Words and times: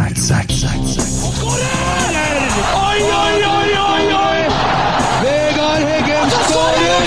Oi, 0.00 0.06
oi, 3.22 3.44
oi, 3.44 3.70
oi, 3.78 4.04
oi! 4.14 4.40
Vegard 5.22 5.82
Heggen 5.88 6.30
skårer! 6.30 7.04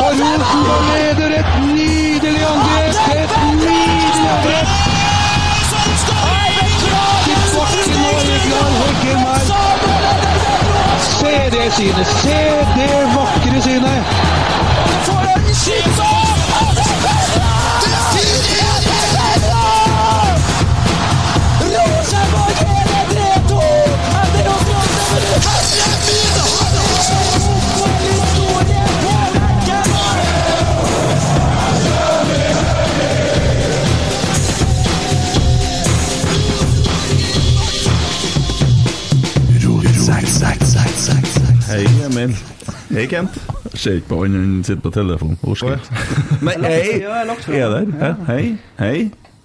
Og 0.00 0.10
Rosenborg 0.20 0.84
leder 0.88 1.30
et 1.40 1.50
nydelig 1.66 2.44
angrep! 2.52 2.96
Et 3.16 3.32
nydelig 3.52 4.28
angrep! 4.32 4.68
Vegard 8.24 8.72
Heggen 8.80 9.20
her. 9.26 9.44
Se 11.00 11.34
det 11.52 11.66
synet! 11.76 12.06
Se 12.06 12.40
det 12.76 12.94
vakre 13.14 13.27
Hei, 42.88 43.04
Kent. 43.10 43.34
Ser 43.76 43.98
ikke 44.00 44.08
på 44.14 44.22
han, 44.24 44.34
han 44.38 44.58
sitter 44.64 44.82
på 44.86 44.92
telefonen. 44.94 45.38
Orsker 45.44 45.78
Men 46.46 46.64
hei! 46.64 47.00
Er 47.04 47.72
der? 47.74 47.88
Hæ? 48.00 48.12
Hei? 48.30 48.44
Hei? 48.80 48.98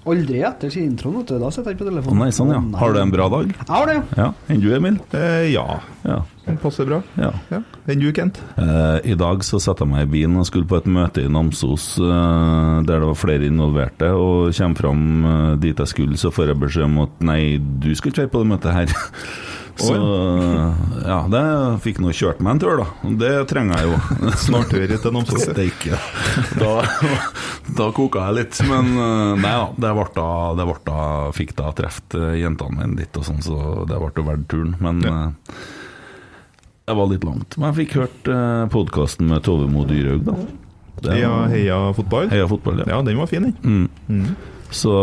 Aldri 0.04 0.42
etter 0.44 0.74
introen, 0.82 1.22
vet 1.22 1.30
du. 1.32 1.38
Da 1.40 1.50
sitter 1.52 1.72
jeg 1.72 1.78
ikke 1.78 1.86
på 1.86 1.88
Å 1.88 1.92
telefonen. 1.94 2.22
nei, 2.26 2.32
sånn 2.36 2.50
ja. 2.52 2.58
Å, 2.60 2.64
nei. 2.74 2.80
Har 2.82 2.92
du 2.96 3.00
en 3.00 3.12
bra 3.14 3.28
dag? 3.32 3.52
Jeg 3.56 3.67
har 3.70 3.88
det. 3.88 3.98
Ja. 4.20 4.26
Enn 4.52 4.64
du, 4.64 4.67
Emil? 4.76 4.98
Eh, 5.16 5.45
ja, 5.54 5.66
Ja. 6.04 6.17
den 6.44 6.58
passer 6.59 6.88
bra. 6.90 6.98
ja. 7.20 7.30
Ja. 7.54 7.62
Enn 7.88 8.02
du, 8.04 8.09
Kent? 8.16 8.40
Eh, 8.59 8.98
I 9.14 9.16
dag 9.20 9.44
så 9.48 9.60
satte 9.64 9.86
jeg 9.86 9.92
meg 9.94 10.08
i 10.08 10.12
bilen 10.17 10.36
og 10.42 10.48
skulle 10.50 10.67
på 10.67 10.80
et 10.82 10.89
møte 10.92 11.23
i 11.23 11.32
Namsos 11.32 11.86
eh, 12.04 12.84
der 12.88 13.00
det 13.00 13.08
var 13.14 13.16
flere 13.20 13.48
involverte, 13.48 14.12
og 14.12 14.52
kommer 14.56 14.82
fram 14.84 15.06
eh, 15.32 15.56
dit 15.64 15.80
jeg 15.84 15.92
skulle, 15.94 16.20
så 16.20 16.32
får 16.36 16.52
jeg 16.52 16.60
beskjed 16.66 16.88
om 16.89 17.00
at 17.06 17.23
nei, 17.23 17.42
du 17.60 17.92
skulle 17.95 18.12
ikke 18.16 18.26
være 18.26 18.34
på 18.36 18.44
det 18.44 18.52
møtet 18.56 18.76
her. 18.76 18.95
Så 19.80 19.94
ja, 21.04 21.18
det 21.32 21.44
fikk 21.84 21.98
nå 22.04 22.12
kjørt 22.14 22.42
meg 22.46 22.56
en 22.56 22.60
tur, 22.62 22.82
da. 22.84 22.86
Det 23.20 23.32
trenger 23.50 23.82
jeg 23.82 23.90
jo. 23.90 24.30
Snartør 24.46 24.94
til 24.94 25.16
Namsos. 25.16 25.46
Steike. 25.50 25.98
Da, 26.62 26.74
da 27.80 27.88
koka 27.96 28.28
jeg 28.30 28.38
litt. 28.38 28.60
Men 28.70 28.92
eh, 28.94 29.32
nei 29.42 29.54
da, 29.58 29.68
det 29.86 29.94
ble 29.98 30.06
da, 30.16 30.28
det 30.60 30.68
ble 30.70 30.78
da 30.88 31.00
fikk 31.36 31.56
da 31.60 31.72
truffet 31.78 32.18
eh, 32.20 32.36
jentene 32.44 32.78
mine 32.84 33.00
litt 33.02 33.18
og 33.20 33.26
sånn, 33.28 33.42
så 33.46 33.88
det 33.90 34.00
ble 34.04 34.28
verdt 34.30 34.48
turen. 34.54 34.76
Men 34.84 35.02
ja. 35.04 35.18
det 36.88 36.98
var 37.02 37.12
litt 37.12 37.26
langt. 37.28 37.58
Men 37.58 37.72
jeg 37.72 37.80
fikk 37.84 37.98
hørt 38.04 38.32
podkasten 38.74 39.32
med 39.34 39.44
Tove 39.48 39.68
Mo 39.72 39.88
Dyrhaug, 39.90 40.26
da. 40.30 40.38
Den, 41.04 41.18
Heia, 41.18 41.32
heia 41.52 41.78
fotball. 41.98 42.30
Heia 42.32 42.46
fotball, 42.48 42.84
ja. 42.86 42.92
Ja, 42.94 43.02
den 43.04 43.18
var 43.20 43.28
fin, 43.28 43.50
den. 43.50 43.88
Mm. 44.08 44.36
Så 44.74 44.94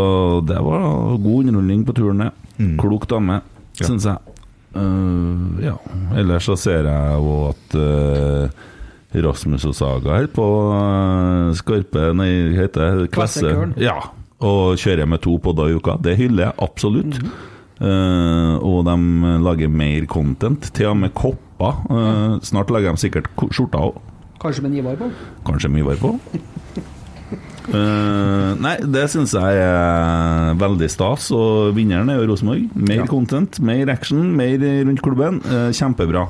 det 0.49 0.57
var 0.65 0.87
god 1.21 1.51
underholdning 1.51 1.83
på 1.85 1.93
turen 1.99 2.23
ned. 2.25 2.31
Mm. 2.57 2.77
Klok 2.81 3.09
dame, 3.11 3.41
Ja. 3.81 3.87
syns 3.87 4.05
jeg. 4.09 4.30
Eh, 4.75 5.65
ja. 5.67 5.77
Ellers 6.19 6.47
så 6.47 6.57
ser 6.59 6.89
jeg 6.89 7.17
jo 7.19 7.37
at 7.51 7.77
uh, 7.79 8.67
Rasmus 9.27 9.67
og 9.67 9.75
Saga 9.75 10.19
her 10.21 10.29
på 10.31 10.47
uh, 10.71 11.51
Skarpe 11.59 12.11
Nei, 12.17 12.31
hva 12.51 12.65
heter 12.65 13.01
det? 13.03 13.11
Kvesse. 13.15 13.55
Ja. 13.83 13.99
Og 14.41 14.79
kjører 14.81 15.09
med 15.11 15.23
to 15.27 15.37
podder 15.43 15.71
i 15.71 15.79
uka. 15.79 15.99
Det 16.01 16.17
hyller 16.21 16.49
jeg 16.49 16.59
absolutt. 16.65 17.19
Eh, 17.81 18.55
og 18.61 18.83
de 18.85 19.35
lager 19.41 19.71
mer 19.73 20.05
content, 20.09 20.67
til 20.77 20.91
og 20.91 20.99
med 21.01 21.15
kopper. 21.17 21.83
Uh, 21.89 22.37
snart 22.45 22.73
lager 22.73 22.93
de 22.93 23.05
sikkert 23.05 23.29
skjorta 23.37 23.57
skjorter 23.57 23.87
òg. 23.91 24.01
Kanskje 24.41 24.65
med 24.65 24.79
Ivar 24.81 24.97
på. 24.97 25.11
Kanskje 25.45 25.69
med 25.69 25.85
var 25.85 26.01
på. 26.01 26.15
Eh, 27.69 28.51
nei, 28.61 28.73
det 28.89 29.05
syns 29.13 29.35
jeg 29.37 29.61
er 29.61 30.57
veldig 30.61 30.89
stas, 30.91 31.29
og 31.37 31.75
vinneren 31.77 32.11
er 32.13 32.21
jo 32.21 32.31
Rosenborg. 32.31 32.71
Mer 32.75 33.05
content, 33.11 33.61
mer 33.65 33.93
action, 33.93 34.23
mer 34.39 34.57
rundt 34.89 35.03
klubben. 35.05 35.41
Uh, 35.45 35.69
kjempebra. 35.77 36.25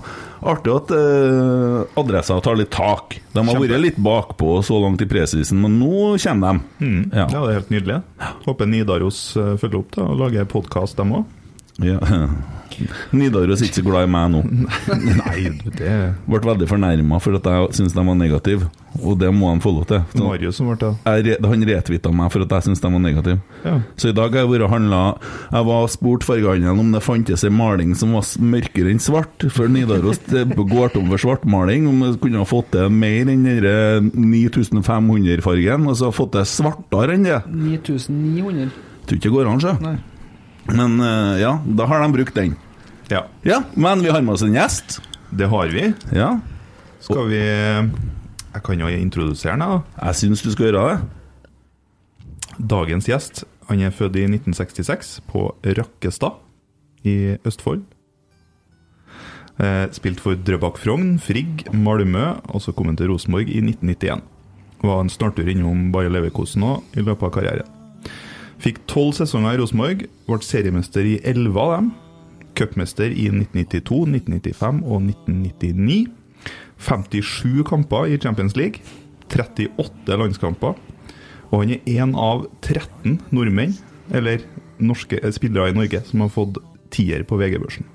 Artig 0.51 0.73
at 0.73 0.93
uh, 0.97 1.83
adressa 2.01 2.39
tar 2.45 2.59
litt 2.59 2.73
tak. 2.75 3.19
De 3.31 3.43
har 3.43 3.51
Kjempe. 3.53 3.67
vært 3.69 3.85
litt 3.85 4.01
bakpå 4.01 4.61
så 4.67 4.79
langt 4.83 5.03
i 5.05 5.09
presisen, 5.11 5.61
men 5.63 5.79
nå 5.81 6.15
kommer 6.23 6.61
de. 6.61 6.87
Mm. 6.87 7.03
Ja. 7.13 7.27
Ja. 7.27 7.29
det 7.35 7.43
er 7.43 7.59
helt 7.61 7.75
nydelig. 7.75 8.01
Håper 8.47 8.71
Nidaros 8.71 9.21
følger 9.37 9.83
opp 9.83 9.93
da, 9.97 10.09
og 10.11 10.25
lager 10.25 10.49
podkast, 10.51 10.99
dem 11.01 11.21
òg. 11.21 11.37
Ja. 11.85 12.01
Nidaros 13.17 13.61
er 13.63 13.69
ikke 13.69 13.81
så 13.81 13.87
glad 13.87 14.07
i 14.09 14.11
meg 14.11 14.31
nå. 14.33 14.43
Nei, 15.21 15.51
det 15.77 15.87
er 15.87 16.13
Ble 16.31 16.41
veldig 16.45 16.69
fornærma 16.71 17.19
for 17.23 17.37
at 17.39 17.49
jeg 17.51 17.75
syns 17.81 17.97
de 17.97 18.05
var 18.07 18.19
negative, 18.19 18.69
og 19.01 19.19
det 19.21 19.31
må 19.35 19.53
de 19.55 19.63
få 19.65 19.73
lov 19.75 19.87
til. 19.91 20.03
Så 20.15 20.25
Marius 20.25 20.59
som 20.61 20.71
ble 20.71 20.77
det. 20.81 21.37
han 21.45 21.67
retweeta 21.69 22.13
meg 22.15 22.33
for 22.35 22.47
at 22.47 22.55
jeg 22.57 22.69
syns 22.69 22.83
de 22.83 22.93
var 22.95 23.03
negative. 23.05 23.39
Ja. 23.65 23.77
Så 24.01 24.11
i 24.13 24.17
dag 24.17 24.35
har 24.35 24.45
jeg 24.45 24.53
vært 24.55 24.67
og 24.67 24.73
handla 24.75 25.01
Jeg 25.53 25.67
var 25.69 25.89
spurt 25.93 26.27
fargehandelen 26.27 26.83
om 26.85 26.93
det 26.95 27.03
fantes 27.05 27.45
ei 27.47 27.53
maling 27.55 27.95
som 27.99 28.15
var 28.17 28.27
mørkere 28.41 28.93
enn 28.93 29.03
svart, 29.03 29.47
for 29.53 29.71
Nidaros 29.71 30.23
går 30.31 30.95
tom 30.95 31.11
for 31.13 31.25
svartmaling. 31.27 31.89
Om 31.91 32.07
jeg 32.07 32.21
kunne 32.23 32.43
ha 32.43 32.49
fått 32.49 32.73
til 32.75 32.91
mer 32.93 33.31
enn 33.31 33.47
den 33.47 34.11
9500-fargen, 34.15 35.89
og 35.91 35.99
så 35.99 36.13
fått 36.15 36.35
til 36.37 36.49
svartere 36.49 37.17
enn 37.19 37.27
det. 37.29 37.43
9900. 37.51 38.71
Tror 39.07 39.19
ikke 39.19 39.29
det 39.29 39.37
går 39.37 39.51
an, 39.51 39.63
sjø. 39.63 39.77
Men 40.71 41.01
eh, 41.03 41.41
ja, 41.43 41.57
da 41.67 41.87
har 41.91 42.05
de 42.05 42.13
brukt 42.15 42.37
den. 42.37 42.57
Ja, 43.11 43.25
Ja, 43.45 43.63
men 43.75 44.03
vi 44.05 44.11
har 44.11 44.23
med 44.23 44.35
oss 44.35 44.43
en 44.47 44.55
gjest. 44.55 45.01
det 45.31 45.49
har 45.49 45.69
vi. 45.69 45.93
Ja, 46.13 46.39
Skal 47.01 47.29
vi 47.31 47.39
Jeg 47.41 48.63
kan 48.65 48.79
jo 48.81 48.87
introdusere 48.89 49.53
den, 49.53 49.61
da. 49.61 49.83
jeg 50.07 50.15
syns 50.15 50.43
du 50.43 50.51
skal 50.51 50.67
gjøre 50.73 50.89
det. 50.91 51.01
Dagens 52.71 53.07
gjest 53.09 53.45
han 53.69 53.81
er 53.81 53.91
født 53.95 54.17
i 54.19 54.25
1966 54.27 55.21
på 55.31 55.55
Rakkestad 55.65 56.41
i 57.07 57.37
Østfold. 57.47 57.85
Eh, 59.61 59.87
spilt 59.93 60.21
for 60.21 60.35
Drøbak 60.35 60.79
Frogn, 60.81 61.19
Frigg, 61.23 61.67
Malmö, 61.73 62.41
og 62.51 62.61
så 62.65 62.73
kom 62.75 62.87
han 62.91 62.97
til 62.99 63.13
Rosenborg 63.13 63.49
i 63.49 63.61
1991. 63.61 64.23
Var 64.83 65.01
en 65.05 65.13
snartur 65.13 65.49
innom 65.53 65.91
Bayer 65.93 66.11
Leverkosen 66.11 66.65
òg 66.65 66.97
i 66.97 67.05
løpet 67.05 67.29
av 67.29 67.33
karrieren. 67.37 67.69
Fikk 68.61 68.83
tolv 68.91 69.15
sesonger 69.17 69.55
i 69.55 69.61
Rosenborg, 69.61 70.07
ble 70.27 70.39
seriemester 70.45 71.07
i 71.07 71.19
elleve 71.25 71.61
av 71.63 71.75
dem. 71.77 71.93
Cupmester 72.61 73.11
i 73.11 73.29
1992, 73.33 74.05
1995 74.21 74.83
og 74.85 75.07
1999. 75.09 76.01
57 76.81 77.65
kamper 77.69 78.13
i 78.13 78.19
Champions 78.21 78.57
League. 78.57 78.85
38 79.31 80.19
landskamper. 80.21 80.77
Og 81.51 81.63
han 81.63 81.75
er 81.75 81.89
én 81.89 82.15
av 82.19 82.47
13 82.63 83.19
nordmenn, 83.35 83.75
eller 84.15 84.45
norske 84.79 85.19
eh, 85.23 85.33
spillere 85.35 85.73
i 85.73 85.77
Norge, 85.77 86.03
som 86.07 86.25
har 86.25 86.33
fått 86.35 86.61
tier 86.95 87.27
på 87.27 87.39
VG-børsen. 87.41 87.87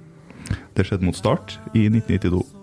Det 0.75 0.85
skjedde 0.87 1.07
mot 1.07 1.17
Start 1.17 1.57
i 1.73 1.87
1992. 1.87 2.54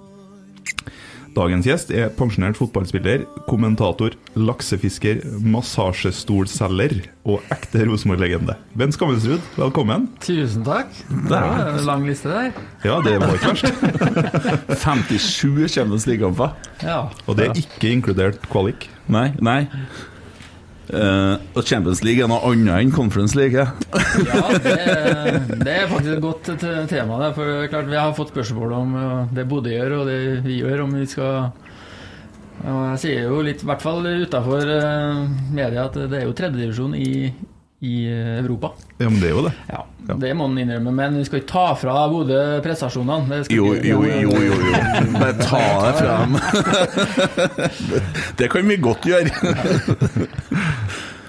Dagens 1.32 1.65
gjest 1.65 1.91
er 1.97 2.10
pensjonert 2.12 2.59
fotballspiller, 2.60 3.22
kommentator, 3.48 4.12
laksefisker, 4.37 5.22
massasjestolselger 5.41 7.06
og 7.25 7.41
ekte 7.54 7.87
Rosenborg-legende. 7.88 8.59
Bent 8.76 8.97
Skammelsrud, 8.98 9.41
velkommen. 9.56 10.10
Tusen 10.21 10.66
takk. 10.66 10.92
Det 11.09 11.32
var 11.32 11.71
en 11.72 11.81
lang 11.88 12.04
liste 12.04 12.28
der. 12.28 12.53
Ja, 12.84 12.98
det 13.04 13.16
var 13.22 13.32
ikke 13.38 13.54
verst. 13.54 14.84
57 14.84 15.72
Champions 15.72 16.06
League-kamper. 16.10 16.53
Ja. 16.84 17.06
Og 17.25 17.38
det 17.38 17.48
er 17.48 17.62
ikke 17.65 17.94
inkludert 17.97 18.42
kvalik. 18.53 18.91
Nei, 19.12 19.31
nei. 19.41 19.62
Eh, 20.91 21.34
og 21.54 21.62
Champions 21.69 22.03
League 22.04 22.22
er 22.25 22.28
noe 22.32 22.43
annet 22.50 22.75
enn 22.81 22.91
Conference 22.94 23.37
League. 23.38 23.54
ja. 23.54 23.68
det, 24.66 24.78
det 25.62 25.77
er 25.77 25.86
faktisk 25.91 26.16
et 26.16 26.24
godt 26.24 26.51
tema. 26.91 27.21
Der, 27.22 27.33
for 27.36 27.47
det 27.47 27.59
er 27.68 27.71
klart 27.72 27.91
Vi 27.92 28.01
har 28.01 28.16
fått 28.18 28.33
spørsmål 28.34 28.74
om 28.80 28.97
uh, 28.98 29.34
det 29.36 29.47
Bodø 29.48 29.71
gjør, 29.72 29.95
og 30.01 30.10
det 30.10 30.18
vi 30.47 30.59
gjør, 30.62 30.84
om 30.89 30.97
vi 30.98 31.06
skal 31.10 31.53
og 32.62 32.83
Jeg 32.92 32.98
sier 33.03 33.24
jo 33.27 33.41
litt, 33.42 33.62
i 33.65 33.66
hvert 33.66 33.83
fall 33.83 34.04
utafor 34.06 34.60
media, 35.51 35.89
at 35.89 35.97
det 35.98 36.21
er 36.21 36.28
jo 36.28 36.34
tredjedivisjon 36.39 36.92
i, 36.95 37.33
i 37.83 37.95
eh, 38.06 38.36
Europa. 38.39 38.71
Ja, 39.01 39.09
men 39.09 39.18
det 39.18 39.33
er 39.33 39.34
jo 39.34 39.42
det. 39.48 39.53
Ja, 39.72 39.80
Det 40.22 40.30
må 40.39 40.47
en 40.47 40.60
innrømme, 40.62 40.92
men 40.95 41.16
vi 41.18 41.24
skal 41.27 41.41
ikke 41.41 41.51
ta 41.51 41.65
fra 41.80 42.04
Bodø 42.12 42.39
prestasjonene. 42.62 43.27
Det 43.33 43.41
skal 43.48 43.56
Jo, 43.59 43.72
ikke- 43.74 43.89
jo, 43.89 44.04
jo, 44.06 44.30
jo, 44.30 44.54
jo. 44.68 44.74
Bare 45.16 45.34
ta 45.42 45.65
det 45.89 45.92
fra 45.98 46.12
dem. 46.22 46.33
Det 48.39 48.51
kan 48.54 48.71
vi 48.71 48.78
godt 48.86 49.10
gjøre. 49.10 50.30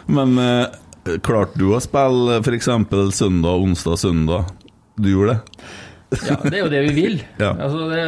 Men 0.07 0.35
eh, 0.39 1.15
klarte 1.23 1.57
du 1.59 1.69
å 1.75 1.79
spille 1.83 2.39
f.eks. 2.41 2.69
søndag, 3.17 3.63
onsdag, 3.63 3.97
søndag? 4.01 4.51
Du 4.99 5.09
gjorde 5.13 5.35
det? 5.39 5.63
Ja, 6.27 6.35
det 6.43 6.53
er 6.53 6.59
jo 6.61 6.67
det 6.69 6.79
vi 6.85 6.91
vil. 6.93 7.15
Ja. 7.41 7.47
Altså, 7.57 7.87
det 7.89 8.01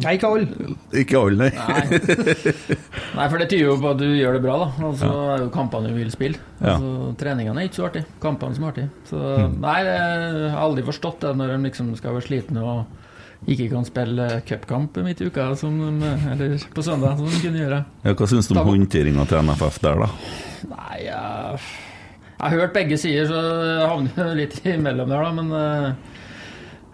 Nei, 0.00 0.14
ikke 0.16 0.30
alle. 0.30 0.70
Ikke 0.96 1.18
alle, 1.20 1.36
nei. 1.36 1.50
Nei. 1.52 2.54
Nei, 3.18 3.26
for 3.28 3.36
det 3.42 3.48
tyder 3.50 3.66
jo 3.66 3.74
på 3.82 3.90
at 3.92 4.00
du 4.00 4.06
gjør 4.16 4.38
det 4.38 4.42
bra, 4.46 4.54
da. 4.62 4.68
Og 4.88 4.96
så 5.02 5.10
er 5.34 5.42
jo 5.44 5.50
kampene 5.52 5.90
du 5.92 5.98
vil 5.98 6.08
spille. 6.14 6.40
Ja. 6.62 6.78
Altså, 6.78 7.10
treningene 7.20 7.60
er 7.60 7.68
ikke 7.68 7.82
så 7.82 7.88
artig. 7.90 8.04
Kampene 8.24 8.56
som 8.56 8.64
er 8.64 8.72
artig. 8.72 8.86
Så 9.10 9.20
Mm. 9.20 9.58
nei, 9.60 9.76
jeg 9.84 10.50
har 10.54 10.62
aldri 10.64 10.86
forstått 10.88 11.20
det 11.26 11.34
når 11.36 11.52
de 11.52 11.58
liksom 11.68 11.92
skal 12.00 12.16
være 12.16 12.26
slitne 12.30 12.64
og 12.64 13.03
ikke 13.44 13.68
kan 13.72 13.84
spille 13.84 14.28
cupkamp 14.48 14.96
midt 15.04 15.20
i 15.20 15.28
uka, 15.28 15.50
som 15.58 15.76
eller 16.02 16.56
på 16.74 16.84
søndag, 16.84 17.18
som 17.18 17.28
de 17.28 17.40
kunne 17.42 17.60
gjøre. 17.60 17.80
Ja, 18.06 18.14
hva 18.16 18.28
syns 18.30 18.48
du 18.48 18.54
om 18.56 18.68
håndteringa 18.70 19.26
til 19.28 19.44
NFF 19.44 19.80
der, 19.84 20.00
da? 20.00 20.08
Nei, 20.70 20.98
jeg, 21.04 21.60
jeg 22.30 22.44
har 22.44 22.56
hørt 22.56 22.76
begge 22.76 22.98
sider, 23.00 23.28
så 23.28 23.42
jeg 23.42 23.90
havner 23.92 24.34
litt 24.38 24.58
imellom 24.76 25.12
der, 25.12 25.26
da. 25.26 25.34
Men 25.36 25.52
eh, 25.60 26.14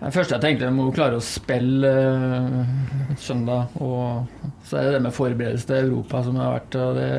det 0.01 0.15
første 0.17 0.37
jeg 0.37 0.45
tenkte, 0.47 0.73
må 0.75 0.89
klare 0.97 1.21
å 1.21 1.25
spille 1.25 1.93
eh, 1.93 3.15
søndag. 3.21 3.79
Og 3.79 4.51
så 4.67 4.81
er 4.81 4.89
det 4.89 4.99
det 4.99 5.05
med 5.07 5.17
forberedelse 5.17 5.71
til 5.71 5.87
Europa 5.87 6.25
som 6.27 6.41
har 6.41 6.57
vært 6.59 6.81
og 6.81 6.99
det, 6.99 7.11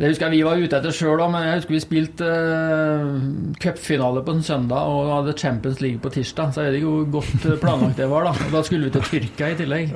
det 0.00 0.08
husker 0.10 0.26
jeg 0.30 0.38
vi 0.38 0.42
var 0.48 0.56
ute 0.62 0.78
etter 0.80 0.94
sjøl 0.96 1.20
òg, 1.20 1.30
men 1.34 1.44
jeg 1.44 1.58
husker 1.60 1.74
vi 1.76 1.80
spilte 1.84 2.28
uh, 2.30 3.54
cupfinale 3.60 4.22
på 4.24 4.34
en 4.34 4.42
søndag 4.46 4.88
og 4.90 5.10
hadde 5.12 5.34
Champions 5.38 5.80
League 5.84 6.00
på 6.02 6.10
tirsdag. 6.14 6.54
Så 6.56 6.64
jeg 6.64 6.72
vet 6.72 6.78
ikke 6.80 6.92
hvor 6.94 7.20
godt 7.20 7.60
planlagt 7.62 8.00
det 8.00 8.08
var, 8.10 8.24
da. 8.30 8.32
Og 8.48 8.54
da 8.56 8.62
skulle 8.66 8.88
vi 8.88 8.94
til 8.96 9.04
Tyrkia 9.10 9.50
i 9.52 9.58
tillegg. 9.60 9.92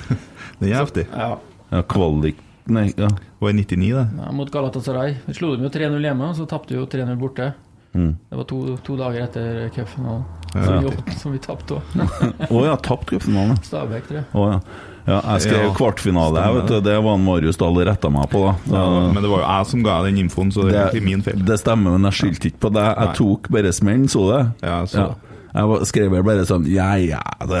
Det 0.60 0.70
er 0.70 0.78
heftig. 0.80 1.06
Ja, 1.10 1.34
Ja, 1.74 1.80
kvalik 1.90 2.36
Nei, 2.70 2.86
ja. 2.96 3.08
Var 3.42 3.50
i 3.50 3.56
99, 3.58 3.90
det. 3.92 4.04
ja, 4.24 4.30
Mot 4.32 4.48
Galatasaray. 4.52 5.16
Vi 5.26 5.34
slo 5.36 5.50
dem 5.56 5.66
jo 5.66 5.70
3-0 5.74 5.98
hjemme, 6.06 6.30
og 6.30 6.36
så 6.38 6.46
tapte 6.48 6.72
vi 6.72 6.78
jo 6.78 6.86
3-0 6.88 7.18
borte. 7.20 7.50
Mm. 7.92 8.14
Det 8.30 8.38
var 8.38 8.46
to, 8.48 8.60
to 8.86 8.96
dager 8.96 9.26
etter 9.26 9.68
cupfinalen, 9.74 10.22
Ja. 10.54 10.62
som, 10.64 10.86
vi- 10.86 11.16
som 11.20 11.34
vi 11.34 11.40
tapte 11.44 11.76
òg. 11.76 11.82
Å 12.54 12.62
ja, 12.64 12.76
tapt 12.80 13.10
cupfinalen. 13.10 13.58
Stabæk, 13.66 14.06
tror 14.08 14.18
jeg. 14.22 14.24
Oh, 14.32 14.48
ja. 14.54 14.93
Ja. 15.06 15.18
Jeg 15.34 15.40
skrev 15.44 15.62
Ja, 15.66 15.72
kvartfinale, 15.76 16.40
jeg, 16.46 16.54
vet 16.58 16.70
du. 16.72 16.76
Det 16.88 16.94
var 17.04 17.18
Marius 17.20 17.56
Dahl 17.60 17.76
retta 17.84 18.10
meg 18.10 18.28
på, 18.32 18.40
da. 18.46 18.54
Ja, 18.78 18.84
men 19.12 19.20
det 19.22 19.30
var 19.30 19.42
jo 19.42 19.46
jeg 19.48 19.66
som 19.72 19.82
ga 19.84 19.98
den 20.06 20.16
infoen, 20.24 20.50
så 20.54 20.64
det 20.68 20.74
er 20.80 20.88
ikke 20.94 21.04
min 21.04 21.22
feil. 21.26 21.42
Det 21.44 21.58
stemmer, 21.60 21.96
men 21.98 22.08
jeg 22.10 22.18
skyldte 22.22 22.50
ikke 22.52 22.62
på 22.68 22.72
deg. 22.78 22.88
Jeg 22.88 23.10
Nei. 23.10 23.14
tok 23.20 23.48
bare 23.58 23.72
smellen, 23.76 24.08
så 24.08 24.24
det? 24.32 24.42
Ja, 24.68 24.80
så- 24.86 25.14
Jeg 25.54 25.86
skrev 25.86 26.10
bare 26.26 26.42
sånn 26.48 26.64
Ja, 26.66 26.94
ja, 26.98 27.20
det 27.46 27.60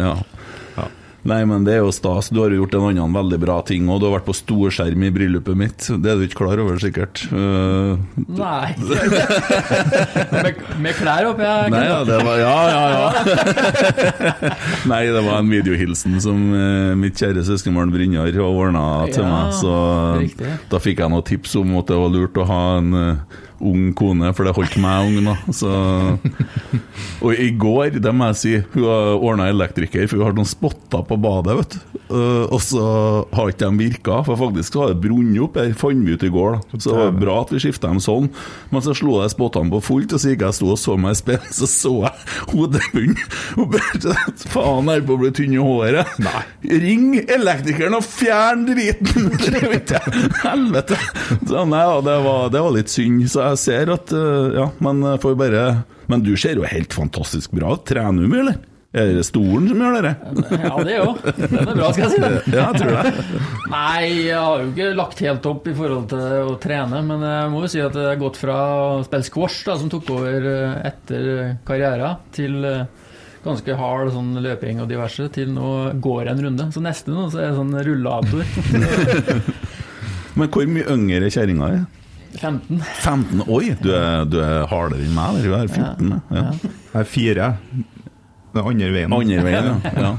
ja. 0.00 0.16
Nei, 1.28 1.40
men 1.44 1.66
det 1.66 1.74
er 1.76 1.82
jo 1.84 1.90
stas. 1.92 2.30
Du 2.32 2.40
har 2.40 2.52
jo 2.52 2.62
gjort 2.62 2.74
en 2.78 2.86
annen 2.90 3.16
veldig 3.16 3.38
bra 3.42 3.58
ting, 3.66 3.88
og 3.92 4.00
du 4.00 4.06
har 4.08 4.14
vært 4.18 4.28
på 4.28 4.36
storskjerm 4.36 5.04
i 5.04 5.10
bryllupet 5.12 5.58
mitt. 5.58 5.88
Det 6.00 6.12
er 6.12 6.16
du 6.20 6.24
ikke 6.24 6.40
klar 6.44 6.62
over, 6.62 6.78
sikkert. 6.80 7.26
Uh, 7.28 8.00
Nei 8.16 8.72
med, 10.34 10.62
med 10.80 10.96
klær 10.96 11.28
oppi 11.30 11.44
her? 11.44 11.68
Nei, 11.72 11.84
ja, 11.88 11.98
det 12.08 12.20
var 12.24 12.40
Ja, 12.40 12.56
ja, 12.72 12.84
ja. 12.94 13.08
Nei, 14.90 15.02
det 15.12 15.24
var 15.26 15.42
en 15.42 15.52
videohilsen 15.52 16.16
som 16.24 16.40
uh, 16.54 16.96
mitt 16.98 17.20
kjære 17.20 17.44
søskenbarn 17.46 17.92
Brynjar 17.92 18.32
ordna 18.40 18.86
til 19.12 19.24
Ja, 19.24 19.30
meg. 19.30 19.54
Så 19.60 19.74
riktig. 20.20 20.56
da 20.72 20.80
fikk 20.82 21.02
jeg 21.04 21.12
noen 21.12 21.26
tips 21.26 21.56
om 21.60 21.76
at 21.80 21.90
det 21.90 22.00
var 22.00 22.12
lurt 22.14 22.40
å 22.40 22.46
ha 22.48 22.60
en 22.78 22.90
eh, 22.96 23.38
ung 23.60 23.90
kone, 23.96 24.32
for 24.36 24.46
det 24.46 24.54
holdt 24.56 24.76
meg 24.80 25.10
ung, 25.10 25.30
da. 25.30 25.36
Så 25.54 25.70
Og 27.20 27.34
i 27.36 27.50
går, 27.60 27.98
det 28.00 28.12
må 28.16 28.30
jeg 28.30 28.40
si, 28.40 28.54
hun 28.74 28.86
har 28.88 29.18
ordna 29.18 29.48
elektriker, 29.52 30.06
for 30.08 30.20
hun 30.20 30.28
har 30.28 30.36
noen 30.38 30.48
spotter 30.48 31.04
på 31.06 31.18
badet, 31.20 31.56
vet 31.60 31.76
du. 31.76 31.98
Eh, 32.10 32.46
og 32.50 32.58
så 32.64 32.84
har 33.36 33.52
ikke 33.52 33.68
de 33.68 33.84
virka, 33.84 34.20
for 34.26 34.40
faktisk 34.40 34.74
så 34.74 34.84
har 34.84 34.94
det 34.94 35.02
brunnet 35.04 35.42
opp. 35.44 35.58
Det 35.60 35.76
fant 35.78 36.06
vi 36.06 36.16
ut 36.16 36.24
i 36.26 36.32
går, 36.32 36.56
da. 36.56 36.80
Så 36.80 36.90
det 36.90 36.98
var 36.98 37.18
bra 37.20 37.36
at 37.44 37.52
vi 37.54 37.62
skifta 37.62 37.90
dem 37.90 38.00
sånn. 38.02 38.30
Men 38.72 38.84
så 38.84 38.94
slo 38.96 39.20
jeg 39.20 39.34
spottene 39.34 39.72
på 39.74 39.82
fullt, 39.90 40.16
og 40.16 40.22
så 40.22 40.32
gikk 40.32 40.46
jeg 40.46 40.56
stod 40.56 40.70
sto 40.70 40.74
og 40.74 40.80
så 40.80 40.96
meg 41.00 41.14
i 41.16 41.20
speilet, 41.20 41.52
så 41.56 41.68
så 41.70 41.92
jeg 42.06 42.14
hodebunnen. 42.52 43.16
Og 43.60 43.70
bare 43.74 44.16
Faen, 44.50 44.88
jeg 44.90 45.00
holder 45.00 45.06
på 45.06 45.16
å 45.16 45.20
bli 45.20 45.30
tynn 45.36 45.54
i 45.54 45.60
håret. 45.62 46.18
Nei. 46.22 46.42
Ring 46.80 47.06
elektrikeren 47.20 47.96
og 47.98 48.04
fjern 48.06 48.64
driten! 48.68 49.30
Helvete! 50.44 50.98
Så 51.48 51.64
nei, 51.68 51.84
det 52.06 52.16
var, 52.26 52.50
det 52.52 52.62
var 52.64 52.74
litt 52.74 52.92
synd. 52.92 53.24
Så 53.30 53.42
jeg 53.44 53.49
ser 53.58 53.90
at 53.94 54.12
eh, 54.14 54.56
Ja, 54.58 54.70
men 54.84 55.02
får 55.22 55.36
bare 55.38 55.62
Men 56.10 56.22
du 56.26 56.34
ser 56.38 56.58
jo 56.58 56.66
helt 56.68 56.94
fantastisk 56.94 57.54
bra 57.56 57.74
ut. 57.74 57.86
Trener 57.88 58.22
du 58.22 58.30
mye, 58.30 58.44
eller? 58.44 58.58
Er 58.90 59.12
det 59.14 59.22
stolen 59.22 59.68
som 59.70 59.78
gjør 59.78 60.02
det? 60.02 60.10
Ja, 60.64 60.70
det 60.82 60.94
òg. 60.98 61.18
Den 61.38 61.60
er 61.60 61.76
bra, 61.78 61.90
skal 61.94 62.08
jeg 62.08 62.10
si. 62.10 62.22
det. 62.24 62.30
Ja, 62.56 62.64
jeg 62.72 62.80
tror 62.80 62.96
det. 62.96 63.42
Nei, 63.70 64.08
jeg 64.26 64.40
har 64.42 64.64
jo 64.64 64.70
ikke 64.72 64.88
lagt 64.98 65.22
helt 65.22 65.46
opp 65.46 65.68
i 65.70 65.74
forhold 65.78 66.08
til 66.10 66.48
å 66.50 66.56
trene, 66.58 67.02
men 67.06 67.22
jeg 67.22 67.52
må 67.52 67.60
jo 67.62 67.70
si 67.70 67.84
at 67.84 67.94
det 67.94 68.08
har 68.08 68.18
gått 68.18 68.40
fra 68.40 68.56
å 68.80 69.04
spille 69.06 69.28
squash, 69.28 69.60
da, 69.68 69.76
som 69.78 69.92
tok 69.94 70.10
over 70.16 70.48
eh, 70.56 70.80
etter 70.90 71.30
karrieren, 71.68 72.18
til 72.34 72.58
eh, 72.66 72.82
ganske 73.46 73.78
hard 73.78 74.10
sånn 74.16 74.34
løping 74.42 74.82
og 74.82 74.90
diverse, 74.90 75.28
til 75.38 75.54
nå 75.54 75.70
går 76.02 76.32
en 76.34 76.42
runde. 76.48 76.68
Så 76.74 76.82
neste 76.82 77.14
nå 77.14 77.28
så 77.30 77.44
er 77.44 77.52
det 77.52 77.60
sånn 77.60 77.78
rullator. 77.86 78.42
Men 80.40 80.50
hvor 80.50 80.66
mye 80.66 80.90
yngre 80.90 81.30
er 81.30 81.38
kjerringa? 81.38 81.70
er? 81.78 81.99
15. 82.38 82.82
15? 83.02 83.42
Oi, 83.48 83.72
du 83.82 83.90
er, 83.94 84.24
du 84.30 84.38
er 84.42 84.66
hardere 84.70 85.02
enn 85.04 85.16
meg. 85.16 85.40
Du 85.44 85.54
er 85.56 85.66
14. 85.66 86.12
Ja. 86.30 86.44
Jeg 86.60 87.00
er 87.02 87.08
fire. 87.08 87.48
Den 88.50 88.66
andre 88.66 88.90
veien. 88.94 89.12
Andre 89.14 89.42
veien, 89.46 89.66
ja. 89.84 90.10
ja. 90.10 90.12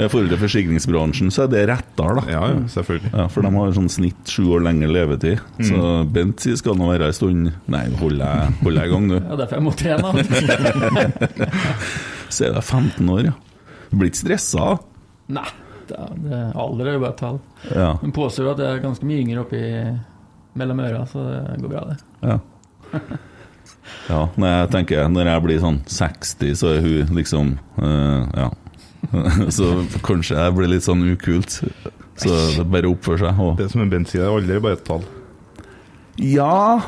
I 0.00 0.06
forhold 0.08 0.30
til 0.30 0.38
forsikringsbransjen 0.40 1.32
så 1.34 1.44
er 1.44 1.50
det 1.52 1.62
rettere, 1.70 2.14
da. 2.20 2.22
Ja, 2.30 2.42
ja, 2.52 2.60
selvfølgelig. 2.72 3.10
Ja, 3.10 3.24
For 3.32 3.44
de 3.44 3.50
har 3.56 3.72
sånn 3.76 3.88
snitt 3.92 4.30
sju 4.30 4.44
år 4.54 4.62
lengre 4.64 4.90
levetid. 4.94 5.42
Så 5.66 5.90
Bent 6.14 6.40
sier 6.44 6.58
skal 6.60 6.78
nå 6.78 6.88
være 6.92 7.10
ei 7.10 7.16
stund 7.16 7.50
Nei, 7.70 7.82
hold 8.00 8.20
deg 8.22 8.60
hold 8.62 8.78
deg 8.78 8.86
i 8.86 8.92
gang, 8.94 9.08
du. 9.10 9.16
Ja, 9.18 9.38
derfor 9.42 9.58
jeg 9.58 9.66
må 9.66 9.74
trene. 9.76 10.08
Så 12.30 12.46
er 12.46 12.54
det 12.54 12.62
15 12.62 13.10
år, 13.10 13.24
ja. 13.32 13.34
Du 13.90 13.98
blir 13.98 14.12
ikke 14.12 14.22
stressa? 14.22 14.76
Nei, 15.34 15.48
det 15.90 15.98
er, 15.98 16.14
det 16.22 16.40
alder 16.62 16.92
jo 16.94 17.02
bare 17.02 17.10
et 17.16 17.20
tall. 17.24 17.40
Ja. 17.74 17.90
Men 18.04 18.14
påstår 18.14 18.52
at 18.54 18.62
jeg 18.62 18.76
er 18.78 18.84
ganske 18.86 19.08
mye 19.10 19.24
yngre 19.24 19.42
oppi 19.42 19.62
mellom 20.58 20.80
øra, 20.82 21.04
så 21.06 21.22
det 21.30 21.60
går 21.62 21.74
bra, 21.74 21.84
det. 21.90 21.98
ja. 22.26 22.38
Ja, 24.10 24.24
når 24.34 24.48
jeg 24.50 24.70
tenker 24.72 25.08
Når 25.10 25.28
jeg 25.30 25.42
blir 25.44 25.60
sånn 25.62 25.76
60, 25.86 26.54
så 26.58 26.72
er 26.74 26.80
hun 26.84 27.14
liksom 27.16 27.52
uh, 27.78 28.26
Ja. 28.34 28.48
så 29.56 29.68
kanskje 30.04 30.36
jeg 30.36 30.54
blir 30.56 30.68
litt 30.70 30.84
sånn 30.84 31.02
ukult. 31.12 31.60
Så 32.20 32.34
det 32.58 32.66
bare 32.70 32.90
oppfør 32.90 33.22
seg. 33.22 33.40
Og 33.40 33.56
Det 33.58 33.70
som 33.72 33.80
en 33.84 33.90
bensin, 33.92 34.10
sier, 34.18 34.26
er 34.26 34.34
aldri 34.34 34.58
bare 34.62 34.76
et 34.78 34.84
tall. 34.86 35.06
Ja 36.20 36.82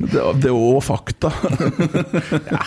Det, 0.00 0.22
det 0.40 0.48
er 0.48 0.54
òg 0.54 0.80
fakta. 0.86 1.30
ja. 2.48 2.62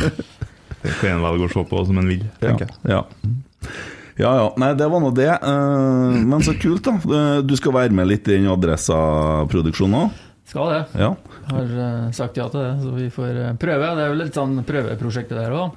Det 0.84 0.94
kan 1.02 1.16
en 1.16 1.24
velge 1.26 1.48
å 1.48 1.54
se 1.56 1.64
på 1.72 1.86
som 1.90 1.98
en 2.04 2.12
vil, 2.12 2.28
tenker 2.44 2.68
jeg. 2.68 2.76
Ja. 2.92 3.02
Ja 3.02 3.78
ja, 4.18 4.32
ja. 4.42 4.46
nei 4.58 4.72
det 4.78 4.88
var 4.90 5.02
nå 5.04 5.12
det. 5.16 5.30
Eh, 5.30 6.22
men 6.26 6.42
så 6.46 6.54
kult, 6.60 6.84
da. 6.88 6.96
Eh, 6.98 7.42
Du 7.46 7.56
skal 7.60 7.76
være 7.76 7.94
med 7.94 8.08
litt 8.10 8.28
i 8.28 8.38
den 8.40 8.50
Adressa-produksjonen 8.54 10.00
òg? 10.06 10.24
Skal 10.48 10.70
det. 10.72 10.82
Ja. 10.96 11.10
Har 11.52 11.72
eh, 11.86 12.12
sagt 12.16 12.38
ja 12.40 12.46
til 12.52 12.62
det, 12.64 12.72
så 12.84 12.94
vi 12.96 13.10
får 13.12 13.42
prøve. 13.60 13.90
Det 13.98 14.04
er 14.06 14.14
jo 14.14 14.20
litt 14.22 14.38
sånn 14.38 14.62
prøveprosjekt 14.68 15.30
det 15.34 15.42
der 15.44 15.56
òg. 15.58 15.76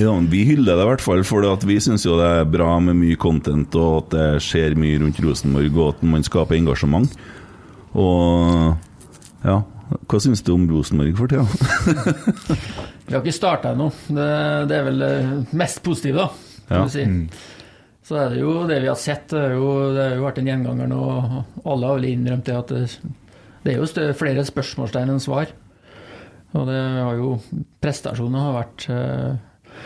ja. 0.00 0.14
Vi 0.32 0.40
hyller 0.48 0.76
det 0.80 0.84
i 0.86 0.88
hvert 0.90 1.04
fall, 1.04 1.22
for 1.24 1.46
vi 1.68 1.76
syns 1.82 2.04
jo 2.08 2.16
det 2.18 2.26
er 2.40 2.48
bra 2.50 2.72
med 2.82 2.96
mye 2.98 3.16
content, 3.20 3.74
og 3.78 4.00
at 4.04 4.08
det 4.16 4.28
skjer 4.42 4.74
mye 4.78 4.98
rundt 5.02 5.20
Rosenborg, 5.22 5.76
og 5.78 5.92
at 5.94 6.02
man 6.02 6.26
skaper 6.26 6.58
engasjement. 6.58 7.14
Og 7.94 8.74
ja, 9.44 9.60
hva 10.10 10.20
syns 10.22 10.42
du 10.46 10.52
om 10.54 10.66
Rosenborg 10.70 11.14
for 11.18 11.30
tida? 11.30 11.46
Vi 13.10 13.14
har 13.16 13.22
ikke 13.24 13.34
starta 13.34 13.72
ennå. 13.74 13.88
Det, 14.06 14.26
det 14.70 14.76
er 14.76 14.84
vel 14.86 15.00
det 15.02 15.14
mest 15.58 15.80
positive, 15.86 16.26
da. 16.26 16.28
Kan 16.68 16.76
Ja. 16.76 16.84
du 16.84 16.90
si. 16.94 17.04
Så 18.10 18.16
er 18.18 18.32
det 18.32 18.40
jo 18.40 18.52
det 18.66 18.80
vi 18.82 18.88
har 18.90 18.98
sett. 18.98 19.28
Det, 19.30 19.40
jo, 19.54 19.66
det 19.94 20.02
har 20.02 20.16
jo 20.18 20.24
vært 20.24 20.38
en 20.40 20.48
gjenganger 20.50 20.88
nå. 20.90 20.98
og 20.98 21.68
Alle 21.70 21.86
har 21.86 21.98
vel 22.00 22.08
innrømt 22.08 22.48
det 22.48 22.56
at 22.58 22.72
det, 22.74 22.80
det 23.62 23.74
er 23.76 23.76
jo 23.78 24.14
flere 24.18 24.42
spørsmålstegn 24.48 25.12
enn 25.12 25.22
svar. 25.22 25.52
Og 26.58 26.64
det 26.66 26.80
har 26.80 27.20
jo 27.20 27.36
Prestasjonene 27.78 28.42
har 28.42 28.56
vært 28.56 28.86
eh, 28.90 29.84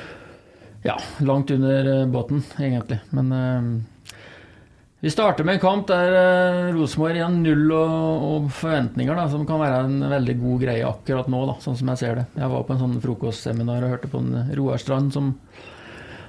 ja, 0.88 0.96
langt 1.20 1.52
under 1.52 1.90
eh, 1.98 2.06
båten, 2.14 2.40
egentlig. 2.56 3.02
Men 3.12 3.36
eh, 3.36 3.68
vi 5.04 5.12
starter 5.12 5.44
med 5.44 5.58
en 5.58 5.64
kamp 5.66 5.84
der 5.92 6.72
Rosenborg 6.72 7.20
igjen 7.20 7.42
null 7.44 7.76
og, 7.76 8.24
og 8.30 8.48
forventninger, 8.56 9.20
da, 9.20 9.28
som 9.28 9.44
kan 9.44 9.60
være 9.60 9.84
en 9.84 10.08
veldig 10.16 10.40
god 10.40 10.64
greie 10.64 10.88
akkurat 10.88 11.28
nå, 11.28 11.44
da, 11.52 11.60
sånn 11.60 11.76
som 11.76 11.92
jeg 11.92 12.06
ser 12.06 12.22
det. 12.22 12.26
Jeg 12.40 12.56
var 12.56 12.64
på 12.64 12.72
en 12.72 12.84
sånn 12.86 12.98
frokostseminar 13.04 13.84
og 13.84 13.96
hørte 13.98 14.14
på 14.16 14.24
en 14.24 14.54
Roar 14.56 14.80
Strand 14.80 15.12
som 15.12 15.34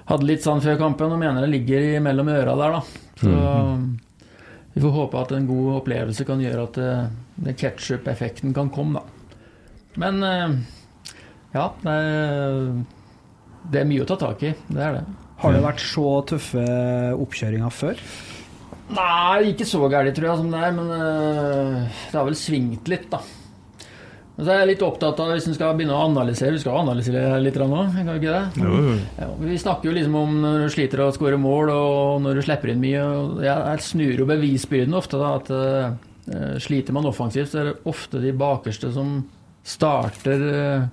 hadde 0.10 0.28
litt 0.30 0.44
sånn 0.46 0.62
før 0.64 0.78
kampen 0.80 1.12
og 1.16 1.20
mener 1.22 1.42
det 1.46 1.50
ligger 1.54 1.82
i- 1.96 2.02
mellom 2.04 2.28
øra 2.30 2.56
der, 2.60 2.76
da. 2.78 2.82
Så 3.22 3.34
vi 4.76 4.82
får 4.84 4.92
håpe 4.92 5.22
at 5.22 5.32
en 5.32 5.48
god 5.48 5.82
opplevelse 5.82 6.26
kan 6.28 6.42
gjøre 6.44 6.64
at 6.68 6.74
den 6.80 7.12
det 7.46 7.58
ketsjup-effekten 7.60 8.54
kan 8.56 8.70
komme, 8.70 9.00
da. 9.02 9.04
Men 10.00 10.24
eh, 10.24 10.56
ja, 11.56 11.70
det 11.84 11.92
er, 11.92 12.84
det 13.72 13.82
er 13.82 13.88
mye 13.90 14.04
å 14.04 14.08
ta 14.10 14.16
tak 14.20 14.44
i. 14.44 14.54
Det 14.68 14.82
er 14.84 14.98
det. 15.00 15.06
Har 15.42 15.52
det 15.56 15.64
vært 15.64 15.82
så 15.84 16.06
tøffe 16.28 16.64
oppkjøringer 17.16 17.72
før? 17.76 18.00
Nei, 18.96 19.52
ikke 19.52 19.66
så 19.68 19.82
gærent, 19.90 20.16
tror 20.16 20.30
jeg, 20.30 20.38
som 20.44 20.52
det 20.54 20.62
er, 20.64 20.76
men 20.78 20.92
eh, 20.96 22.00
det 22.12 22.20
har 22.20 22.28
vel 22.28 22.38
svingt 22.40 22.88
litt, 22.92 23.08
da. 23.12 23.20
Så 24.36 24.51
er 24.51 24.58
jeg 24.60 24.70
litt 24.74 24.84
opptatt 24.84 25.20
av 25.24 25.30
hvis 25.32 25.46
en 25.48 25.56
skal 25.56 25.77
begynne 25.77 25.96
å 25.96 26.08
analysere 26.10 26.58
Vi 26.58 26.60
skal 26.60 26.82
analysere 26.82 27.38
litt 27.39 27.56
nå, 27.56 27.84
kan 27.94 28.10
vi 28.10 28.18
ikke 28.20 28.34
det? 28.34 28.65
Jo, 28.65 28.74
jo. 28.84 28.96
Ja, 29.22 29.30
vi 29.39 29.60
snakker 29.62 29.89
jo 29.89 29.94
liksom 29.96 30.18
om 30.20 30.36
når 30.44 30.65
du 30.65 30.74
sliter 30.74 31.06
å 31.06 31.13
skåre 31.15 31.39
mål, 31.39 31.72
og 31.72 32.25
når 32.25 32.36
du 32.36 32.44
slipper 32.44 32.74
inn 32.74 32.84
mye. 32.84 33.06
Jeg, 33.46 33.86
snur 33.86 34.20
jo 34.25 34.27
bevisbyrden 34.27 34.98
ofte. 35.00 35.22
da, 35.22 35.32
at 35.39 35.54
uh, 35.56 36.60
Sliter 36.60 36.96
man 36.96 37.08
offensivt, 37.08 37.51
så 37.54 37.62
er 37.62 37.70
det 37.70 37.80
ofte 37.88 38.20
de 38.20 38.36
bakerste 38.36 38.92
som 38.92 39.18
starter 39.65 40.44
uh, 40.44 40.88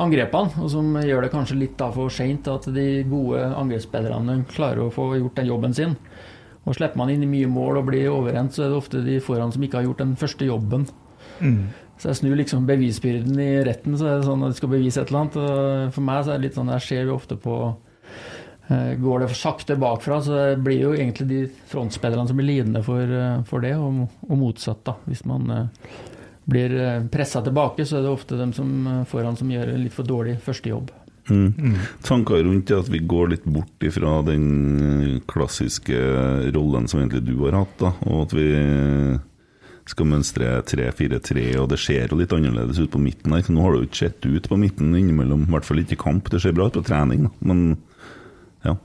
angrepene, 0.00 0.64
og 0.64 0.72
som 0.72 0.96
gjør 1.04 1.26
det 1.26 1.32
kanskje 1.34 1.60
litt 1.60 1.76
da 1.80 1.90
for 1.92 2.12
seint. 2.12 2.48
At 2.48 2.70
de 2.72 2.88
gode 3.10 3.44
angrepsspillerne 3.50 4.40
klarer 4.54 4.86
å 4.86 4.92
få 4.94 5.10
gjort 5.18 5.36
den 5.42 5.52
jobben 5.52 5.76
sin. 5.76 5.98
Og 6.64 6.78
Slipper 6.78 6.96
man 6.96 7.12
inn 7.12 7.26
i 7.26 7.28
mye 7.28 7.50
mål 7.50 7.82
og 7.82 7.90
blir 7.92 8.08
overrent, 8.08 8.56
så 8.56 8.64
er 8.64 8.72
det 8.72 8.80
ofte 8.80 9.04
de 9.04 9.20
foran 9.20 9.52
som 9.52 9.64
ikke 9.66 9.82
har 9.82 9.90
gjort 9.90 10.00
den 10.00 10.16
første 10.16 10.48
jobben. 10.48 10.88
Så 11.98 12.10
jeg 12.10 12.18
snur 12.18 12.38
liksom 12.38 12.66
bevisbyrden 12.68 13.38
i 13.40 13.50
retten, 13.66 13.96
så 13.98 14.08
er 14.08 14.16
det 14.18 14.28
sånn 14.28 14.42
at 14.44 14.54
de 14.54 14.58
skal 14.58 14.72
bevise 14.72 15.00
et 15.00 15.10
eller 15.10 15.24
annet. 15.24 15.36
Og 15.40 15.92
for 15.94 16.06
meg 16.08 16.24
så 16.24 16.32
er 16.32 16.40
det 16.40 16.48
litt 16.48 16.58
sånn, 16.58 16.72
jeg 16.74 16.86
ser 16.88 17.04
jo 17.08 17.18
ofte 17.18 17.38
på 17.40 17.58
eh, 17.70 18.90
Går 19.00 19.22
det 19.22 19.28
for 19.30 19.40
sakte 19.40 19.78
bakfra, 19.80 20.18
så 20.24 20.40
det 20.40 20.64
blir 20.66 20.82
jo 20.82 20.94
egentlig 20.96 21.28
de 21.30 21.44
frontspillerne 21.70 22.26
som 22.30 22.40
blir 22.40 22.50
lidende 22.50 22.82
for, 22.86 23.14
eh, 23.20 23.38
for 23.48 23.64
det, 23.64 23.76
og, 23.78 24.02
og 24.26 24.40
motsatt, 24.40 24.82
da. 24.88 24.98
Hvis 25.06 25.24
man 25.30 25.54
eh, 25.54 25.94
blir 26.50 26.76
pressa 27.12 27.40
tilbake, 27.44 27.86
så 27.88 28.00
er 28.00 28.04
det 28.04 28.12
ofte 28.12 28.36
dem 28.36 28.52
som 28.52 29.04
foran 29.08 29.38
som 29.38 29.48
gjør 29.48 29.70
en 29.72 29.86
litt 29.86 29.94
for 29.96 30.04
dårlig 30.04 30.36
førstejobb. 30.44 30.90
Mm. 31.30 31.78
Tanker 32.04 32.42
rundt 32.44 32.68
det 32.68 32.76
at 32.76 32.90
vi 32.92 33.00
går 33.00 33.30
litt 33.32 33.46
bort 33.48 33.86
ifra 33.86 34.18
den 34.26 35.22
klassiske 35.30 35.96
rollen 36.52 36.84
som 36.90 37.00
egentlig 37.00 37.22
du 37.30 37.38
har 37.46 37.56
hatt, 37.62 37.78
da, 37.80 37.94
og 38.10 38.26
at 38.26 38.34
vi 38.36 38.48
skal 39.90 40.08
mønstre 40.08 40.62
3-4-3, 40.64 41.42
og 41.60 41.68
det 41.74 41.78
ser 41.82 42.08
jo 42.08 42.16
litt 42.16 42.32
annerledes 42.32 42.78
ut 42.80 42.92
på 42.94 43.00
midten 43.02 43.34
her. 43.36 43.44
Nå 43.52 43.64
har 43.64 43.74
det 43.74 43.82
jo 43.82 43.88
ikke 43.90 44.00
sett 44.06 44.24
ut 44.24 44.48
på 44.48 44.58
midten 44.60 44.94
innimellom, 44.96 45.44
i 45.44 45.52
hvert 45.52 45.68
fall 45.68 45.82
ikke 45.82 45.98
i 45.98 46.00
kamp. 46.00 46.30
Det 46.32 46.40
ser 46.40 46.56
bra 46.56 46.70
ut 46.70 46.78
på 46.78 46.84
trening, 46.86 47.26
men 47.44 47.64
ja. 48.64 48.76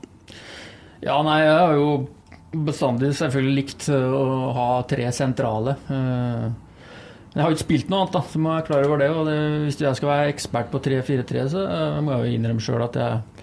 Ja, 1.00 1.16
nei, 1.24 1.38
jeg 1.46 1.56
har 1.56 1.78
jo 1.78 1.86
bestandig 2.66 3.14
selvfølgelig 3.16 3.56
likt 3.62 3.86
eh, 3.88 4.10
å 4.12 4.50
ha 4.56 4.66
tre 4.90 5.06
sentrale. 5.16 5.76
Eh, 5.88 6.50
Jeg 7.30 7.44
har 7.44 7.52
jo 7.52 7.54
ikke 7.56 7.62
spilt 7.68 7.90
noe 7.92 8.02
annet, 8.02 8.16
da, 8.18 8.20
så 8.26 8.40
må 8.42 8.52
jeg 8.56 8.66
klar 8.66 8.84
over 8.88 8.98
det. 9.00 9.08
Og 9.14 9.28
det, 9.30 9.36
hvis 9.64 9.80
jeg 9.80 9.96
skal 9.96 10.10
være 10.10 10.32
ekspert 10.34 10.72
på 10.72 10.80
3-4-3, 10.82 11.44
så 11.52 11.62
eh, 11.62 12.00
må 12.04 12.16
jeg 12.16 12.26
jo 12.26 12.38
innrømme 12.40 12.64
sjøl 12.66 12.84
at 12.88 12.98
jeg 12.98 13.39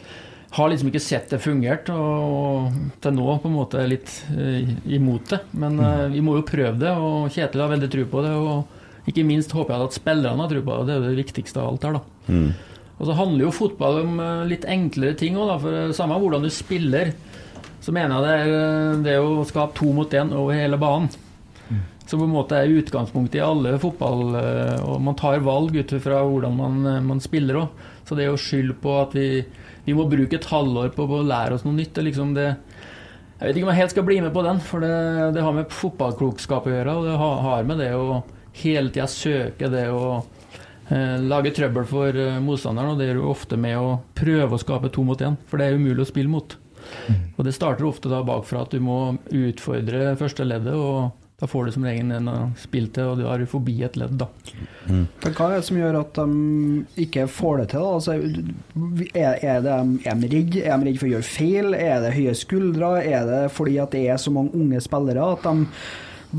har 0.50 0.70
liksom 0.72 0.90
ikke 0.90 1.04
sett 1.04 1.32
det 1.34 1.42
fungert, 1.44 1.90
og 1.92 2.72
til 3.04 3.16
nå 3.18 3.28
på 3.42 3.50
en 3.50 3.58
måte 3.58 3.82
er 3.82 3.92
litt 3.92 4.14
eh, 4.32 4.70
imot 4.96 5.34
det. 5.34 5.42
Men 5.60 5.80
eh, 5.84 6.06
vi 6.14 6.24
må 6.24 6.38
jo 6.38 6.48
prøve 6.48 6.78
det, 6.80 6.94
og 6.94 7.28
Kjetil 7.34 7.66
har 7.66 7.74
veldig 7.74 7.90
tro 7.92 8.06
på 8.14 8.24
det. 8.24 8.32
Og 8.40 9.12
ikke 9.12 9.28
minst 9.28 9.54
håper 9.56 9.76
jeg 9.76 9.90
at 9.90 10.00
spillerne 10.00 10.44
har 10.44 10.52
tro 10.54 10.64
på 10.64 10.80
det, 10.80 10.88
det 10.88 10.96
er 10.96 11.04
jo 11.04 11.12
det 11.12 11.22
viktigste 11.26 11.62
av 11.62 11.74
alt 11.74 11.88
her, 11.88 12.00
da. 12.00 12.32
Mm. 12.32 12.50
Og 12.98 13.06
så 13.06 13.16
handler 13.20 13.44
jo 13.46 13.54
fotball 13.54 14.02
om 14.06 14.18
eh, 14.24 14.48
litt 14.54 14.68
enklere 14.72 15.20
ting 15.20 15.38
òg, 15.40 15.54
for 15.64 15.96
samme 15.98 16.20
hvordan 16.24 16.48
du 16.48 16.52
spiller, 16.54 17.14
så 17.84 17.94
mener 17.96 18.16
jeg 18.16 18.26
det 18.26 18.38
er 18.38 19.04
det 19.04 19.14
er 19.16 19.24
å 19.24 19.46
skape 19.48 19.76
to 19.78 19.92
mot 19.96 20.16
én 20.16 20.34
over 20.36 20.56
hele 20.56 20.80
banen. 20.80 21.12
Så 22.08 22.16
på 22.16 22.24
en 22.24 22.32
måte 22.32 22.56
er 22.56 22.72
utgangspunktet 22.72 23.42
i 23.42 23.44
alle 23.44 23.74
fotball 23.84 24.30
Og 24.80 25.02
man 25.04 25.16
tar 25.20 25.42
valg 25.44 25.74
ut 25.76 25.92
fra 26.00 26.22
hvordan 26.24 26.54
man, 26.56 26.78
man 27.04 27.20
spiller 27.20 27.60
òg. 27.60 27.82
Så 28.08 28.16
det 28.16 28.30
å 28.32 28.38
skylde 28.40 28.78
på 28.80 28.94
at 29.02 29.16
vi, 29.18 29.42
vi 29.88 29.96
må 29.96 30.04
bruke 30.12 30.36
et 30.36 30.50
halvår 30.52 30.92
på 30.98 31.08
å 31.08 31.24
lære 31.24 31.56
oss 31.56 31.64
noe 31.64 31.78
nytt, 31.78 31.94
det 31.96 32.10
liksom 32.10 32.34
det 32.36 32.48
Jeg 32.50 33.46
vet 33.46 33.60
ikke 33.60 33.68
om 33.68 33.72
jeg 33.72 33.80
helt 33.80 33.94
skal 33.94 34.06
bli 34.08 34.18
med 34.26 34.34
på 34.36 34.44
den, 34.44 34.60
for 34.66 34.84
det, 34.84 34.96
det 35.36 35.44
har 35.46 35.54
med 35.56 35.72
fotballklokskap 35.72 36.68
å 36.68 36.74
gjøre. 36.74 36.96
Og 36.98 37.06
det 37.06 37.18
har, 37.22 37.36
har 37.46 37.68
med 37.70 37.80
det 37.84 37.92
å 37.96 38.24
hele 38.58 38.90
tida 38.90 39.06
søke 39.08 39.70
det 39.70 39.84
å 39.94 40.08
eh, 40.90 41.20
lage 41.22 41.54
trøbbel 41.54 41.86
for 41.86 42.18
eh, 42.18 42.40
motstanderen. 42.42 42.96
Og 42.96 42.98
det 43.00 43.12
gjør 43.12 43.22
du 43.22 43.28
ofte 43.30 43.60
med 43.62 43.78
å 43.78 44.00
prøve 44.18 44.58
å 44.58 44.64
skape 44.64 44.90
to 44.90 45.06
mot 45.06 45.22
én, 45.22 45.38
for 45.46 45.62
det 45.62 45.70
er 45.70 45.78
umulig 45.78 46.02
å 46.02 46.10
spille 46.10 46.34
mot. 46.34 46.58
Og 47.38 47.46
det 47.46 47.54
starter 47.54 47.86
ofte 47.86 48.10
da 48.10 48.24
bakfra 48.26 48.66
at 48.66 48.74
du 48.74 48.82
må 48.84 49.00
utfordre 49.30 50.16
første 50.20 50.48
leddet, 50.48 50.74
og 50.74 51.27
da 51.38 51.48
får 51.48 51.66
du 51.66 51.72
som 51.76 51.84
regel 51.86 52.12
en 52.16 52.30
å 52.32 52.36
spille 52.58 52.90
til, 52.90 53.12
og 53.12 53.20
du 53.20 53.28
er 53.30 53.44
forbi 53.46 53.76
et 53.86 53.98
ledd, 54.00 54.16
da. 54.18 54.26
Men 54.90 55.36
hva 55.38 55.52
er 55.52 55.60
det 55.60 55.68
som 55.68 55.78
gjør 55.78 56.00
at 56.00 56.18
de 56.18 57.04
ikke 57.04 57.28
får 57.30 57.60
det 57.62 57.68
til? 57.76 57.84
Da? 57.84 57.92
Altså, 58.00 58.16
er, 59.12 59.38
er, 59.46 59.60
det, 59.62 59.76
er 60.10 60.18
de 60.18 60.32
redde? 60.32 60.64
Er 60.64 60.82
de 60.82 60.88
redde 60.88 60.98
for 60.98 61.06
å 61.06 61.12
gjøre 61.12 61.28
feil? 61.30 61.78
Er 61.78 62.02
det 62.02 62.16
høye 62.16 62.34
skuldre? 62.40 62.90
Er 63.06 63.30
det 63.30 63.44
fordi 63.54 63.78
at 63.84 63.94
det 63.94 64.08
er 64.10 64.18
så 64.22 64.34
mange 64.34 64.58
unge 64.58 64.82
spillere 64.82 65.30
at 65.36 65.46
de 65.46 65.68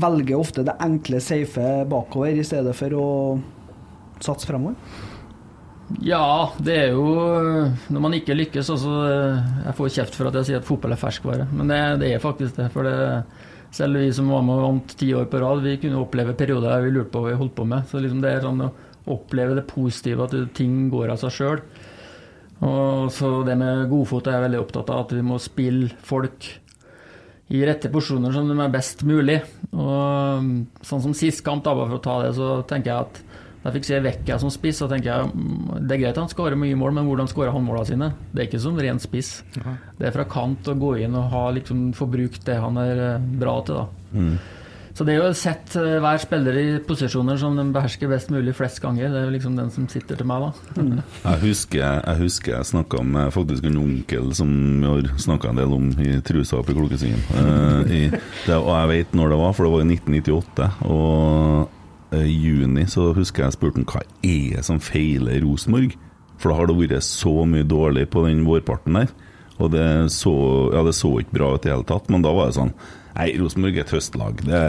velger 0.03 0.35
ofte 0.35 0.67
det 0.67 0.75
enkle, 0.83 1.23
safe 1.23 1.69
bakover 1.89 2.35
i 2.35 2.43
stedet 2.45 2.75
for 2.75 2.99
å 2.99 3.07
satse 4.19 4.51
fremover? 4.51 4.75
Ja, 6.05 6.51
det 6.61 6.75
er 6.83 6.91
jo 6.93 7.05
Når 7.89 8.01
man 8.03 8.13
ikke 8.13 8.35
lykkes 8.35 8.67
altså, 8.69 8.91
Jeg 9.65 9.73
får 9.73 9.87
kjeft 9.95 10.17
for 10.19 10.29
at 10.29 10.35
jeg 10.37 10.45
sier 10.45 10.59
at 10.61 10.67
fotball 10.67 10.93
er 10.93 11.01
ferskvare, 11.01 11.47
men 11.49 11.71
det, 11.71 11.79
det 12.03 12.11
er 12.13 12.21
faktisk 12.21 12.59
det. 12.59 12.67
For 12.75 12.85
det, 12.85 13.23
selv 13.75 14.01
vi 14.01 14.11
som 14.15 14.29
var 14.31 14.45
med 14.45 14.57
og 14.57 14.65
vant 14.65 14.95
ti 14.99 15.11
år 15.13 15.27
på 15.29 15.41
rad, 15.43 15.63
vi 15.65 15.77
kunne 15.81 16.01
oppleve 16.01 16.37
perioder 16.37 16.71
der 16.71 16.85
vi 16.85 16.93
lurte 16.95 17.13
på 17.13 17.23
hva 17.23 17.33
vi 17.33 17.41
holdt 17.41 17.57
på 17.57 17.67
med. 17.69 17.85
Så 17.89 18.01
liksom 18.01 18.23
det 18.23 18.33
er 18.33 18.45
sånn 18.45 18.65
å 18.65 18.71
oppleve 19.09 19.57
det 19.57 19.67
positive, 19.69 20.25
at 20.25 20.55
ting 20.57 20.87
går 20.93 21.13
av 21.13 21.21
seg 21.21 21.35
sjøl. 21.35 21.61
Og 22.65 23.11
så 23.15 23.29
det 23.47 23.55
med 23.59 23.87
godfot 23.91 24.27
er 24.27 24.37
jeg 24.37 24.45
veldig 24.47 24.63
opptatt 24.63 24.91
av, 24.91 25.05
at 25.05 25.15
vi 25.15 25.23
må 25.25 25.39
spille 25.41 25.93
folk 26.05 26.49
i 27.49 27.63
rette 27.65 27.89
porsjoner 27.89 28.33
som 28.35 28.49
de 28.49 28.57
er 28.61 28.73
best 28.73 29.05
mulig. 29.07 29.39
Og 29.71 30.49
sånn 30.85 31.05
som 31.05 31.15
sist 31.17 31.41
kamp, 31.45 31.63
da, 31.65 31.73
bare 31.77 31.89
for 31.93 32.01
å 32.01 32.05
ta 32.05 32.17
det, 32.25 32.33
så 32.37 32.59
tenker 32.69 32.91
jeg 32.91 33.07
at 33.07 33.23
da 33.59 33.67
jeg 33.67 33.79
fikk 33.79 33.87
se 33.89 33.97
Vekka 34.03 34.37
som 34.39 34.51
spiss, 34.53 34.77
så 34.79 34.87
tenker 34.87 35.09
jeg 35.11 35.31
mm, 35.33 35.81
det 35.83 35.97
er 35.97 36.03
greit 36.05 36.19
han 36.21 36.31
skårer 36.31 36.59
mye 36.59 36.77
mål, 36.79 36.93
men 36.95 37.09
hvordan 37.09 37.27
skårer 37.27 37.51
han 37.51 37.65
målene 37.65 37.89
sine? 37.89 38.11
Det 38.31 38.43
er 38.43 38.47
ikke 38.47 38.61
som 38.63 38.79
ren 38.79 39.01
spiss. 39.03 39.33
Det 39.99 40.07
er 40.07 40.15
fra 40.15 40.27
kant 40.31 40.69
å 40.71 40.77
gå 40.79 40.93
inn 41.03 41.17
og 41.19 41.27
ha, 41.33 41.43
liksom, 41.57 41.89
få 41.97 42.07
brukt 42.11 42.45
det 42.47 42.55
han 42.63 42.79
er 42.79 43.03
eh, 43.09 43.27
bra 43.41 43.59
til. 43.67 43.81
da. 43.81 44.29
Så 44.99 45.05
det 45.07 45.13
er 45.13 45.21
jo 45.21 45.35
sett 45.37 45.75
eh, 45.79 45.97
hver 46.03 46.19
spiller 46.19 46.57
i 46.59 46.63
posisjoner 46.83 47.37
som 47.39 47.55
de 47.55 47.63
behersker 47.71 48.09
best 48.11 48.31
mulig 48.33 48.51
flest 48.57 48.81
ganger. 48.83 49.07
Det 49.13 49.21
er 49.21 49.27
jo 49.29 49.35
liksom 49.35 49.55
den 49.55 49.69
som 49.71 49.85
sitter 49.87 50.19
til 50.19 50.27
meg, 50.27 50.43
da. 50.43 51.03
Jeg 51.23 51.41
husker 51.45 51.79
jeg, 51.79 52.15
husker 52.19 52.55
jeg 52.57 52.67
snakka 52.73 53.03
med 53.07 53.31
faktisk 53.31 53.67
en 53.69 53.79
onkel 53.79 54.33
som 54.35 54.51
vi 54.51 54.89
har 54.89 55.07
snakka 55.23 55.53
en 55.53 55.61
del 55.61 55.75
om 55.77 55.87
i 56.03 56.17
trusa 56.25 56.59
oppe 56.59 56.75
i 56.75 56.79
Klokkesvingen. 56.79 57.23
Uh, 57.31 58.17
og 58.57 58.71
jeg 58.73 58.91
vet 58.91 59.15
når 59.15 59.31
det 59.31 59.41
var, 59.43 59.55
for 59.55 59.67
det 59.67 59.73
var 59.75 59.85
i 59.85 59.91
1998. 59.99 60.69
Og 60.89 61.07
eh, 61.63 61.78
juni 62.17 62.85
så 62.89 63.11
husker 63.13 63.45
jeg 63.45 63.55
spurte 63.57 63.83
hva 63.85 64.01
er 64.25 64.55
det 64.57 64.63
som 64.65 64.79
feiler 64.81 65.41
Rosenborg? 65.45 65.93
For 66.39 66.49
da 66.51 66.57
har 66.61 66.69
det 66.69 66.77
vært 66.79 67.03
så 67.05 67.33
mye 67.45 67.67
dårlig 67.67 68.07
på 68.09 68.23
den 68.25 68.45
vårparten 68.47 68.95
der. 68.95 69.11
Og 69.59 69.73
det 69.73 69.85
så, 70.15 70.31
ja, 70.71 70.81
det 70.87 70.95
så 70.95 71.11
ikke 71.19 71.35
bra 71.35 71.49
ut 71.53 71.65
i 71.65 71.67
det 71.67 71.73
hele 71.75 71.87
tatt, 71.89 72.07
men 72.09 72.23
da 72.23 72.31
var 72.33 72.47
det 72.49 72.55
sånn 72.59 72.73
Nei, 73.19 73.33
Rosenborg 73.35 73.75
er 73.75 73.83
et 73.83 73.91
høstlag. 73.91 74.41
Det, 74.47 74.59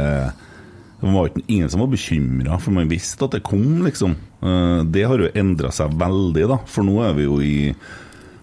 det 0.98 1.10
var 1.14 1.28
ikke, 1.28 1.42
ingen 1.46 1.70
som 1.70 1.84
var 1.84 1.90
bekymra, 1.92 2.56
for 2.58 2.74
man 2.74 2.88
visste 2.90 3.28
at 3.28 3.36
det 3.36 3.44
kom, 3.46 3.84
liksom. 3.86 4.16
Eh, 4.42 4.80
Det 4.90 5.04
har 5.06 5.22
jo 5.22 5.28
endra 5.38 5.70
seg 5.70 5.94
veldig, 6.00 6.46
da. 6.50 6.56
For 6.66 6.82
nå 6.82 6.96
er 7.06 7.14
vi 7.14 7.28
jo 7.28 7.36
i 7.44 7.54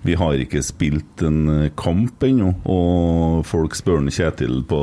Vi 0.05 0.15
har 0.19 0.37
ikke 0.39 0.61
spilt 0.63 1.21
en 1.25 1.69
kamp 1.79 2.23
ennå, 2.23 2.53
og 2.69 3.45
folk 3.47 3.75
spør 3.75 4.05
Kjetil 4.13 4.61
på 4.69 4.77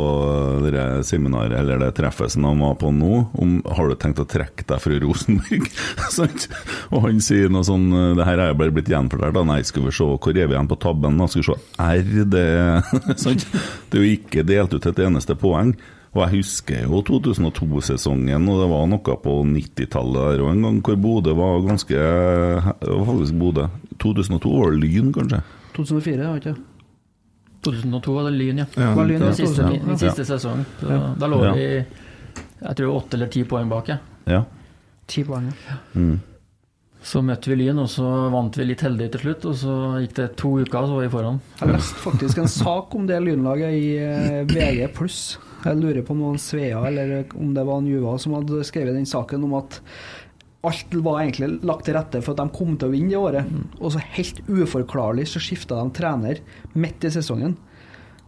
det 0.64 1.04
seminaret 1.06 1.54
eller 1.60 1.80
det 1.80 1.92
treffet 1.96 2.34
som 2.34 2.46
han 2.48 2.62
var 2.64 2.74
på 2.80 2.90
nå, 2.92 3.20
om 3.40 3.54
har 3.76 3.88
du 3.90 3.96
tenkt 4.00 4.22
å 4.22 4.26
trekke 4.28 4.66
deg 4.66 4.82
fra 4.82 4.98
Rosenborg. 5.04 5.68
Og 6.94 7.06
han 7.06 7.20
sier 7.24 7.50
noe 7.52 7.64
sånn 7.66 7.86
Det 8.16 8.26
her 8.26 8.40
er 8.40 8.50
jo 8.50 8.58
bare 8.58 8.74
blitt 8.74 8.90
gjenfortalt. 8.90 9.38
Nei, 9.48 9.60
skal 9.66 9.86
vi 9.86 9.94
se, 9.94 10.06
hvor 10.06 10.34
er 10.34 10.48
vi 10.50 10.56
igjen 10.56 10.70
på 10.70 10.78
tabben? 10.82 11.18
Da 11.20 11.28
skal 11.30 11.42
vi 11.42 11.48
se 11.48 11.58
R, 11.84 12.24
det 12.34 13.18
sant? 13.24 13.46
Det 13.90 14.00
er 14.00 14.04
jo 14.04 14.16
ikke 14.18 14.46
delt 14.46 14.74
ut 14.74 14.90
et 14.90 15.04
eneste 15.06 15.36
poeng. 15.38 15.74
Og 16.14 16.20
jeg 16.22 16.38
husker 16.38 16.84
jo 16.84 17.00
2002-sesongen, 17.08 18.44
og 18.48 18.60
det 18.62 18.68
var 18.70 18.84
noe 18.86 19.16
på 19.24 19.32
90-tallet 19.50 20.28
der 20.36 20.42
òg 20.44 20.52
en 20.52 20.62
gang, 20.62 20.76
hvor 20.86 21.00
Bodø 21.02 21.34
var 21.34 21.64
ganske 21.66 21.96
Det 21.98 22.92
var 22.92 23.08
faktisk 23.08 23.34
Bodø. 23.40 23.64
2002 23.98 24.52
var 24.60 24.70
det 24.70 24.80
Lyn, 24.84 25.10
kanskje? 25.16 25.40
2004, 25.74 26.28
var 26.28 26.38
ikke 26.38 26.52
det? 26.54 26.62
2002 27.64 28.14
var 28.14 28.28
det 28.28 28.34
Lyn, 28.38 28.60
ja. 28.62 28.66
Ja, 28.78 28.92
Var 28.94 29.08
Lyn, 29.08 29.20
Den 29.24 29.32
ja, 29.32 29.38
siste, 29.40 29.62
2002, 29.64 29.88
den 29.88 29.98
siste 30.04 30.26
sesongen. 30.28 30.66
Så 30.80 31.00
Da 31.18 31.26
lå 31.32 31.40
Ja. 31.44 31.52
vi 31.54 31.66
jeg 32.64 32.76
tror 32.76 32.94
åtte 32.96 33.14
eller 33.18 33.28
ti 33.28 33.42
poeng 33.44 33.68
bak. 33.68 33.88
Ja. 33.88 33.98
Ja. 34.26 34.44
Ti 35.06 35.24
poeng. 35.24 35.50
ja. 35.68 35.76
Mm. 35.94 36.20
Så 37.04 37.20
møtte 37.20 37.50
vi 37.52 37.56
Lyn, 37.60 37.78
og 37.82 37.88
så 37.92 38.30
vant 38.32 38.56
vi 38.56 38.64
litt 38.64 38.80
heldig 38.80 39.10
til 39.12 39.20
slutt. 39.20 39.44
Og 39.50 39.54
så 39.60 39.74
gikk 40.00 40.14
det 40.14 40.28
to 40.40 40.54
uker, 40.62 40.86
så 40.88 40.94
var 40.94 41.02
vi 41.02 41.10
foran. 41.12 41.40
Jeg 41.60 41.68
leste 41.74 42.00
faktisk 42.00 42.38
en 42.40 42.48
sak 42.48 42.94
om 42.94 43.06
det 43.06 43.18
lynlaget 43.20 43.74
i 43.76 43.98
VG 44.48 44.86
VG+. 44.88 45.36
Jeg 45.64 45.80
lurer 45.80 46.04
på 46.04 46.12
om 46.12 46.20
det 46.20 46.26
var 46.28 46.36
en 46.36 46.44
Svea 46.44 46.84
eller 46.90 47.14
om 47.40 47.54
det 47.56 47.64
var 47.64 47.80
en 47.80 47.88
Juva 47.88 48.18
som 48.20 48.36
hadde 48.36 48.64
skrevet 48.68 48.96
den 48.96 49.08
saken 49.08 49.46
om 49.46 49.56
at 49.62 49.80
alt 50.64 50.96
var 51.04 51.20
egentlig 51.22 51.60
lagt 51.66 51.86
til 51.88 51.96
rette 51.98 52.22
for 52.24 52.34
at 52.34 52.42
de 52.42 52.56
kom 52.56 52.74
til 52.78 52.88
å 52.88 52.94
vinne 52.94 53.12
det 53.12 53.20
året. 53.20 53.54
Og 53.80 53.94
så 53.94 54.02
helt 54.16 54.40
uforklarlig 54.48 55.28
så 55.30 55.42
skifta 55.42 55.78
de 55.80 55.94
trener 55.96 56.42
midt 56.72 57.04
i 57.04 57.12
sesongen. 57.14 57.56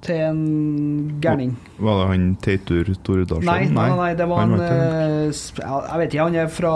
til 0.07 0.21
en 0.21 1.21
gærning. 1.25 1.55
Var 1.83 1.97
det 1.99 2.09
han 2.11 2.27
Teitur 2.45 2.91
Tordalsson? 3.03 3.49
Nei, 3.49 3.65
nei, 3.73 3.87
nei, 3.97 4.11
det 4.15 4.27
var 4.29 4.43
han 4.45 4.53
en 4.53 4.61
eh, 4.61 5.33
Jeg 5.33 6.01
vet 6.03 6.13
ikke, 6.13 6.27
han 6.29 6.37
er 6.37 6.51
fra 6.53 6.75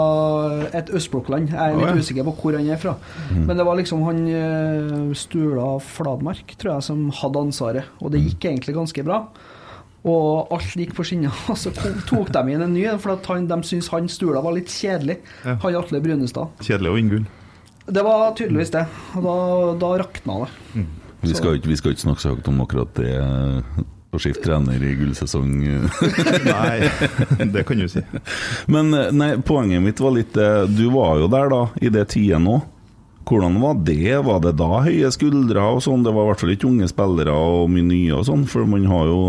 et 0.81 0.89
østblokkland. 0.89 1.53
Jeg 1.53 1.61
er 1.61 1.77
litt 1.77 1.85
litt 1.85 2.01
ja. 2.01 2.01
usikker 2.01 2.27
på 2.27 2.33
hvor 2.41 2.57
han 2.57 2.67
er 2.67 2.81
fra. 2.81 2.97
Men 3.29 3.53
det 3.53 3.67
var 3.69 3.77
liksom 3.79 4.03
han 4.09 4.25
eh, 4.25 5.13
Stula 5.15 5.69
Fladmark, 5.85 6.57
tror 6.57 6.73
jeg, 6.73 6.87
som 6.89 7.05
hadde 7.21 7.45
ansvaret. 7.45 7.95
Og 8.01 8.11
det 8.11 8.25
gikk 8.25 8.49
egentlig 8.49 8.75
ganske 8.75 9.05
bra. 9.07 9.21
Og 10.07 10.49
alt 10.55 10.73
gikk 10.79 10.95
på 10.97 11.05
skinner. 11.05 11.35
Og 11.51 11.59
så 11.59 11.73
tok 11.75 12.31
de 12.33 12.41
inn 12.55 12.65
en 12.65 12.73
ny, 12.73 12.87
for 13.01 13.15
at 13.15 13.27
han, 13.29 13.45
de 13.49 13.59
syntes 13.67 13.91
han 13.93 14.09
Stula 14.09 14.41
var 14.41 14.55
litt 14.57 14.71
kjedelig. 14.73 15.19
Ja. 15.45 15.59
Han 15.61 15.77
Atle 15.77 16.01
Brunestad. 16.03 16.57
Kjedelig 16.65 16.91
å 16.91 16.97
vinne 16.97 17.15
gull. 17.15 17.29
Det 17.91 18.03
var 18.05 18.33
tydeligvis 18.37 18.73
det. 18.73 18.85
Og 19.19 19.25
da, 19.25 19.37
da 19.81 19.95
rakna 20.01 20.43
det. 20.43 20.51
Vi 21.21 21.33
skal, 21.37 21.57
ikke, 21.59 21.69
vi 21.69 21.77
skal 21.77 21.93
ikke 21.93 22.05
snakke 22.07 22.23
så 22.23 22.33
høyt 22.33 22.47
om 22.49 22.61
akkurat 22.63 22.93
det 22.97 23.11
eh, 23.13 23.81
å 24.11 24.19
skifte 24.21 24.47
trener 24.47 24.81
i 24.81 24.95
gullsesong. 24.97 25.51
Nei, 26.49 26.89
det 27.53 27.63
kan 27.67 27.81
du 27.81 27.87
si. 27.91 28.01
Men 28.71 28.89
eh, 28.97 29.11
nei, 29.13 29.35
poenget 29.45 29.83
mitt 29.85 30.01
var 30.01 30.15
litt 30.17 30.37
eh, 30.39 30.63
Du 30.71 30.87
var 30.95 31.21
jo 31.21 31.29
der 31.31 31.51
da, 31.53 31.63
i 31.77 31.93
det 31.93 32.07
tida 32.15 32.41
nå. 32.41 32.57
Hvordan 33.29 33.59
var 33.61 33.77
det? 33.85 34.17
Var 34.25 34.41
det 34.43 34.55
da 34.59 34.81
høye 34.81 35.11
skuldre 35.13 35.63
og 35.75 35.83
sånn? 35.85 36.01
Det 36.03 36.13
var 36.15 36.25
i 36.25 36.31
hvert 36.31 36.41
fall 36.41 36.53
ikke 36.55 36.69
unge 36.71 36.89
spillere 36.89 37.35
og 37.37 37.69
mye 37.71 37.85
nye 37.85 38.17
og 38.17 38.25
sånn, 38.27 38.47
for 38.49 38.65
man 38.67 38.87
har 38.89 39.11
jo 39.11 39.19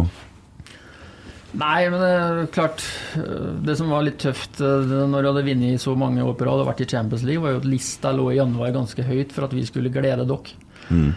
Nei, 1.59 1.81
men 1.93 2.01
det 2.01 2.11
er 2.11 2.47
klart 2.53 2.81
øh, 3.21 3.59
Det 3.61 3.75
som 3.77 3.91
var 3.93 4.07
litt 4.07 4.23
tøft 4.23 4.63
øh, 4.65 4.87
når 4.89 5.21
du 5.21 5.29
hadde 5.29 5.45
vunnet 5.51 5.75
i 5.75 5.81
så 5.81 5.93
mange 5.99 6.25
år 6.25 6.37
på 6.39 6.47
rad 6.49 6.63
og 6.63 6.71
vært 6.71 6.85
i 6.85 6.89
Champions 6.89 7.27
League, 7.29 7.43
var 7.45 7.57
jo 7.57 7.61
at 7.61 7.69
lista 7.69 8.13
lå 8.17 8.31
i 8.33 8.39
januar 8.39 8.73
ganske 8.73 9.05
høyt 9.05 9.35
for 9.37 9.49
at 9.49 9.57
vi 9.57 9.67
skulle 9.69 9.93
glede 9.93 10.25
dere. 10.25 10.57
Mm. 10.89 11.11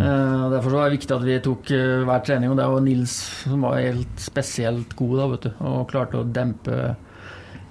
og 0.00 0.54
Derfor 0.54 0.70
så 0.70 0.78
var 0.78 0.88
det 0.88 0.96
viktig 0.96 1.16
at 1.16 1.26
vi 1.28 1.40
tok 1.44 1.72
øh, 1.76 2.04
hver 2.08 2.24
trening, 2.24 2.52
og 2.52 2.60
det 2.60 2.68
var 2.72 2.86
Nils 2.86 3.16
som 3.44 3.66
var 3.66 3.82
helt 3.82 4.24
spesielt 4.24 4.96
god 4.96 5.18
da, 5.20 5.26
vet 5.34 5.48
du, 5.48 5.50
og 5.68 5.90
klarte 5.92 6.22
å 6.22 6.28
dempe 6.40 6.78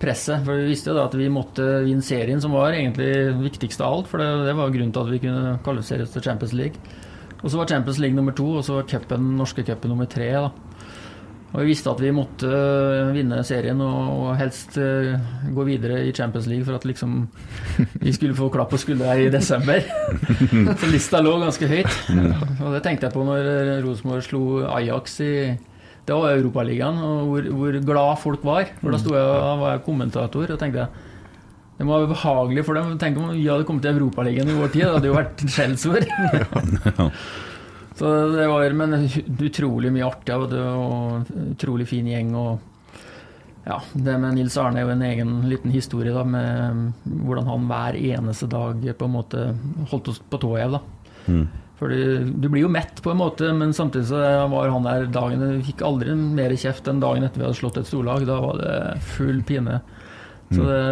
presset. 0.03 0.43
For 0.45 0.59
vi 0.59 0.69
visste 0.69 0.91
jo 0.91 0.99
da 0.99 1.07
at 1.09 1.17
vi 1.17 1.31
måtte 1.33 1.65
vinne 1.87 2.05
serien, 2.05 2.41
som 2.43 2.53
var 2.53 2.75
egentlig 2.77 3.33
viktigst 3.41 3.81
av 3.81 3.97
alt. 3.97 4.11
For 4.11 4.21
det, 4.21 4.29
det 4.49 4.57
var 4.59 4.73
grunnen 4.73 4.93
til 4.93 5.07
at 5.07 5.15
vi 5.15 5.23
kunne 5.23 5.57
kvalifisere 5.65 6.05
oss 6.05 6.13
til 6.13 6.25
Champions 6.29 6.53
League. 6.57 6.99
Og 7.41 7.49
så 7.51 7.59
var 7.59 7.67
Champions 7.73 7.99
League 7.99 8.15
nummer 8.15 8.35
to, 8.37 8.45
og 8.59 8.63
så 8.67 8.77
var 8.77 8.87
cupen, 8.87 9.33
norske 9.39 9.65
cupen 9.67 9.91
nummer 9.91 10.07
tre. 10.07 10.29
da. 10.31 10.72
Og 11.53 11.61
vi 11.61 11.69
visste 11.69 11.91
at 11.91 11.99
vi 12.01 12.09
måtte 12.13 12.49
øh, 12.49 13.11
vinne 13.13 13.37
serien 13.45 13.81
og, 13.85 14.31
helst 14.39 14.77
øh, 14.81 15.13
gå 15.53 15.65
videre 15.67 15.99
i 16.07 16.13
Champions 16.15 16.47
League 16.49 16.65
for 16.65 16.79
at 16.79 16.87
liksom 16.89 17.27
vi 18.01 18.13
skulle 18.15 18.33
få 18.37 18.49
klapp 18.49 18.73
på 18.73 18.79
skuldra 18.81 19.13
i 19.21 19.29
desember. 19.29 19.85
Så 20.81 20.89
lista 20.89 21.21
lå 21.21 21.35
ganske 21.43 21.69
høyt. 21.69 21.93
Og 22.57 22.73
det 22.73 22.81
tenkte 22.81 23.05
jeg 23.05 23.13
på 23.13 23.27
når 23.27 23.51
øh, 23.53 23.85
Rosenborg 23.85 24.25
slo 24.25 24.43
Ajax 24.65 25.19
i 25.21 25.33
det 26.03 26.15
var 26.19 26.33
Europaligaen, 26.35 26.97
og 26.99 27.29
hvor, 27.29 27.45
hvor 27.55 27.75
glad 27.85 28.17
folk 28.19 28.41
var. 28.43 28.67
For 28.81 28.91
da 28.91 28.99
sto 28.99 29.13
jeg 29.15 29.23
og 29.23 29.61
var 29.61 29.77
jeg 29.77 29.85
kommentator 29.85 30.51
og 30.51 30.59
tenkte 30.59 30.89
det 31.77 31.87
må 31.87 31.97
være 31.97 32.11
behagelig 32.11 32.65
for 32.67 32.77
dem. 32.77 32.97
Tenk 33.01 33.17
om 33.17 33.31
vi 33.33 33.47
hadde 33.47 33.65
kommet 33.65 33.85
til 33.85 33.95
Europaligaen 33.97 34.51
i 34.51 34.57
vår 34.57 34.69
tid. 34.73 34.83
Det 34.83 34.91
hadde 34.93 35.09
jo 35.09 35.15
vært 35.17 35.41
skjellsord. 35.49 36.05
Så 37.95 38.09
det 38.33 38.45
var 38.49 38.73
men 38.73 38.95
utrolig 39.39 39.91
mye 39.93 40.05
artig, 40.07 40.33
av 40.33 40.47
det, 40.49 40.61
og 40.61 41.33
utrolig 41.53 41.87
fin 41.87 42.07
gjeng. 42.09 42.31
Og 42.35 42.59
ja, 43.67 43.77
det 43.93 44.15
med 44.19 44.39
Nils 44.39 44.57
Arne 44.59 44.81
er 44.81 44.87
jo 44.87 44.95
en 44.95 45.05
egen 45.05 45.35
liten 45.47 45.71
historie, 45.71 46.13
da, 46.15 46.23
med 46.25 46.93
hvordan 47.05 47.51
han 47.51 47.67
hver 47.69 47.99
eneste 47.99 48.49
dag 48.51 48.81
på 48.97 49.07
en 49.07 49.13
måte 49.13 49.45
holdt 49.91 50.09
oss 50.11 50.19
på 50.19 50.41
tå 50.41 50.55
hev, 50.57 50.79
da. 50.79 50.81
Fordi 51.79 52.01
du 52.39 52.47
blir 52.49 52.63
jo 52.63 52.71
mett 52.71 53.01
på 53.03 53.11
en 53.11 53.19
måte, 53.19 53.49
men 53.55 53.73
samtidig 53.75 54.07
så 54.11 54.19
var 54.51 54.69
han 54.71 54.85
der 54.87 55.07
dagen 55.11 55.41
Vi 55.57 55.65
fikk 55.71 55.81
aldri 55.83 56.13
mer 56.15 56.53
kjeft 56.55 56.87
enn 56.87 57.01
dagen 57.01 57.25
etter 57.25 57.41
vi 57.41 57.47
hadde 57.47 57.59
slått 57.59 57.79
et 57.81 57.89
storlag. 57.89 58.25
Da 58.29 58.37
var 58.39 58.59
det 58.61 58.75
full 59.15 59.41
pine. 59.43 59.81
Så 60.53 60.63
det, 60.63 60.83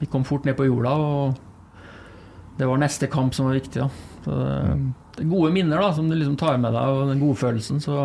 vi 0.00 0.08
kom 0.10 0.26
fort 0.26 0.44
ned 0.44 0.58
på 0.58 0.66
jorda, 0.66 0.94
og 0.94 2.58
det 2.58 2.68
var 2.68 2.82
neste 2.82 3.08
kamp 3.10 3.34
som 3.34 3.48
var 3.48 3.56
viktig. 3.56 3.86
da. 3.86 4.13
Så 4.24 4.38
det, 4.40 4.76
det 5.16 5.24
er 5.26 5.30
gode 5.30 5.52
minner 5.54 5.82
da, 5.84 5.92
som 5.96 6.08
du 6.10 6.16
liksom 6.16 6.38
tar 6.40 6.58
med 6.62 6.74
deg, 6.74 6.94
og 6.96 7.10
den 7.12 7.22
godfølelsen. 7.22 7.82
Så 7.84 7.98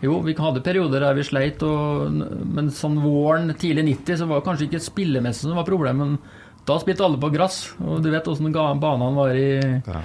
jo, 0.00 0.20
vi 0.24 0.34
hadde 0.38 0.62
perioder 0.64 1.04
der 1.04 1.18
vi 1.18 1.26
sleit, 1.26 1.62
og, 1.66 2.08
men 2.54 2.70
sånn 2.72 3.00
våren, 3.02 3.52
tidlig 3.60 3.84
90, 3.90 4.22
så 4.22 4.30
var 4.30 4.40
det 4.40 4.46
kanskje 4.48 4.68
ikke 4.70 4.82
spillemessig 4.86 5.48
som 5.48 5.58
var 5.60 5.68
problemet, 5.68 6.00
men 6.00 6.64
da 6.68 6.78
spilte 6.80 7.04
alle 7.04 7.20
på 7.20 7.32
gress, 7.34 7.62
og 7.82 8.00
du 8.04 8.10
vet 8.12 8.28
åssen 8.30 8.52
banene 8.52 9.12
var 9.16 9.36
i 9.36 9.52
Ja. 9.60 10.02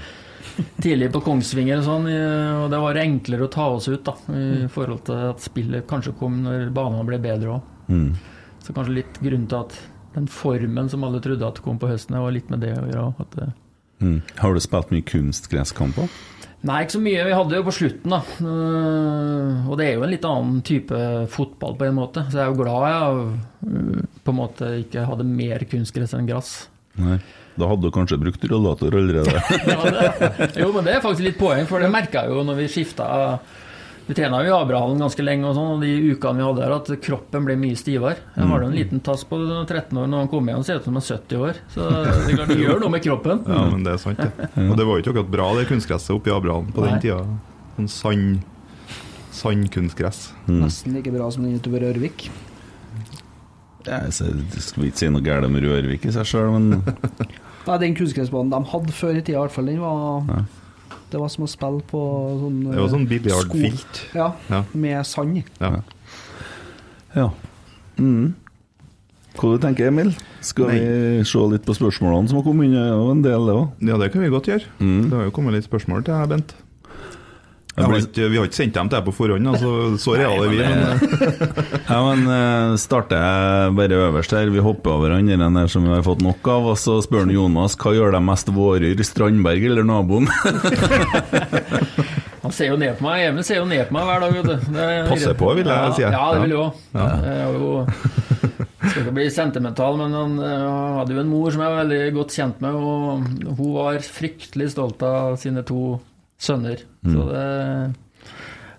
tidlig 0.84 1.10
på 1.12 1.20
Kongsvinger 1.26 1.82
og 1.82 1.88
sånn, 1.88 2.06
og 2.12 2.70
det 2.72 2.80
var 2.80 3.00
enklere 3.02 3.48
å 3.48 3.52
ta 3.52 3.66
oss 3.76 3.90
ut 3.92 4.06
da, 4.08 4.14
i 4.36 4.70
forhold 4.72 5.04
til 5.08 5.26
at 5.32 5.44
spillet 5.44 5.88
kanskje 5.90 6.16
kom 6.20 6.38
når 6.46 6.70
banene 6.76 7.08
ble 7.08 7.20
bedre 7.24 7.58
òg. 7.58 7.74
mm. 7.92 8.08
Så 8.66 8.74
kanskje 8.74 8.96
litt 8.96 9.18
grunn 9.22 9.44
til 9.46 9.60
at 9.62 9.76
den 10.16 10.28
formen 10.32 10.88
som 10.90 11.04
alle 11.06 11.20
trodde 11.22 11.46
at 11.46 11.60
kom 11.62 11.78
på 11.78 11.90
høsten, 11.92 12.16
var 12.18 12.34
litt 12.34 12.48
med 12.50 12.64
det 12.64 12.72
å 12.80 12.88
gjøre. 12.88 13.12
At 13.22 13.36
det 13.38 13.50
Mm. 14.04 14.18
Har 14.42 14.54
du 14.56 14.60
spilt 14.64 14.90
mye 14.92 15.06
kunstgresskamper? 15.08 16.10
Nei, 16.66 16.80
ikke 16.82 16.96
så 16.96 17.02
mye. 17.06 17.24
Vi 17.28 17.36
hadde 17.38 17.58
jo 17.60 17.66
på 17.68 17.74
slutten, 17.78 18.14
da. 18.16 18.20
Eh, 18.42 19.68
Og 19.70 19.78
det 19.80 19.86
er 19.88 19.94
jo 20.00 20.06
en 20.08 20.12
litt 20.14 20.26
annen 20.26 20.62
type 20.66 20.98
fotball 21.34 21.76
på 21.78 21.86
en 21.88 21.98
måte. 22.00 22.24
Så 22.32 22.40
jeg 22.40 22.46
er 22.48 22.52
jo 22.54 22.60
glad 22.64 22.86
jeg 22.90 23.26
eh, 23.70 24.06
på 24.26 24.34
en 24.34 24.40
måte 24.40 24.72
ikke 24.82 25.06
hadde 25.10 25.28
mer 25.30 25.66
kunstgress 25.70 26.16
enn 26.18 26.30
gress. 26.30 26.56
Nei. 26.98 27.20
Da 27.56 27.70
hadde 27.70 27.88
du 27.88 27.94
kanskje 27.96 28.18
brukt 28.20 28.44
rullator 28.52 28.98
allerede. 29.00 29.36
Ja, 29.70 29.78
det, 29.88 30.50
jo, 30.60 30.72
men 30.76 30.84
det 30.90 30.98
er 30.98 31.04
faktisk 31.06 31.24
litt 31.30 31.38
poeng, 31.40 31.64
for 31.70 31.80
det 31.80 31.88
merka 31.94 32.26
jeg 32.26 32.34
jo 32.36 32.42
når 32.44 32.58
vi 32.60 32.66
skifta 32.74 33.06
Vi 34.06 34.14
trena 34.14 34.38
jo 34.46 34.52
i 34.52 34.54
Abrahallen 34.54 35.00
ganske 35.02 35.24
lenge, 35.26 35.48
og 35.50 35.56
sånn, 35.58 35.70
og 35.76 35.82
de 35.82 35.92
ukene 36.14 36.38
vi 36.38 36.46
hadde 36.46 36.62
her, 36.62 36.74
at 36.76 36.90
kroppen 37.02 37.46
ble 37.48 37.56
mye 37.58 37.78
stivere. 37.80 38.20
Jeg 38.36 38.50
var 38.52 38.62
jo 38.62 38.68
en 38.70 38.76
liten 38.78 39.02
tass 39.06 39.24
på 39.26 39.40
13 39.66 39.98
år 39.98 40.10
når 40.12 40.22
han 40.22 40.30
kom 40.30 40.50
igjen, 40.52 40.66
ser 40.68 40.78
ut 40.78 40.86
som 40.86 40.94
han 40.94 41.02
er 41.02 41.08
70 41.10 41.46
år. 41.48 41.62
Så 41.74 41.88
det 41.90 42.12
er 42.14 42.38
klart 42.38 42.52
det 42.54 42.60
gjør 42.62 42.84
noe 42.84 42.94
med 42.94 43.06
kroppen. 43.06 43.42
Ja, 43.50 43.64
men 43.72 43.86
det 43.88 43.96
er 43.96 44.02
sant, 44.04 44.22
det. 44.22 44.50
Og 44.68 44.76
det 44.78 44.86
var 44.86 45.00
jo 45.00 45.02
ikke 45.06 45.14
akkurat 45.16 45.32
bra, 45.34 45.48
det 45.58 45.66
kunstgresset 45.72 46.14
oppe 46.14 46.30
i 46.30 46.36
Abrahallen 46.36 46.70
på 46.76 46.86
den 46.86 47.02
tida. 47.02 47.24
Sånn 47.80 47.90
sand 47.96 48.44
sandkunstgress. 49.36 50.20
Nesten 50.48 50.94
like 50.96 51.12
bra 51.12 51.26
som 51.34 51.44
den 51.44 51.58
utover 51.60 51.84
Ørvik. 51.90 52.30
Ja, 53.86 54.00
så 54.14 54.30
jeg 54.32 54.62
skal 54.66 54.88
ikke 54.88 55.02
si 55.02 55.10
noe 55.14 55.26
galt 55.26 55.46
om 55.50 55.58
Rørvik 55.62 56.06
i 56.08 56.14
seg 56.16 56.30
sjøl, 56.30 56.54
men 56.56 56.80
Nei, 57.66 57.80
Den 57.82 57.96
kunstgressbanen 57.98 58.54
de 58.54 58.62
hadde 58.70 58.94
før 58.94 59.18
i 59.18 59.24
tida, 59.26 59.40
i 59.40 59.42
hvert 59.44 59.54
fall, 59.58 59.70
den 59.70 59.82
var 59.82 60.30
Ja. 60.30 60.44
Det 61.12 61.20
var 61.22 61.30
som 61.30 61.46
å 61.46 61.50
spille 61.50 61.84
på 61.90 62.00
sånn 62.42 62.58
Det 62.72 62.80
var 62.82 62.90
sånn 62.92 63.06
eh, 63.06 63.12
biljardfilt. 63.14 64.00
Ja, 64.18 64.32
Ja. 64.50 64.64
med 64.74 65.06
sand. 65.06 65.44
Ja. 65.62 65.82
ja. 67.16 67.30
Mm. 67.98 68.34
Hva 69.36 69.52
du 69.52 69.60
tenker 69.64 69.88
Emil? 69.92 70.14
Skal 70.46 70.70
Nei. 70.72 70.80
vi 70.80 71.24
se 71.28 71.40
litt 71.52 71.66
på 71.68 71.76
spørsmålene 71.76 72.30
som 72.32 72.38
har 72.40 72.46
kommet 72.48 72.70
inn? 72.70 72.76
Er 72.80 73.12
en 73.12 73.22
del, 73.24 73.46
det 73.50 73.56
òg. 73.56 73.70
ja, 73.84 73.98
det 74.00 74.12
kan 74.14 74.22
vi 74.24 74.30
godt 74.32 74.48
gjøre. 74.48 74.64
Mm. 74.80 75.10
Det 75.10 75.18
har 75.18 75.26
jo 75.28 75.32
kommet 75.36 75.54
litt 75.58 75.68
spørsmål 75.68 76.06
til 76.06 76.14
deg, 76.16 76.30
Bent. 76.30 76.56
Har 77.76 77.92
ikke, 78.00 78.30
vi 78.32 78.38
har 78.40 78.46
ikke 78.48 78.56
sendt 78.56 78.78
dem 78.78 78.88
til 78.88 78.96
deg 78.96 79.04
på 79.10 79.14
forhånd, 79.18 79.48
altså, 79.52 79.72
så 80.00 80.14
reale 80.16 80.46
er 80.46 80.52
vi. 80.54 80.60
Men, 80.62 80.80
eh, 80.80 81.00
Ja, 81.92 81.98
men 82.08 82.22
eh, 82.32 82.76
starter 82.80 83.20
jeg 83.20 83.74
bare 83.76 83.98
øverst 84.06 84.32
her. 84.32 84.48
Vi 84.54 84.64
hopper 84.64 84.94
over 84.96 85.12
han 85.18 85.28
der 85.28 85.68
som 85.72 85.84
vi 85.84 85.92
har 85.92 86.06
fått 86.06 86.24
nok 86.24 86.48
av. 86.54 86.70
Og 86.72 86.80
så 86.80 87.02
spør 87.04 87.26
han 87.26 87.34
Jonas 87.36 87.76
hva 87.82 87.92
gjør 87.98 88.16
deg 88.16 88.24
mest 88.24 88.48
våryr, 88.56 89.04
Strandberg 89.04 89.68
eller 89.68 89.84
naboen? 89.88 90.30
Han 92.46 92.54
ser 92.54 92.70
jo 92.70 92.76
ned 92.78 92.94
på 93.00 93.08
meg. 93.08 93.24
Even 93.26 93.42
ser 93.44 93.58
jo 93.58 93.66
ned 93.66 93.88
på 93.90 93.96
meg 93.96 94.06
hver 94.06 94.22
dag. 94.22 94.36
vet 94.36 94.46
du. 94.46 94.74
Det 94.76 94.84
er- 94.86 95.08
Passer 95.10 95.34
på, 95.34 95.48
vil 95.58 95.66
jeg 95.66 95.74
ja, 95.74 95.94
si. 95.98 96.04
Ja, 96.06 96.26
det 96.36 96.44
vil 96.44 96.54
jeg 96.54 96.62
òg. 96.62 96.84
Ja. 96.94 97.08
Jeg 97.26 97.40
er 97.42 97.56
skal 98.86 99.02
ikke 99.02 99.16
bli 99.18 99.30
sentimental, 99.34 99.98
men 100.00 100.14
han 100.16 100.36
eh, 100.46 100.66
hadde 101.00 101.16
jo 101.16 101.22
en 101.24 101.32
mor 101.32 101.50
som 101.52 101.64
jeg 101.64 101.74
var 101.74 101.82
veldig 101.82 102.02
godt 102.16 102.36
kjent 102.38 102.62
med, 102.64 102.76
og 102.78 103.56
hun 103.58 103.72
var 103.76 103.98
fryktelig 104.06 104.70
stolt 104.76 105.02
av 105.04 105.40
sine 105.42 105.64
to 105.68 105.98
sønner. 106.42 106.82
Så 107.06 107.28
det, 107.30 107.46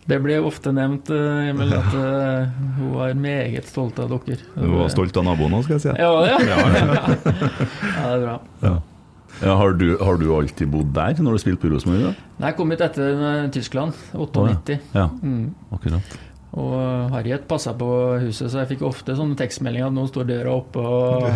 det 0.07 0.19
ble 0.23 0.37
ofte 0.47 0.71
nevnt, 0.75 1.09
eh, 1.11 1.49
Emil, 1.51 1.73
at 1.75 1.95
eh, 2.03 2.59
hun 2.79 2.93
var 2.95 3.15
meget 3.19 3.67
stolt 3.71 3.99
av 4.03 4.13
dere. 4.13 4.39
Hun 4.59 4.77
var 4.81 4.93
stolt 4.93 5.17
av 5.19 5.27
naboen 5.27 5.57
òg, 5.59 5.65
skal 5.67 5.79
jeg 5.79 5.87
si. 5.89 5.95
Ja, 5.99 6.13
det, 6.23 6.37
ja. 6.47 6.59
ja, 7.97 8.05
det 8.05 8.13
er 8.13 8.23
bra. 8.27 8.37
Ja, 9.43 9.53
har, 9.61 9.75
du, 9.77 9.91
har 10.01 10.17
du 10.17 10.31
alltid 10.33 10.71
bodd 10.73 10.95
der 10.97 11.19
når 11.21 11.37
du 11.37 11.43
spilte 11.43 11.61
på 11.67 11.73
Rosenborg? 11.75 12.15
Nei, 12.41 12.47
jeg 12.53 12.57
kom 12.57 12.71
hit 12.73 12.81
etter 12.87 13.19
eh, 13.33 13.43
Tyskland, 13.53 13.99
98. 14.17 14.79
Ja, 14.97 15.11
Mm. 15.21 15.51
akkurat. 15.77 16.15
Og 16.57 17.11
Harriet 17.13 17.43
passa 17.51 17.75
på 17.77 17.85
huset, 18.23 18.49
så 18.49 18.63
jeg 18.63 18.71
fikk 18.71 18.85
ofte 18.89 19.13
sånne 19.19 19.37
tekstmeldinger 19.37 19.91
at 19.91 19.93
nå 19.93 20.07
står 20.09 20.25
døra 20.31 20.55
oppe 20.57 20.81
og 20.81 21.27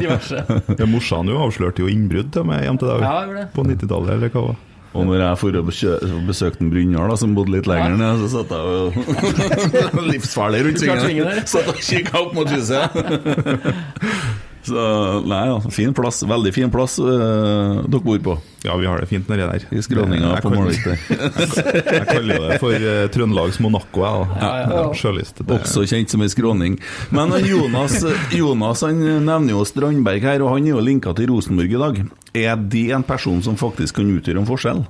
diverse. 0.00 0.40
Ja, 0.74 0.88
Morsan 0.90 1.30
jo 1.30 1.36
avslørte 1.44 1.84
jo 1.84 1.90
innbrudd 1.92 2.32
til 2.34 2.48
meg 2.48 2.64
hjem 2.66 2.80
til 2.80 2.90
deg 2.90 3.04
Ja, 3.04 3.44
på 3.54 3.62
90-tallet, 3.68 4.16
eller 4.16 4.32
hva 4.34 4.42
var 4.48 4.56
Og 4.94 5.06
når 5.08 5.18
jeg 5.24 5.38
for 5.40 5.56
å 5.58 5.62
besø- 5.66 5.98
besøkte 6.28 6.68
Brynjar, 6.70 7.10
som 7.18 7.34
bodde 7.34 7.50
litt 7.56 7.66
lenger 7.66 7.96
ned, 7.98 8.22
så 8.22 8.28
satt 8.38 8.52
jeg 8.54 8.62
og 8.62 10.02
Livsfarlig 10.12 10.60
rundt 10.68 10.78
svingen. 10.84 11.42
Satt 11.50 11.70
og 11.72 11.80
kikka 11.82 12.20
opp 12.22 12.32
mot 12.38 12.48
huset. 12.54 12.84
Så 14.64 14.80
nei, 15.28 15.42
ja, 15.50 15.58
fin 15.68 15.92
plass. 15.96 16.22
Veldig 16.24 16.50
fin 16.56 16.70
plass 16.72 16.94
uh, 17.02 17.82
dere 17.84 18.00
bor 18.00 18.20
på. 18.24 18.36
Ja, 18.64 18.76
vi 18.80 18.86
har 18.88 19.02
det 19.02 19.10
fint 19.10 19.28
nedi 19.28 19.44
der. 19.44 19.66
I 19.76 19.82
skråninga 19.84 20.38
på 20.40 20.52
Målvik 20.54 20.86
der. 20.86 21.02
Jeg 21.98 22.06
kaller 22.08 22.46
det 22.48 22.56
for 22.62 22.72
uh, 22.72 23.02
Trøndelags 23.12 23.60
Monaco, 23.60 24.06
jeg. 24.06 24.26
Ja, 24.40 24.50
ja. 24.72 24.86
Sjølyst. 24.96 25.42
Det- 25.44 25.58
Også 25.60 25.84
kjent 25.90 26.14
som 26.14 26.24
ei 26.24 26.30
skråning. 26.32 26.78
Men 27.12 27.36
Jonas, 27.44 27.98
Jonas 28.32 28.86
han 28.88 29.04
nevner 29.04 29.52
jo 29.52 29.66
Strandberg 29.68 30.24
her, 30.24 30.40
og 30.46 30.54
han 30.56 30.64
er 30.64 30.78
jo 30.78 30.84
linka 30.88 31.12
til 31.18 31.28
Rosenborg 31.34 31.76
i 31.76 31.82
dag. 31.84 32.02
Er 32.34 32.56
det 32.56 32.86
en 32.96 33.04
person 33.06 33.44
som 33.44 33.60
faktisk 33.60 34.00
kan 34.00 34.08
utgjøre 34.16 34.40
en 34.40 34.48
forskjell? 34.48 34.80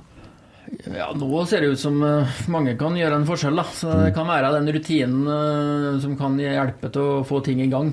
Ja, 0.89 1.11
nå 1.13 1.43
ser 1.45 1.61
det 1.61 1.75
ut 1.75 1.79
som 1.79 1.99
eh, 2.03 2.39
mange 2.51 2.73
kan 2.79 2.95
gjøre 2.97 3.19
en 3.19 3.27
forskjell, 3.27 3.59
da. 3.59 3.67
Så 3.75 3.91
det 4.01 4.15
kan 4.15 4.25
være 4.27 4.49
den 4.55 4.71
rutinen 4.73 5.27
eh, 5.29 5.99
som 6.01 6.15
kan 6.17 6.39
hjelpe 6.41 6.89
til 6.95 7.05
å 7.19 7.21
få 7.27 7.43
ting 7.45 7.61
i 7.61 7.69
gang. 7.71 7.91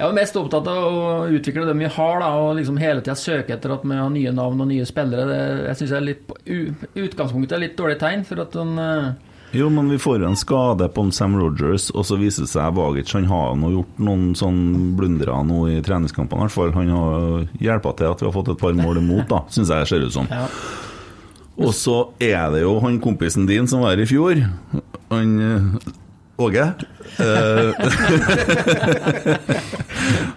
Jeg 0.00 0.08
er 0.08 0.16
mest 0.16 0.36
opptatt 0.40 0.68
av 0.70 0.84
å 0.88 1.08
utvikle 1.28 1.66
dem 1.68 1.82
vi 1.82 1.88
har, 1.92 2.22
da, 2.22 2.28
og 2.40 2.54
liksom 2.56 2.78
hele 2.80 3.02
tida 3.04 3.12
søke 3.20 3.52
etter 3.52 3.74
at 3.74 3.82
vi 3.84 3.98
har 3.98 4.08
nye 4.08 4.30
navn 4.32 4.62
og 4.64 4.70
nye 4.70 4.86
spillere. 4.88 5.26
Det, 5.28 5.40
jeg 5.66 5.80
syns 5.82 6.70
utgangspunktet 6.96 7.58
er 7.58 7.60
litt 7.66 7.76
dårlig 7.76 7.98
tegn, 8.00 8.24
for 8.24 8.40
at 8.40 8.56
den 8.56 8.80
eh, 8.80 9.10
Jo, 9.58 9.68
men 9.68 9.92
vi 9.92 10.00
får 10.00 10.24
en 10.24 10.38
skade 10.40 10.88
på 10.96 11.04
Sam 11.12 11.36
Rogers, 11.36 11.90
og 11.92 12.08
så 12.08 12.16
viser 12.16 12.46
det 12.46 12.52
seg 12.54 12.72
Vagic 12.78 13.12
han 13.12 13.28
har 13.28 13.58
nå 13.60 13.74
gjort 13.74 14.00
noen 14.00 14.30
sånn 14.40 14.62
blundere 14.96 15.36
nå 15.44 15.66
i 15.74 15.80
treningskampene. 15.84 16.46
i 16.46 16.48
hvert 16.48 16.56
fall. 16.56 16.72
Han 16.78 16.94
har 16.96 17.48
hjulpet 17.60 18.00
til 18.00 18.14
at 18.14 18.24
vi 18.24 18.30
har 18.30 18.38
fått 18.38 18.54
et 18.54 18.62
par 18.62 18.80
mål 18.80 19.02
imot, 19.02 19.26
da, 19.28 19.44
syns 19.52 19.68
jeg 19.68 19.84
det 19.84 19.92
ser 19.92 20.08
ut 20.08 20.16
som. 20.16 20.32
ja. 20.32 20.46
Og 21.60 21.74
så 21.76 21.98
er 22.24 22.46
det 22.54 22.62
jo 22.62 22.78
han 22.80 22.96
kompisen 23.04 23.44
din 23.44 23.66
som 23.68 23.82
var 23.84 23.92
her 23.92 24.00
i 24.00 24.08
fjor. 24.08 24.38
Han 25.10 25.40
eh, 25.44 25.90
Åge. 26.40 26.72
Eh, 27.20 27.70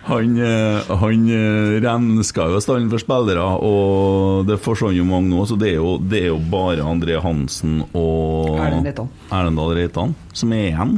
han 0.10 0.38
eh, 0.38 0.92
han 1.00 1.30
eh, 1.32 1.82
renska 1.84 2.48
jo 2.52 2.60
stallen 2.64 2.90
for 2.92 3.00
spillere, 3.02 3.46
og 3.64 4.44
det 4.50 4.60
forsvant 4.64 4.98
jo 4.98 5.06
mange 5.08 5.30
nå, 5.32 5.46
så 5.48 5.56
det 5.60 5.70
er 5.72 5.78
jo, 5.80 5.92
det 6.02 6.20
er 6.26 6.30
jo 6.34 6.40
bare 6.52 6.84
André 6.84 7.16
Hansen 7.24 7.74
og 7.94 8.58
Erlend 8.58 8.86
Reitan. 8.90 9.08
Erlendal 9.32 9.76
Reitan 9.80 10.16
som 10.36 10.54
er 10.56 10.66
igjen. 10.74 10.94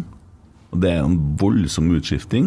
Det 0.76 0.89
er 0.91 1.00
en 1.06 1.20
voldsom 1.39 1.94
utskifting. 1.96 2.46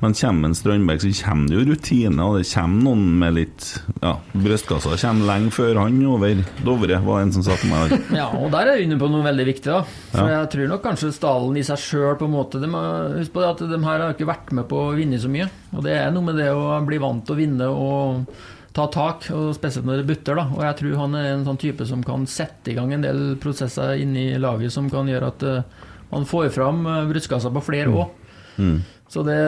Men 0.00 0.14
kommer 0.16 0.48
en 0.48 0.54
Strandberg, 0.56 1.02
så 1.02 1.10
kommer 1.24 1.50
det 1.50 1.58
jo 1.58 1.64
rutine, 1.68 2.24
og 2.24 2.38
det 2.38 2.46
kommer 2.48 2.84
noen 2.86 3.02
med 3.20 3.34
litt 3.36 3.66
ja, 4.00 4.14
Brystkassa 4.32 4.96
kommer 4.96 5.28
lenge 5.28 5.52
før 5.52 5.82
han 5.82 5.98
over. 6.08 6.40
Dovre 6.64 7.00
var 7.04 7.20
en 7.20 7.32
som 7.34 7.44
sa 7.44 7.56
til 7.60 7.72
meg. 7.72 7.92
Ja, 8.20 8.30
og 8.32 8.48
der 8.54 8.70
er 8.70 8.78
du 8.78 8.86
inne 8.86 8.98
på 9.00 9.10
noe 9.12 9.26
veldig 9.26 9.46
viktig. 9.50 9.68
da 9.68 9.82
For 9.84 10.30
Ja. 10.30 10.40
Jeg 10.40 10.52
tror 10.54 10.70
nok 10.72 10.84
kanskje 10.86 11.12
stallen 11.14 11.58
i 11.60 11.66
seg 11.66 11.82
sjøl 11.82 12.16
på 12.20 12.28
en 12.28 12.34
måte 12.34 12.62
de 12.62 12.70
Husk 12.70 13.34
på 13.34 13.42
det 13.42 13.50
at 13.50 13.66
de 13.70 13.80
her 13.84 14.04
har 14.04 14.14
ikke 14.14 14.28
vært 14.28 14.54
med 14.56 14.68
på 14.70 14.78
å 14.86 14.94
vinne 14.96 15.20
så 15.20 15.28
mye. 15.32 15.50
Og 15.74 15.84
det 15.84 15.98
er 15.98 16.08
noe 16.14 16.24
med 16.26 16.40
det 16.40 16.48
å 16.54 16.80
bli 16.86 17.00
vant 17.02 17.26
til 17.26 17.36
å 17.36 17.40
vinne 17.40 17.68
og 17.68 18.32
ta 18.76 18.86
tak, 18.92 19.26
og 19.34 19.50
spesielt 19.56 19.86
når 19.88 20.00
det 20.00 20.08
butter. 20.10 20.38
da 20.38 20.46
Og 20.54 20.62
jeg 20.64 20.78
tror 20.80 21.00
han 21.02 21.18
er 21.18 21.32
en 21.32 21.44
sånn 21.46 21.60
type 21.60 21.86
som 21.88 22.04
kan 22.06 22.26
sette 22.30 22.72
i 22.72 22.78
gang 22.78 22.94
en 22.94 23.04
del 23.04 23.22
prosesser 23.42 23.98
inni 24.00 24.32
laget 24.38 24.72
som 24.74 24.88
kan 24.92 25.10
gjøre 25.10 25.32
at 25.34 25.46
eh, 25.46 25.86
man 26.10 26.26
får 26.26 26.50
fram 26.54 26.86
uh, 26.86 27.04
brystkassa 27.10 27.52
på 27.54 27.62
flere 27.62 27.92
òg. 27.92 28.16
Mm. 28.58 28.80
Så 29.10 29.24
det 29.26 29.40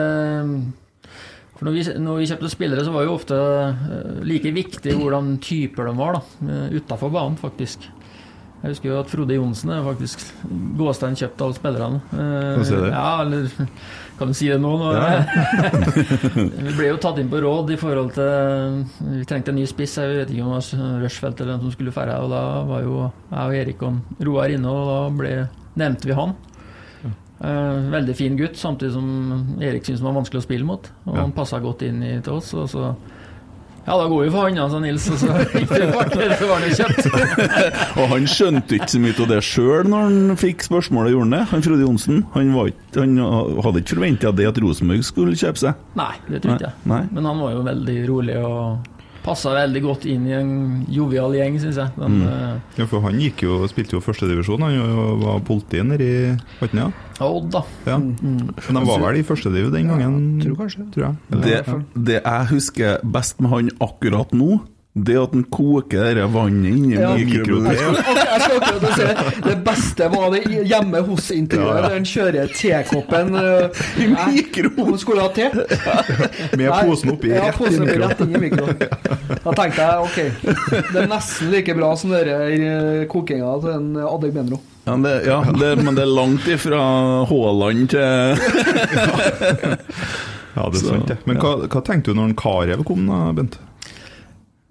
For 1.55 1.67
når 1.69 1.75
vi, 1.77 1.83
når 2.03 2.19
vi 2.19 2.29
kjøpte 2.31 2.51
spillere, 2.51 2.83
så 2.83 2.93
var 2.93 3.05
jo 3.07 3.15
ofte 3.15 3.39
eh, 3.39 4.23
like 4.27 4.51
viktig 4.55 4.95
hvordan 4.99 5.37
typer 5.43 5.87
de 5.87 5.97
var, 5.99 6.19
da. 6.19 6.61
Utafor 6.73 7.13
banen, 7.13 7.37
faktisk. 7.39 7.87
Jeg 8.63 8.77
husker 8.77 8.93
jo 8.93 8.99
at 9.01 9.09
Frode 9.11 9.35
Johnsen 9.35 9.73
er 9.75 9.81
faktisk 9.83 10.21
Gåstein 10.79 11.17
kjøpt 11.19 11.41
alle 11.43 11.55
spillerne. 11.57 11.97
Eh, 12.15 12.53
du 12.55 12.63
si 12.63 12.77
det? 12.79 12.91
Ja, 12.93 13.09
eller 13.19 13.49
kan 14.15 14.31
du 14.31 14.37
si 14.39 14.47
det 14.47 14.59
nå? 14.63 14.71
nå? 14.79 14.93
vi 16.69 16.75
ble 16.77 16.93
jo 16.93 17.01
tatt 17.03 17.19
inn 17.19 17.31
på 17.31 17.41
råd 17.43 17.73
i 17.75 17.79
forhold 17.81 18.13
til 18.15 18.77
Vi 19.17 19.25
trengte 19.27 19.51
en 19.51 19.59
ny 19.59 19.65
spiss. 19.67 19.97
Jeg 19.99 20.15
vet 20.21 20.31
ikke 20.31 20.47
om 20.47 20.55
det 20.55 20.79
var 20.79 20.95
Rushfeldt 21.03 21.43
eller 21.43 21.57
hvem 21.57 21.65
som 21.65 21.75
skulle 21.75 21.95
ferde. 21.95 22.15
Og 22.23 22.31
da 22.31 22.43
var 22.71 22.87
jo 22.87 22.95
jeg 23.03 23.43
og 23.43 23.59
Erik 23.59 23.83
og 23.83 24.23
Roar 24.29 24.55
inne, 24.55 24.71
og 24.71 24.87
da 24.93 24.97
ble, 25.19 25.33
nevnte 25.83 26.07
vi 26.07 26.19
han. 26.21 26.35
Eh, 27.43 27.89
veldig 27.91 28.13
fin 28.15 28.37
gutt, 28.39 28.55
samtidig 28.55 28.93
som 28.95 29.57
Erik 29.59 29.83
syntes 29.83 29.99
han 29.99 30.07
var 30.13 30.21
vanskelig 30.21 30.39
å 30.39 30.45
spille 30.45 30.63
mot. 30.67 30.85
Og 31.07 31.15
Ja. 31.17 31.21
han 31.25 31.33
passa 31.35 31.59
godt 31.59 31.81
inn 31.83 32.01
i, 32.03 32.19
til 32.23 32.33
oss. 32.39 32.53
Og 32.53 32.69
så 32.71 32.95
Ja, 33.85 33.97
da 33.99 34.05
går 34.07 34.21
vi 34.23 34.29
for 34.31 34.47
han, 34.47 34.69
sa 34.71 34.79
Nils. 34.79 35.09
Og 35.11 35.17
så 35.19 35.27
gikk 35.27 35.67
det 35.67 35.81
et 35.83 35.91
kvarter, 35.91 36.29
så 36.39 36.47
var 36.47 36.61
det 36.63 36.69
kjøpt. 36.77 37.97
Og 37.99 38.07
han 38.13 38.23
skjønte 38.31 38.77
ikke 38.77 38.87
så 38.93 39.01
mye 39.03 39.17
av 39.19 39.27
det 39.27 39.39
sjøl 39.43 39.89
når 39.91 40.05
han 40.07 40.37
fikk 40.39 40.63
spørsmålet, 40.63 41.11
gjorde 41.11 41.25
han 41.27 41.35
det? 41.35 41.41
Han 41.51 41.65
Frode 41.67 41.83
Johnsen. 41.83 42.21
Han, 42.31 42.53
ikke, 42.71 43.01
han 43.03 43.17
hadde 43.65 43.81
ikke 43.83 43.95
forventa 43.97 44.31
det 44.39 44.47
at 44.47 44.61
Rosenborg 44.63 45.03
skulle 45.03 45.35
kjøpe 45.35 45.59
seg. 45.65 45.75
Nei, 45.99 46.13
det 46.29 46.41
tror 46.45 46.55
ikke 46.55 46.69
jeg. 46.69 46.79
Nei. 46.93 47.01
Men 47.11 47.25
han 47.27 47.43
var 47.43 47.51
jo 47.57 47.65
veldig 47.67 47.97
rolig 48.07 48.37
og 48.39 48.77
passa 49.23 49.53
veldig 49.55 49.81
godt 49.85 50.05
inn 50.11 50.25
i 50.27 50.33
en 50.35 50.49
jovial 50.91 51.31
gjeng, 51.37 51.55
syns 51.63 51.77
jeg. 51.79 51.93
Den, 51.95 52.17
mm. 52.23 52.59
Ja, 52.77 52.85
for 52.91 53.05
han 53.05 53.19
gikk 53.21 53.43
jo, 53.45 53.61
spilte 53.71 53.95
jo 53.97 54.01
førstedivisjon, 54.03 54.65
han 54.67 55.21
var 55.23 55.39
politi 55.47 55.79
nede 55.85 56.03
i 56.03 56.35
Vatna. 56.59 56.89
ja, 57.19 57.25
Odd, 57.29 57.49
da. 57.53 57.61
Ja. 57.87 57.97
Men 57.99 58.51
de 58.79 58.83
var 58.89 58.99
vel 59.05 59.21
i 59.21 59.23
førstediv 59.27 59.71
den 59.71 59.87
gangen, 59.93 60.41
tror 60.43 60.57
kanskje. 60.63 60.85
tror 60.91 61.05
jeg. 61.07 61.15
Eller- 61.31 61.63
Det, 61.63 62.05
det 62.11 62.19
jeg 62.23 62.47
husker 62.51 62.99
best 63.03 63.39
med 63.39 63.49
han 63.55 63.69
akkurat 63.79 64.31
nå, 64.35 64.59
det 64.93 65.15
at 65.17 65.31
den 65.33 65.43
koker 65.49 66.13
det 66.15 66.25
vannet 66.29 66.69
inni 66.69 66.93
Ja. 66.99 67.15
mikroen 67.17 67.65
Jeg 67.65 67.77
skal, 67.77 67.95
jeg 68.19 68.41
skal 68.41 68.57
akkurat 68.61 68.93
si 68.93 69.01
det. 69.01 69.15
Det 69.47 69.55
beste 69.65 70.09
var 70.13 70.27
det 70.35 70.41
hjemme 70.69 70.99
hos 71.07 71.31
intervjuet, 71.33 71.79
der 71.81 71.95
han 71.95 72.05
kjører 72.05 72.51
tekoppen 72.53 73.33
uh, 73.33 73.83
I 74.03 74.07
mikroen! 74.13 74.99
Skulle 75.01 75.25
ha 75.25 75.31
te. 75.33 75.49
Med 76.59 76.69
posen 76.85 77.09
oppi, 77.15 77.31
Ja, 77.33 77.47
rett 77.47 77.55
i 77.55 77.63
posen 77.63 77.87
oppi 77.87 77.97
rett 78.03 78.21
inn 78.21 78.35
i 78.37 78.43
mikroen. 78.45 78.77
Da 78.77 79.55
tenkte 79.57 79.81
jeg 79.81 79.97
ok, 80.05 80.17
det 80.93 81.01
er 81.01 81.09
nesten 81.09 81.49
like 81.55 81.73
bra 81.81 81.89
som 81.97 82.13
denne 82.13 83.07
kokinga 83.09 83.57
til 83.65 83.73
en 83.73 83.89
Adegbenro. 83.97 84.61
Ja, 84.85 84.93
det, 84.99 85.15
ja 85.25 85.41
det, 85.57 85.73
men 85.81 85.95
det 85.97 86.03
er 86.05 86.11
langt 86.13 86.45
ifra 86.51 86.79
Haaland 87.29 87.89
til 87.89 88.03
Ja, 90.53 90.69
det 90.69 90.83
er 90.83 90.85
sant, 90.85 91.07
det. 91.09 91.17
Men 91.25 91.39
hva, 91.41 91.55
hva 91.65 91.81
tenkte 91.81 92.11
du 92.13 92.19
når 92.19 92.35
Karev 92.37 92.83
kom, 92.85 93.07
da, 93.09 93.31
Bent? 93.33 93.57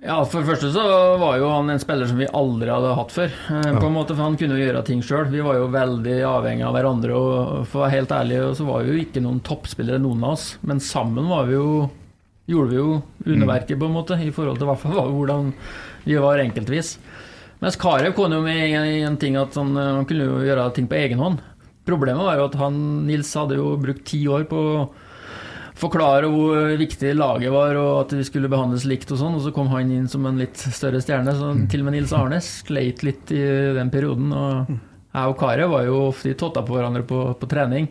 Ja, 0.02 0.16
For 0.26 0.42
det 0.42 0.48
første 0.48 0.72
så 0.74 0.82
var 1.20 1.36
jo 1.38 1.46
han 1.52 1.70
en 1.70 1.78
spiller 1.78 2.08
som 2.10 2.18
vi 2.18 2.26
aldri 2.34 2.66
hadde 2.72 2.94
hatt 2.98 3.12
før. 3.14 3.30
eh, 3.54 3.68
på 3.78 3.86
en 3.86 3.94
måte, 3.94 4.16
For 4.16 4.24
han 4.26 4.36
kunne 4.36 4.56
jo 4.58 4.64
gjøre 4.66 4.84
ting 4.88 5.02
sjøl. 5.02 5.28
Vi 5.30 5.40
var 5.46 5.60
jo 5.60 5.68
veldig 5.70 6.16
avhengig 6.26 6.66
av 6.66 6.74
hverandre. 6.74 7.14
Og 7.14 7.66
for 7.70 7.78
å 7.78 7.84
være 7.84 7.94
helt 8.00 8.14
ærlig 8.16 8.40
så 8.58 8.66
var 8.66 8.82
vi 8.82 8.96
jo 8.96 9.04
ikke 9.04 9.22
noen 9.22 9.38
toppspillere, 9.46 10.02
noen 10.02 10.24
av 10.26 10.34
oss. 10.34 10.56
Men 10.66 10.82
sammen 10.82 11.28
var 11.30 11.46
vi 11.46 11.54
jo 11.54 11.90
gjorde 12.50 12.70
vi 12.72 12.80
jo 12.80 12.96
underverket, 13.30 13.78
på 13.78 13.86
en 13.86 13.94
måte, 13.94 14.18
i 14.18 14.32
forhold 14.34 14.58
til 14.58 14.66
hvert 14.66 14.82
fall 14.82 15.12
hvordan 15.14 15.52
vi 16.02 16.18
var 16.18 16.42
enkeltvis. 16.42 16.96
Mens 17.62 17.78
Karev 17.78 18.16
kom 18.16 18.34
jo 18.34 18.40
med 18.42 18.58
en, 18.74 18.88
en 19.06 19.16
ting 19.22 19.38
at 19.38 19.54
han, 19.54 19.70
eh, 19.78 19.92
han 20.00 20.08
kunne 20.10 20.26
jo 20.26 20.42
gjøre 20.42 20.66
ting 20.74 20.90
på 20.90 20.98
egen 20.98 21.22
hånd. 21.22 21.38
Problemet 21.86 22.26
var 22.26 22.38
jo 22.40 22.48
at 22.50 22.58
han, 22.58 23.06
Nils 23.06 23.30
hadde 23.38 23.54
jo 23.58 23.76
brukt 23.78 24.02
ti 24.10 24.24
år 24.30 24.44
på 24.50 24.58
å 24.58 24.74
forklare 25.82 26.30
hvor 26.30 26.72
viktig 26.80 27.12
laget 27.18 27.52
var, 27.54 27.76
og 27.80 27.90
at 28.04 28.14
vi 28.16 28.24
skulle 28.26 28.50
behandles 28.52 28.86
likt 28.88 29.10
og 29.12 29.20
sånn, 29.20 29.36
og 29.38 29.44
så 29.44 29.52
kom 29.54 29.68
han 29.72 29.90
inn 29.92 30.08
som 30.10 30.24
en 30.28 30.40
litt 30.40 30.62
større 30.62 31.02
stjerne. 31.02 31.34
Så 31.36 31.52
til 31.72 31.82
og 31.82 31.88
med 31.88 31.98
Nils 31.98 32.14
Arne 32.16 32.40
sleit 32.44 33.04
litt 33.06 33.34
i 33.34 33.42
den 33.76 33.92
perioden. 33.92 34.32
Og 34.32 34.72
jeg 34.72 35.34
og 35.34 35.38
Karev 35.42 35.74
var 35.74 35.86
jo 35.88 36.00
ofte 36.08 36.32
i 36.32 36.38
totta 36.38 36.64
på 36.64 36.78
hverandre 36.78 37.04
på, 37.08 37.24
på 37.38 37.50
trening. 37.50 37.90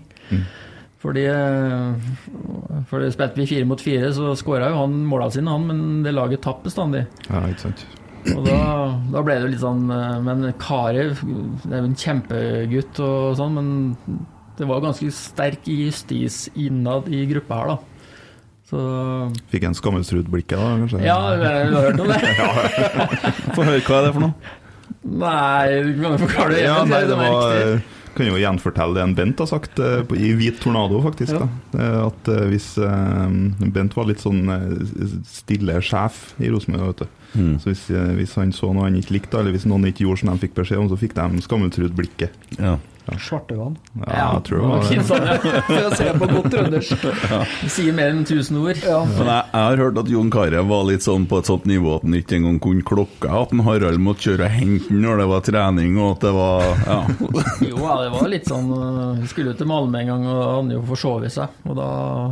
Fordi, 1.01 1.23
eh, 1.25 2.83
fordi 2.89 3.09
spilte 3.13 3.41
vi 3.41 3.47
fire 3.49 3.65
mot 3.65 3.81
fire, 3.81 4.11
så 4.13 4.35
skåra 4.37 4.69
jo 4.69 4.83
han 4.83 4.99
måla 5.09 5.31
sine, 5.33 5.49
han, 5.49 5.65
men 5.65 6.03
det 6.05 6.13
laget 6.13 6.43
tapte 6.45 6.69
bestandig. 6.69 7.07
Ja, 7.25 7.41
ikke 7.49 7.65
sant. 7.69 7.87
Og 8.35 8.43
da, 8.45 8.59
da 9.09 9.23
ble 9.25 9.33
det 9.33 9.47
jo 9.47 9.49
litt 9.49 9.63
sånn 9.63 9.87
eh, 9.89 10.17
Men 10.21 10.43
Karev 10.61 11.23
det 11.23 11.71
er 11.71 11.79
jo 11.79 11.87
en 11.87 11.95
kjempegutt 11.97 12.99
og 13.01 13.31
sånn, 13.39 13.55
men 13.57 13.71
det 14.57 14.67
var 14.69 14.81
ganske 14.83 15.07
sterk 15.15 15.67
justis 15.71 16.43
innad 16.55 17.07
i 17.11 17.23
gruppa 17.29 17.61
her, 17.61 17.71
da. 17.75 17.77
Så 18.71 18.81
Fikk 19.51 19.65
en 19.67 19.75
Skammelsrud-blikket, 19.75 20.55
da, 20.55 20.67
kanskje? 20.79 21.01
Ja, 21.03 21.17
du 21.35 21.43
har 21.75 21.89
hørt 21.89 21.99
om 21.99 22.07
det? 22.07 22.19
Få 23.57 23.65
høre 23.67 23.81
hva 23.83 23.97
er 23.97 24.05
det 24.07 24.11
for 24.15 24.23
noe? 24.23 24.57
Nei, 25.01 25.81
du 25.87 25.97
kan 25.97 26.13
jo 26.13 26.19
forklare 26.21 26.53
det. 26.55 26.61
Ja, 26.63 26.77
nei, 26.87 27.01
det 27.09 27.17
var 27.17 27.81
Kan 28.15 28.27
jo 28.27 28.37
gjenfortelle 28.39 28.95
det 28.95 29.03
en 29.03 29.15
Bent 29.17 29.39
har 29.41 29.47
sagt 29.49 29.79
eh, 29.81 30.03
i 30.19 30.31
Hvit 30.39 30.59
tornado, 30.63 30.99
faktisk. 31.03 31.35
da 31.39 31.47
Eh, 31.79 31.97
At 32.05 32.29
eh, 32.31 32.45
hvis 32.51 32.69
Bent 33.75 33.95
var 33.97 34.07
litt 34.07 34.23
sånn 34.23 34.43
stille 35.27 35.79
sjef 35.83 36.21
i 36.39 36.51
Rosenborg, 36.53 36.91
vet 36.93 37.03
du. 37.03 37.17
Mm. 37.41 37.53
Så 37.63 37.71
hvis, 37.71 37.83
hvis 38.19 38.37
han 38.39 38.51
så 38.55 38.71
noe 38.75 38.87
han 38.89 38.97
ikke 38.99 39.15
likte, 39.17 39.39
eller 39.39 39.55
hvis 39.55 39.67
noen 39.67 39.87
ikke 39.89 40.03
gjorde 40.05 40.23
som 40.23 40.31
de 40.33 40.43
fikk 40.45 40.55
beskjed 40.59 40.83
om, 40.83 40.89
så 40.91 40.99
fikk 40.99 41.15
de 41.17 41.43
Skammelsrud-blikket. 41.47 42.39
Ja. 42.59 42.77
Svartevann. 43.21 43.75
Ja, 44.05 44.27
jeg 44.37 44.43
tror 44.47 44.61
det 44.61 44.67
var 44.69 44.83
det. 44.91 45.03
sånn, 45.07 45.25
ja. 45.27 45.61
For 45.67 45.87
å 45.87 45.91
se 45.97 46.07
på 46.21 46.27
godt 46.31 46.49
trøndersk. 46.53 47.05
Ja. 47.31 47.39
sier 47.71 47.93
mer 47.95 48.11
enn 48.11 48.21
1000 48.25 48.57
ord. 48.61 48.79
Ja. 48.85 48.99
Men 49.07 49.27
jeg, 49.29 49.45
jeg 49.51 49.65
har 49.67 49.81
hørt 49.81 49.97
at 50.01 50.09
Jon 50.11 50.29
Carew 50.33 50.67
var 50.69 50.83
litt 50.87 51.05
sånn 51.05 51.25
på 51.29 51.39
et 51.41 51.49
sånt 51.49 51.65
nivå 51.69 51.95
at 51.97 52.05
han 52.05 52.15
ikke 52.19 52.37
engang 52.39 52.59
kunne 52.63 52.85
klokka. 52.87 53.31
At 53.41 53.53
en 53.55 53.63
Harald 53.65 54.01
måtte 54.03 54.27
kjøre 54.29 54.47
og 54.47 54.55
hente 54.55 54.89
den 54.91 55.01
når 55.05 55.21
det 55.23 55.27
var 55.31 55.45
trening, 55.47 55.97
og 56.01 56.11
at 56.17 56.25
det 56.27 56.33
var 56.37 56.65
Ja. 56.85 56.99
Jo, 57.71 57.77
ja, 57.81 57.95
det 58.05 58.11
var 58.15 58.27
litt 58.31 58.47
sånn 58.49 58.71
øh, 58.75 59.21
Vi 59.21 59.29
skulle 59.31 59.53
jo 59.53 59.57
til 59.61 59.69
Malmö 59.69 60.01
en 60.01 60.11
gang, 60.13 60.25
og 60.27 60.31
han 60.33 60.41
hadde 60.41 60.57
han 60.61 60.73
jo 60.75 60.81
forsovet 60.91 61.33
seg. 61.35 61.59
Og 61.69 61.77
da 61.79 61.89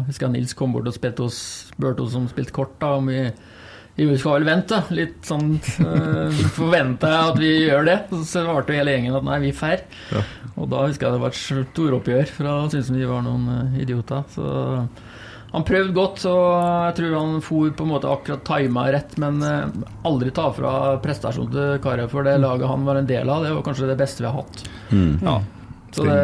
husker 0.07 0.27
jeg 0.29 0.35
Nils 0.37 0.55
kom 0.57 0.73
bort 0.75 0.89
og 0.89 0.95
spilte 0.95 1.25
hos 1.27 1.39
spurte 1.69 2.03
oss 2.05 2.13
som 2.15 2.25
spilte 2.31 2.53
kort, 2.55 2.75
da, 2.81 2.95
om 2.99 3.07
vi 3.09 3.21
jo, 3.99 4.09
vi 4.13 4.17
skal 4.19 4.37
vel 4.37 4.47
vente. 4.47 4.79
Litt 4.95 5.27
sånn 5.27 5.57
uh, 5.85 6.41
Forventa 6.55 7.11
jeg 7.11 7.33
at 7.33 7.39
vi 7.41 7.53
gjør 7.67 7.87
det. 7.89 7.97
Så 8.13 8.23
svarte 8.31 8.77
hele 8.77 8.95
gjengen 8.95 9.17
at 9.19 9.27
nei, 9.27 9.41
vi 9.43 9.53
drar. 9.55 9.85
Ja. 10.13 10.23
Og 10.59 10.67
da 10.71 10.85
husker 10.87 11.07
jeg 11.07 11.15
det 11.15 11.23
var 11.23 11.33
et 11.33 11.39
storoppgjør, 11.39 12.33
for 12.35 12.49
da 12.49 12.55
syntes 12.71 12.91
vi 12.91 13.07
var 13.07 13.23
noen 13.23 13.45
øh, 13.53 13.77
idioter. 13.79 14.25
Så 14.33 14.43
han 15.53 15.65
prøvde 15.65 15.95
godt, 15.95 16.25
og 16.29 16.49
jeg 16.59 16.97
tror 16.97 17.13
han 17.15 17.37
for 17.45 17.71
på 17.73 17.85
en 17.85 17.91
måte 17.93 18.09
akkurat 18.11 18.43
tima 18.45 18.83
rett, 18.93 19.15
men 19.21 19.39
øh, 19.45 19.77
aldri 20.09 20.33
ta 20.35 20.49
fra 20.53 20.73
prestasjonen 21.03 21.53
til 21.55 21.79
Karev, 21.85 22.11
for 22.11 22.27
det 22.27 22.35
laget 22.43 22.69
han 22.69 22.83
var 22.85 22.99
en 22.99 23.07
del 23.09 23.31
av, 23.31 23.45
det 23.45 23.55
var 23.55 23.65
kanskje 23.65 23.89
det 23.89 23.97
beste 24.01 24.25
vi 24.25 24.29
har 24.29 24.41
hatt. 24.41 24.67
Mm. 24.91 25.15
Ja. 25.23 25.37
Så 25.91 26.03
det, 26.05 26.15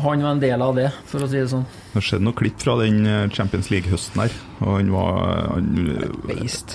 han 0.00 0.22
var 0.24 0.30
en 0.30 0.40
del 0.40 0.62
av 0.64 0.74
det, 0.78 0.86
for 1.10 1.24
å 1.24 1.28
si 1.28 1.36
det 1.36 1.48
sånn. 1.52 1.66
Det 1.68 1.98
har 1.98 2.04
skjedd 2.06 2.24
noe 2.24 2.36
klipp 2.38 2.62
fra 2.62 2.76
den 2.80 3.02
eh, 3.06 3.26
Champions 3.34 3.68
League-høsten 3.72 4.22
her. 4.22 4.36
Og 4.64 4.70
han 4.78 4.92
var 4.94 5.18
han, 5.50 5.66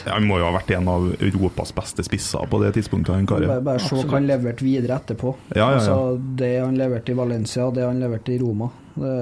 han 0.06 0.28
må 0.30 0.38
jo 0.38 0.46
ha 0.46 0.54
vært 0.54 0.74
en 0.78 0.92
av 0.92 1.08
Europas 1.18 1.74
beste 1.76 2.06
spisser 2.06 2.46
på 2.52 2.62
det 2.64 2.76
tidspunktet, 2.78 3.16
han 3.16 3.28
Bare, 3.30 3.58
bare 3.66 3.82
se 3.82 3.98
hva 3.98 4.20
han 4.20 4.30
leverte 4.30 4.66
videre 4.66 5.00
etterpå. 5.02 5.34
Ja, 5.56 5.58
ja, 5.58 5.66
ja. 5.66 5.80
Altså, 5.80 5.98
det 6.40 6.54
han 6.60 6.78
leverte 6.80 7.14
i 7.14 7.18
Valencia, 7.18 7.70
det 7.74 7.88
han 7.88 8.02
leverte 8.04 8.36
i 8.36 8.40
Roma. 8.42 8.70
Det, 8.94 9.16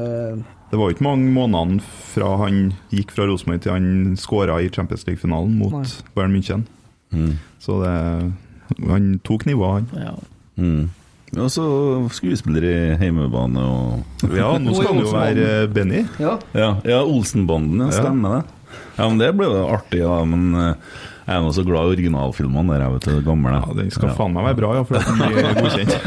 Det 0.72 0.80
var 0.82 0.90
jo 0.90 0.98
ikke 0.98 1.08
mange 1.08 1.32
månedene 1.32 1.84
fra 2.12 2.34
han 2.44 2.62
gikk 2.92 3.16
fra 3.16 3.28
Rosenborg 3.30 3.64
til 3.64 3.76
han 3.78 4.18
skåra 4.20 4.60
i 4.64 4.72
Champions 4.74 5.08
League-finalen 5.08 5.56
mot 5.62 5.80
Nei. 5.80 5.88
Bayern 6.18 6.36
München. 6.36 6.68
Mm. 7.16 7.38
Så 7.64 7.80
det 7.86 7.96
Han 8.84 9.20
tok 9.24 9.46
nivået, 9.48 9.88
han. 9.96 10.04
Ja. 10.04 10.16
Mm. 10.60 10.90
Og 11.36 11.50
så 11.52 11.64
skuespiller 12.16 12.64
i 12.64 12.96
heimebane 13.02 13.60
og 13.60 14.00
Ja, 14.32 14.54
nå 14.58 14.72
skal 14.78 14.88
han 14.94 15.02
jo 15.04 15.12
være 15.12 15.68
Benny. 15.76 16.06
ja. 16.24 16.38
Ja, 16.56 16.70
ja 16.88 17.02
Olsenbanden, 17.04 17.80
ja, 17.84 17.88
Ja. 17.92 17.98
stemmer 18.00 18.30
det. 18.38 18.44
Ja, 18.98 19.04
men 19.10 19.18
Det 19.20 19.34
ble 19.38 19.46
jo 19.52 19.68
artig, 19.68 20.00
da. 20.02 20.24
Men 20.26 20.56
eh, 20.56 20.74
jeg 21.28 21.36
er 21.36 21.42
nå 21.44 21.52
så 21.54 21.64
glad 21.68 21.84
i 21.84 21.92
originalfilmene 21.98 22.72
der, 22.74 22.82
jeg 22.86 22.92
vet 22.94 23.04
du, 23.04 23.12
det 23.18 23.26
gamle. 23.28 23.52
Ja, 23.60 23.74
Den 23.76 23.92
skal 23.92 24.10
faen 24.16 24.32
meg 24.34 24.44
være 24.48 24.56
bra, 24.62 24.70
ja, 24.80 24.84
for 24.88 24.94
det 24.96 25.04
den 25.06 25.18
blir 25.20 25.36
godkjent. 25.62 25.94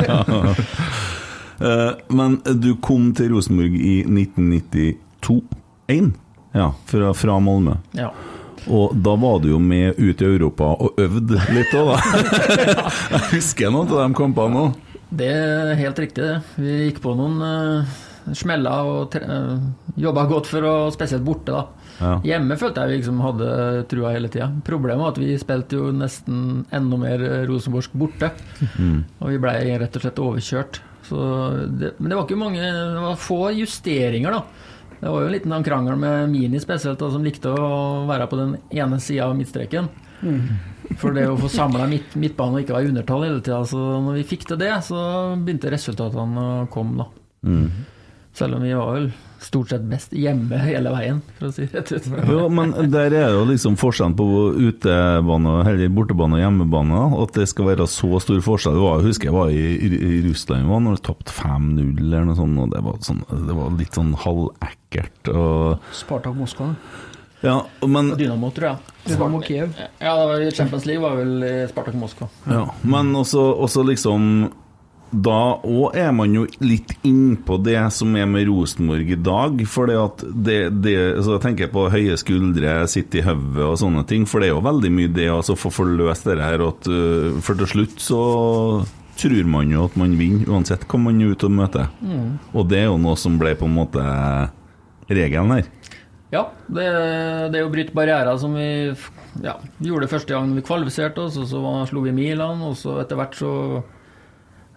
Eh, 1.60 1.92
Men 2.08 2.40
du 2.56 2.72
kom 2.80 3.12
til 3.12 3.28
Rosenborg 3.34 3.74
i 3.76 4.00
1992-1, 4.08 4.96
ja, 6.56 6.70
fra, 6.86 7.12
fra 7.14 7.38
Malmö. 7.40 7.76
ja. 7.92 8.10
Og 8.68 8.92
da 8.96 9.14
var 9.16 9.38
du 9.40 9.48
jo 9.54 9.58
med 9.58 9.94
ut 9.98 10.20
i 10.20 10.24
Europa 10.24 10.64
og 10.84 10.90
øvde 11.00 11.38
litt 11.52 11.72
òg, 11.76 11.86
da. 11.94 12.00
Jeg 13.14 13.20
husker 13.32 13.70
noen 13.72 13.88
av 13.88 13.96
de 14.02 14.14
kampene 14.18 14.56
òg. 14.66 14.72
Det 15.10 15.26
er 15.26 15.74
helt 15.80 15.98
riktig, 15.98 16.22
det. 16.22 16.38
Vi 16.60 16.76
gikk 16.86 17.00
på 17.02 17.16
noen 17.18 17.40
uh, 17.42 17.94
smeller 18.36 18.86
og 18.86 19.16
uh, 19.18 19.58
jobba 19.98 20.26
godt 20.30 20.50
for 20.50 20.66
å 20.68 20.74
Spesielt 20.94 21.26
borte, 21.26 21.54
da. 21.56 21.64
Ja. 22.00 22.12
Hjemme 22.24 22.56
følte 22.56 22.84
jeg 22.84 22.92
vi 22.92 23.00
liksom 23.02 23.18
hadde 23.20 23.48
trua 23.90 24.14
hele 24.14 24.30
tida. 24.32 24.48
Problemet 24.64 25.02
var 25.02 25.12
at 25.12 25.20
vi 25.20 25.34
spilte 25.40 25.76
jo 25.76 25.90
nesten 25.92 26.62
enda 26.72 27.00
mer 27.00 27.24
Rosenborg 27.50 27.90
borte. 27.92 28.30
borte. 28.30 29.02
Og 29.20 29.34
vi 29.34 29.40
blei 29.42 29.58
rett 29.82 29.98
og 29.98 30.06
slett 30.06 30.22
overkjørt. 30.22 30.80
Så 31.10 31.26
det, 31.80 31.94
men 31.98 32.12
det 32.12 32.16
var 32.16 32.26
ikke 32.26 32.38
mange 32.38 32.60
Det 32.62 33.04
var 33.04 33.20
få 33.20 33.50
justeringer, 33.56 34.38
da. 34.38 34.70
Det 35.00 35.08
var 35.08 35.22
jo 35.22 35.28
en 35.28 35.34
liten 35.34 35.54
sånn 35.54 35.64
krangel 35.64 35.96
med 36.00 36.28
Mini 36.32 36.60
spesielt, 36.60 37.00
da, 37.00 37.08
som 37.12 37.24
likte 37.24 37.52
å 37.52 37.70
være 38.08 38.28
på 38.30 38.38
den 38.40 38.58
ene 38.68 39.00
sida 39.00 39.28
av 39.30 39.36
midtstreken. 39.38 39.88
For 40.98 41.14
det 41.14 41.28
å 41.30 41.38
få 41.38 41.48
samla 41.52 41.86
midt, 41.90 42.16
midtbanen 42.18 42.58
og 42.58 42.64
ikke 42.64 42.74
være 42.76 42.88
i 42.88 42.92
undertall 42.94 43.24
hele 43.28 43.40
tida. 43.44 43.62
Så 43.68 43.78
når 43.78 44.18
vi 44.20 44.26
fikk 44.34 44.48
til 44.50 44.60
det, 44.60 44.72
så 44.86 45.00
begynte 45.38 45.70
resultatene 45.72 46.46
å 46.64 46.68
komme, 46.72 47.04
da. 47.04 47.08
Selv 48.36 48.56
om 48.58 48.62
vi 48.62 48.74
var 48.74 48.92
vel 48.94 49.10
stort 49.42 49.72
sett 49.72 49.86
best 49.88 50.12
hjemme 50.14 50.58
hele 50.60 50.90
veien, 50.92 51.18
for 51.38 51.48
å 51.48 51.54
si 51.54 51.64
det 51.64 51.80
rett 51.80 51.90
ut. 51.96 52.06
Ja, 52.28 52.44
men 52.52 52.74
der 52.92 53.14
er 53.16 53.32
jo 53.34 53.46
liksom 53.48 53.78
forskjellen 53.80 54.14
på 54.18 54.26
utebane, 54.60 55.54
eller 55.70 55.92
bortebane 55.96 56.38
og 56.38 56.42
hjemmebane. 56.44 57.00
At 57.24 57.34
det 57.38 57.48
skal 57.50 57.70
være 57.72 57.88
så 57.90 58.20
stor 58.22 58.42
forskjell. 58.44 58.76
Det 58.76 58.84
var, 58.84 59.00
jeg 59.00 59.10
husker 59.10 59.30
jeg 59.30 59.36
var 59.38 59.50
i, 59.50 59.64
i 59.88 60.22
Russland 60.28 60.68
var 60.70 60.84
når 60.84 60.98
det 60.98 61.04
tapte 61.08 61.34
5-0 61.34 62.02
eller 62.04 62.28
noe 62.28 62.38
sånt. 62.38 62.60
og 62.60 62.74
det 62.74 62.84
var, 62.86 63.00
sånn, 63.06 63.22
det 63.48 63.56
var 63.58 63.78
litt 63.80 63.98
sånn 63.98 64.12
halvekkelt. 64.26 65.32
Og, 65.34 65.92
Spartak 66.02 66.36
Moskva. 66.38 66.74
Ja, 67.40 67.56
men, 67.86 68.14
Dynamo, 68.18 68.50
tror 68.56 68.72
jeg. 68.72 68.96
Dynamo 69.08 69.40
Kiev. 69.44 69.76
Ja, 69.98 70.14
det 70.16 70.26
var 70.28 70.42
i 70.44 70.50
Champions 70.52 70.86
League 70.88 71.02
var 71.02 71.16
vel 71.16 71.44
i 71.44 71.54
Spartak 71.70 71.96
Moskva. 71.96 72.28
ja, 72.50 72.66
men 72.82 73.14
også, 73.16 73.46
også 73.64 73.84
liksom 73.88 74.50
da 75.10 75.58
òg 75.66 75.96
er 75.98 76.12
man 76.14 76.30
jo 76.34 76.44
litt 76.62 76.92
innpå 77.06 77.56
det 77.66 77.80
som 77.94 78.14
er 78.14 78.28
med 78.30 78.46
Rosenborg 78.46 79.08
i 79.10 79.18
dag. 79.18 79.58
For 79.66 79.90
det 79.90 79.96
at 79.98 80.22
det, 80.30 80.58
det 80.84 80.94
så 81.24 81.34
Jeg 81.34 81.44
tenker 81.48 81.72
på 81.72 81.88
høye 81.90 82.14
skuldre, 82.20 82.76
sitte 82.90 83.18
i 83.18 83.24
hodet 83.26 83.66
og 83.66 83.78
sånne 83.82 84.04
ting. 84.06 84.26
For 84.30 84.38
det 84.38 84.50
er 84.50 84.54
jo 84.54 84.62
veldig 84.68 84.92
mye 84.94 85.10
det 85.10 85.26
å 85.34 85.42
få 85.42 85.72
forløst 85.74 86.30
det 86.30 86.38
her. 86.38 86.62
At, 86.62 86.86
uh, 86.86 87.40
for 87.42 87.58
til 87.58 87.72
slutt 87.74 87.98
så 88.04 88.22
tror 89.20 89.50
man 89.50 89.72
jo 89.74 89.82
at 89.88 89.98
man 90.00 90.14
vinner, 90.16 90.46
uansett 90.48 90.86
hva 90.88 91.02
man 91.02 91.18
er 91.20 91.34
ute 91.34 91.50
og 91.50 91.58
møter. 91.58 91.90
Og 92.54 92.70
det 92.70 92.84
er 92.84 92.88
jo 92.88 93.00
noe 93.02 93.18
som 93.20 93.34
ble 93.40 93.52
på 93.58 93.66
en 93.66 93.76
måte 93.82 94.04
regelen 95.10 95.58
her. 95.58 95.66
Ja, 96.30 96.44
det, 96.70 96.86
det 97.50 97.58
er 97.58 97.66
å 97.66 97.72
bryte 97.72 97.94
barrierer 97.96 98.36
som 98.38 98.54
vi 98.54 98.68
ja, 99.42 99.56
gjorde 99.82 100.10
første 100.10 100.34
gang 100.34 100.52
vi 100.54 100.62
kvalifiserte 100.66 101.24
oss, 101.24 101.38
og 101.40 101.48
så 101.50 101.62
slo 101.90 102.04
vi 102.04 102.14
Milan, 102.14 102.62
og 102.66 102.76
så 102.78 103.00
etter 103.02 103.18
hvert 103.18 103.38
så 103.38 103.54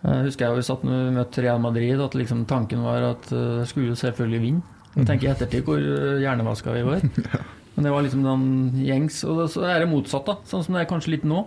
jeg 0.04 0.26
husker 0.26 0.50
jeg 0.50 0.60
vi 0.60 0.68
satt 0.68 0.82
når 0.84 0.98
vi 0.98 1.16
møtte 1.16 1.44
Real 1.46 1.62
Madrid, 1.64 2.02
at 2.04 2.16
liksom 2.18 2.44
tanken 2.50 2.82
var 2.84 3.06
at 3.14 3.30
jeg 3.32 3.68
skulle 3.70 3.94
jo 3.94 4.00
selvfølgelig 4.02 4.42
vinne. 4.44 4.74
Jeg 4.94 5.08
tenker 5.08 5.30
i 5.30 5.32
ettertid 5.32 5.64
hvor 5.66 5.80
uh, 5.80 6.20
hjernevaska 6.22 6.74
vi 6.76 6.84
var. 6.86 7.06
Men 7.74 7.88
det 7.88 7.94
var 7.94 8.04
liksom 8.06 8.26
den 8.26 8.84
gjengs. 8.84 9.24
Og 9.26 9.46
så 9.50 9.64
er 9.66 9.82
det 9.82 9.90
motsatt, 9.90 10.28
da. 10.28 10.36
Sånn 10.50 10.66
som 10.66 10.76
det 10.76 10.84
er 10.84 10.90
kanskje 10.92 11.16
litt 11.16 11.24
nå. 11.26 11.46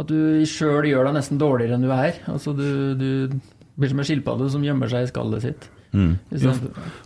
At 0.00 0.08
du 0.10 0.42
sjøl 0.48 0.88
gjør 0.88 1.06
deg 1.06 1.18
nesten 1.20 1.38
dårligere 1.38 1.76
enn 1.76 1.84
du 1.86 1.92
er. 1.94 2.18
Altså 2.32 2.56
du, 2.56 2.66
du 2.98 3.36
blir 3.78 3.92
som 3.92 4.02
en 4.02 4.08
skilpadde 4.08 4.48
som 4.50 4.64
gjemmer 4.66 4.90
seg 4.90 5.06
i 5.06 5.12
skallet 5.12 5.44
sitt. 5.44 5.68
Mm. 5.96 6.12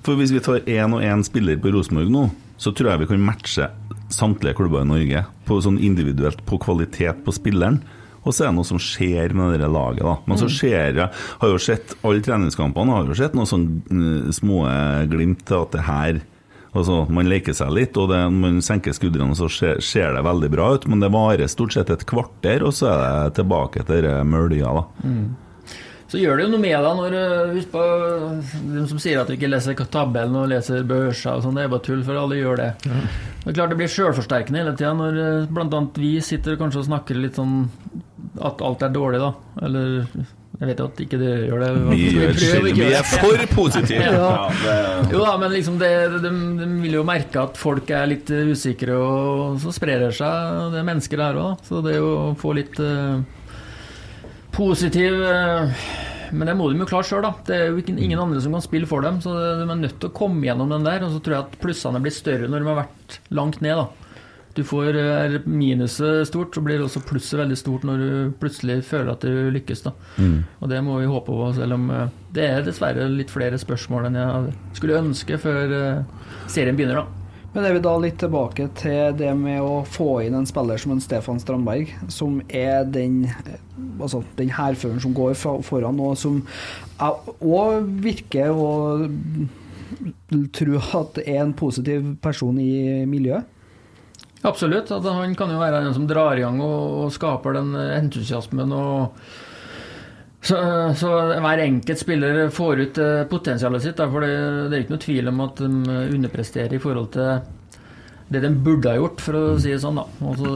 For- 0.03 0.19
hvis 0.19 0.33
vi 0.35 0.43
tar 0.43 0.65
én 0.67 0.97
og 0.97 1.05
én 1.07 1.23
spiller 1.27 1.61
på 1.63 1.71
Rosenborg 1.75 2.11
nå, 2.11 2.25
så 2.61 2.73
tror 2.75 2.91
jeg 2.93 3.05
vi 3.05 3.11
kan 3.13 3.23
matche 3.25 3.69
samtlige 4.11 4.57
klubber 4.59 4.83
i 4.83 4.89
Norge 4.91 5.25
på 5.47 5.61
sånn 5.63 5.79
individuelt 5.79 6.43
på 6.49 6.59
kvalitet 6.61 7.23
på 7.25 7.33
spilleren. 7.37 7.79
Og 8.21 8.35
så 8.37 8.45
er 8.45 8.51
det 8.51 8.57
noe 8.59 8.69
som 8.69 8.81
skjer 8.83 9.33
med 9.33 9.61
det 9.63 9.69
laget, 9.73 10.03
da. 10.05 10.19
Men 10.29 10.37
så 10.37 10.45
skjer 10.53 10.93
jeg 10.99 11.07
Har 11.41 11.49
jo 11.49 11.57
sett 11.63 11.95
alle 12.05 12.21
treningskampene, 12.21 12.93
har 12.93 13.07
jo 13.09 13.17
sett 13.17 13.33
noen 13.39 13.49
sånne 13.49 14.35
små 14.37 14.59
glimt 15.09 15.47
til 15.49 15.63
at 15.63 15.73
det 15.79 15.87
her 15.87 16.21
Altså, 16.73 17.09
Man 17.11 17.27
leker 17.27 17.53
seg 17.57 17.73
litt, 17.75 17.97
og 17.99 18.11
det, 18.13 18.19
man 18.31 18.61
senker 18.63 18.93
skuldrene, 18.95 19.33
og 19.35 19.37
så 19.41 19.49
ser, 19.51 19.81
ser 19.83 20.13
det 20.15 20.23
veldig 20.23 20.51
bra 20.53 20.69
ut. 20.77 20.85
Men 20.87 21.01
det 21.03 21.09
varer 21.11 21.49
stort 21.51 21.73
sett 21.75 21.91
et 21.91 22.05
kvarter, 22.07 22.63
og 22.63 22.71
så 22.77 22.93
er 22.93 23.01
det 23.31 23.35
tilbake 23.41 23.83
til 23.89 24.07
mølja, 24.31 24.71
da. 24.79 24.85
Så 26.11 26.19
gjør 26.19 26.41
det 26.41 26.47
jo 26.49 26.51
noe 26.57 26.63
med 26.63 26.75
deg 26.75 26.97
når 26.99 27.15
Husk 27.55 27.71
på 27.71 27.83
de 28.75 28.83
som 28.91 28.99
sier 29.03 29.21
at 29.21 29.31
du 29.31 29.37
ikke 29.37 29.51
leser 29.51 29.79
tabellen 29.79 30.41
og 30.41 30.49
leser 30.51 30.83
børser 30.89 31.37
og 31.39 31.45
sånn, 31.45 31.59
det 31.59 31.67
er 31.67 31.71
bare 31.73 31.87
tull, 31.87 32.03
for 32.07 32.19
alle 32.19 32.41
gjør 32.41 32.59
det. 32.59 32.71
Det 32.83 33.53
er 33.53 33.57
klart 33.57 33.73
det 33.73 33.79
blir 33.79 33.93
sjølforsterkende 33.95 34.65
hele 34.65 34.75
tida 34.77 34.91
når 34.99 35.15
bl.a. 35.21 35.47
blant 35.55 35.79
annet 35.79 36.03
vi 36.03 36.17
sitter 36.25 36.59
kanskje 36.61 36.83
og 36.83 36.91
snakker 36.91 37.21
litt 37.23 37.39
sånn 37.39 37.63
at 38.43 38.61
alt 38.65 38.83
er 38.87 38.93
dårlig, 38.95 39.23
da. 39.23 39.31
Eller 39.65 40.05
jeg 40.61 40.69
vet 40.69 40.81
jo 40.83 40.87
at 40.91 40.99
ikke 41.01 41.19
dere 41.23 41.47
gjør 41.49 41.63
det. 41.63 41.69
Vi, 41.89 42.01
gjør 42.13 42.35
prøver 42.37 42.75
vi 42.77 42.89
er 42.93 43.07
for 43.09 43.45
positive! 43.55 44.09
Ja. 44.21 44.27
Ja, 44.67 44.83
Jo 45.09 45.23
da, 45.25 45.33
men 45.41 45.55
liksom 45.55 45.79
det, 45.81 45.89
de, 46.21 46.33
de 46.59 46.67
vil 46.83 46.99
jo 46.99 47.05
merke 47.07 47.47
at 47.47 47.57
folk 47.61 47.89
er 47.97 48.11
litt 48.11 48.29
usikre, 48.29 48.99
og 49.01 49.61
så 49.63 49.73
sprer 49.73 50.05
det 50.05 50.11
seg. 50.19 50.73
Det 50.75 50.83
er 50.83 50.89
mennesker 50.91 51.23
der 51.23 51.39
òg, 51.41 51.63
så 51.65 51.81
det 51.87 51.97
å 52.05 52.35
få 52.41 52.53
litt 52.59 52.77
eh, 52.83 53.23
positiv 54.55 55.23
eh, 55.25 55.87
Men 56.33 56.51
det 56.51 56.57
må 56.59 56.69
de 56.71 56.79
jo 56.79 56.89
klare 56.91 57.07
sjøl, 57.09 57.25
da. 57.27 57.33
Det 57.47 57.57
er 57.57 57.71
jo 57.71 57.81
ikke, 57.81 57.97
ingen 57.97 58.21
andre 58.23 58.43
som 58.43 58.55
kan 58.55 58.65
spille 58.65 58.89
for 58.91 59.03
dem, 59.03 59.19
så 59.25 59.35
de 59.35 59.67
er 59.67 59.81
nødt 59.81 59.99
til 59.99 60.11
å 60.11 60.15
komme 60.15 60.47
gjennom 60.47 60.71
den 60.71 60.87
der. 60.87 61.03
Og 61.07 61.17
så 61.17 61.23
tror 61.25 61.37
jeg 61.37 61.47
at 61.49 61.59
plussene 61.63 62.03
blir 62.05 62.15
større 62.15 62.51
når 62.51 62.63
de 62.63 62.71
har 62.71 62.81
vært 62.85 63.19
langt 63.35 63.59
ned, 63.65 63.83
da. 63.83 64.11
Du 64.55 64.65
får 64.67 64.97
er 64.99 65.37
minuset 65.47 66.27
stort, 66.27 66.55
så 66.55 66.63
blir 66.65 66.83
også 66.83 67.05
plusset 67.07 67.39
veldig 67.39 67.59
stort 67.59 67.85
når 67.87 68.01
du 68.03 68.33
plutselig 68.41 68.81
føler 68.89 69.13
at 69.13 69.23
du 69.23 69.51
lykkes. 69.55 69.85
da. 69.87 69.93
Og 70.59 70.73
det 70.73 70.81
må 70.87 70.99
vi 70.99 71.11
håpe 71.11 71.31
på, 71.31 71.53
selv 71.55 71.79
om 71.79 71.87
eh, 71.95 72.11
det 72.35 72.49
er 72.49 72.67
dessverre 72.67 73.07
litt 73.11 73.31
flere 73.31 73.59
spørsmål 73.63 74.09
enn 74.09 74.19
jeg 74.19 74.59
skulle 74.79 74.99
ønske 75.05 75.39
før 75.39 75.77
eh, 75.79 76.29
serien 76.51 76.79
begynner. 76.79 77.03
da. 77.05 77.20
Men 77.53 77.67
er 77.67 77.75
vi 77.75 77.83
da 77.83 77.93
litt 77.99 78.21
tilbake 78.23 78.69
til 78.79 79.17
det 79.19 79.31
med 79.35 79.59
å 79.59 79.81
få 79.83 80.21
inn 80.23 80.37
en 80.39 80.47
spiller 80.47 80.79
som 80.79 80.93
en 80.95 81.03
Stefan 81.03 81.41
Strandberg, 81.43 81.91
som 82.13 82.39
er 82.47 82.85
den 82.87 83.25
altså 84.01 84.23
den 84.39 84.53
hærføreren 84.55 85.03
som 85.03 85.15
går 85.17 85.35
foran, 85.67 85.99
og 85.99 86.15
som 86.21 86.45
òg 87.01 87.91
virker 88.05 88.55
å 88.55 88.71
tro 90.55 90.83
at 91.01 91.19
er 91.25 91.43
en 91.43 91.57
positiv 91.59 92.15
person 92.23 92.59
i 92.63 93.03
miljøet? 93.11 93.57
Absolutt. 94.47 94.89
Han 95.05 95.35
kan 95.37 95.51
jo 95.53 95.61
være 95.61 95.83
den 95.85 95.97
som 95.97 96.07
drar 96.09 96.39
i 96.39 96.45
gang 96.47 96.63
og 96.65 97.11
skaper 97.13 97.59
den 97.59 97.75
entusiasmen. 97.77 98.73
og 98.73 99.11
så, 100.41 100.57
så, 100.97 101.09
hver 101.37 101.61
enkelt 101.67 102.01
spiller 102.01 102.43
får 102.55 102.81
ut 102.81 102.99
eh, 103.03 103.23
potensialet 103.29 103.85
sitt. 103.85 104.01
For 104.01 104.25
det, 104.25 104.35
det 104.71 104.77
er 104.77 104.85
ikke 104.85 104.95
noe 104.97 105.05
tvil 105.05 105.29
om 105.33 105.43
at 105.45 105.61
de 105.61 105.97
underpresterer 106.17 106.77
i 106.77 106.81
forhold 106.83 107.11
til 107.17 107.33
det 108.31 108.45
de 108.45 108.51
burde 108.63 108.93
ha 108.93 108.95
gjort, 109.01 109.21
for 109.25 109.37
å 109.37 109.45
si 109.61 109.73
det 109.73 109.81
sånn. 109.83 109.99
da. 109.99 110.07
Altså, 110.23 110.51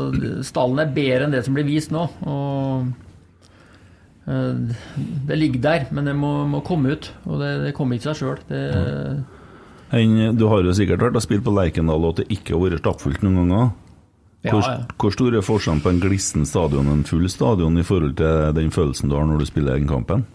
stallen 0.46 0.80
er 0.80 0.94
bedre 0.94 1.26
enn 1.26 1.34
det 1.34 1.42
som 1.44 1.56
blir 1.56 1.66
vist 1.68 1.92
nå. 1.92 2.06
og 2.30 2.86
eh, 4.30 4.74
Det 5.28 5.40
ligger 5.40 5.64
der, 5.68 5.88
men 5.92 6.08
det 6.08 6.16
må, 6.16 6.32
må 6.48 6.62
komme 6.64 6.94
ut. 6.96 7.10
Og 7.28 7.42
det, 7.42 7.54
det 7.66 7.76
kommer 7.76 7.98
ikke 7.98 8.14
seg 8.14 8.22
sjøl. 8.22 8.44
Du 10.38 10.46
har 10.48 10.64
jo 10.64 10.74
sikkert 10.74 11.04
vært 11.04 11.18
og 11.20 11.26
spilt 11.26 11.44
på 11.44 11.52
Lerkendal 11.54 12.06
og 12.06 12.14
at 12.14 12.22
det 12.22 12.38
ikke 12.38 12.56
har 12.56 12.64
vært 12.64 12.86
stappfullt 12.86 13.26
noen 13.26 13.42
ganger. 13.42 13.74
Hvor, 14.44 14.60
Ja, 14.60 14.72
ja. 14.76 14.84
hvor 15.00 15.10
stor 15.14 15.32
er 15.34 15.40
forskjellen 15.44 15.80
på 15.80 15.88
en 15.90 16.00
glissen 16.02 16.44
stadion 16.44 16.86
og 16.86 16.92
en 16.98 17.04
full 17.08 17.24
stadion 17.32 17.78
i 17.80 17.84
forhold 17.86 18.16
til 18.20 18.52
den 18.58 18.68
følelsen 18.70 19.08
du 19.08 19.14
har 19.16 19.24
når 19.24 19.38
du 19.40 19.46
spiller 19.48 19.72
den 19.78 19.88
kampen? 19.88 20.26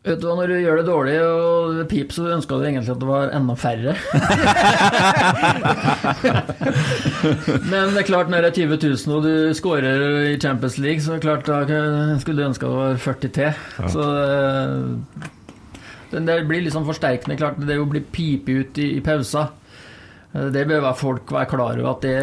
Vet 0.00 0.16
du 0.22 0.30
hva, 0.30 0.34
Når 0.38 0.48
du 0.48 0.54
gjør 0.56 0.78
det 0.80 0.86
dårlig 0.88 1.16
og 1.20 1.74
det 1.76 1.82
pip, 1.90 2.08
så 2.16 2.30
ønska 2.32 2.56
du 2.56 2.62
egentlig 2.64 2.88
at 2.94 3.00
det 3.02 3.08
var 3.08 3.28
enda 3.36 3.52
færre. 3.52 3.92
Men 7.68 7.92
det 7.92 8.00
er 8.00 8.08
klart, 8.08 8.30
når 8.32 8.40
det 8.46 8.48
er 8.48 8.56
20 8.62 8.80
000 8.80 9.12
og 9.18 9.26
du 9.28 9.52
skårer 9.58 10.00
i 10.30 10.38
Champions 10.40 10.78
League, 10.80 11.04
så 11.04 11.12
er 11.12 11.20
det 11.20 11.26
klart 11.26 11.44
da 11.44 11.60
skulle 12.22 12.40
du 12.40 12.48
ønske 12.48 12.64
det 12.64 12.72
var 12.78 12.96
40 12.96 13.28
til. 13.36 13.52
Så 13.92 14.00
eh, 14.24 14.72
det, 16.16 16.48
blir 16.48 16.64
liksom 16.64 16.88
forsterkende. 16.88 17.36
Klart, 17.36 17.60
det 17.60 17.76
å 17.76 17.84
bli 17.92 18.00
pipet 18.00 18.56
ut 18.56 18.72
i, 18.80 18.96
i 18.96 19.04
pauser 19.04 19.52
eh, 20.32 20.48
det 20.54 20.64
bør 20.64 20.80
være 20.86 20.96
folk 20.96 21.28
være 21.36 21.50
klar 21.52 21.76
over 21.76 21.92
at 21.92 22.00
det 22.08 22.16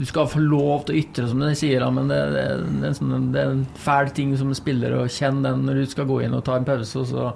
Du 0.00 0.06
skal 0.08 0.30
få 0.32 0.40
lov 0.40 0.86
til 0.88 0.96
å 0.96 1.00
ytre, 1.02 1.26
som 1.28 1.42
de 1.44 1.50
sier, 1.58 1.82
men 1.92 2.08
det, 2.08 2.18
det, 2.32 2.44
det, 2.80 2.88
er 2.88 2.94
sånn, 2.96 3.26
det 3.34 3.42
er 3.42 3.50
en 3.52 3.66
fæl 3.76 4.08
ting 4.16 4.32
som 4.40 4.54
spiller 4.56 4.94
å 4.96 5.02
kjenne 5.12 5.44
den 5.44 5.66
når 5.68 5.82
du 5.82 5.90
skal 5.92 6.08
gå 6.08 6.22
inn 6.24 6.36
og 6.38 6.46
ta 6.46 6.56
en 6.56 6.64
pause, 6.64 7.02
og 7.02 7.10
så 7.10 7.26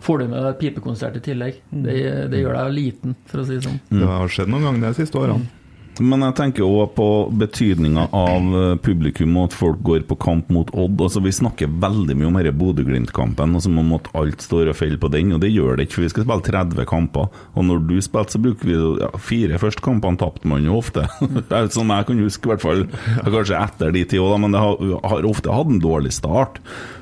får 0.00 0.22
du 0.22 0.30
med 0.30 0.46
deg 0.46 0.56
pipekonsert 0.62 1.18
i 1.20 1.22
tillegg. 1.26 1.60
Det, 1.68 1.98
det 2.32 2.40
gjør 2.40 2.56
deg 2.56 2.72
liten, 2.78 3.18
for 3.28 3.42
å 3.42 3.44
si 3.44 3.58
det 3.58 3.66
sånn. 3.66 3.76
Det 3.92 4.08
har 4.08 4.32
skjedd 4.32 4.48
noen 4.54 4.70
ganger 4.70 4.86
de 4.88 5.02
siste 5.02 5.20
årene. 5.20 5.57
Men 5.98 6.22
jeg 6.22 6.36
tenker 6.38 6.66
òg 6.66 6.92
på 6.94 7.06
betydninga 7.40 8.04
av 8.14 8.52
eh, 8.54 8.74
publikum 8.82 9.34
og 9.38 9.48
at 9.48 9.56
folk 9.58 9.80
går 9.86 10.04
på 10.08 10.18
kamp 10.22 10.50
mot 10.54 10.70
Odd. 10.70 11.00
Altså 11.02 11.22
Vi 11.24 11.32
snakker 11.34 11.72
veldig 11.82 12.14
mye 12.18 12.28
om 12.28 12.38
denne 12.38 12.54
Bodø-Glimt-kampen, 12.54 13.56
og 13.58 13.64
som 13.64 13.80
om 13.80 13.94
at 13.96 14.10
alt 14.18 14.44
står 14.44 14.70
og 14.70 14.78
faller 14.78 15.00
på 15.02 15.10
den. 15.14 15.34
Og 15.34 15.42
det 15.42 15.50
gjør 15.50 15.78
det 15.78 15.88
ikke, 15.88 15.98
for 15.98 16.06
vi 16.06 16.12
skal 16.14 16.26
spille 16.26 16.46
30 16.48 16.88
kamper. 16.90 17.32
Og 17.54 17.66
når 17.66 17.82
du 17.88 17.96
spilte, 18.04 18.36
så 18.36 18.42
bruker 18.42 18.70
vi 18.70 18.78
ja, 19.02 19.10
fire 19.22 19.58
første 19.62 19.84
kampene 19.84 20.20
tapte 20.20 20.50
man 20.50 20.66
jo 20.66 20.78
ofte. 20.78 21.08
Det 21.48 21.54
er 21.54 21.70
sånn 21.72 21.90
jeg 21.92 22.06
kan 22.08 22.22
huske, 22.22 22.46
i 22.46 22.52
hvert 22.52 22.64
fall. 22.64 22.86
Kanskje 23.24 23.58
etter 23.58 23.94
de 23.94 24.04
ti 24.08 24.22
òg, 24.22 24.36
men 24.42 24.54
det 24.54 24.62
har, 24.62 24.94
har 25.10 25.26
ofte 25.26 25.54
hatt 25.54 25.70
en 25.72 25.82
dårlig 25.82 26.12
start. 26.14 26.60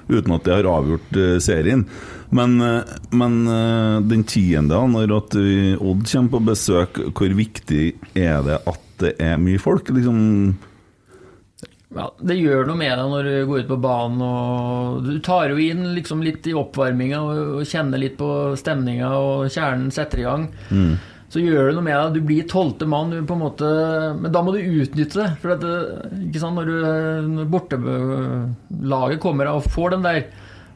Uten 0.09 0.37
at 0.37 0.47
det 0.47 0.55
har 0.55 0.69
avgjort 0.71 1.19
eh, 1.19 1.37
serien. 1.43 1.85
Men, 2.35 2.57
eh, 2.63 2.97
men 3.17 3.39
den 4.09 4.25
tiende, 4.29 4.81
når 4.93 5.15
Odd 5.19 5.37
kommer 5.37 6.33
på 6.33 6.43
besøk, 6.49 7.01
hvor 7.13 7.39
viktig 7.39 7.85
er 8.15 8.43
det 8.47 8.61
at 8.65 8.86
det 9.03 9.15
er 9.23 9.37
mye 9.43 9.59
folk? 9.63 9.89
Liksom 9.95 10.21
Ja, 11.97 12.09
det 12.19 12.35
gjør 12.41 12.67
noe 12.69 12.77
med 12.77 12.91
deg 12.99 13.11
når 13.13 13.29
du 13.31 13.35
går 13.49 13.61
ut 13.65 13.69
på 13.71 13.77
banen. 13.81 14.23
og 14.27 15.05
Du 15.07 15.19
tar 15.25 15.49
jo 15.53 15.57
inn 15.63 15.85
liksom 15.97 16.23
litt 16.27 16.47
i 16.51 16.55
oppvarminga 16.59 17.21
og, 17.23 17.61
kjenner 17.69 18.03
litt 18.03 18.17
på 18.19 18.31
stemninga, 18.59 19.13
og 19.17 19.47
kjernen 19.55 19.93
setter 19.95 20.21
i 20.21 20.27
gang. 20.27 20.49
Så 21.33 21.41
gjør 21.43 21.71
det 21.71 21.75
noe 21.79 21.83
med 21.87 21.97
deg. 21.99 22.19
Du 22.19 22.27
blir 22.29 22.45
tolvte 22.51 22.87
mann, 22.87 23.11
du 23.11 23.23
på 23.27 23.35
en 23.35 23.43
måte, 23.43 23.71
men 24.21 24.31
da 24.35 24.43
må 24.47 24.53
du 24.55 24.61
utnytte 24.63 25.19
det. 25.23 25.31
For 25.43 25.55
at, 25.57 25.61
det- 25.65 26.27
ikke 26.29 26.43
sant, 26.43 26.55
når, 26.59 26.67
du, 26.71 26.77
når 27.39 27.49
bortelaget 27.55 29.21
kommer 29.23 29.51
og 29.55 29.65
får 29.71 29.97
den 29.97 30.07
der, 30.07 30.23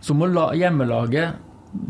så 0.01 0.15
må 0.17 0.27
la, 0.31 0.51
hjemmelaget 0.57 1.37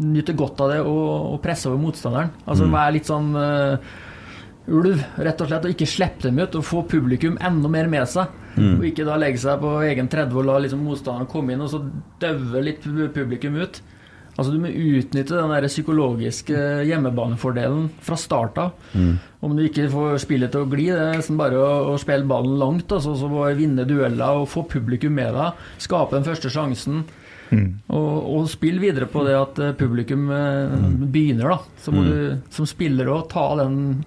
nyte 0.01 0.35
godt 0.37 0.61
av 0.61 0.73
det 0.75 0.81
og, 0.83 1.35
og 1.35 1.39
presse 1.45 1.69
over 1.71 1.79
motstanderen. 1.81 2.33
Altså 2.45 2.67
være 2.69 2.93
litt 2.99 3.09
sånn 3.09 3.31
eh, 3.39 3.93
ulv, 4.71 5.03
rett 5.19 5.41
og 5.43 5.51
slett, 5.51 5.67
og 5.67 5.75
ikke 5.75 5.89
slippe 5.89 6.27
dem 6.29 6.41
ut 6.41 6.57
og 6.59 6.67
få 6.67 6.83
publikum 6.89 7.39
enda 7.43 7.71
mer 7.73 7.91
med 7.91 8.09
seg. 8.11 8.33
Og 8.79 8.85
ikke 8.89 9.07
da 9.07 9.17
legge 9.21 9.41
seg 9.43 9.61
på 9.63 9.77
egen 9.87 10.11
30 10.11 10.37
og 10.37 10.47
la 10.49 10.59
liksom 10.65 10.83
motstanderen 10.85 11.31
komme 11.31 11.55
inn 11.55 11.65
og 11.65 11.71
så 11.73 11.83
daue 12.23 12.63
litt 12.67 12.85
publikum 13.15 13.59
ut. 13.61 13.81
Altså 14.39 14.55
Du 14.55 14.61
må 14.63 14.71
utnytte 14.71 15.37
den 15.37 15.53
der 15.53 15.67
psykologiske 15.69 16.61
hjemmebanefordelen 16.89 17.91
fra 18.01 18.17
start 18.17 18.59
av. 18.63 18.71
Om 19.45 19.57
du 19.57 19.65
ikke 19.67 19.89
får 19.93 20.21
spillet 20.23 20.53
til 20.55 20.65
å 20.65 20.71
gli, 20.71 20.87
det 20.89 21.01
er 21.01 21.19
nesten 21.19 21.37
bare 21.41 21.59
å, 21.61 21.71
å 21.93 21.97
spille 22.01 22.29
ballen 22.29 22.57
langt. 22.61 22.93
Altså, 22.93 23.17
så 23.21 23.29
vinne 23.59 23.85
dueller 23.89 24.41
og 24.41 24.49
få 24.49 24.65
publikum 24.71 25.13
med 25.19 25.35
deg. 25.37 25.67
Skape 25.83 26.17
den 26.17 26.29
første 26.29 26.53
sjansen. 26.53 27.05
Og, 27.91 28.17
og 28.31 28.49
spill 28.51 28.79
videre 28.79 29.09
på 29.11 29.25
det 29.27 29.35
at 29.35 29.59
eh, 29.59 29.73
publikum 29.75 30.29
eh, 30.31 30.75
begynner, 31.11 31.51
da. 31.51 31.79
Så 31.83 31.91
må 31.95 32.05
du 32.07 32.39
som 32.55 32.69
spiller 32.69 33.11
òg 33.11 33.25
ta 33.33 33.49
den 33.59 34.05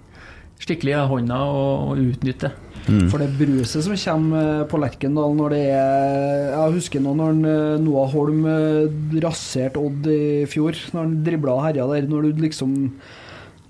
skikkelige 0.64 1.04
hånda 1.10 1.40
og, 1.46 1.90
og 1.92 2.06
utnytte. 2.10 2.52
For 2.84 3.16
det 3.20 3.30
bruset 3.38 3.84
som 3.86 3.96
kommer 3.96 4.60
eh, 4.60 4.64
på 4.68 4.78
Lerkendal 4.82 5.36
når 5.38 5.54
det 5.54 5.60
er 5.72 6.50
Jeg 6.52 6.74
husker 6.74 7.00
nå 7.00 7.14
når 7.16 7.38
eh, 7.48 7.76
Noah 7.80 8.10
Holm 8.12 8.42
eh, 8.50 9.20
raserte 9.24 9.80
Odd 9.80 10.08
i 10.12 10.44
fjor, 10.50 10.76
når 10.92 11.06
han 11.06 11.14
dribla 11.24 11.54
og 11.56 11.64
herja 11.64 11.86
der. 11.88 12.08
Når 12.10 12.28
du 12.28 12.42
liksom 12.44 12.74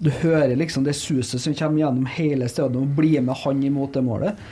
Du 0.02 0.10
hører 0.24 0.56
liksom 0.58 0.86
det 0.86 0.96
suset 0.98 1.38
som 1.40 1.54
kommer 1.54 1.84
gjennom 1.84 2.08
hele 2.16 2.48
stedet 2.50 2.80
og 2.80 2.96
blir 2.98 3.22
med 3.22 3.38
han 3.44 3.62
imot 3.62 3.94
det 3.94 4.02
målet. 4.04 4.42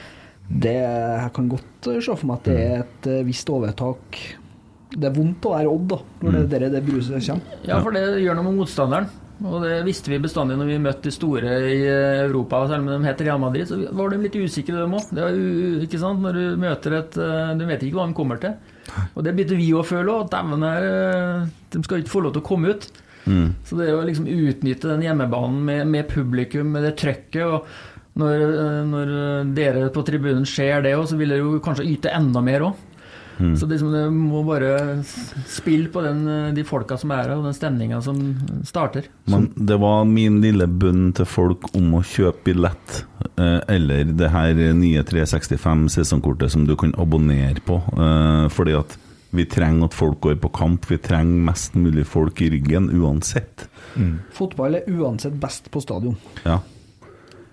Det, 0.46 0.76
jeg 0.76 1.32
kan 1.34 1.50
godt 1.50 1.88
se 1.88 2.14
for 2.14 2.28
meg 2.28 2.38
at 2.38 2.46
det 2.46 2.60
er 2.62 2.78
et 2.84 3.10
visst 3.26 3.50
overtak. 3.50 4.20
Det 4.92 5.08
er 5.08 5.16
vondt 5.16 5.48
å 5.48 5.56
være 5.56 5.72
Odd 5.72 5.90
da, 5.90 5.98
når 6.22 6.38
det, 6.38 6.46
det, 6.52 6.70
det 6.76 6.84
bruset 6.86 7.18
kommer. 7.26 7.58
Ja, 7.66 7.80
for 7.82 7.94
det 7.96 8.04
gjør 8.22 8.38
noe 8.38 8.46
med 8.50 8.60
motstanderen. 8.62 9.10
Og 9.42 9.62
det 9.64 9.80
visste 9.86 10.12
vi 10.12 10.20
bestandig 10.22 10.58
når 10.58 10.68
vi 10.68 10.80
møtte 10.82 11.08
de 11.08 11.14
store 11.14 11.54
i 11.66 11.78
Europa. 11.88 12.62
Selv 12.70 12.84
om 12.84 12.90
de 12.92 13.08
heter 13.08 13.26
Real 13.26 13.40
Madrid, 13.42 13.66
så 13.70 13.78
var 13.90 14.12
de 14.12 14.20
litt 14.22 14.38
usikre, 14.38 14.78
de 14.78 14.98
òg. 15.00 15.14
Når 15.16 16.38
du 16.38 16.42
møter 16.62 16.98
et 17.00 17.16
eh, 17.18 17.54
Du 17.58 17.64
vet 17.66 17.82
ikke 17.82 17.98
hva 17.98 18.08
de 18.10 18.18
kommer 18.18 18.42
til. 18.42 18.54
Og 19.16 19.24
det 19.24 19.32
begynte 19.34 19.58
vi 19.58 19.70
å 19.74 19.86
føle 19.86 20.18
òg. 20.18 20.28
Dæven, 20.32 20.66
eh, 20.68 21.48
de 21.74 21.82
skal 21.86 22.02
ikke 22.02 22.14
få 22.14 22.26
lov 22.26 22.36
til 22.36 22.44
å 22.44 22.50
komme 22.52 22.76
ut. 22.76 22.90
Så 23.22 23.78
det 23.78 23.86
er 23.86 23.94
å 23.94 24.04
liksom 24.06 24.26
utnytte 24.26 24.90
den 24.90 25.04
hjemmebanen 25.06 25.60
med, 25.62 25.82
med 25.90 26.08
publikum, 26.10 26.72
med 26.74 26.86
det 26.88 26.96
trøkket. 26.98 27.42
og 27.46 27.90
når, 28.18 28.42
eh, 28.44 28.80
når 28.84 29.12
dere 29.56 29.90
på 29.92 30.04
tribunen 30.04 30.46
ser 30.48 30.82
det 30.84 30.96
òg, 30.98 31.06
så 31.08 31.16
vil 31.16 31.32
dere 31.32 31.46
jo 31.46 31.60
kanskje 31.64 31.88
yte 31.94 32.12
enda 32.12 32.42
mer 32.44 32.66
òg. 32.68 32.88
Så 33.38 33.66
det, 33.66 33.74
liksom, 33.76 33.92
det 33.92 34.02
må 34.12 34.42
bare 34.46 35.02
spille 35.48 35.88
på 35.92 36.02
den, 36.04 36.20
eh, 36.28 36.52
de 36.54 36.64
folka 36.64 36.98
som 37.00 37.10
er 37.10 37.22
her, 37.24 37.36
og 37.38 37.44
den 37.48 37.56
stemninga 37.56 38.00
som 38.04 38.18
starter. 38.68 39.08
Men 39.26 39.48
det 39.56 39.78
var 39.80 40.04
min 40.04 40.40
lille 40.44 40.66
bønn 40.68 41.12
til 41.16 41.26
folk 41.26 41.70
om 41.74 41.94
å 41.98 42.02
kjøpe 42.06 42.44
billett, 42.50 43.04
eh, 43.36 43.60
eller 43.68 44.04
det 44.04 44.30
her 44.30 44.54
nye 44.74 45.02
365 45.02 45.88
sesongkortet 45.96 46.50
som 46.50 46.66
du 46.66 46.76
kan 46.76 46.92
abonnere 46.98 47.60
på. 47.64 47.80
eh, 47.98 48.48
Fordi 48.52 48.78
at 48.78 48.96
vi 49.32 49.46
trenger 49.48 49.84
at 49.88 49.94
folk 49.96 50.20
går 50.20 50.34
på 50.36 50.52
kamp. 50.52 50.84
Vi 50.90 50.98
trenger 50.98 51.44
mest 51.50 51.74
mulig 51.74 52.04
folk 52.06 52.40
i 52.42 52.50
ryggen, 52.50 52.90
uansett. 52.92 53.66
Fotball 54.32 54.74
er 54.76 54.82
uansett 54.88 55.38
best 55.40 55.70
på 55.70 55.80
stadion. 55.80 56.16
Ja. 56.44 56.58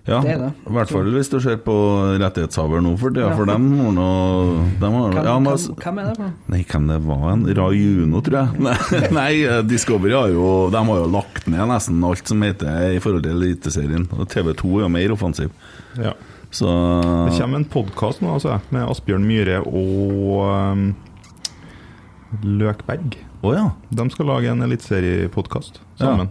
Ja, 0.08 0.20
Det 0.24 0.30
er 0.32 0.38
det. 0.40 0.52
i 0.66 0.72
hvert 0.72 0.90
fall 0.90 1.10
hvis 1.12 1.28
du 1.30 1.36
ser 1.44 1.58
på 1.60 1.74
rettighetshaver 2.18 2.80
nå 2.82 2.94
for 2.98 3.10
det, 3.14 3.20
Ja. 3.20 3.34
for 3.36 3.44
dem 3.46 3.66
har 3.78 3.92
nå 3.92 4.06
Hvem, 4.80 4.94
ja, 4.96 5.34
hvem, 5.36 5.98
er 6.00 6.08
det 6.08 6.16
for 6.16 6.24
noe? 6.24 6.32
Nei, 6.48 6.62
hvem 6.64 6.86
det 6.88 6.96
var 7.04 7.26
en? 7.32 7.44
Rajuno, 7.58 8.22
tror 8.24 8.38
jeg. 8.40 8.60
Nei, 8.66 8.76
nei, 9.12 9.62
Discovery 9.68 10.16
har 10.16 10.32
jo 10.32 10.70
De 10.72 10.82
har 10.88 11.02
jo 11.02 11.06
lagt 11.12 11.46
ned 11.46 11.68
nesten 11.68 12.02
alt 12.08 12.26
som 12.26 12.40
heter 12.42 12.96
i 12.96 12.98
forhold 12.98 13.22
til 13.28 13.36
Eliteserien. 13.36 14.08
Og 14.16 14.26
TV 14.32 14.54
2 14.54 14.72
er 14.78 14.82
jo 14.86 14.88
mer 14.88 15.12
offensiv. 15.12 15.50
Ja. 16.00 16.14
Så 16.50 16.66
Det 17.28 17.36
kommer 17.38 17.60
en 17.60 17.68
podkast 17.70 18.22
nå, 18.24 18.32
altså, 18.34 18.56
med 18.74 18.88
Asbjørn 18.88 19.22
Myhre 19.28 19.60
og 19.62 20.48
um, 20.48 20.88
Løkberg. 22.42 23.16
Å 23.42 23.54
ja. 23.54 23.68
De 23.90 24.06
skal 24.10 24.28
lage 24.32 24.50
en 24.50 24.62
eliteseriepodkast 24.66 25.80
sammen. 26.00 26.30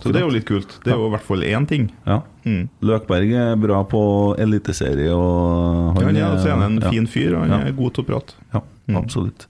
Så 0.00 0.12
det 0.12 0.22
er 0.22 0.24
jo 0.26 0.32
litt 0.32 0.46
kult. 0.48 0.78
Det 0.84 0.92
er 0.94 0.96
jo 0.96 1.06
i 1.10 1.12
hvert 1.12 1.26
fall 1.28 1.42
én 1.44 1.66
ting. 1.68 1.90
Ja. 2.06 2.20
Mm. 2.46 2.68
Løkberg 2.80 3.32
er 3.36 3.56
bra 3.60 3.82
på 3.84 4.02
eliteserie, 4.40 5.12
og 5.12 5.98
Han 6.00 6.16
er, 6.16 6.38
så 6.40 6.48
er 6.48 6.56
han 6.56 6.68
en 6.72 6.80
ja. 6.82 6.90
fin 6.90 7.06
fyr, 7.06 7.34
og 7.36 7.44
han 7.46 7.50
Ja. 7.50 7.62
er 7.68 7.72
god 7.76 7.92
til 7.94 8.04
å 8.04 8.06
prate. 8.14 8.32
Ja, 8.54 8.62
Mm. 8.88 8.96
absolutt. 8.98 9.46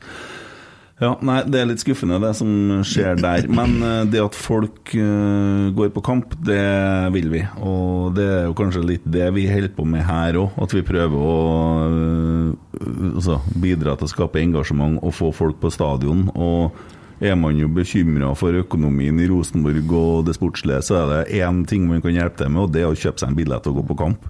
Ja, 1.00 1.16
nei, 1.24 1.42
det 1.50 1.58
er 1.58 1.66
litt 1.66 1.80
skuffende 1.82 2.20
det 2.20 2.36
som 2.36 2.82
skjer 2.86 3.16
der. 3.18 3.48
Men 3.50 3.82
eh, 3.82 4.04
det 4.12 4.20
at 4.22 4.36
folk 4.38 4.92
eh, 4.94 5.70
går 5.74 5.88
på 5.90 6.02
kamp, 6.04 6.36
det 6.46 6.60
vil 7.12 7.28
vi. 7.32 7.40
Og 7.58 8.14
det 8.14 8.22
er 8.28 8.44
jo 8.46 8.54
kanskje 8.54 8.84
litt 8.86 9.02
det 9.10 9.32
vi 9.34 9.48
holder 9.50 9.72
på 9.74 9.84
med 9.88 10.04
her 10.06 10.34
òg. 10.38 10.50
At 10.62 10.70
vi 10.76 10.82
prøver 10.86 11.16
å 11.18 11.34
eh, 11.88 13.16
altså, 13.16 13.40
bidra 13.58 13.96
til 13.98 14.06
å 14.06 14.12
skape 14.12 14.38
engasjement 14.44 15.00
og 15.02 15.14
få 15.16 15.32
folk 15.34 15.58
på 15.64 15.72
stadion. 15.74 16.28
Og 16.36 16.70
er 17.22 17.36
man 17.38 17.56
jo 17.58 17.68
bekymra 17.72 18.32
for 18.38 18.56
økonomien 18.58 19.18
i 19.22 19.28
Rosenborg 19.30 19.92
og 19.98 20.24
det 20.26 20.34
sportslige, 20.38 20.82
så 20.82 20.98
er 21.00 21.10
det 21.12 21.42
én 21.42 21.62
ting 21.68 21.86
man 21.88 22.02
kan 22.04 22.14
hjelpe 22.16 22.42
til 22.42 22.50
med, 22.50 22.64
og 22.66 22.72
det 22.74 22.82
er 22.82 22.90
å 22.90 22.98
kjøpe 22.98 23.22
seg 23.22 23.30
en 23.32 23.38
billett 23.38 23.68
og 23.70 23.78
gå 23.80 23.84
på 23.92 23.98
kamp. 24.02 24.26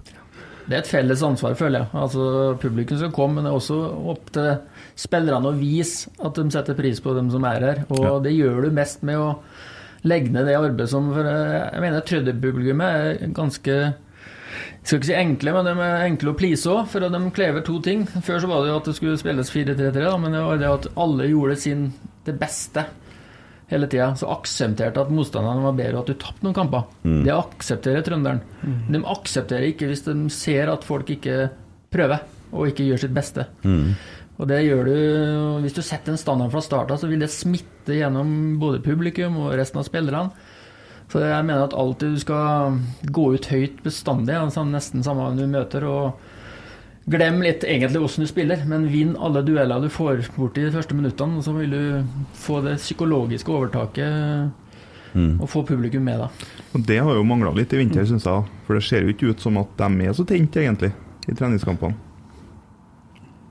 Det 0.63 0.77
er 0.77 0.79
et 0.79 0.87
felles 0.87 1.23
ansvar, 1.27 1.57
føler 1.59 1.81
jeg. 1.83 1.89
Altså, 1.99 2.25
Publikum 2.61 2.99
skal 2.99 3.11
komme, 3.11 3.35
men 3.35 3.47
det 3.47 3.51
er 3.51 3.57
også 3.59 3.79
opp 4.13 4.29
til 4.31 4.53
spillerne 4.95 5.49
å 5.51 5.57
vise 5.59 6.13
at 6.23 6.37
de 6.39 6.45
setter 6.53 6.77
pris 6.77 7.01
på 7.03 7.15
dem 7.17 7.31
som 7.33 7.43
er 7.49 7.65
her. 7.67 7.81
Og 7.89 8.03
Ja. 8.05 8.19
det 8.23 8.31
gjør 8.37 8.61
du 8.63 8.71
mest 8.71 9.03
med 9.03 9.17
å 9.19 9.33
legge 10.07 10.31
ned 10.31 10.47
det 10.47 10.55
arbeidet 10.55 10.89
som 10.89 11.11
for 11.13 11.25
eh, 11.27 11.69
Jeg 11.73 11.81
mener 11.81 12.01
trønderpublikummet 12.01 13.21
er 13.23 13.33
ganske 13.35 13.93
jeg 14.83 14.87
skal 14.87 14.99
ikke 14.99 15.07
si 15.07 15.13
enkle, 15.15 15.53
men 15.53 15.65
de 15.65 15.71
er 15.81 16.05
enkle 16.09 16.31
å 16.33 16.37
please 16.37 16.67
òg, 16.69 16.87
for 16.91 16.99
de 16.99 17.31
krever 17.31 17.63
to 17.63 17.79
ting. 17.79 18.05
Før 18.05 18.39
så 18.43 18.47
var 18.47 18.63
det 18.63 18.69
jo 18.69 18.79
at 18.81 18.85
det 18.89 18.95
skulle 18.95 19.17
spilles 19.17 19.49
4-3-3, 19.49 20.19
men 20.19 20.35
det 20.35 20.41
var 20.43 20.57
det 20.59 20.67
at 20.67 20.87
alle 20.99 21.29
gjorde 21.31 21.55
sin 21.57 21.85
det 22.25 22.37
beste 22.39 22.85
hele 23.71 23.87
tida. 23.89 24.11
Så 24.15 24.29
aksepterte 24.31 25.01
at 25.01 25.11
motstanderne 25.13 25.63
var 25.65 25.77
bedre, 25.77 25.97
og 25.97 26.03
at 26.03 26.11
du 26.13 26.19
tapte 26.21 26.45
noen 26.45 26.57
kamper. 26.57 26.87
Det 27.25 27.33
aksepterer 27.33 28.05
trønderen. 28.05 28.41
De 28.91 29.03
aksepterer 29.15 29.69
ikke 29.71 29.87
hvis 29.89 30.05
de 30.05 30.17
ser 30.29 30.71
at 30.73 30.83
folk 30.83 31.09
ikke 31.09 31.49
prøver, 31.93 32.19
og 32.53 32.67
ikke 32.69 32.85
gjør 32.89 33.05
sitt 33.05 33.15
beste. 33.15 33.47
Og 34.41 34.47
det 34.49 34.63
gjør 34.65 34.87
du 34.87 35.61
Hvis 35.61 35.75
du 35.77 35.81
setter 35.81 36.11
en 36.11 36.17
standard 36.17 36.51
fra 36.51 36.61
starten, 36.61 36.97
så 36.97 37.07
vil 37.07 37.19
det 37.21 37.29
smitte 37.29 37.93
gjennom 37.99 38.59
både 38.59 38.81
publikum 38.81 39.37
og 39.37 39.53
resten 39.57 39.79
av 39.79 39.85
spillerne. 39.85 40.31
Så 41.11 41.19
jeg 41.21 41.45
mener 41.45 41.67
at 41.67 41.75
alltid 41.77 42.15
du 42.15 42.19
skal 42.19 42.79
gå 43.13 43.33
ut 43.35 43.45
høyt 43.45 43.83
bestandig, 43.83 44.33
altså 44.33 44.63
nesten 44.65 45.03
samme 45.03 45.27
hvem 45.27 45.37
du 45.37 45.47
møter. 45.47 45.83
og 45.85 46.13
Glem 47.03 47.41
litt 47.43 47.65
egentlig 47.67 47.99
hvordan 47.99 48.23
du 48.23 48.29
spiller, 48.29 48.61
men 48.69 48.85
vinn 48.87 49.15
alle 49.19 49.41
dueller 49.43 49.81
du 49.83 49.89
får 49.91 50.21
bort 50.37 50.57
i 50.57 50.63
de 50.63 50.71
første 50.71 50.95
minuttene. 50.95 51.39
Og 51.41 51.43
så 51.43 51.51
vil 51.57 51.73
du 51.73 51.81
få 52.39 52.61
det 52.63 52.77
psykologiske 52.79 53.51
overtaket 53.51 54.51
og 55.13 55.49
få 55.51 55.61
publikum 55.67 56.05
med 56.07 56.23
deg. 56.23 56.45
Og 56.73 56.85
Det 56.87 56.97
har 57.03 57.13
jo 57.13 57.25
mangla 57.27 57.51
litt 57.53 57.73
i 57.75 57.81
vinter, 57.81 58.05
syns 58.09 58.23
jeg. 58.25 58.47
For 58.65 58.79
det 58.79 58.85
ser 58.87 59.03
jo 59.03 59.11
ikke 59.13 59.33
ut 59.33 59.43
som 59.43 59.59
at 59.61 59.75
de 59.77 60.07
er 60.07 60.15
så 60.17 60.25
tent, 60.25 60.55
egentlig, 60.57 60.93
i 61.27 61.35
treningskampene. 61.37 61.93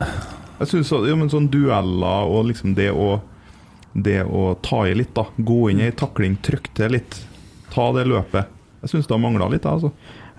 Jeg 0.02 0.70
synes 0.70 0.88
så, 0.90 1.02
ja, 1.06 1.14
men 1.18 1.30
sånn 1.30 1.50
dueller 1.52 2.32
og 2.32 2.48
liksom 2.50 2.74
det 2.78 2.90
å 2.94 3.20
Det 3.92 4.22
å 4.24 4.54
ta 4.64 4.86
i 4.88 4.94
litt, 4.96 5.10
da. 5.12 5.26
Gå 5.36 5.68
inn 5.68 5.82
i 5.82 5.90
ei 5.90 5.92
takling, 5.92 6.38
trykke 6.40 6.70
til 6.72 6.94
litt. 6.94 7.18
Ta 7.74 7.90
det 7.92 8.06
løpet. 8.08 8.48
Jeg 8.80 8.88
syns 8.88 9.04
det 9.06 9.12
har 9.12 9.20
mangla 9.20 9.50
litt, 9.52 9.66
jeg, 9.68 9.68
altså. 9.68 9.90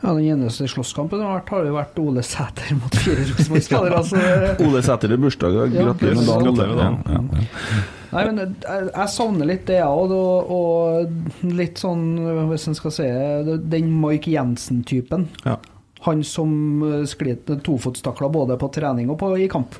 Ja, 0.03 0.11
Den 0.13 0.25
eneste 0.27 0.67
slåsskampen 0.67 1.19
som 1.21 1.29
har 1.29 1.37
vært, 1.39 1.51
har 1.55 1.67
jo 1.69 1.75
vært 1.77 1.99
Ole 2.03 2.23
Sæter 2.27 2.73
mot 2.75 2.95
fire 2.99 3.23
Rosenborg-spillere. 3.29 3.99
Altså. 4.01 4.23
Ole 4.67 4.81
Sæter 4.83 5.13
i 5.15 5.19
bursdag. 5.23 5.55
Ja, 5.55 5.67
gratulerer 5.71 6.17
med 6.19 6.27
dagen. 6.27 6.43
gratulerer 6.43 6.73
med 6.73 6.81
dagen. 6.83 6.97
Ja, 7.07 7.13
ja, 7.13 7.43
ja. 7.43 7.83
Nei, 8.13 8.23
men 8.29 8.41
jeg, 8.43 8.89
jeg 8.91 9.09
savner 9.09 9.47
litt 9.49 9.63
det, 9.69 9.79
jeg 9.79 9.87
òg. 9.89 10.11
Og, 10.13 10.51
og 10.53 11.53
litt 11.55 11.79
sånn, 11.81 12.03
hvis 12.51 12.67
en 12.69 12.77
skal 12.77 12.93
si 12.93 13.07
det, 13.47 13.55
den 13.71 13.89
Mike 14.03 14.33
Jensen-typen. 14.35 15.29
Ja. 15.47 15.55
Han 16.03 16.23
som 16.27 16.51
eh, 16.83 17.05
sklitt 17.07 17.47
tofotstakla 17.63 18.27
både 18.33 18.57
på 18.59 18.67
trening 18.75 19.11
og 19.13 19.17
på, 19.21 19.29
i 19.39 19.47
kamp. 19.51 19.77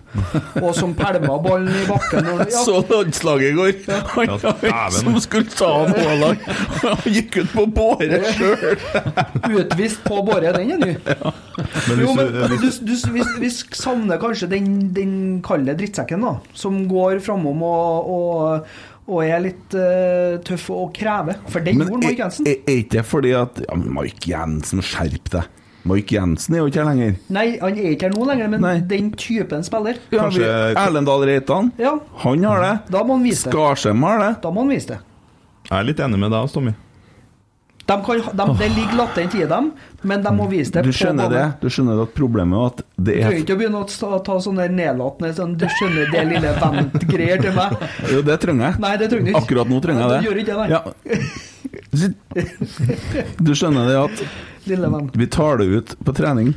Og 0.62 0.70
som 0.78 0.94
pælma 0.96 1.36
ballen 1.44 1.68
i 1.68 1.84
bakken. 1.90 2.24
Når, 2.24 2.46
ja, 2.54 2.62
Så 2.64 2.80
landslaget 2.88 3.50
i 3.50 3.58
går. 3.58 3.74
Han 4.14 4.38
Ja, 4.64 4.86
som 4.94 5.20
skulle 5.24 5.52
ta 5.52 5.72
Haaland, 5.90 6.46
han 6.84 7.04
gikk 7.12 7.42
ut 7.42 7.52
på 7.52 7.66
båret 7.76 8.30
sjøl! 8.38 8.78
utvist 9.52 10.04
på 10.06 10.22
båret, 10.26 10.56
den 10.56 10.72
er 10.76 10.80
ny. 10.80 10.94
Men 11.90 12.02
Jo, 12.04 12.14
men 12.16 12.32
du, 12.54 12.56
du, 12.88 12.94
vi, 13.14 13.26
vi 13.44 13.52
savner 13.52 14.22
kanskje 14.22 14.50
den, 14.54 14.70
den 14.96 15.16
kalde 15.46 15.76
drittsekken, 15.80 16.24
da. 16.24 16.38
Som 16.58 16.86
går 16.92 17.20
framom 17.26 17.66
og, 17.68 18.14
og, 18.14 18.78
og 19.10 19.26
er 19.26 19.44
litt 19.44 19.76
uh, 19.76 20.40
tøff 20.48 20.70
og 20.74 20.94
krever. 20.96 21.42
For 21.52 21.66
den 21.66 21.84
gjorde 21.84 22.00
Mike 22.00 22.16
er, 22.16 22.22
Jensen. 22.26 22.48
er 22.48 22.80
ikke 22.80 22.96
det 22.98 23.06
fordi 23.10 23.36
at 23.38 23.62
ja, 23.68 23.78
Mike 24.00 24.32
Jensen, 24.32 24.84
skjerp 24.86 25.36
deg. 25.36 25.60
Mike 25.86 26.16
Jensen 26.16 26.56
er 26.56 26.60
jo 26.62 26.68
ikke 26.72 26.80
her 26.80 26.88
lenger. 26.94 27.16
Nei, 27.36 27.46
han 27.60 27.78
er 27.78 27.90
ikke 27.92 28.08
her 28.08 28.14
nå 28.16 28.26
lenger, 28.30 28.48
men 28.54 28.62
Nei. 28.64 28.76
den 28.88 29.10
typen 29.20 29.64
spiller. 29.68 29.98
Ja, 30.14 30.22
Kanskje- 30.24 30.76
Erlendal 30.80 31.26
Reitan, 31.28 31.72
Ja, 31.78 31.98
han 32.24 32.44
har 32.44 32.62
det. 32.62 32.92
da 32.92 33.04
må 33.04 33.18
han 33.18 33.24
vise 33.24 33.44
det. 33.50 33.54
Skarsheim 33.54 34.02
har 34.08 34.20
det. 34.20 34.42
Da 34.42 34.50
må 34.52 34.62
han 34.64 34.70
vise 34.70 34.88
det. 34.88 35.00
jeg 35.70 35.80
er 35.80 35.84
litt 35.84 35.98
enig 36.00 36.20
med 36.20 36.32
deg, 36.32 36.50
Tommy. 36.54 36.74
De 37.86 37.96
kan, 38.06 38.16
de, 38.40 38.46
det 38.60 38.68
ligger 38.78 38.96
latent 38.96 39.34
i 39.36 39.44
dem, 39.50 39.66
men 40.08 40.22
de 40.24 40.32
må 40.32 40.46
vise 40.48 40.72
det. 40.72 40.84
Du 40.88 40.94
skjønner 40.96 41.28
det? 41.32 41.42
Du 41.60 41.68
skjønner 41.68 42.00
at 42.06 42.14
problemet 42.16 42.56
er 42.56 42.66
at 42.70 42.78
det 42.80 42.86
Du 43.04 43.10
er 43.12 43.26
trenger 43.26 43.42
ikke 43.42 43.56
å 43.58 43.60
begynne 43.60 43.80
å 43.84 43.88
ta, 44.24 44.38
sånne 44.46 44.68
nedlatende 44.72 45.34
sånn, 45.36 45.58
Du 45.60 45.66
skjønner 45.68 46.08
det 46.14 46.24
lille 46.30 46.54
vent-greier 46.62 47.44
til 47.44 47.54
meg. 47.58 47.76
Jo, 48.14 48.22
det 48.24 48.38
trenger 48.46 48.64
jeg. 48.70 48.80
Nei, 48.86 48.94
det 49.02 49.10
trenger 49.12 49.26
du 49.28 49.32
ikke. 49.34 49.42
Akkurat 49.44 49.68
nå 49.74 49.82
trenger 49.84 50.00
jeg 50.00 50.08
jeg 50.08 50.14
du 50.14 50.16
det. 50.16 50.24
gjør 50.30 50.38
ikke 50.44 50.54
det, 50.54 50.60
nei. 50.64 50.70
Ja. 50.72 50.82
Du 53.44 53.52
skjønner 53.58 53.92
det 53.92 53.98
at 54.00 54.16
vi 55.20 55.28
tar 55.28 55.60
det 55.60 55.68
ut 55.74 55.94
på 56.08 56.16
trening. 56.16 56.54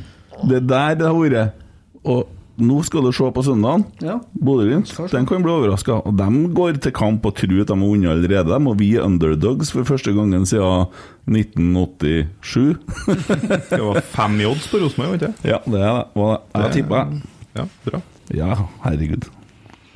Det 0.47 0.61
er 0.61 0.67
der 0.71 0.95
det 1.01 1.07
har 1.11 1.17
vært. 1.17 1.63
Og 2.07 2.36
nå 2.57 2.79
skal 2.85 3.05
du 3.05 3.11
se 3.13 3.27
på 3.33 3.43
søndagen. 3.45 3.83
Ja. 4.01 4.15
Bodø-Glimt 4.33 4.89
den 5.13 5.27
kan 5.29 5.43
bli 5.45 5.53
overraska. 5.53 5.99
Og 6.09 6.17
de 6.17 6.27
går 6.57 6.79
til 6.81 6.93
kamp 6.95 7.25
og 7.29 7.35
tror 7.37 7.61
at 7.61 7.69
de 7.69 7.75
har 7.77 7.83
vunnet 7.83 8.09
allerede. 8.09 8.49
De, 8.49 8.57
og 8.71 8.79
vi 8.79 8.89
er 8.97 9.05
underdogs 9.05 9.71
for 9.75 9.85
første 9.85 10.13
gangen 10.15 10.45
siden 10.49 10.87
1987. 11.29 12.77
Det 13.71 13.81
var 13.83 14.01
fem 14.01 14.39
i 14.41 14.49
odds 14.49 14.69
på 14.71 14.81
Rosenborg, 14.81 15.13
var 15.13 15.21
det 15.21 15.29
ikke? 15.29 15.49
ja, 15.53 15.59
det 15.65 15.81
er 15.81 16.03
det. 16.17 16.37
Jeg 16.63 16.77
tipper 16.79 17.17
Ja, 17.57 17.65
bra. 17.85 18.01
Ja, 18.33 18.53
herregud. 18.83 19.29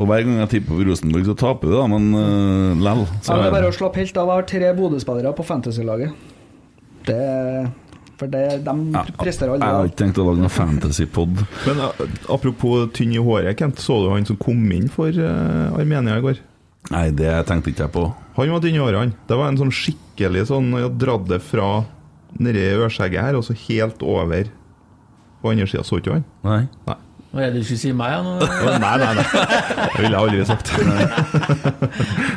Og 0.01 0.07
hver 0.09 0.23
gang 0.25 0.39
jeg 0.41 0.49
tipper 0.55 0.77
på 0.77 0.85
Rosenborg, 0.87 1.27
så 1.29 1.37
taper 1.37 1.69
vi, 1.69 1.75
da, 1.77 1.85
men 1.89 2.07
uh, 2.13 2.77
lell. 2.81 3.03
Ja, 3.05 3.37
det 3.37 3.49
er 3.49 3.53
bare 3.57 3.69
å 3.69 3.75
slappe 3.75 4.01
helt 4.01 4.17
av. 4.17 4.29
Jeg 4.29 4.41
har 4.41 4.49
tre 4.49 4.71
Bodø-spillere 4.77 5.33
på 5.37 5.45
Fantasy-laget. 5.45 6.13
Det 7.09 7.21
For 8.21 8.29
det, 8.29 8.61
de 8.61 8.73
Ja, 8.93 9.01
presterer 9.17 9.57
Jeg 9.57 9.65
har 9.65 9.87
ikke 9.89 9.97
tenkt 10.03 10.19
å 10.21 10.27
lage 10.27 10.43
noen 10.43 10.53
fantasy-pod. 10.53 11.41
Men 11.65 11.81
uh, 11.81 12.01
apropos 12.29 12.91
tynn 12.93 13.15
i 13.15 13.21
håret, 13.21 13.57
Kent. 13.57 13.81
Så 13.81 13.97
du 14.03 14.11
han 14.11 14.27
som 14.29 14.37
kom 14.37 14.61
inn 14.75 14.91
for 14.93 15.09
uh, 15.09 15.73
Armenia 15.73 16.19
i 16.19 16.25
går? 16.27 16.43
Nei, 16.93 17.07
det 17.17 17.31
tenkte 17.49 17.73
ikke 17.73 17.87
jeg 17.87 17.93
på. 17.95 18.05
Han 18.37 18.53
var 18.53 18.61
tynn 18.61 18.77
i 18.77 18.83
håret, 18.83 18.99
han. 19.01 19.15
Det 19.25 19.39
var 19.39 19.49
en 19.49 19.57
sånn 19.57 19.73
skikkelig 19.73 20.45
sånn 20.51 20.69
Jeg 20.77 20.93
dratt 21.01 21.25
det 21.31 21.41
fra 21.43 21.71
nedi 22.41 22.67
ørskjegget 22.77 23.25
her, 23.25 23.39
og 23.39 23.47
så 23.47 23.57
helt 23.65 24.05
over 24.05 24.53
på 25.41 25.55
andre 25.55 25.65
sida. 25.71 25.85
Så 25.87 25.97
ikke 25.97 26.19
han? 26.19 26.27
Nei. 26.45 26.61
Nei. 26.85 26.99
Hva 27.31 27.45
er 27.45 27.53
det 27.53 27.61
du 27.61 27.63
skulle 27.63 27.79
si 27.79 27.91
meg? 27.95 28.11
Ja, 28.11 28.19
nå? 28.25 28.33
Nei, 28.83 28.95
nei, 28.99 29.11
nei. 29.15 29.23
Det 29.23 30.01
ville 30.03 30.09
jeg 30.11 30.19
aldri 30.19 30.45
sagt. 30.49 30.71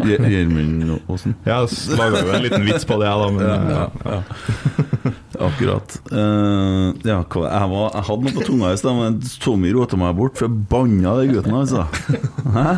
Gjer- 0.07 0.29
Gjermund 0.31 0.93
Aasen. 1.11 1.35
Jeg 1.49 1.99
laga 1.99 2.21
jo 2.23 2.35
en 2.37 2.45
liten 2.47 2.67
vits 2.69 2.87
på 2.87 2.99
det, 3.01 3.09
jeg, 3.11 3.19
da. 3.19 3.29
Men, 3.35 3.43
Ja, 3.49 3.57
ja, 3.75 4.15
ja. 4.15 5.13
Akkurat. 5.49 5.97
Uh, 6.13 6.95
ja, 7.03 7.19
hva, 7.27 7.43
jeg, 7.51 7.71
var, 7.75 7.89
jeg 7.91 8.07
hadde 8.07 8.23
noe 8.29 8.35
på 8.37 8.45
tunga 8.47 8.71
i 8.71 8.79
sted, 8.79 8.95
men 9.01 9.17
Tommy 9.43 9.73
rota 9.75 9.99
meg 9.99 10.15
bort, 10.19 10.39
for 10.39 10.47
jeg 10.47 10.63
banna 10.71 11.17
den 11.19 11.35
gutten, 11.35 11.57
altså. 11.59 11.89
Hæ? 12.55 12.69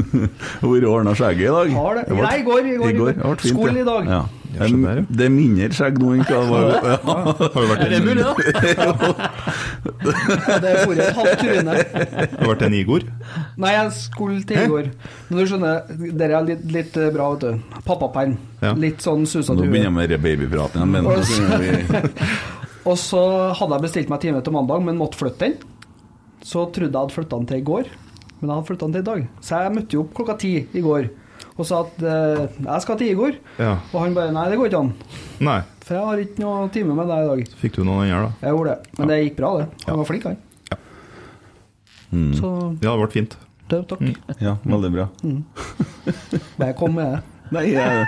Vært 0.62 0.86
ordna 0.92 1.16
skjegget 1.18 1.48
i 1.48 1.54
dag? 1.56 1.74
Har 1.74 1.98
det? 1.98 2.06
Nei, 2.14 2.34
i 2.38 2.46
går, 2.46 2.60
i 2.70 2.76
går, 2.78 2.94
i 2.94 2.98
går. 3.02 3.18
Det. 3.42 3.82
i 3.82 3.88
dag. 3.88 4.12
Ja. 4.14 4.22
Jeg 4.48 4.70
ja. 4.80 4.92
Det 5.12 5.24
er 5.26 5.32
mindre 5.32 5.68
skjegg 5.76 5.98
nå 6.00 6.12
enn 6.16 6.22
hva 6.24 6.38
det 6.40 6.48
var. 6.50 6.68
Ja. 6.88 6.96
har 7.04 7.48
du 7.52 7.68
vært 7.68 7.82
Er 7.84 7.90
det 7.92 7.98
en, 7.98 8.06
mulig, 8.08 8.24
da? 8.24 8.32
Ja, 10.48 10.58
det 10.62 10.72
for 10.82 10.94
et 10.98 11.18
halvt 11.18 11.42
tryne. 11.42 11.74
har 11.74 12.48
vært 12.48 12.64
en 12.66 12.76
Igor. 12.78 13.04
Nei, 13.60 13.72
jeg 13.74 13.92
skulle 13.98 14.40
til 14.48 14.62
Igor. 14.64 14.88
Men 15.28 15.38
du 15.38 15.44
skjønner, 15.50 15.92
dere 16.22 16.38
er 16.40 16.48
litt, 16.48 16.64
litt 16.74 16.96
eh, 16.98 17.10
bra, 17.14 17.28
vet 17.34 17.44
du. 17.44 17.78
Pappaperm. 17.86 18.36
Ja. 18.62 18.72
Litt 18.78 19.04
sånn 19.04 19.26
Nå 19.28 19.44
begynner 19.60 19.86
jeg 19.88 19.96
med 19.98 20.16
babypraten 20.24 20.80
igjen. 20.80 20.94
Men 20.96 21.06
Og 21.12 21.24
så- 21.28 21.60
vi 21.60 21.68
Og 22.88 22.96
så 22.96 23.20
hadde 23.52 23.74
jeg 23.76 23.84
bestilt 23.84 24.08
meg 24.08 24.20
time 24.22 24.40
til 24.40 24.54
mandag, 24.54 24.80
men 24.86 24.96
måtte 24.96 25.18
flytte 25.20 25.44
den. 25.44 25.56
Så 26.40 26.64
trodde 26.72 26.88
jeg 26.88 26.96
hadde 27.02 27.12
flytta 27.12 27.36
den 27.36 27.48
til 27.50 27.58
i 27.60 27.66
går, 27.66 27.88
men 28.40 28.48
jeg 28.48 28.54
hadde 28.54 28.68
flytta 28.70 28.86
den 28.86 28.94
til 28.96 29.02
i 29.02 29.08
dag. 29.10 29.24
Så 29.44 29.58
jeg 29.60 29.74
møtte 29.74 29.98
jo 29.98 30.04
opp 30.06 30.14
klokka 30.16 30.36
ti 30.40 30.52
i 30.72 30.80
går 30.84 31.10
og 31.58 31.66
sa 31.66 31.80
at 31.82 32.02
eh, 32.06 32.44
jeg 32.62 32.82
skal 32.84 32.98
til 33.00 33.10
Igor. 33.12 33.36
Ja. 33.58 33.72
Og 33.92 33.98
han 34.04 34.14
bare 34.16 34.30
nei, 34.34 34.44
det 34.52 34.58
går 34.60 34.70
ikke 34.70 34.82
an. 34.84 34.92
Nei. 35.42 35.56
For 35.82 35.96
jeg 35.96 36.04
har 36.06 36.20
ikke 36.22 36.42
noe 36.44 36.68
time 36.74 36.94
med 36.94 37.08
deg 37.10 37.24
i 37.24 37.28
dag. 37.32 37.56
Fikk 37.62 37.78
du 37.78 37.82
noen 37.84 38.04
andre, 38.04 38.20
da? 38.28 38.46
Jeg 38.46 38.54
gjorde 38.54 38.74
det. 38.76 38.92
Men 39.00 39.10
det 39.12 39.18
gikk 39.24 39.36
bra, 39.40 39.50
det. 39.62 39.66
Han 39.88 39.98
var 40.02 40.08
flink, 40.10 40.28
han. 40.28 40.38
Mm. 42.12 42.30
Så 42.38 42.50
Ja, 42.80 42.92
det 42.92 42.98
ble 43.02 43.08
fint. 43.12 43.34
det, 43.68 43.80
takk. 43.90 44.04
Ja, 44.40 44.54
veldig 44.64 44.90
bra. 44.94 45.08
Bare 46.60 46.72
kom 46.78 46.94
med 46.96 47.16
det. 47.16 47.24
Nei, 47.56 47.62
eh, 47.80 48.04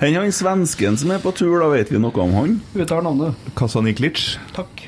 Enn 0.00 0.14
han 0.16 0.30
svensken 0.32 0.96
som 0.96 1.10
er 1.12 1.20
på 1.20 1.28
tur, 1.36 1.58
da 1.60 1.66
vet 1.68 1.90
vi 1.92 1.98
noe 2.00 2.16
om 2.24 2.32
han? 2.38 2.54
Uttal 2.72 3.04
navnet. 3.04 3.36
Kasaniklic. 3.58 4.38
Takk. 4.56 4.86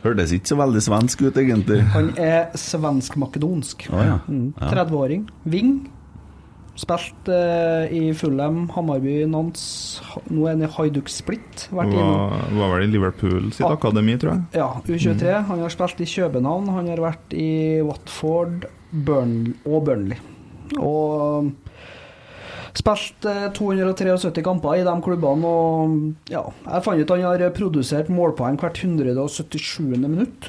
Hørtes 0.00 0.32
ikke 0.32 0.48
så 0.48 0.56
veldig 0.56 0.80
svensk 0.80 1.20
ut, 1.26 1.36
egentlig. 1.36 1.82
Han 1.92 2.14
er 2.16 2.48
svensk-makedonsk. 2.56 3.90
Ah, 3.92 4.04
ja. 4.06 4.18
Mm. 4.32 4.46
Ja. 4.56 4.70
30-åring. 4.72 5.26
Ving. 5.44 5.74
Spilt 6.80 7.28
eh, 7.28 7.90
i 7.92 8.02
Fulham, 8.16 8.62
Hammarby, 8.72 9.18
Nance. 9.28 10.00
Nå 10.32 10.46
er 10.46 10.54
han 10.54 10.62
i 10.64 10.70
Haiduk 10.78 11.10
Split. 11.12 11.66
Vært. 11.76 11.92
Var, 11.92 12.44
var 12.56 12.70
vel 12.72 12.86
i 12.86 12.92
Liverpool 12.94 13.50
sitt 13.52 13.66
Ah. 13.66 13.74
akademi, 13.76 14.14
tror 14.22 14.32
jeg. 14.38 14.44
Ja, 14.62 14.68
U23. 14.88 15.34
Han 15.50 15.60
har 15.60 15.74
spilt 15.74 16.00
i 16.00 16.08
København, 16.08 16.70
han 16.72 16.88
har 16.88 17.02
vært 17.04 17.36
i 17.36 17.50
Watford 17.84 18.64
Burn 18.92 19.34
og 19.66 19.84
Burnley. 19.90 20.16
Og 20.78 21.44
um, 21.44 21.52
spilt 22.78 23.26
eh, 23.28 23.50
273 23.52 24.40
kamper 24.46 24.78
i 24.80 24.84
de 24.86 24.96
klubbene, 25.04 25.44
og 25.44 26.32
ja, 26.32 26.46
jeg 26.70 26.84
fant 26.86 27.02
ut 27.02 27.10
han 27.16 27.26
har 27.26 27.44
produsert 27.56 28.08
målpoeng 28.08 28.56
hvert 28.62 28.80
177. 28.80 29.98
minutt. 30.00 30.48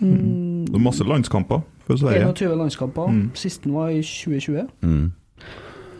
Mm, 0.00 0.64
Det 0.66 0.74
er 0.74 0.82
masse 0.82 1.04
landskamper 1.06 1.62
for 1.86 1.96
Sverige. 2.00 2.32
21 2.34 2.56
landskamper. 2.58 3.06
Mm. 3.12 3.26
Sisten 3.38 3.74
var 3.76 3.92
i 3.94 4.00
2020. 4.02 4.66
Mm. 4.82 5.12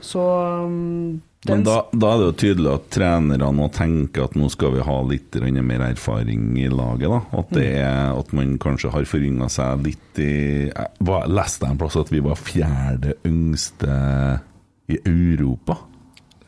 Så 0.03 0.22
um, 0.66 1.20
Men 1.46 1.62
da, 1.66 1.76
da 1.94 2.12
er 2.12 2.20
det 2.20 2.26
jo 2.26 2.34
tydelig 2.42 2.70
at 2.72 2.88
trenerne 2.94 3.48
nå 3.57 3.68
tenker 3.74 4.26
at 4.26 4.34
nå 4.38 4.48
skal 4.53 4.74
vi 4.76 4.84
ha 4.86 4.96
litt 5.07 5.38
mer 5.62 5.84
erfaring 5.88 6.53
i 6.59 6.68
laget. 6.70 7.09
da 7.11 7.20
At, 7.40 7.55
det 7.55 7.68
er, 7.80 8.12
at 8.18 8.34
man 8.36 8.59
kanskje 8.62 8.92
har 8.94 9.07
forynga 9.09 9.48
seg 9.50 9.86
litt 9.86 10.22
i 10.22 10.32
Jeg 10.68 11.32
leste 11.32 11.70
en 11.70 11.80
plass 11.80 11.98
at 11.98 12.12
vi 12.12 12.22
var 12.22 12.38
fjerde 12.38 13.16
yngste 13.26 13.96
i 14.92 14.98
Europa. 15.07 15.78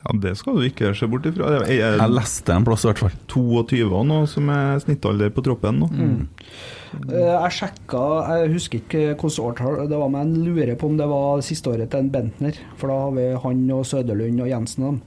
Ja, 0.04 0.12
Det 0.20 0.34
skal 0.36 0.58
du 0.58 0.66
ikke 0.66 0.92
se 0.96 1.08
bort 1.08 1.26
ifra. 1.26 1.50
Jeg 1.64 1.78
Jeg 1.78 1.98
jeg 1.98 2.12
leste 2.12 2.52
en 2.52 2.64
plass, 2.66 2.84
i 2.84 2.90
hvert 2.90 3.04
fall. 3.06 3.14
22 3.32 4.02
nå, 4.10 4.18
som 4.28 4.50
er 4.52 4.82
snittalder 4.84 5.30
på 5.32 5.44
troppen 5.46 5.80
nå. 5.80 5.88
Eh, 5.88 6.50
Jeg 7.10 7.54
sjekka, 7.58 8.02
jeg 8.30 8.52
husker 8.54 8.80
ikke 8.80 9.02
hvilket 9.12 9.40
årtall 9.44 9.78
det 9.90 9.98
var, 10.00 10.10
men 10.12 10.32
jeg 10.34 10.44
lurer 10.48 10.78
på 10.80 10.88
om 10.90 10.98
det 10.98 11.08
var 11.10 11.44
siste 11.44 11.72
året 11.72 11.90
til 11.92 12.04
en 12.04 12.10
Bentner. 12.14 12.58
For 12.80 12.92
da 12.92 12.98
har 13.04 13.14
vi 13.16 13.28
han 13.44 13.62
og 13.74 13.84
Søderlund 13.88 14.42
og 14.44 14.50
Jensen 14.50 14.86
og 14.86 14.92
dem. 14.94 15.00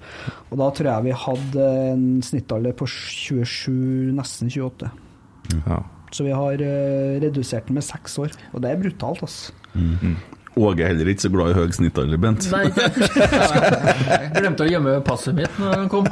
Og 0.51 0.61
da 0.61 0.69
tror 0.77 0.91
jeg 0.91 1.07
vi 1.07 1.19
hadde 1.25 1.67
en 1.91 2.07
snittalder 2.25 2.77
på 2.77 2.88
27, 2.91 3.71
nesten 4.17 4.51
28. 4.53 4.91
Ja. 5.65 5.81
Så 6.15 6.23
vi 6.23 6.33
har 6.35 6.63
eh, 6.63 7.19
redusert 7.23 7.67
den 7.67 7.77
med 7.79 7.85
seks 7.85 8.17
år. 8.21 8.35
Og 8.53 8.63
det 8.63 8.71
er 8.71 8.81
brutalt, 8.81 9.23
altså. 9.27 9.53
Åge 10.58 10.84
er 10.84 10.89
heller 10.91 11.10
ikke 11.12 11.24
så 11.26 11.30
glad 11.34 11.51
i 11.51 11.58
høy 11.58 11.72
snittalder, 11.76 12.20
Bent. 12.22 12.47
Nei, 12.51 12.64
jeg 12.74 14.32
glemte 14.38 14.66
å 14.66 14.70
gjemme 14.72 14.95
passet 15.05 15.36
mitt 15.38 15.60
når 15.62 15.76
han 15.84 15.89
kom. 15.91 16.08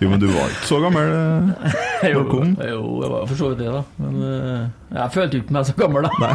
Jo, 0.00 0.10
men 0.12 0.20
du 0.22 0.28
var 0.32 0.52
ikke 0.52 0.68
så 0.68 0.78
gammel. 0.84 1.10
eh. 1.16 1.74
Jo, 2.12 2.22
kom? 2.30 2.54
jo, 2.60 2.80
jeg 3.04 3.10
var 3.12 3.26
for 3.30 3.36
så 3.40 3.50
vidt 3.52 3.60
det, 3.64 3.72
da. 3.74 3.82
Men 4.00 4.22
eh, 4.28 4.62
jeg 5.00 5.14
følte 5.16 5.40
ikke 5.42 5.56
meg 5.58 5.68
så 5.68 5.76
gammel, 5.80 6.08
da. 6.08 6.32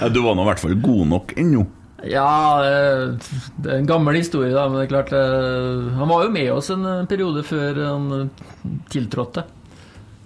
Ja, 0.00 0.10
Du 0.14 0.20
var 0.24 0.34
nå 0.38 0.44
i 0.46 0.50
hvert 0.52 0.62
fall 0.62 0.76
god 0.82 1.06
nok 1.16 1.34
ennå. 1.38 1.64
Ja, 2.02 2.26
det 3.62 3.68
er 3.70 3.76
en 3.78 3.86
gammel 3.86 4.16
historie, 4.18 4.50
da, 4.50 4.64
men 4.66 4.80
det 4.80 4.88
er 4.88 4.90
klart 4.90 5.12
eh, 5.14 5.92
Han 6.00 6.10
var 6.10 6.24
jo 6.26 6.32
med 6.34 6.48
oss 6.50 6.72
en 6.74 6.82
periode 7.06 7.44
før 7.46 7.78
han 7.78 8.08
tiltrådte. 8.90 9.44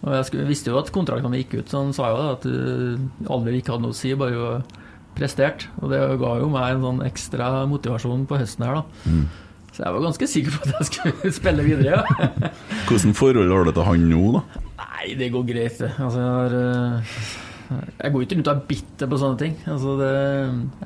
Og 0.06 0.14
jeg 0.14 0.46
visste 0.46 0.70
jo 0.70 0.78
at 0.78 0.92
kontraktene 0.94 1.40
gikk 1.40 1.56
ut, 1.58 1.70
så 1.70 1.82
han 1.82 1.94
sa 1.96 2.12
jo 2.12 2.18
da 2.20 2.26
at 2.36 2.44
du 2.46 3.30
alder 3.32 3.56
ikke 3.58 3.74
hadde 3.74 3.88
noe 3.88 3.94
å 3.94 3.98
si, 3.98 4.12
bare 4.18 4.36
jo 4.36 4.50
prestert. 5.16 5.66
Og 5.80 5.90
det 5.90 5.98
ga 6.20 6.36
jo 6.38 6.50
meg 6.52 6.76
en 6.76 6.84
sånn 6.84 7.02
ekstra 7.08 7.48
motivasjon 7.70 8.22
på 8.30 8.38
høsten 8.38 8.66
her, 8.68 8.78
da. 8.78 9.16
Så 9.76 9.82
jeg 9.84 9.92
var 9.92 10.04
ganske 10.06 10.28
sikker 10.32 10.54
på 10.54 10.62
at 10.62 10.76
jeg 10.78 10.88
skulle 10.88 11.32
spille 11.40 11.66
videre, 11.66 11.98
ja. 11.98 12.30
Hvordan 12.88 13.16
forhold 13.18 13.50
har 13.52 13.66
du 13.66 13.72
til 13.76 13.88
han 13.90 14.06
nå, 14.12 14.22
da? 14.38 14.62
Nei, 14.84 15.10
det 15.18 15.32
går 15.34 15.44
greit, 15.50 15.82
det. 15.82 15.90
Altså, 15.98 16.22
jeg 16.22 16.30
har 16.38 16.56
eh, 16.62 17.20
Jeg 17.98 18.14
går 18.14 18.24
ikke 18.24 18.38
rundt 18.38 18.50
og 18.52 18.54
er 18.54 18.66
bitter 18.70 19.10
på 19.10 19.18
sånne 19.20 19.40
ting. 19.42 19.56
Altså, 19.66 19.96
det, 20.00 20.12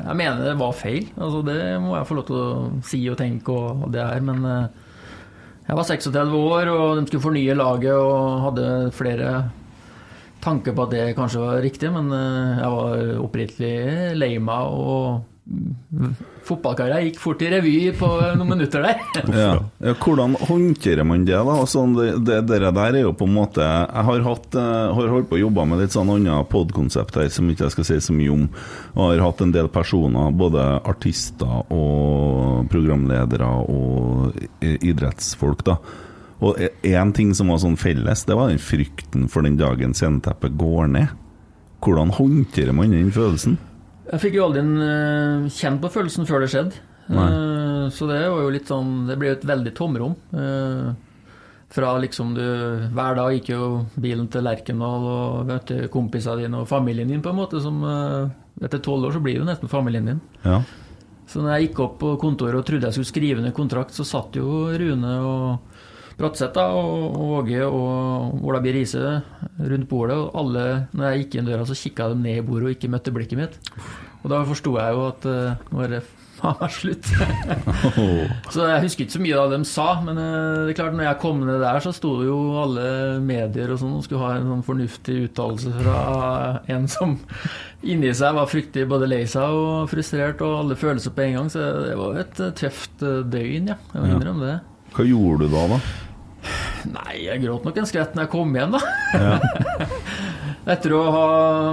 jeg 0.01 0.19
mener 0.23 0.47
det 0.49 0.57
var 0.65 0.79
feil. 0.81 1.11
Altså, 1.21 1.45
det 1.47 1.59
må 1.85 1.93
jeg 1.99 2.09
få 2.09 2.17
lov 2.19 2.31
til 2.31 2.41
å 2.41 2.51
si 2.89 3.03
og 3.13 3.21
tenke 3.21 3.53
og, 3.55 3.85
og 3.85 3.93
det 3.95 4.07
her, 4.07 4.25
men 4.27 4.49
eh, 4.49 4.87
jeg 5.71 5.79
var 5.79 5.87
36 5.87 6.33
år, 6.35 6.69
og 6.75 6.99
de 6.99 7.07
skulle 7.07 7.23
fornye 7.23 7.55
laget 7.55 7.95
og 7.95 8.41
hadde 8.49 8.69
flere 8.97 9.35
tanker 10.43 10.75
på 10.75 10.87
at 10.87 10.95
det 10.97 11.03
kanskje 11.15 11.43
var 11.45 11.61
riktig, 11.63 11.93
men 11.95 12.09
eh, 12.17 12.59
jeg 12.59 12.73
var 12.75 13.11
oppriktig 13.23 13.75
lei 14.19 14.33
meg 14.43 14.73
og 14.75 15.21
mm, 15.47 16.17
gikk 17.07 17.21
fort 17.21 17.43
i 17.43 17.51
revy 17.53 17.75
på 17.99 18.09
noen 18.39 18.51
minutter 18.55 18.85
der. 18.85 19.01
Ja. 19.41 19.53
Ja, 19.81 19.95
hvordan 19.95 20.35
håndterer 20.37 21.07
man 21.07 21.25
det, 21.25 21.37
da? 21.37 21.55
Altså, 21.63 21.87
det, 21.97 22.11
det, 22.27 22.41
det 22.51 22.61
der 22.77 22.99
er 22.99 23.01
jo 23.05 23.15
på 23.17 23.29
en 23.29 23.35
måte 23.37 23.63
Jeg 23.63 24.05
har, 24.09 24.25
hatt, 24.27 24.59
eh, 24.59 24.91
har 24.99 25.13
holdt 25.15 25.31
på 25.31 25.39
å 25.39 25.43
jobbe 25.45 25.67
med 25.71 25.83
litt 25.85 25.95
sånn 25.97 26.13
annet 26.13 26.51
podkonsept 26.53 27.17
her 27.21 27.31
som 27.33 27.49
ikke 27.51 27.69
jeg 27.69 27.77
skal 27.77 27.89
si 27.89 27.99
så 28.09 28.17
mye 28.17 28.35
om. 28.35 28.45
Og 28.97 29.15
har 29.15 29.25
hatt 29.25 29.43
en 29.45 29.55
del 29.55 29.71
personer, 29.73 30.35
både 30.37 30.67
artister 30.89 31.65
og 31.73 32.69
programledere 32.73 33.49
og 33.71 34.37
idrettsfolk, 34.61 35.65
da. 35.69 35.79
Og 36.41 36.57
én 36.89 37.13
ting 37.13 37.35
som 37.37 37.51
var 37.53 37.61
sånn 37.61 37.77
felles, 37.81 38.25
det 38.25 38.37
var 38.37 38.49
den 38.49 38.63
frykten 38.63 39.27
for 39.29 39.45
den 39.45 39.59
dagen 39.61 39.93
sceneteppet 39.97 40.57
går 40.61 40.89
ned. 40.95 41.11
Hvordan 41.85 42.13
håndterer 42.17 42.77
man 42.77 42.93
den 42.93 43.13
følelsen? 43.13 43.59
Jeg 44.11 44.23
fikk 44.25 44.39
jo 44.39 44.47
aldri 44.49 44.63
en, 44.65 44.79
eh, 44.83 45.51
kjent 45.55 45.81
på 45.83 45.91
følelsen 45.93 46.27
før 46.27 46.43
det 46.43 46.51
skjedde. 46.51 46.87
Eh, 47.11 47.87
så 47.91 48.07
det 48.07 48.21
var 48.31 48.43
jo 48.45 48.51
litt 48.55 48.69
sånn 48.71 49.09
Det 49.09 49.17
ble 49.19 49.33
jo 49.33 49.39
et 49.39 49.47
veldig 49.47 49.73
tomrom. 49.75 50.15
Uh, 50.31 50.95
fra 51.71 51.99
liksom 51.99 52.35
du 52.35 52.45
Hver 52.95 53.17
dag 53.19 53.33
gikk 53.35 53.51
jo 53.51 53.87
bilen 53.99 54.29
til 54.31 54.47
Lerkendal 54.47 55.07
og 55.11 55.49
møtte 55.49 55.89
kompisene 55.91 56.45
dine 56.45 56.63
og 56.63 56.69
familien 56.71 57.11
din, 57.11 57.23
på 57.23 57.31
en 57.31 57.41
måte. 57.41 57.63
Som 57.63 57.83
uh, 57.83 58.31
Etter 58.63 58.83
tolv 58.83 59.09
år 59.09 59.17
så 59.17 59.23
blir 59.23 59.41
jo 59.41 59.49
nesten 59.49 59.71
familien 59.71 60.07
din. 60.07 60.21
Ja. 60.45 60.61
Så 61.31 61.43
når 61.43 61.55
jeg 61.55 61.69
gikk 61.69 61.83
opp 61.85 61.99
på 62.03 62.17
kontoret 62.21 62.59
og 62.59 62.67
trodde 62.67 62.89
jeg 62.89 62.99
skulle 62.99 63.13
skrive 63.13 63.43
ned 63.43 63.55
kontrakt, 63.55 63.95
så 63.95 64.05
satt 64.05 64.35
jo 64.37 64.67
Rune 64.75 65.13
og 65.23 65.80
Bratseth 66.21 66.61
og 66.61 66.79
og 67.17 67.35
Åge 67.41 67.65
og 67.65 68.45
Ola 68.45 68.61
B. 68.61 68.75
Riise 68.77 69.21
rundt 69.59 69.89
bordet, 69.89 70.17
og 70.21 70.37
alle, 70.37 70.87
når 70.93 71.11
jeg 71.11 71.25
gikk 71.25 71.41
inn 71.41 71.49
døra, 71.49 71.67
så 71.67 71.77
kikka 71.79 72.11
de 72.13 72.21
ned 72.21 72.41
i 72.41 72.47
bordet 72.47 72.69
og 72.69 72.77
ikke 72.77 72.93
møtte 72.93 73.15
blikket 73.15 73.41
mitt. 73.41 73.61
Og 74.21 74.33
da 74.33 74.43
forsto 74.45 74.77
jeg 74.77 74.97
jo 74.97 75.05
at 75.09 75.29
uh, 75.29 75.69
nå 75.73 75.85
er 75.85 75.95
det 75.97 76.01
faen 76.41 76.59
meg 76.61 76.73
slutt. 76.73 77.09
så 78.55 78.69
jeg 78.69 78.85
husker 78.85 79.05
ikke 79.05 79.17
så 79.17 79.23
mye 79.23 79.39
av 79.41 79.53
det 79.53 79.61
de 79.63 79.69
sa, 79.69 79.87
men 80.05 80.21
uh, 80.21 80.67
det 80.67 80.75
er 80.75 80.79
klart 80.81 80.97
når 80.97 81.07
jeg 81.09 81.21
kom 81.25 81.41
ned 81.45 81.61
der, 81.65 81.81
så 81.85 81.95
sto 81.97 82.13
jo 82.27 82.37
alle 82.61 82.85
medier 83.25 83.73
og 83.73 83.81
sånn 83.81 83.97
og 83.97 84.05
skulle 84.07 84.25
ha 84.25 84.35
en 84.37 84.51
sånn 84.53 84.67
fornuftig 84.67 85.19
uttalelse 85.29 85.73
fra 85.79 86.01
en 86.73 86.89
som 86.91 87.17
inni 87.81 88.13
seg 88.17 88.37
var 88.37 88.51
fryktelig 88.51 88.91
både 88.91 89.09
lei 89.09 89.23
seg 89.31 89.57
og 89.57 89.89
frustrert 89.93 90.45
og 90.45 90.59
alle 90.67 90.77
følelser 90.81 91.17
på 91.17 91.25
en 91.27 91.39
gang, 91.39 91.51
så 91.53 91.65
det 91.87 91.97
var 91.97 92.21
et 92.21 92.45
eh, 92.45 92.53
tøft 92.61 93.01
døgn, 93.01 93.73
ja. 93.73 93.81
Jeg 93.95 94.05
må 94.05 94.13
innrømme 94.13 94.47
det. 94.47 94.59
Hva 94.93 95.07
gjorde 95.07 95.47
du 95.47 95.55
da, 95.55 95.67
da? 95.77 95.81
Nei, 96.89 97.25
jeg 97.27 97.43
gråt 97.45 97.67
nok 97.67 97.81
en 97.81 97.89
skvett 97.89 98.15
når 98.17 98.27
jeg 98.27 98.33
kom 98.33 98.55
hjem, 98.57 98.77
da. 98.77 98.81
Etter 100.71 100.93
å 100.93 101.01
ha 101.09 101.27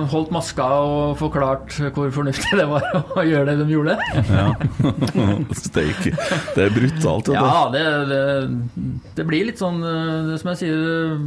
holdt 0.10 0.32
maska 0.32 0.66
og 0.80 1.18
forklart 1.20 1.76
hvor 1.94 2.12
fornuftig 2.16 2.56
det 2.58 2.66
var 2.70 2.86
å 3.20 3.24
gjøre 3.26 3.52
det 3.52 3.66
de 3.66 3.76
gjorde. 3.76 3.98
Ja. 4.32 4.46
Steik. 5.60 6.08
Det 6.56 6.64
er 6.64 6.72
brutalt. 6.74 7.28
Det. 7.28 7.36
Ja, 7.36 7.66
det, 7.74 7.84
det, 8.10 8.22
det 9.20 9.26
blir 9.28 9.50
litt 9.50 9.60
sånn 9.62 9.84
eh, 9.84 10.32
det 10.32 10.38
som 10.42 10.52
jeg 10.54 10.62
sier 10.62 11.18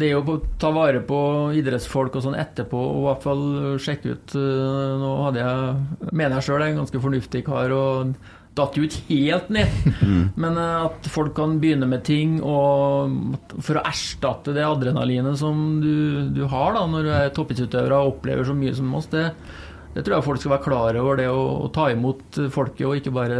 Det 0.00 0.10
å 0.16 0.38
ta 0.60 0.72
vare 0.74 1.02
på 1.04 1.18
idrettsfolk 1.60 2.16
og 2.16 2.24
sånn 2.24 2.38
etterpå, 2.40 2.80
og 2.80 3.02
i 3.02 3.06
hvert 3.10 3.26
fall 3.28 3.44
sjekke 3.84 4.16
ut 4.16 4.36
eh, 4.40 4.94
Nå 5.04 5.12
hadde 5.26 5.44
jeg, 5.44 6.08
mener 6.10 6.38
jeg 6.38 6.48
sjøl, 6.48 6.64
en 6.64 6.80
ganske 6.82 7.04
fornuftig 7.04 7.44
kar 7.46 7.74
og 7.76 8.16
datt 8.54 8.76
jo 8.78 8.86
ikke 8.86 9.02
helt 9.10 9.50
ned. 9.54 9.74
Men 10.42 10.58
eh, 10.60 10.86
at 10.86 11.08
folk 11.10 11.34
kan 11.36 11.58
begynne 11.62 11.88
med 11.90 12.04
ting 12.06 12.38
og 12.40 13.44
for 13.58 13.78
å 13.80 13.84
erstatte 13.84 14.54
det 14.56 14.66
adrenalinet 14.66 15.38
som 15.40 15.80
du, 15.82 16.30
du 16.34 16.44
har 16.50 16.76
da 16.76 16.84
når 16.90 17.06
du 17.06 17.12
er 17.14 17.32
toppidrettsutøver 17.34 17.96
og 17.96 18.14
opplever 18.14 18.46
så 18.46 18.56
mye 18.56 18.74
som 18.76 18.94
oss, 18.98 19.10
det, 19.12 19.26
det 19.94 20.04
tror 20.04 20.18
jeg 20.18 20.28
folk 20.28 20.42
skal 20.42 20.56
være 20.56 20.66
klar 20.68 21.00
over, 21.02 21.20
det 21.20 21.30
å, 21.30 21.42
å 21.66 21.70
ta 21.74 21.88
imot 21.92 22.40
folket 22.54 22.86
og 22.88 22.98
ikke 22.98 23.14
bare 23.14 23.38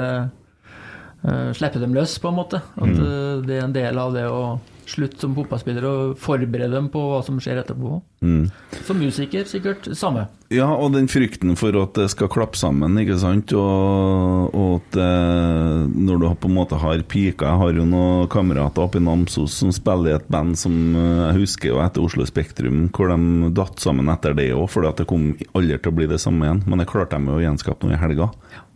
uh, 1.24 1.50
slippe 1.56 1.82
dem 1.82 1.96
løs, 1.96 2.18
på 2.22 2.30
en 2.30 2.38
måte. 2.38 2.62
At 2.74 2.94
eh, 2.94 3.42
det 3.46 3.58
er 3.58 3.66
en 3.68 3.76
del 3.76 4.00
av 4.02 4.14
det 4.14 4.28
å 4.30 4.44
slutte 4.90 5.20
som 5.22 5.34
fotballspiller 5.36 5.84
og 5.88 6.16
forberede 6.20 6.72
dem 6.74 6.90
på 6.92 7.02
hva 7.10 7.20
som 7.24 7.40
skjer 7.42 7.62
etterpå. 7.62 8.00
Mm. 8.24 8.48
Som 8.86 9.00
musiker, 9.02 9.44
sikkert 9.48 9.88
samme. 9.98 10.26
Ja, 10.52 10.68
og 10.70 10.92
den 10.94 11.08
frykten 11.10 11.56
for 11.58 11.74
at 11.80 11.96
det 11.98 12.06
skal 12.12 12.30
klappe 12.32 12.58
sammen, 12.58 12.96
ikke 13.00 13.16
sant, 13.20 13.52
og, 13.56 14.54
og 14.54 14.76
at 14.78 14.98
eh, 15.00 15.84
når 15.88 16.20
du 16.20 16.26
på 16.40 16.50
en 16.50 16.56
måte 16.56 16.78
har 16.78 17.02
pika 17.10 17.48
Jeg 17.48 17.60
har 17.60 17.78
jo 17.78 17.86
noen 17.88 18.28
kamerater 18.32 18.84
oppe 18.84 19.00
i 19.00 19.04
Namsos 19.04 19.56
som 19.60 19.72
spiller 19.74 20.12
i 20.12 20.16
et 20.18 20.30
band 20.32 20.56
som 20.60 20.74
eh, 20.94 21.24
jeg 21.24 21.40
husker 21.42 21.72
jo 21.72 21.82
etter 21.84 22.04
Oslo 22.04 22.26
Spektrum, 22.28 22.86
hvor 22.94 23.12
de 23.12 23.50
datt 23.56 23.82
sammen 23.82 24.12
etter 24.12 24.36
det 24.36 24.50
òg, 24.54 24.68
fordi 24.72 24.92
at 24.92 25.02
det 25.02 25.08
kom 25.10 25.32
aldri 25.52 25.78
til 25.78 25.92
å 25.92 25.98
bli 25.98 26.08
det 26.12 26.20
samme 26.22 26.48
igjen. 26.48 26.64
Men 26.68 26.82
det 26.82 26.90
klarte 26.92 27.18
de 27.18 27.32
jo 27.32 27.40
å 27.40 27.44
gjenskape 27.44 27.88
nå 27.88 27.96
i 27.96 28.00
helga. 28.00 28.30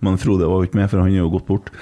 Men 0.04 0.20
Frode 0.20 0.48
var 0.48 0.62
jo 0.62 0.68
ikke 0.68 0.80
med, 0.80 0.90
for 0.90 1.02
han 1.02 1.12
er 1.12 1.22
jo 1.22 1.34
gått 1.36 1.48
bort. 1.48 1.72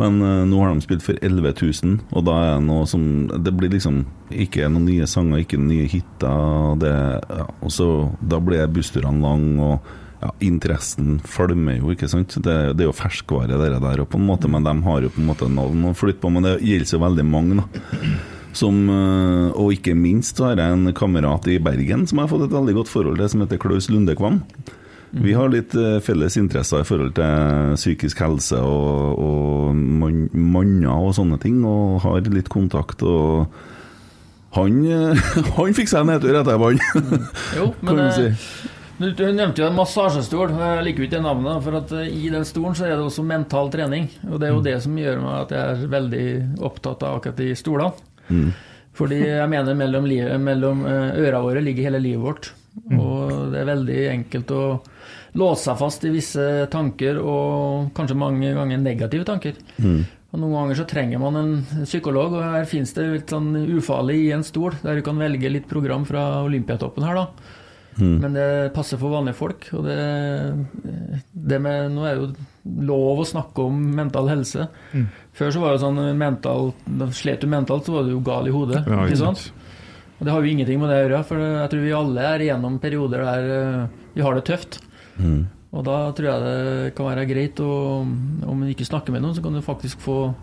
Men 0.00 0.18
uh, 0.22 0.42
nå 0.48 0.58
har 0.58 0.72
de 0.74 0.82
spilt 0.82 1.04
for 1.06 1.18
11 1.22 1.52
000, 1.60 1.98
og 2.10 2.24
da 2.26 2.38
er 2.42 2.54
det 2.56 2.66
noe 2.66 2.86
som 2.90 3.04
Det 3.30 3.52
blir 3.54 3.70
liksom 3.70 4.00
ikke 4.34 4.66
noen 4.66 4.88
nye 4.88 5.06
sanger, 5.06 5.44
ikke 5.44 5.60
noen 5.60 5.70
nye 5.70 5.90
hiter. 5.90 6.82
ja, 6.82 7.44
og 7.60 7.70
så 7.70 7.90
Da 8.20 8.40
blir 8.42 8.66
bussturene 8.74 9.22
lang, 9.22 9.46
og 9.62 9.92
ja, 10.24 10.30
interessen 10.46 11.18
falmer 11.20 11.78
jo, 11.78 11.92
ikke 11.92 12.08
sant. 12.08 12.38
Det, 12.40 12.54
det 12.74 12.84
er 12.84 12.88
jo 12.88 12.96
ferskvare, 12.96 13.58
det 13.60 13.80
der, 13.82 14.04
på 14.08 14.18
en 14.18 14.28
måte, 14.28 14.48
men 14.48 14.64
de 14.64 14.72
har 14.86 15.04
jo 15.04 15.12
på 15.12 15.20
en 15.20 15.28
måte 15.28 15.48
navn 15.52 15.90
å 15.90 15.96
flytte 15.96 16.22
på. 16.22 16.30
Men 16.32 16.46
det 16.46 16.54
gjelder 16.64 16.96
jo 16.96 17.02
veldig 17.02 17.26
mange, 17.28 17.60
da. 17.60 17.90
Som, 18.54 18.84
eh, 18.88 19.50
og 19.58 19.74
ikke 19.74 19.96
minst 19.98 20.38
så 20.38 20.52
har 20.52 20.62
jeg 20.62 20.76
en 20.76 20.94
kamerat 20.94 21.48
i 21.50 21.58
Bergen 21.58 22.06
som 22.06 22.20
jeg 22.20 22.28
har 22.28 22.30
fått 22.30 22.44
et 22.46 22.54
veldig 22.54 22.76
godt 22.76 22.92
forhold 22.92 23.18
til, 23.18 23.28
som 23.32 23.42
heter 23.42 23.60
Klaus 23.60 23.90
Lunde 23.90 24.14
Kvam. 24.16 24.40
Vi 25.14 25.32
har 25.36 25.48
litt 25.52 25.74
eh, 25.78 26.00
felles 26.02 26.34
interesser 26.40 26.82
i 26.82 26.86
forhold 26.88 27.12
til 27.14 27.74
psykisk 27.78 28.18
helse 28.24 28.58
og, 28.58 29.18
og 29.22 29.76
manner 30.34 30.90
og 30.96 31.12
sånne 31.14 31.38
ting, 31.42 31.60
og 31.68 32.00
har 32.02 32.24
litt 32.34 32.48
kontakt. 32.50 33.02
og 33.06 33.46
han, 34.56 34.80
eh, 34.86 35.26
han 35.58 35.74
fikk 35.76 35.90
seg 35.92 36.06
nedtur 36.08 36.34
etter 36.40 36.58
han. 36.58 36.80
Jo, 37.58 37.68
kan 37.86 37.90
men 37.92 38.02
eh, 38.08 38.16
si. 38.34 38.72
du, 38.98 39.06
du 39.14 39.22
nevnte 39.34 39.62
jo 39.62 39.68
en 39.68 39.78
massasjestol. 39.78 40.54
Jeg 40.58 40.86
liker 40.88 41.04
jo 41.04 41.08
ikke 41.08 41.16
det 41.16 41.22
navnet, 41.28 41.62
for 41.66 41.78
at 41.78 41.94
i 42.08 42.24
den 42.34 42.46
stolen 42.48 42.74
så 42.78 42.88
er 42.88 42.96
det 42.96 43.06
også 43.06 43.22
mental 43.26 43.70
trening. 43.74 44.08
Og 44.30 44.38
det 44.42 44.48
er 44.48 44.54
jo 44.56 44.62
Mm. 44.62 44.66
det 44.66 44.76
som 44.82 44.98
gjør 44.98 45.22
meg 45.22 45.36
at 45.44 45.54
jeg 45.54 45.76
er 45.84 45.92
veldig 45.94 46.26
opptatt 46.70 47.02
av 47.06 47.20
akkurat 47.20 47.38
de 47.42 47.52
stolene. 47.58 47.92
Mm. 48.30 48.50
Fordi 48.94 49.16
jeg 49.26 49.50
mener 49.50 49.74
mellom, 49.78 50.04
livet, 50.06 50.38
mellom 50.40 50.84
øra 50.86 51.40
våre 51.42 51.62
ligger 51.62 51.88
hele 51.90 51.98
livet 52.02 52.22
vårt. 52.22 52.50
Mm. 52.90 52.98
Og 53.02 53.32
det 53.54 53.58
er 53.62 53.70
veldig 53.70 54.00
enkelt 54.12 54.52
å 54.54 54.64
låse 55.38 55.66
seg 55.66 55.80
fast 55.80 56.04
i 56.06 56.12
visse 56.14 56.44
tanker, 56.72 57.18
og 57.18 57.90
kanskje 57.96 58.18
mange 58.18 58.52
ganger 58.56 58.82
negative 58.82 59.26
tanker. 59.28 59.58
Mm. 59.78 60.04
Og 60.34 60.40
Noen 60.42 60.54
ganger 60.56 60.78
så 60.80 60.86
trenger 60.90 61.20
man 61.22 61.38
en 61.38 61.52
psykolog, 61.84 62.38
og 62.38 62.46
her 62.56 62.64
finnes 62.70 62.94
det 62.96 63.04
litt 63.10 63.34
sånn 63.34 63.52
ufarlig 63.76 64.18
i 64.24 64.32
en 64.34 64.46
stol, 64.46 64.74
der 64.82 64.98
du 64.98 65.04
kan 65.06 65.20
velge 65.20 65.52
litt 65.52 65.68
program 65.70 66.06
fra 66.08 66.42
Olympiatoppen 66.42 67.06
her, 67.06 67.22
da. 67.22 67.60
Men 67.94 68.34
det 68.34 68.74
passer 68.74 68.98
for 68.98 69.14
vanlige 69.14 69.38
folk. 69.38 69.68
Og 69.76 69.84
det, 69.86 69.98
det 71.30 71.60
med 71.62 71.92
Nå 71.94 72.06
er 72.08 72.16
det 72.16 72.24
jo 72.24 72.86
lov 72.88 73.22
å 73.22 73.26
snakke 73.28 73.68
om 73.68 73.76
mental 73.94 74.30
helse. 74.32 74.66
Før 75.38 75.52
så 75.54 75.62
var 75.62 75.74
det 75.74 75.84
sånn 75.84 76.00
mental 76.18 76.72
da 76.86 77.10
Slet 77.14 77.44
du 77.44 77.50
mentalt, 77.50 77.86
så 77.86 77.94
var 77.94 78.06
du 78.06 78.16
jo 78.16 78.24
gal 78.24 78.50
i 78.50 78.54
hodet. 78.54 78.82
Ja, 78.82 79.04
ikke 79.04 79.14
ikke 79.14 79.22
sant? 79.22 79.44
Og 80.14 80.26
det 80.26 80.34
har 80.34 80.42
jo 80.42 80.50
ingenting 80.50 80.80
med 80.80 80.90
det 80.90 80.96
å 80.98 81.04
gjøre, 81.04 81.22
for 81.28 81.42
jeg 81.42 81.70
tror 81.72 81.84
vi 81.84 81.94
alle 81.98 82.26
er 82.30 82.44
igjennom 82.44 82.80
perioder 82.82 83.24
der 83.26 83.48
eh, 83.54 83.80
vi 84.14 84.22
har 84.22 84.36
det 84.38 84.44
tøft. 84.46 84.78
Og 85.74 85.82
da 85.86 85.96
tror 86.14 86.28
jeg 86.28 86.42
det 86.44 86.94
kan 86.94 87.08
være 87.08 87.26
greit 87.26 87.60
å 87.62 87.70
Om 88.04 88.60
du 88.62 88.68
ikke 88.70 88.86
snakker 88.86 89.14
med 89.14 89.24
noen, 89.24 89.34
så 89.34 89.42
kan 89.42 89.54
du 89.54 89.62
faktisk 89.64 90.02
få 90.04 90.34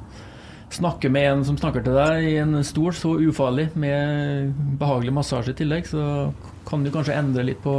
snakke 0.71 1.09
med 1.11 1.27
en 1.27 1.41
som 1.43 1.57
snakker 1.59 1.83
til 1.83 1.97
deg 1.99 2.25
i 2.29 2.35
en 2.39 2.61
stol, 2.63 2.93
så 2.95 3.17
ufarlig, 3.19 3.69
med 3.75 4.53
behagelig 4.79 5.11
massasje 5.17 5.51
i 5.51 5.57
tillegg. 5.59 5.87
Så 5.89 6.31
kan 6.67 6.83
du 6.83 6.91
kanskje 6.93 7.17
endre 7.19 7.43
litt 7.43 7.59
på 7.63 7.73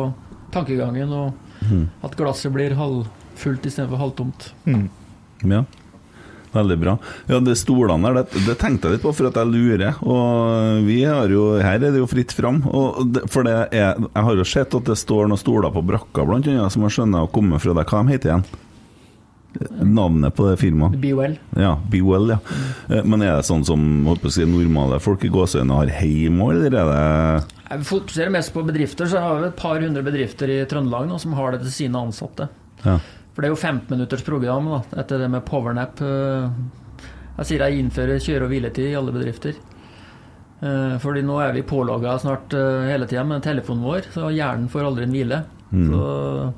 tankegangen, 0.53 1.09
og 1.09 1.33
at 2.05 2.17
glasset 2.19 2.53
blir 2.53 2.75
halvfullt 2.77 3.65
istedenfor 3.65 3.97
halvtomt. 3.97 4.51
Ja. 4.69 5.65
Veldig 6.53 6.77
bra. 6.83 6.97
Ja, 7.31 7.39
det 7.41 7.55
stolene 7.57 8.11
der, 8.13 8.27
det, 8.29 8.43
det 8.45 8.59
tenkte 8.61 8.91
jeg 8.91 8.99
litt 8.99 9.05
på 9.07 9.13
for 9.17 9.31
at 9.31 9.39
jeg 9.41 9.49
lurer. 9.53 9.95
Og 10.05 10.83
vi 10.85 10.99
har 11.09 11.33
jo, 11.33 11.47
her 11.65 11.79
er 11.81 11.95
det 11.95 12.03
jo 12.03 12.09
fritt 12.11 12.35
fram. 12.37 12.61
Og 12.69 13.07
det, 13.15 13.23
for 13.33 13.47
det 13.49 13.55
er, 13.73 13.97
jeg 14.03 14.27
har 14.27 14.37
jo 14.37 14.45
sett 14.45 14.77
at 14.77 14.91
det 14.91 14.99
står 15.01 15.31
noen 15.33 15.41
stoler 15.41 15.73
på 15.73 15.85
brakka, 15.89 16.27
blant 16.29 16.49
annet, 16.53 16.69
som 16.75 16.85
jeg 16.85 16.99
skjønner 16.99 17.25
har 17.25 17.33
kommet 17.33 17.65
fra 17.65 17.73
deg. 17.79 17.89
Hva 17.89 18.03
de 18.05 18.13
heter 18.17 18.33
igjen? 18.35 18.45
Navnet 19.85 20.33
på 20.37 20.47
det 20.49 20.55
firmaet? 20.63 20.95
Be 21.01 21.11
well. 21.17 21.35
Ja, 21.61 21.75
Be 21.93 22.01
Well, 22.01 22.31
ja. 22.33 22.39
Eh, 22.89 23.03
Men 23.05 23.21
er 23.21 23.35
det 23.37 23.45
sånn 23.49 23.65
som 23.69 23.83
holdt 24.09 24.23
på 24.25 24.31
å 24.31 24.33
si, 24.33 24.47
normale 24.49 24.97
folk 25.05 25.27
i 25.29 25.33
gåseøynene 25.33 25.77
har 25.77 25.91
hjemme 25.93 26.47
òg, 26.47 26.55
eller 26.55 26.77
er 26.81 26.89
det 26.89 27.67
Jeg 27.69 27.85
fokuserer 27.91 28.33
mest 28.33 28.53
på 28.55 28.65
bedrifter, 28.65 29.09
så 29.13 29.21
har 29.21 29.43
vi 29.43 29.51
et 29.51 29.59
par 29.61 29.77
hundre 29.85 30.05
bedrifter 30.07 30.49
i 30.53 30.63
Trøndelag 30.69 31.05
nå 31.11 31.21
som 31.21 31.37
har 31.37 31.53
det 31.53 31.67
til 31.67 31.75
sine 31.83 32.01
ansatte. 32.01 32.49
ja. 32.85 32.97
For 33.33 33.41
det 33.43 33.49
er 33.49 33.55
jo 33.55 33.61
15 33.61 33.89
minutters 33.97 34.23
program 34.27 34.67
da, 34.69 34.81
etter 35.01 35.19
det 35.23 35.31
med 35.33 35.45
powernap. 35.49 36.01
eh, 36.05 36.51
Jeg 37.39 37.47
sier 37.49 37.63
jeg 37.65 37.79
innfører 37.81 38.21
kjøre- 38.21 38.45
og 38.45 38.51
hviletid 38.53 38.91
i 38.91 38.95
alle 38.99 39.13
bedrifter. 39.15 39.55
Eh, 40.63 40.99
Fordi 40.99 41.23
nå 41.25 41.39
er 41.43 41.53
vi 41.57 41.63
pålogga 41.63 42.19
snart 42.21 42.53
eh, 42.55 42.91
hele 42.93 43.07
tida 43.09 43.25
med 43.25 43.43
telefonen 43.43 43.83
vår, 43.83 44.03
så 44.13 44.29
hjernen 44.31 44.69
får 44.69 44.85
aldri 44.91 45.05
en 45.09 45.17
hvile. 45.17 45.45
Så 45.73 46.53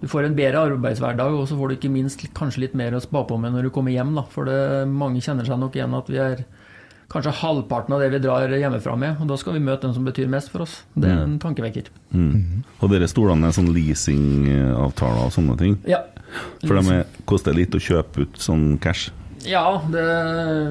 du 0.00 0.06
får 0.10 0.24
en 0.26 0.34
bedre 0.34 0.64
arbeidshverdag, 0.66 1.32
og 1.38 1.46
så 1.48 1.56
får 1.58 1.68
du 1.68 1.74
ikke 1.76 1.90
minst 1.94 2.20
kanskje 2.34 2.60
litt 2.66 2.74
mer 2.74 2.92
å 2.98 3.00
spa 3.02 3.22
på 3.24 3.38
med 3.38 3.52
når 3.54 3.62
du 3.68 3.70
kommer 3.70 3.90
hjem. 3.94 4.14
da. 4.18 4.22
For 4.34 4.44
det, 4.44 4.88
mange 4.90 5.20
kjenner 5.22 5.46
seg 5.46 5.58
nok 5.58 5.74
igjen 5.78 5.94
at 5.94 6.06
vi 6.10 6.18
er 6.18 6.44
kanskje 7.08 7.32
halvparten 7.40 7.94
av 7.96 8.02
det 8.02 8.10
vi 8.12 8.20
drar 8.24 8.52
hjemmefra 8.52 8.96
med. 9.00 9.20
Og 9.22 9.30
da 9.30 9.38
skal 9.40 9.56
vi 9.56 9.64
møte 9.64 9.86
den 9.86 9.94
som 9.96 10.04
betyr 10.08 10.28
mest 10.30 10.52
for 10.52 10.66
oss. 10.66 10.82
Det 10.94 11.08
er 11.08 11.22
en 11.24 11.38
tankevekker. 11.40 11.88
mm. 12.12 12.64
Og 12.80 12.92
dere 12.92 13.08
stolene 13.08 13.48
er 13.48 13.56
sånn 13.56 13.72
leasingavtaler 13.74 15.28
og 15.28 15.32
sånne 15.34 15.56
ting? 15.60 15.78
Ja. 15.88 16.04
For 16.64 16.76
de 16.76 16.98
er, 16.98 17.06
koster 17.28 17.56
litt 17.56 17.74
å 17.74 17.80
kjøpe 17.80 18.26
ut 18.26 18.36
sånn 18.42 18.76
cash? 18.82 19.08
Ja, 19.46 19.80
det, 19.88 20.02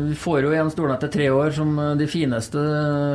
vi 0.10 0.16
får 0.20 0.42
jo 0.44 0.52
igjen 0.52 0.70
stolene 0.70 0.98
etter 0.98 1.10
tre 1.12 1.30
år 1.32 1.54
som 1.56 1.72
eh, 1.80 1.94
de 1.98 2.08
fineste. 2.12 2.62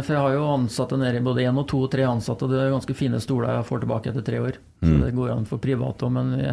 For 0.03 0.15
jeg 0.17 0.23
har 0.25 0.35
jo 0.35 0.49
ansatte 0.55 0.99
nede 0.99 1.21
i 1.21 1.25
både 1.25 1.45
én 1.45 1.61
og 1.61 1.69
to 1.71 1.83
og 1.87 1.93
tre 1.93 2.07
ansatte, 2.09 2.49
og 2.49 2.55
det 2.55 2.63
er 2.63 2.73
ganske 2.73 2.97
fine 2.97 3.21
stoler 3.23 3.59
jeg 3.59 3.69
får 3.69 3.85
tilbake 3.85 4.11
etter 4.11 4.25
tre 4.27 4.41
år. 4.43 4.59
Så 4.83 4.97
det 5.05 5.13
går 5.15 5.35
an 5.37 5.47
for 5.47 5.63
private 5.63 6.09
òg, 6.09 6.15
men 6.17 6.33
vi 6.41 6.51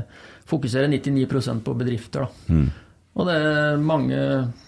fokuserer 0.51 0.91
99% 0.91 1.63
på 1.65 1.73
bedrifter, 1.79 2.27
da. 2.27 2.59
Og 3.17 3.25
det 3.27 3.35
er 3.35 3.79
mange 3.81 4.17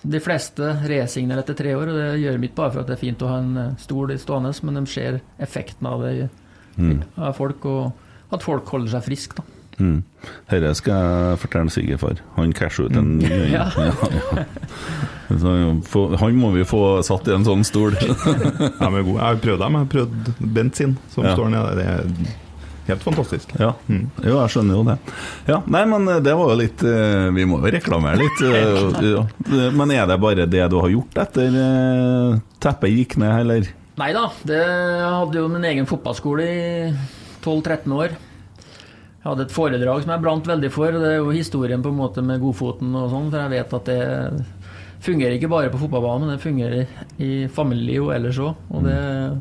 De 0.02 0.20
fleste 0.24 0.74
resignerer 0.89 1.44
etter 1.44 1.58
tre 1.58 1.76
år, 1.78 1.92
og 1.92 2.00
det 2.00 2.22
gjør 2.24 2.39
mitt 2.42 2.56
bare 2.58 2.74
for 2.74 2.82
at 2.82 2.89
det 2.89 2.98
er 2.98 3.04
fint 3.04 3.24
å 3.24 3.30
ha 3.32 3.39
en 3.39 3.58
eh, 3.62 3.74
stol 3.80 4.12
stående, 4.20 4.54
men 4.66 4.82
de 4.82 4.86
ser 4.89 5.22
effekten 5.39 5.88
av 5.88 6.04
det 6.04 6.30
mm. 6.78 7.02
av 7.22 7.36
folk, 7.38 7.66
og 7.70 8.34
at 8.34 8.44
folk 8.44 8.68
holder 8.74 8.96
seg 8.96 9.06
friske, 9.08 9.39
da. 9.39 9.58
Mm. 9.82 10.02
Dette 10.52 10.74
skal 10.78 10.94
jeg 11.00 11.39
fortelle 11.42 11.74
svigerfar. 11.74 12.20
Han 12.36 12.52
casher 12.54 12.86
ut 12.86 12.98
en 13.00 13.16
ny 13.18 13.30
øy. 13.32 13.48
Ja. 13.56 13.66
ja. 13.80 14.46
Så, 15.32 15.54
han 16.20 16.36
må 16.36 16.52
vi 16.52 16.66
få 16.68 17.02
satt 17.08 17.30
i 17.30 17.34
en 17.34 17.48
sånn 17.48 17.64
stol. 17.66 17.96
Jeg 18.02 18.76
har 18.84 19.39
prøvd 19.39 19.62
dem. 19.64 19.78
Jeg 19.78 19.86
har 19.86 19.92
prøvd 19.94 20.32
Bent 20.58 20.76
sin, 20.76 20.98
som 21.14 21.24
Ja. 21.24 21.38
står 21.38 21.54
nede. 21.54 21.76
Det 21.80 21.86
er 21.88 22.02
helt 22.92 23.04
fantastisk. 23.06 23.52
Ja, 23.60 23.72
jo, 23.89 24.36
jeg 24.38 24.54
skjønner 24.54 24.78
jo 24.80 24.86
det. 24.88 24.98
Ja, 25.50 25.60
Nei, 25.72 25.84
men 25.89 26.08
det 26.24 26.34
var 26.38 26.52
jo 26.54 26.58
litt 26.60 26.84
eh, 26.88 27.28
Vi 27.36 27.46
må 27.50 27.60
jo 27.64 27.72
reklamere 27.74 28.22
litt. 28.22 28.42
eh, 28.48 29.04
ja. 29.16 29.26
Men 29.76 29.94
er 29.96 30.08
det 30.12 30.20
bare 30.22 30.48
det 30.50 30.66
du 30.72 30.78
har 30.82 30.92
gjort 30.94 31.22
etter 31.26 31.60
eh, 31.66 32.42
teppet 32.64 32.94
gikk 32.96 33.18
ned, 33.22 33.38
eller? 33.46 33.72
Nei 34.02 34.12
da, 34.16 34.28
jeg 34.48 35.08
hadde 35.12 35.38
jo 35.42 35.50
min 35.52 35.66
egen 35.68 35.88
fotballskole 35.89 36.46
i 36.48 36.62
12-13 37.44 37.92
år. 37.98 38.14
Jeg 39.22 39.28
hadde 39.30 39.44
et 39.46 39.54
foredrag 39.54 40.02
som 40.02 40.14
jeg 40.16 40.24
brant 40.24 40.48
veldig 40.50 40.72
for. 40.74 40.96
Det 40.98 41.12
er 41.12 41.20
jo 41.20 41.34
historien 41.36 41.84
på 41.84 41.92
en 41.92 42.00
måte 42.00 42.24
med 42.26 42.42
Godfoten 42.42 42.96
og 42.98 43.12
sånn, 43.12 43.28
for 43.30 43.44
jeg 43.44 43.54
vet 43.54 43.76
at 43.78 43.92
det 43.92 44.00
fungerer 45.02 45.34
ikke 45.38 45.49
bare 45.49 45.70
på 45.74 45.80
fotballbanen, 45.82 46.28
men 46.28 46.36
det 46.38 46.43
fungerer 46.43 47.22
i 47.22 47.47
familieliv 47.49 48.04
og 48.08 48.14
ellers 48.16 48.38
òg. 48.43 48.60
Og 48.76 48.84
det, 48.86 48.97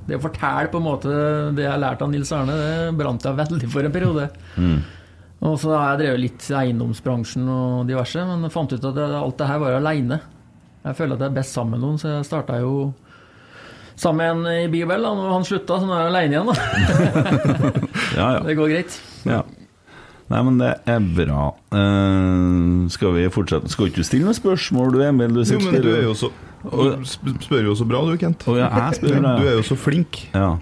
det 0.08 0.16
å 0.16 0.22
fortelle 0.24 0.70
på 0.72 0.80
en 0.80 0.86
måte 0.86 1.12
det 1.56 1.66
jeg 1.66 1.72
har 1.74 1.82
lært 1.82 2.02
av 2.04 2.10
Nils 2.12 2.32
Arne, 2.32 2.56
det 2.56 2.96
brant 2.98 3.26
jeg 3.28 3.36
veldig 3.42 3.68
for 3.72 3.84
en 3.88 3.92
periode. 3.94 4.28
Og 5.40 5.54
så 5.60 5.70
har 5.72 5.94
jeg 5.94 6.00
drevet 6.02 6.20
litt 6.20 6.48
i 6.50 6.56
eiendomsbransjen 6.62 7.46
og 7.48 7.86
diverse, 7.88 8.24
men 8.28 8.42
jeg 8.48 8.52
fant 8.56 8.72
ut 8.76 8.84
at 8.90 8.98
jeg- 9.00 9.20
alt 9.22 9.38
det 9.40 9.46
her 9.48 9.58
var 9.62 9.76
aleine. 9.78 10.20
Jeg 10.84 10.96
føler 10.96 11.14
at 11.14 11.20
jeg 11.20 11.30
er 11.30 11.38
best 11.42 11.54
sammen 11.56 11.76
med 11.76 11.80
noen, 11.84 11.98
så 12.00 12.08
jeg 12.16 12.24
starta 12.28 12.58
jo 12.60 12.92
sammen 14.00 14.42
med 14.42 14.52
en 14.56 14.64
i 14.64 14.68
Bibel. 14.72 15.02
Da. 15.02 15.14
Når 15.16 15.32
han 15.32 15.44
slutta, 15.44 15.76
så 15.80 15.84
nå 15.88 15.92
er 15.92 16.04
jeg 16.04 16.12
aleine 16.12 16.32
igjen. 16.34 16.48
Da. 16.48 16.54
Ja, 18.16 18.26
ja. 18.34 18.40
Det 18.48 18.56
går 18.58 18.68
greit. 18.72 19.00
ja. 19.28 19.42
Nei, 20.30 20.40
men 20.46 20.60
det 20.60 20.70
er 20.86 21.00
bra. 21.02 21.48
Uh, 21.74 22.86
skal 22.94 23.16
vi 23.16 23.26
fortsette? 23.34 23.70
Skal 23.72 23.90
ikke 23.90 24.04
du 24.04 24.06
stille 24.06 24.28
noen 24.28 24.36
spørsmål, 24.38 24.92
du 24.94 25.02
Emil? 25.02 25.34
Du 25.34 25.42
Jo, 25.42 25.58
men 25.64 25.82
du 25.82 25.90
er 25.90 26.04
jo 26.06 26.14
så 26.14 26.30
Du 26.62 27.32
spør 27.42 27.66
jo 27.66 27.74
så 27.74 27.86
bra, 27.88 28.04
du, 28.06 28.14
Kent. 28.20 28.46
Og 28.46 28.60
ja, 28.60 28.68
jeg 28.70 29.00
spør, 29.00 29.18
deg. 29.18 29.26
Du 29.42 29.50
er 29.50 29.58
jo 29.58 29.66
så 29.66 29.78
flink. 29.80 30.22
Ja. 30.36 30.52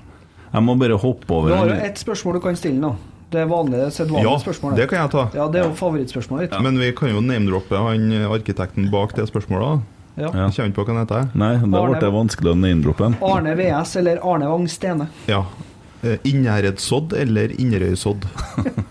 Jeg 0.48 0.64
må 0.64 0.78
bare 0.80 0.96
hoppe 0.96 1.28
over 1.36 1.52
Du 1.52 1.58
har 1.58 1.68
jo 1.74 1.78
ett 1.84 2.00
spørsmål 2.00 2.38
du 2.38 2.42
kan 2.48 2.56
stille 2.56 2.80
nå. 2.80 2.94
Det 3.28 3.42
er 3.42 3.48
vanlige, 3.50 3.90
sedvanlige 3.92 4.24
Ja, 4.24 4.38
spørsmålet. 4.40 4.80
det 4.80 4.88
kan 4.88 5.02
jeg 5.02 5.10
ta. 5.12 5.26
Ja, 5.36 5.46
det 5.52 5.60
er 5.60 5.66
jo 5.68 5.76
favorittspørsmålet 5.76 6.48
ditt. 6.48 6.62
Men 6.64 6.80
vi 6.80 6.88
kan 6.96 7.12
jo 7.12 7.20
name-droppe 7.20 7.76
han 7.84 8.08
arkitekten 8.24 8.88
bak 8.88 9.12
det 9.18 9.28
spørsmålet. 9.28 9.84
Ja. 10.16 10.30
Ja. 10.32 10.46
Jeg 10.48 10.54
kommer 10.56 10.70
ikke 10.72 10.78
på 10.80 10.86
hva 10.86 10.94
han 10.94 11.02
heter. 11.04 11.28
Nei, 11.36 11.52
da 11.60 11.82
ble 11.84 12.00
det 12.00 12.14
vanskelig 12.16 12.54
å 12.54 12.58
name-droppe 12.58 13.04
den. 13.04 13.18
Arne 13.28 13.52
VS 13.60 13.98
eller 14.00 14.24
Arne 14.24 14.48
Wang 14.48 14.64
Stene? 14.72 15.10
Ja. 15.28 15.44
Innherredsodd 16.00 16.24
Innherredssodd 16.32 17.18
eller 17.20 17.52
Inderøysodd? 17.60 18.24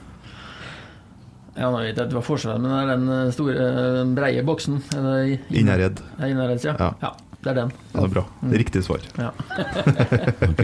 Ja, 1.57 1.69
nå 1.73 1.79
vet 1.81 1.97
jeg 1.97 2.05
ikke 2.05 2.19
hva 2.19 2.25
forskjellen 2.25 2.61
men 2.61 2.73
det 2.73 2.79
er 2.81 2.89
den 2.91 3.07
eh, 3.13 3.29
store, 3.33 3.55
eh, 3.57 3.93
den 3.97 4.11
breie 4.17 4.43
boksen. 4.45 4.81
Er 4.93 5.31
Innherred. 5.49 6.03
Ja, 6.19 6.29
Innherreds, 6.29 6.67
ja. 6.67 6.75
Ja. 6.79 6.91
ja. 7.01 7.15
Det 7.37 7.51
er 7.51 7.57
den. 7.61 7.71
Ja, 7.93 7.99
det 8.01 8.05
er 8.07 8.13
bra. 8.15 8.23
Riktig 8.59 8.81
svar. 8.83 9.03
Ja. 9.17 9.29
Ok. 10.47 10.63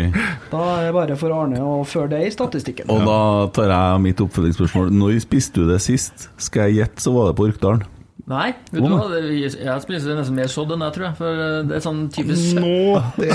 Da 0.50 0.62
er 0.74 0.88
det 0.88 0.94
bare 0.96 1.16
for 1.20 1.34
Arne 1.36 1.62
å 1.62 1.76
føre 1.88 2.10
det 2.16 2.22
i 2.28 2.32
statistikken. 2.34 2.90
Og 2.92 3.06
da 3.08 3.20
tar 3.56 3.72
jeg 3.72 4.02
mitt 4.04 4.22
oppfølgingsspørsmål. 4.26 4.90
Når 4.94 5.20
spiste 5.24 5.62
du 5.62 5.70
det 5.70 5.80
sist? 5.86 6.28
Skal 6.42 6.72
jeg 6.72 6.82
gjette, 6.82 7.06
så 7.06 7.14
var 7.16 7.30
det 7.30 7.38
på 7.40 7.48
Orkdalen. 7.48 7.86
Nei, 8.24 8.54
vet 8.72 8.80
du 8.80 8.88
hva? 8.88 9.18
Jeg 9.20 9.82
spiser 9.84 10.16
nesten 10.16 10.38
mer 10.38 10.48
sodd 10.52 10.72
enn 10.72 10.84
deg, 10.86 10.94
tror 10.96 11.06
jeg. 11.10 11.16
For 11.18 11.42
eh, 11.44 11.56
det 11.68 11.76
er 11.76 11.82
sånn 11.84 12.06
typisk 12.14 12.56
Nå 12.56 13.02
det 13.20 13.32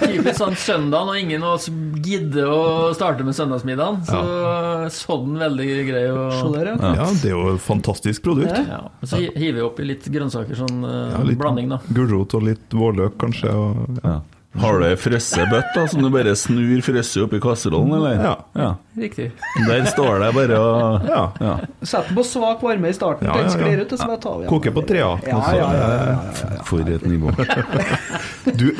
Typisk 0.00 0.38
sånn 0.38 0.56
søndag 0.56 1.04
når 1.10 1.18
ingen 1.20 1.44
av 1.44 1.58
oss 1.58 1.66
gidder 2.06 2.48
å 2.48 2.62
starte 2.96 3.26
med 3.26 3.36
søndagsmiddagen. 3.36 4.00
Så 4.08 4.22
sodden 4.96 5.36
veldig 5.42 5.68
grei 5.90 6.06
å 6.08 6.24
der, 6.54 6.72
ja. 6.72 6.94
Ja, 7.02 7.10
det 7.20 7.28
er 7.28 7.36
jo 7.36 7.44
et 7.52 7.62
fantastisk 7.64 8.24
produkt. 8.24 8.56
ja. 8.56 8.80
Så 9.04 9.20
hiver 9.20 9.58
vi 9.60 9.66
oppi 9.66 9.90
litt 9.90 10.08
grønnsaker, 10.08 10.56
sånn 10.56 10.80
eh, 10.88 11.12
Ja, 11.12 11.22
litt 11.28 11.40
blanding, 11.40 11.68
da. 11.76 11.82
Gulrot 11.92 12.38
og 12.38 12.48
litt 12.48 12.78
vårløk, 12.80 13.20
kanskje. 13.20 13.52
Og, 13.52 14.00
ja. 14.00 14.18
Har 14.56 14.78
du 14.80 14.84
ei 14.88 14.94
frøssebøtt 14.96 15.76
som 15.92 16.00
du 16.02 16.08
bare 16.10 16.32
snur 16.38 16.80
frøsset 16.82 17.20
oppi 17.26 17.38
kasserollen, 17.42 17.92
eller? 17.98 18.14
Ja. 18.24 18.32
ja. 18.56 18.68
Riktig. 18.98 19.26
Der 19.68 19.84
står 19.92 20.22
det 20.22 20.30
bare 20.34 20.56
og 20.58 21.04
Ja. 21.12 21.20
ja. 21.38 21.52
Sett 21.82 22.08
den 22.08 22.16
på 22.16 22.24
svak 22.26 22.64
varme 22.64 22.88
i 22.88 22.96
starten, 22.96 23.28
Ja, 23.28 23.36
ja, 23.36 23.42
ja, 23.42 23.44
den 23.44 23.52
sklir 23.54 23.82
ut, 23.84 23.92
og 23.92 24.00
så 24.00 24.08
bare 24.08 24.20
tar 24.24 24.38
vi 24.38 24.46
den. 24.46 24.50
Koker 24.54 24.74
på 24.74 24.84
trea. 24.88 25.10
Ja, 25.28 25.36
ja, 25.36 25.52
ja, 25.54 25.68
ja, 25.76 25.90
ja, 26.08 26.48
ja. 26.56 26.62
For 26.68 26.94
et 26.96 27.06
nivå. 27.06 27.34
Du, 28.58 28.70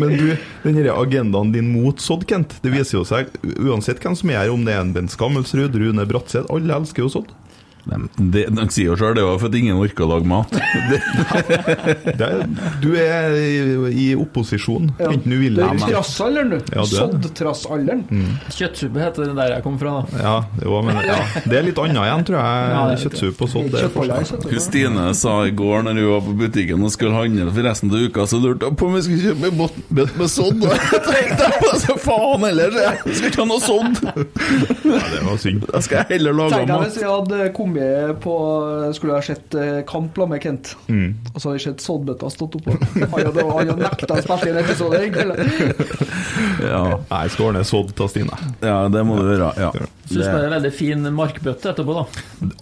men 0.00 0.14
du, 0.16 0.30
den 0.64 0.78
agendaen 0.88 1.50
din 1.52 1.68
mot 1.74 2.00
sodd, 2.00 2.24
Kent, 2.28 2.54
det 2.64 2.72
viser 2.72 2.96
jo 2.96 3.04
seg 3.06 3.28
uansett 3.60 4.00
hvem 4.00 4.16
som 4.16 4.32
er 4.32 4.40
her, 4.40 4.52
om 4.54 4.64
det 4.64 4.72
er 4.72 4.80
en 4.80 4.94
Bent 4.96 5.12
Skammelsrud, 5.12 5.76
Rune 5.76 6.06
Bratseth, 6.08 6.48
alle 6.54 6.78
elsker 6.80 7.04
jo 7.04 7.10
sodd. 7.12 7.34
De, 7.86 8.42
de 8.52 8.64
sier 8.74 8.90
jo 8.90 8.96
sjøl 9.00 9.14
det 9.16 9.22
var 9.24 9.38
for 9.40 9.48
at 9.48 9.54
ingen 9.56 9.78
orker 9.80 10.04
å 10.04 10.08
lage 10.10 10.26
mat. 10.28 10.50
Det, 10.88 10.98
Det 12.18 12.28
du 12.82 12.88
er 12.98 13.32
i, 13.38 13.52
i 13.92 14.06
opposisjon, 14.18 14.90
Ja. 14.98 15.08
enten 15.12 15.30
du 15.32 15.36
vil 15.40 15.54
Det 15.56 15.62
eller 15.64 15.72
er 15.72 15.78
ikke. 15.78 15.92
trassalderen, 15.94 16.50
du. 16.50 16.56
Ja, 16.74 16.82
du 16.84 16.96
er 16.98 17.84
det. 17.88 17.96
Kjøttsuppe 18.58 19.02
heter 19.02 19.28
det 19.30 19.36
der 19.38 19.54
jeg 19.54 19.62
kom 19.64 19.78
fra. 19.80 19.94
da. 20.10 20.20
Ja, 20.22 20.34
jo, 20.64 20.80
men, 20.84 20.98
ja, 21.06 21.16
det 21.48 21.58
er 21.60 21.66
litt 21.68 21.78
annet 21.82 22.02
igjen, 22.02 22.24
tror 22.28 22.38
jeg. 22.42 22.98
Kjøttsuppe 23.04 23.46
og 23.46 23.50
sodd. 23.54 24.48
Kristine 24.48 25.08
sa 25.18 25.34
i 25.48 25.54
går 25.56 25.86
når 25.86 25.98
hun 26.02 26.10
var 26.12 26.22
på 26.28 26.34
butikken 26.42 26.84
og 26.86 26.92
skulle 26.94 27.14
handle 27.16 27.48
for 27.54 27.66
resten 27.68 27.92
av 27.94 28.04
uka, 28.08 28.26
så 28.30 28.40
lurte 28.42 28.68
hun 28.70 28.76
på 28.78 28.88
om 28.90 28.96
vi 28.98 29.02
skulle 29.06 29.24
kjøpe 29.30 29.52
bot- 29.58 29.80
bøtt 30.00 30.16
med 30.20 30.28
sodd. 30.32 30.62
Jeg 30.68 31.02
tenkte 31.08 31.50
på 31.62 31.72
så 31.82 31.96
faen 32.02 32.44
ellers, 32.48 32.76
jeg 32.78 33.16
skal 33.18 33.30
ikke 33.32 33.42
ha 33.42 33.48
noe 33.48 33.62
sodd. 33.64 34.02
Ja, 34.88 35.04
det 35.14 35.22
var 35.26 35.40
synd. 35.42 35.64
Da 35.72 35.80
skal 35.84 36.02
jeg 36.02 36.06
heller 36.18 36.36
lage 36.38 36.54
Tenk 36.56 36.68
deg 36.68 36.74
mat. 36.74 36.86
hvis 36.88 36.98
vi 37.02 37.08
hadde 37.08 37.48
kommet 37.68 38.20
på 38.24 38.34
Skulle 38.96 39.14
ha 39.18 39.22
sett 39.22 39.50
kampla 39.52 39.82
Kamp 39.88 40.16
la 40.18 40.26
med 40.26 40.42
Kent, 40.42 40.74
Mm. 40.88 41.14
og 41.34 41.40
så 41.40 41.48
hadde 41.50 41.58
jeg 41.58 41.64
sett 41.68 41.84
soddbøtta 41.84 42.30
stått 42.32 42.54
oppå. 42.58 42.74
Han 42.94 43.10
hadde, 43.12 43.44
hadde 43.52 43.76
nekta 43.82 44.14
å 44.16 44.22
spille 44.24 44.52
inn 44.54 44.60
episode 44.64 45.00
i 45.04 45.10
kveld. 45.12 45.34
Ja, 46.62 46.98
jeg 47.10 47.30
skal 47.34 47.48
ordne 47.48 47.64
sodd 47.66 47.90
til 47.98 48.08
Stine. 48.10 48.36
ja, 48.62 48.76
det 48.92 49.00
må 49.06 49.16
du 49.18 49.26
gjøre. 49.30 49.48
Ja. 49.58 49.70
Syns 50.08 50.24
det 50.24 50.28
er 50.30 50.46
en 50.48 50.54
veldig 50.56 50.70
fin 50.74 51.06
markbøtte 51.14 51.72
etterpå, 51.72 51.94
da. 51.96 52.04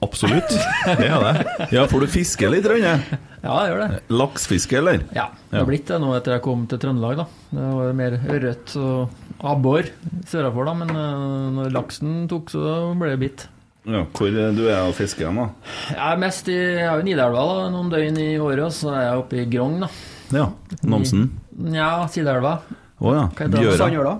Absolutt. 0.04 0.52
Det 0.86 1.06
er 1.08 1.24
det. 1.26 1.68
ja, 1.76 1.84
får 1.90 2.04
du 2.04 2.08
fiske 2.12 2.48
litt, 2.52 2.66
Rønne? 2.68 2.94
Ja, 3.42 3.56
jeg 3.62 3.72
gjør 3.74 3.82
det. 3.84 4.00
Laksfiske, 4.10 4.78
eller? 4.80 5.04
Ja, 5.16 5.28
det 5.52 5.60
har 5.60 5.68
blitt 5.68 5.86
det 5.92 6.00
nå 6.02 6.14
etter 6.16 6.36
jeg 6.36 6.44
kom 6.46 6.64
til 6.70 6.80
Trøndelag, 6.82 7.20
da. 7.22 7.26
Det 7.52 7.68
var 7.78 7.92
mer 8.00 8.16
ørret 8.36 8.76
og 8.80 9.44
abbor 9.52 9.88
sørafor, 10.30 10.66
da, 10.70 10.74
men 10.82 10.90
eh, 10.96 11.52
når 11.60 11.74
laksen 11.76 12.16
tok, 12.32 12.50
så 12.54 12.64
ble 12.98 13.12
det 13.14 13.20
bitt. 13.22 13.46
Ja, 13.86 14.00
hvor 14.18 14.26
er 14.34 14.54
du 14.56 14.64
er 14.66 14.80
og 14.88 14.94
fisker 14.98 15.28
hen, 15.28 15.36
da? 15.38 15.44
Jeg 15.92 16.00
er 16.02 16.16
mest 16.18 16.48
i 16.50 16.56
Jeg 16.56 16.86
er 16.90 17.02
i 17.02 17.06
Nidelva 17.06 17.44
da, 17.52 17.68
noen 17.70 17.92
døgn 17.92 18.16
i 18.18 18.32
året, 18.42 18.64
og 18.66 18.72
så 18.74 18.90
er 18.96 19.04
jeg 19.06 19.20
oppe 19.22 19.38
i 19.38 19.44
Grong, 19.52 19.76
da. 19.84 19.90
Ja, 20.34 20.48
Namsen? 20.90 21.28
Nja, 21.54 21.90
Sideelva. 22.10 22.56
Å 22.98 23.12
ja. 23.14 23.22
Bjøra. 23.46 23.76
Sandjøla. 23.78 24.16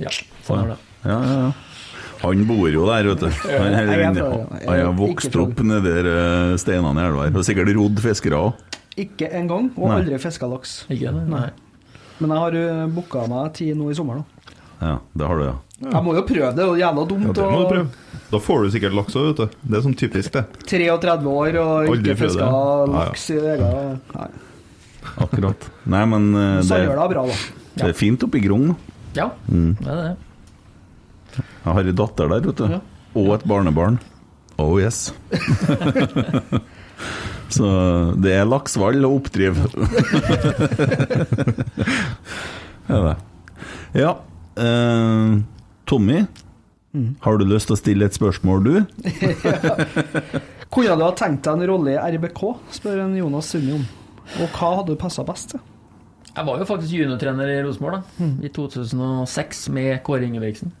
Ja, 0.00 0.08
det. 0.08 0.78
Ja, 1.04 1.18
ja, 1.18 1.36
ja. 1.42 1.52
Han 2.22 2.44
bor 2.46 2.68
jo 2.70 2.84
der, 2.86 3.08
vet 3.10 3.24
du. 3.24 3.26
Han, 3.50 3.74
er 3.74 3.88
han, 3.90 4.14
fra- 4.14 4.28
han, 4.30 4.60
jeg 4.62 4.78
er 4.78 4.84
har 4.86 4.94
vokst 4.96 5.36
opp 5.42 5.60
nedi 5.66 5.90
der, 5.90 6.08
eh, 6.12 6.52
steinene 6.62 7.02
i 7.02 7.08
elva 7.10 7.26
her. 7.26 7.40
Sikkert 7.44 7.72
rodd 7.76 7.98
fiskere 8.04 8.38
òg. 8.38 8.78
Ikke 9.02 9.28
engang, 9.34 9.70
og 9.76 9.90
aldri 9.96 10.18
fiska 10.22 10.46
laks. 10.48 10.76
Ikke 10.92 11.10
det? 11.16 11.24
Nei. 11.32 11.48
Men 12.22 12.30
jeg 12.30 12.42
har 12.44 12.56
uh, 12.60 12.86
booka 12.94 13.24
meg 13.26 13.54
tid 13.58 13.74
nå 13.76 13.88
i 13.90 13.96
sommer, 13.98 14.20
da. 14.22 14.41
Ja, 14.82 14.96
det 15.14 15.26
har 15.30 15.36
du, 15.38 15.44
ja. 15.46 15.54
Jeg 15.82 16.02
må 16.06 16.12
jo 16.14 16.22
prøve 16.26 16.46
det, 16.50 16.54
det 16.58 16.62
er 16.62 16.68
jo 16.70 16.76
jævla 16.78 17.00
Ja, 17.02 17.06
dumt. 17.10 17.34
det 17.34 17.42
må 17.50 17.58
du 17.62 17.66
prøve. 17.70 17.86
Da 18.32 18.38
får 18.40 18.56
du 18.62 18.66
sikkert 18.72 18.94
laks 18.96 19.16
òg, 19.18 19.24
vet 19.28 19.38
du. 19.42 19.46
Det 19.68 19.74
er 19.78 19.82
sånn 19.84 19.96
typisk, 19.98 20.30
det. 20.36 20.44
33 20.70 21.26
år 21.32 21.52
og 21.62 21.70
ikke 21.96 22.14
fiska 22.22 22.38
det. 22.38 22.46
Ja, 22.46 22.50
ja. 22.62 22.86
laks 22.96 23.22
i 23.28 23.30
egen 23.38 23.72
Nei. 24.14 24.28
Akkurat. 25.26 25.60
Nei, 25.90 26.04
men 26.08 26.22
eh, 26.38 26.60
det, 26.62 26.78
gjør 26.86 26.98
er 27.02 27.08
bra, 27.12 27.22
da. 27.26 27.34
det 27.80 27.88
er 27.90 27.96
fint 27.98 28.20
oppi 28.24 28.38
Grong. 28.44 28.66
da. 28.70 28.74
Ja, 29.18 29.26
det 29.50 29.90
er 29.92 29.96
det. 30.02 30.14
Jeg 31.42 31.72
har 31.76 31.82
ei 31.90 31.94
datter 31.96 32.26
der, 32.32 32.40
vet 32.46 32.58
du. 32.62 32.66
Ja. 32.76 32.80
Og 33.18 33.26
et 33.36 33.44
barnebarn. 33.48 33.96
Oh 34.62 34.74
yes. 34.80 34.98
Så 37.52 37.66
det 38.22 38.32
er 38.38 38.46
laksvall 38.48 39.04
og 39.04 39.12
oppdriv. 39.20 39.54
det 42.86 42.94
er 42.96 43.02
det. 43.10 43.16
Ja. 44.00 44.12
Eh, 44.60 45.34
Tommy, 45.88 46.24
har 47.24 47.38
du 47.40 47.46
lyst 47.48 47.70
til 47.70 47.76
å 47.76 47.80
stille 47.80 48.08
et 48.08 48.16
spørsmål, 48.16 48.64
du? 48.66 48.74
Kunne 50.72 50.96
du 50.96 51.04
ha 51.04 51.12
tenkt 51.16 51.44
deg 51.44 51.58
en 51.58 51.68
rolle 51.68 51.94
i 51.94 52.16
RBK, 52.16 52.42
spør 52.78 53.04
en 53.06 53.16
Jonas 53.16 53.50
Sunni 53.52 53.74
om. 53.76 53.84
Og 54.40 54.48
hva 54.56 54.74
hadde 54.78 54.92
du 54.92 55.00
passa 55.00 55.24
best 55.26 55.54
til? 55.54 55.62
Jeg 56.32 56.48
var 56.48 56.60
jo 56.62 56.68
faktisk 56.68 56.96
juniortrener 56.96 57.50
i 57.52 57.58
Rosenborg 57.64 57.98
da, 57.98 58.28
i 58.40 58.48
2006 58.56 59.66
med 59.76 59.98
Kåre 60.06 60.24
Ingebrigtsen. 60.28 60.72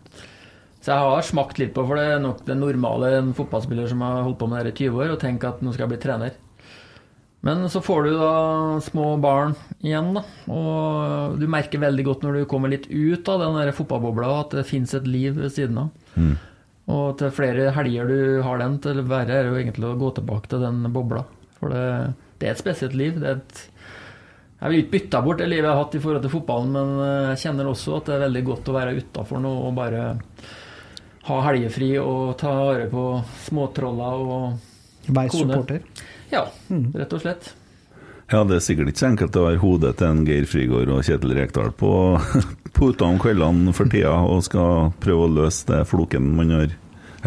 Så 0.82 0.90
jeg 0.90 1.04
har 1.04 1.26
smakt 1.26 1.60
litt 1.60 1.74
på, 1.76 1.84
for 1.86 2.00
det 2.00 2.06
er 2.14 2.22
nok 2.22 2.40
den 2.46 2.58
normale 2.62 3.12
en 3.18 3.34
fotballspiller 3.36 3.90
som 3.90 4.00
har 4.02 4.24
holdt 4.26 4.40
på 4.40 4.48
med 4.50 4.64
det 4.66 4.72
i 4.72 4.88
20 4.88 5.04
år, 5.04 5.12
og 5.14 5.20
tenker 5.22 5.52
at 5.52 5.60
nå 5.62 5.74
skal 5.74 5.84
jeg 5.84 5.92
bli 5.92 6.00
trener. 6.02 6.38
Men 7.42 7.64
så 7.70 7.80
får 7.82 8.06
du 8.06 8.12
da 8.20 8.32
små 8.86 9.16
barn 9.22 9.56
igjen, 9.82 10.12
da. 10.14 10.22
Og 10.54 11.40
du 11.40 11.48
merker 11.50 11.82
veldig 11.82 12.04
godt 12.06 12.22
når 12.22 12.38
du 12.38 12.48
kommer 12.50 12.70
litt 12.70 12.86
ut 12.86 13.28
av 13.32 13.42
den 13.42 13.58
der 13.58 13.74
fotballbobla, 13.74 14.30
at 14.44 14.54
det 14.60 14.68
fins 14.68 14.94
et 14.94 15.08
liv 15.10 15.34
ved 15.40 15.50
siden 15.54 15.80
av. 15.82 15.90
Og 16.92 17.16
til 17.18 17.34
flere 17.34 17.72
helger 17.74 18.10
du 18.10 18.20
har 18.46 18.62
den, 18.62 18.78
til 18.82 19.02
verre 19.10 19.40
er 19.40 19.46
det 19.46 19.50
jo 19.50 19.58
egentlig 19.58 19.90
å 19.90 19.98
gå 19.98 20.12
tilbake 20.20 20.52
til 20.52 20.62
den 20.62 20.86
bobla. 20.94 21.24
For 21.58 21.74
det, 21.74 21.82
det 22.38 22.48
er 22.48 22.54
et 22.54 22.62
spesielt 22.62 22.94
liv. 22.98 23.18
Det 23.18 23.30
er 23.32 23.42
et 23.42 23.66
jeg 24.62 24.70
vil 24.70 24.80
ikke 24.84 24.92
bytte 24.92 25.20
bort 25.24 25.40
det 25.42 25.48
livet 25.50 25.66
jeg 25.66 25.74
har 25.74 25.80
hatt 25.80 25.94
i 25.98 26.00
forhold 26.02 26.22
til 26.22 26.30
fotballen, 26.30 26.68
men 26.76 26.90
eh, 27.02 27.30
jeg 27.32 27.40
kjenner 27.48 27.66
også 27.66 27.96
at 27.96 28.06
det 28.06 28.12
er 28.14 28.20
veldig 28.28 28.42
godt 28.46 28.68
å 28.70 28.74
være 28.76 28.92
utafor 28.94 29.42
nå 29.42 29.50
og 29.66 29.72
bare 29.74 30.02
ha 31.26 31.38
helgefri 31.48 31.88
og 31.98 32.36
ta 32.38 32.52
vare 32.60 32.86
på 32.92 33.06
småtroller 33.48 34.22
og 34.36 34.68
Være 35.08 35.34
supporter? 35.34 35.80
Ja, 36.32 36.46
rett 36.96 37.12
og 37.12 37.22
slett. 37.22 37.52
Ja, 38.32 38.40
det 38.48 38.56
er 38.56 38.62
sikkert 38.64 38.88
ikke 38.92 39.02
så 39.02 39.08
enkelt 39.10 39.36
å 39.36 39.44
være 39.44 39.60
hodet 39.60 39.96
til 40.00 40.08
en 40.08 40.22
Geir 40.24 40.46
Frigård 40.48 40.88
og 40.94 41.02
Kjetil 41.04 41.34
Rekdal 41.36 41.72
på 41.76 41.90
puta 42.76 43.04
om 43.10 43.18
kveldene 43.20 43.74
for 43.76 43.90
tida 43.92 44.14
og 44.24 44.40
skal 44.46 44.92
prøve 45.02 45.26
å 45.26 45.32
løse 45.42 45.68
det 45.68 45.82
floken 45.90 46.30
man 46.38 46.54
har 46.56 46.72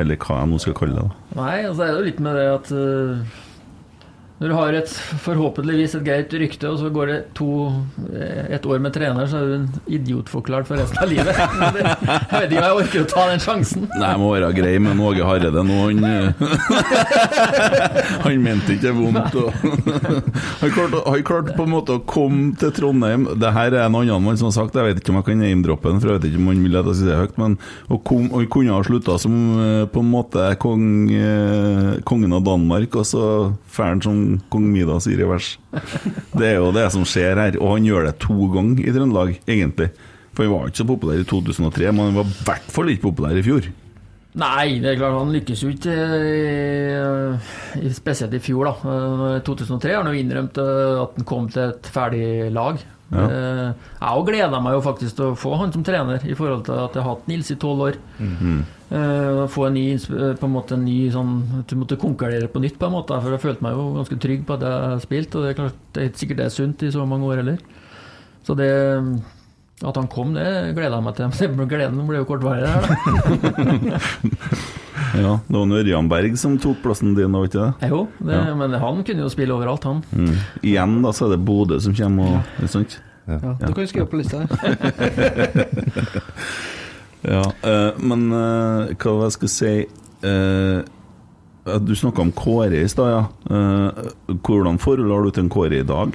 Eller 0.02 0.18
hva 0.20 0.42
jeg 0.42 0.50
nå 0.52 0.58
skal 0.60 0.74
kalle 0.76 1.04
det. 1.04 1.12
Nei, 1.38 1.60
altså 1.70 1.86
er 1.86 1.92
det 1.94 2.00
jo 2.00 2.08
litt 2.10 2.24
med 2.26 2.36
det 2.36 2.48
at 2.52 2.72
eh, 2.76 3.38
når 4.36 4.52
du 4.52 4.54
har 4.58 4.76
et 4.76 4.90
forhåpentligvis 5.24 5.94
et 5.96 6.04
greit 6.04 6.34
rykte, 6.36 6.68
og 6.68 6.82
så 6.82 6.90
går 6.92 7.08
det 7.08 7.20
to, 7.38 7.70
eh, 8.12 8.50
et 8.58 8.66
år 8.68 8.82
med 8.84 8.92
trener, 8.92 9.30
så 9.32 9.40
er 9.40 9.46
du 9.48 9.54
en 9.56 9.68
idiotforklart 9.88 10.68
for 10.68 10.76
resten 10.76 11.00
av 11.00 11.08
livet. 11.08 11.40
Jeg 11.40 12.42
vet 12.42 12.52
ikke 12.52 12.60
om 12.60 12.66
jeg 12.66 12.80
orker 12.82 13.06
å 13.06 13.08
ta 13.14 13.24
den 13.30 13.42
sjansen. 13.44 13.86
Nei, 13.96 14.10
jeg 14.10 14.20
må 14.20 14.32
være 14.34 14.50
grei 14.58 14.74
med 14.82 15.00
Åge 15.00 15.24
Hareide 15.26 15.64
nå. 15.64 15.78
Han, 15.86 16.04
han 18.26 18.44
mente 18.44 18.76
ikke 18.76 18.92
vondt. 18.98 19.38
Og 19.40 19.48
han 20.62 20.74
klarte 20.76 21.02
han 21.06 21.56
på 21.56 21.66
en 21.68 21.72
måte 21.72 21.96
å 21.96 22.04
komme 22.10 22.56
til 22.60 22.74
Trondheim 22.76 23.28
Det 23.40 23.52
her 23.56 23.74
er 23.74 23.86
en 23.86 23.98
annen 24.00 24.24
mann 24.26 24.40
som 24.40 24.50
har 24.50 24.56
sagt 24.58 24.76
jeg 24.76 24.88
vet 24.90 25.00
ikke 25.00 25.14
om 25.14 25.20
jeg 25.22 25.28
kan 25.30 25.42
name-droppe 25.44 25.92
den, 25.92 26.02
for 26.02 26.12
jeg 26.12 26.20
vet 26.20 26.30
ikke 26.30 26.42
om 26.42 26.52
han 26.52 26.64
vil 26.66 26.80
at 26.80 26.90
jeg 26.92 27.00
sier 27.00 27.12
det 27.14 27.20
høyt, 27.22 27.38
men 27.40 27.58
kom, 28.08 28.28
han 28.34 28.50
kunne 28.52 28.76
ha 28.76 28.84
slutta 28.88 29.18
som 29.22 29.38
eh, 29.64 29.86
på 29.92 30.04
en 30.04 30.12
måte 30.12 30.50
kong, 30.62 30.86
eh, 31.16 31.92
kongen 32.08 32.36
av 32.36 32.44
Danmark, 32.48 33.00
og 33.00 33.08
så 33.08 33.26
drar 33.76 33.94
han 33.94 34.02
som 34.04 34.25
kong 34.54 34.68
Midas 34.72 35.08
i 35.12 35.16
revers. 35.20 35.56
Det 36.36 36.50
er 36.52 36.60
jo 36.60 36.74
det 36.76 36.90
som 36.94 37.06
skjer 37.08 37.40
her, 37.42 37.58
og 37.62 37.78
han 37.78 37.88
gjør 37.88 38.10
det 38.10 38.18
to 38.24 38.50
ganger 38.54 38.84
i 38.84 38.94
Trøndelag, 38.96 39.40
egentlig. 39.48 39.90
For 40.36 40.44
han 40.46 40.54
var 40.54 40.70
ikke 40.70 40.82
så 40.84 40.88
populær 40.90 41.22
i 41.24 41.28
2003, 41.30 41.92
men 41.96 42.10
han 42.10 42.20
var 42.20 42.30
i 42.30 42.38
hvert 42.50 42.72
fall 42.76 42.92
ikke 42.92 43.08
populær 43.08 43.40
i 43.40 43.46
fjor. 43.46 43.70
Nei, 44.36 44.80
det 44.84 44.90
er 44.92 44.98
klart 45.00 45.16
han 45.16 45.32
lykkes 45.32 45.62
jo 45.64 45.70
ikke, 45.72 45.94
eh, 45.96 47.54
spesielt 47.96 48.36
i 48.36 48.42
fjor. 48.44 48.68
da. 48.68 48.74
Eh, 49.38 49.44
2003 49.48 49.94
har 49.94 50.04
han 50.04 50.12
jo 50.12 50.20
innrømt 50.20 50.60
eh, 50.60 51.04
at 51.06 51.16
han 51.16 51.28
kom 51.30 51.48
til 51.48 51.70
et 51.70 51.88
ferdig 51.88 52.52
lag. 52.52 52.82
Ja. 53.14 53.26
Eh, 53.30 53.68
Jeg 54.02 54.18
òg 54.18 54.26
gleda 54.32 54.60
meg 54.66 54.74
jo 54.74 54.82
faktisk 54.82 55.16
til 55.20 55.26
å 55.30 55.36
få 55.38 55.52
han 55.60 55.72
som 55.72 55.84
trener, 55.86 56.24
i 56.26 56.34
forhold 56.34 56.64
til 56.66 56.74
at 56.74 56.96
jeg 56.98 57.04
har 57.06 57.12
hatt 57.16 57.28
Nils 57.30 57.52
i 57.54 57.56
tolv 57.62 57.84
år. 57.90 58.00
Eh, 58.20 59.48
Få 59.54 59.68
en 59.68 59.74
ny, 59.78 59.86
eh, 59.94 60.34
på 60.40 60.46
en 60.50 60.54
måte 60.56 60.74
en 60.78 60.86
ny 60.86 61.10
sånn 61.14 61.36
du 61.68 61.76
måtte 61.78 61.98
konkurrere 62.02 62.48
på 62.50 62.62
nytt, 62.64 62.80
på 62.82 62.88
en 62.90 62.96
måte. 62.98 63.20
For 63.22 63.30
jeg 63.36 63.42
følte 63.46 63.62
meg 63.66 63.74
jo 63.78 63.86
ganske 64.00 64.20
trygg 64.26 64.46
på 64.48 64.58
at 64.58 64.66
jeg 64.66 64.72
har 64.96 65.00
spilt, 65.06 65.36
og 65.36 65.44
det 65.46 65.50
er 65.54 65.60
klart 65.62 65.80
det 65.94 66.02
er 66.04 66.10
ikke 66.10 66.24
sikkert 66.24 66.38
det 66.42 66.46
er 66.46 66.56
sunt 66.58 66.84
i 66.84 66.92
så 66.92 67.06
mange 67.08 67.26
år 67.30 67.42
heller. 67.44 67.58
Så 68.46 68.56
det 68.58 68.72
At 69.84 69.96
han 70.00 70.08
kom, 70.08 70.34
det 70.34 70.74
gleda 70.74 70.96
jeg 70.96 71.04
meg 71.04 71.16
til. 71.18 71.50
Men 71.58 71.68
gleden 71.68 72.08
ble 72.08 72.22
jo 72.22 72.26
kortvarig, 72.30 72.66
her, 72.66 72.82
da. 72.82 74.00
Ja, 75.26 75.34
det 75.48 75.56
var 75.60 75.74
Ørjan 75.82 76.08
Berg 76.12 76.38
som 76.40 76.58
tok 76.62 76.80
plassen 76.84 77.16
din, 77.18 77.32
var 77.36 77.48
ikke 77.50 77.62
det? 77.66 77.90
Jo, 77.92 78.06
det, 78.20 78.34
Ja. 78.36 78.56
men 78.56 78.74
han 78.80 79.04
kunne 79.08 79.26
jo 79.26 79.30
spille 79.34 79.54
overalt, 79.56 79.84
han. 79.88 80.04
Mm. 80.16 80.36
Igjen 80.64 81.02
da, 81.04 81.12
så 81.16 81.28
er 81.28 81.36
det 81.36 81.42
Bodø 81.48 81.80
som 81.84 81.96
kommer 81.98 82.38
og 82.40 82.62
ikke 82.64 82.72
sant? 82.78 82.98
Ja, 83.26 83.40
du 83.58 83.72
kan 83.74 83.82
jo 83.82 83.90
skrive 83.90 84.06
opp 84.06 84.12
på 84.14 84.20
lista 84.22 84.44
her. 84.46 85.66
Ja, 87.26 87.42
eh, 87.66 87.96
men 88.06 88.28
eh, 88.30 88.92
hva 89.02 89.14
var 89.16 89.24
det 89.24 89.32
jeg 89.32 89.36
skulle 89.40 89.54
si 89.56 89.72
eh, 90.30 91.80
Du 91.82 91.96
snakka 91.98 92.22
om 92.22 92.30
Kåre 92.38 92.84
i 92.84 92.90
stad, 92.92 93.10
ja. 93.10 93.24
Eh, 93.50 94.36
hvordan 94.46 94.78
forhold 94.82 95.10
har 95.10 95.26
du 95.26 95.32
til 95.34 95.46
en 95.48 95.50
Kåre 95.50 95.80
i 95.82 95.88
dag? 95.90 96.14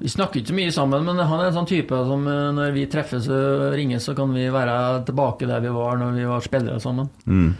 Vi 0.00 0.08
snakker 0.08 0.38
ikke 0.40 0.52
så 0.52 0.58
mye 0.60 0.72
sammen, 0.72 1.02
men 1.04 1.18
han 1.18 1.40
er 1.42 1.48
en 1.50 1.56
sånn 1.58 1.66
type 1.68 1.98
som 2.08 2.22
når 2.56 2.70
vi 2.72 2.86
treffes 2.88 3.26
og 3.28 3.74
ringes, 3.76 4.06
så 4.06 4.14
kan 4.16 4.30
vi 4.32 4.46
være 4.54 5.02
tilbake 5.10 5.44
der 5.50 5.60
vi 5.60 5.74
var 5.74 5.98
når 6.00 6.14
vi 6.16 6.28
var 6.30 6.40
spillere 6.46 6.78
sammen. 6.80 7.10
Mm. 7.28 7.50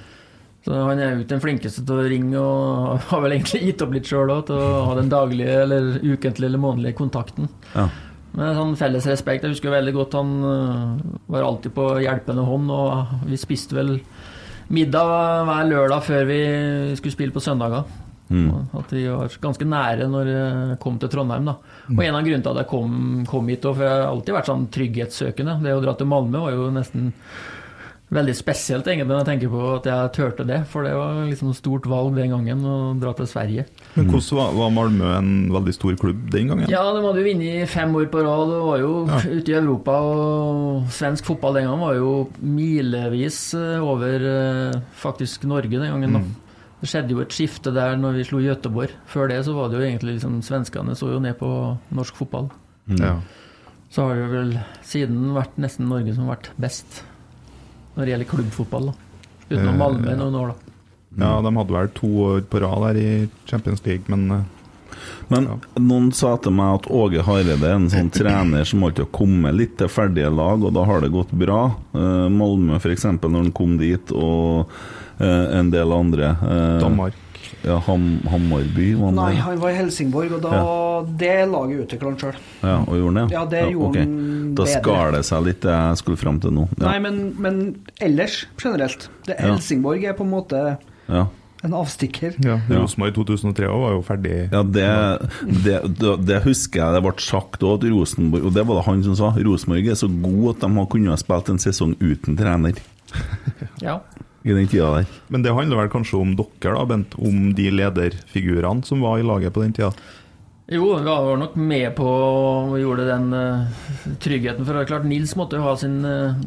Så 0.67 0.77
han 0.77 1.01
er 1.01 1.15
jo 1.15 1.23
ikke 1.23 1.33
den 1.33 1.43
flinkeste 1.43 1.83
til 1.89 2.03
å 2.03 2.09
ringe, 2.11 2.41
og 2.41 3.07
har 3.09 3.23
vel 3.25 3.37
egentlig 3.39 3.63
gitt 3.65 3.85
opp 3.85 3.95
litt 3.97 4.11
sjøl 4.11 4.33
òg, 4.35 4.45
til 4.51 4.61
å 4.61 4.85
ha 4.91 4.97
den 4.99 5.13
daglige 5.13 5.57
eller 5.65 5.95
ukentlige 6.03 6.51
eller 6.51 6.63
månedlige 6.63 6.99
kontakten. 7.01 7.49
Ja. 7.73 7.89
Men 8.37 8.53
sånn 8.55 8.77
felles 8.79 9.09
respekt. 9.11 9.43
Jeg 9.43 9.57
husker 9.57 9.73
veldig 9.73 9.95
godt 9.97 10.15
han 10.15 10.37
øh, 10.47 11.01
var 11.33 11.47
alltid 11.47 11.75
på 11.75 11.87
hjelpende 12.05 12.45
hånd, 12.47 12.71
og 12.71 13.17
vi 13.27 13.41
spiste 13.41 13.75
vel 13.79 13.97
middag 14.71 15.49
hver 15.49 15.67
lørdag 15.67 16.05
før 16.07 16.29
vi 16.29 16.43
skulle 17.01 17.17
spille 17.17 17.35
på 17.35 17.43
søndager. 17.43 17.89
Mm. 18.31 18.51
At 18.79 18.93
vi 18.95 19.09
var 19.11 19.33
ganske 19.43 19.67
nære 19.67 20.07
når 20.07 20.29
jeg 20.31 20.77
kom 20.83 21.01
til 21.03 21.11
Trondheim. 21.11 21.49
da. 21.51 21.57
Og 21.91 22.03
En 22.05 22.15
av 22.15 22.23
grunnene 22.23 22.45
til 22.45 22.53
at 22.53 22.61
jeg 22.63 22.71
kom, 22.71 22.93
kom 23.27 23.49
hit, 23.51 23.67
for 23.67 23.83
jeg 23.83 23.91
har 23.97 24.07
alltid 24.07 24.37
vært 24.37 24.51
sånn 24.53 24.69
trygghetssøkende. 24.77 25.57
Det 25.65 25.75
å 25.75 25.83
dra 25.83 25.97
til 25.99 26.11
Malmö 26.11 26.45
var 26.45 26.55
jo 26.55 26.69
nesten 26.75 27.11
veldig 28.11 28.33
spesielt 28.35 28.89
egentlig 28.91 29.07
når 29.13 29.21
jeg 29.21 29.29
tenker 29.29 29.51
på 29.53 29.61
at 29.77 29.85
jeg 29.87 30.11
turte 30.17 30.45
det. 30.49 30.57
For 30.71 30.83
det 30.87 30.93
var 30.99 31.21
liksom 31.29 31.53
et 31.53 31.59
stort 31.61 31.85
valg 31.91 32.17
den 32.19 32.33
gangen 32.35 32.65
å 32.67 32.77
dra 32.99 33.13
til 33.15 33.29
Sverige. 33.31 33.65
Men 33.95 34.09
hvordan 34.11 34.39
var, 34.41 34.53
var 34.59 34.73
Malmö 34.75 35.11
en 35.19 35.31
veldig 35.55 35.75
stor 35.77 35.95
klubb 36.01 36.25
den 36.35 36.51
gangen? 36.51 36.67
Ja, 36.73 36.83
de 36.97 37.05
hadde 37.05 37.23
jo 37.23 37.29
vunnet 37.29 37.61
i 37.63 37.69
fem 37.71 37.95
år 38.01 38.09
på 38.11 38.25
rad 38.27 38.55
og 38.57 38.67
var 38.73 38.83
jo 38.83 38.93
Ja. 39.07 39.21
ute 39.31 39.53
i 39.55 39.59
Europa. 39.61 39.95
Og 40.03 40.89
svensk 40.91 41.29
fotball 41.31 41.55
den 41.61 41.69
gangen 41.71 41.85
var 41.87 41.95
jo 42.01 42.13
milevis 42.43 43.39
eh, 43.55 43.79
over 43.83 44.27
eh, 44.33 44.81
faktisk 45.01 45.45
Norge 45.51 45.71
den 45.79 45.91
gangen. 45.93 46.17
Mm. 46.25 46.33
Det 46.81 46.89
skjedde 46.89 47.13
jo 47.15 47.21
et 47.23 47.35
skifte 47.37 47.71
der 47.77 47.95
når 48.01 48.17
vi 48.19 48.25
slo 48.27 48.41
Göteborg. 48.43 48.91
Før 49.07 49.29
det 49.31 49.43
så 49.47 49.55
var 49.55 49.69
det 49.71 49.79
jo 49.79 49.87
egentlig 49.87 50.17
liksom 50.17 50.41
svenskene 50.43 50.97
så 50.97 51.13
jo 51.13 51.21
ned 51.23 51.37
på 51.39 51.51
norsk 51.95 52.17
fotball. 52.17 52.49
Ja. 52.99 53.19
Så 53.93 54.07
har 54.07 54.17
det 54.19 54.29
vel 54.33 54.53
siden 54.87 55.31
vært 55.37 55.59
nesten 55.61 55.89
Norge 55.91 56.15
som 56.17 56.27
har 56.27 56.37
vært 56.39 56.51
best 56.63 57.03
når 57.97 58.05
det 58.05 58.13
gjelder 58.15 58.31
klubbfotball. 58.35 58.87
da. 58.87 58.93
Utenom 59.51 59.75
Eh, 59.75 59.79
Malmö 59.81 60.17
noen 60.17 60.35
år, 60.35 60.49
da. 60.49 61.25
ja, 61.25 61.41
de 61.43 61.57
hadde 61.57 61.73
vel 61.75 61.89
to 61.95 62.07
år 62.29 62.41
på 62.51 62.61
rad 62.63 62.83
der 62.95 63.01
i 63.01 63.29
Champions 63.47 63.85
League, 63.87 64.05
men 64.09 64.31
eh, 64.31 64.43
Men 65.31 65.45
Ja. 65.45 65.57
noen 65.79 66.13
sa 66.13 66.37
til 66.37 66.53
meg 66.53 66.75
at 66.81 66.87
Åge 66.91 67.23
Hareide 67.23 67.63
er 67.63 67.75
en 67.77 67.89
sånn 67.89 68.11
trener 68.21 68.65
som 68.67 68.83
alltid 68.85 69.05
har 69.07 69.13
kommet 69.15 69.55
litt 69.55 69.77
til 69.79 69.89
ferdige 69.89 70.29
lag, 70.35 70.63
og 70.63 70.75
da 70.75 70.85
har 70.85 71.01
det 71.01 71.13
gått 71.13 71.31
bra. 71.33 71.75
Eh, 71.95 72.27
Malmö 72.29 72.75
f.eks., 72.81 73.05
når 73.23 73.37
han 73.39 73.53
kom 73.53 73.79
dit, 73.79 74.11
og 74.13 74.67
en 75.21 75.71
del 75.71 75.93
andre. 75.93 76.35
Danmark 76.81 77.15
Ja, 77.65 77.79
Ham 77.87 78.05
Hammarby 78.31 78.93
var 78.99 79.11
han 79.11 79.19
Nei, 79.19 79.33
han 79.41 79.59
var 79.63 79.73
i 79.73 79.79
Helsingborg, 79.79 80.33
og 80.37 80.45
da 80.45 80.61
det 81.21 81.35
laget 81.51 81.85
utvikla 81.87 82.13
han 82.13 82.19
sjøl. 82.21 82.39
Ja, 82.63 82.77
og 82.85 82.95
gjorde 82.99 83.11
han 83.11 83.19
det? 83.19 83.35
Ja, 83.37 83.43
det 83.55 83.65
gjorde 83.73 83.89
okay. 83.91 84.07
han 84.07 84.55
Da 84.59 84.67
skar 84.69 85.13
det 85.17 85.25
seg 85.29 85.45
litt, 85.49 85.61
det 85.65 85.75
jeg 85.75 86.01
skulle 86.03 86.21
fram 86.21 86.41
til 86.43 86.55
nå. 86.57 86.69
Ja. 86.79 86.87
Nei, 86.87 86.97
men, 87.07 87.21
men 87.41 87.61
ellers, 88.01 88.45
generelt. 88.61 89.09
Det 89.27 89.37
Ja. 89.39 89.51
Helsingborg 89.53 90.05
er 90.05 90.17
på 90.19 90.27
en 90.27 90.33
måte 90.35 90.63
Ja. 91.11 91.27
en 91.63 91.75
avstikker. 91.77 92.37
ja, 92.45 92.61
Ja. 92.69 92.79
Rosenborg 92.81 93.15
2003 93.15 93.69
var 93.69 93.93
jo 93.93 94.03
ferdig. 94.07 94.37
Ja, 94.53 94.63
det, 94.63 94.87
det, 95.65 95.77
det, 96.01 96.15
det 96.27 96.43
husker 96.47 96.81
jeg 96.81 96.95
det 96.97 97.03
ble 97.05 97.13
sagt 97.21 97.61
òg, 97.63 97.81
at 97.81 97.91
Rosenborg 97.93 98.47
Og 98.49 98.55
det 98.57 98.65
var 98.67 98.81
det 98.81 98.87
han 98.87 99.03
som 99.05 99.17
sa. 99.19 99.33
Rosenborg 99.37 99.89
er 99.93 99.99
så 100.01 100.09
god 100.09 100.55
at 100.55 100.65
de 100.65 100.73
har 100.79 100.87
kunnet 100.95 101.11
ha 101.13 101.21
spilt 101.21 101.49
en 101.53 101.59
sesong 101.61 101.97
uten 102.01 102.37
trener 102.39 102.81
Ja. 103.83 104.01
I 104.43 104.55
den 104.57 104.69
tida 104.71 104.89
der. 104.95 105.11
Men 105.29 105.45
det 105.45 105.53
handler 105.55 105.83
vel 105.83 105.93
kanskje 105.93 106.21
om 106.21 106.33
dere, 106.39 106.73
da, 106.77 106.87
Bent? 106.89 107.17
Om 107.21 107.53
de 107.57 107.69
lederfigurene 107.75 108.87
som 108.87 109.03
var 109.05 109.21
i 109.21 109.27
laget 109.27 109.55
på 109.55 109.65
den 109.65 109.75
tida? 109.77 109.93
Jo, 110.71 110.93
vi 110.97 111.05
var 111.05 111.37
nok 111.37 111.57
med 111.59 111.89
på 111.99 112.07
og 112.07 112.77
gjorde 112.79 113.09
den 113.09 113.33
uh, 113.35 113.87
tryggheten. 114.23 114.63
For 114.63 114.77
det 114.77 114.85
er 114.85 114.91
klart, 114.93 115.09
Nils 115.11 115.35
måtte 115.39 115.59
jo 115.59 115.67
ha 115.67 115.75
sine 115.79 116.13
uh, 116.31 116.45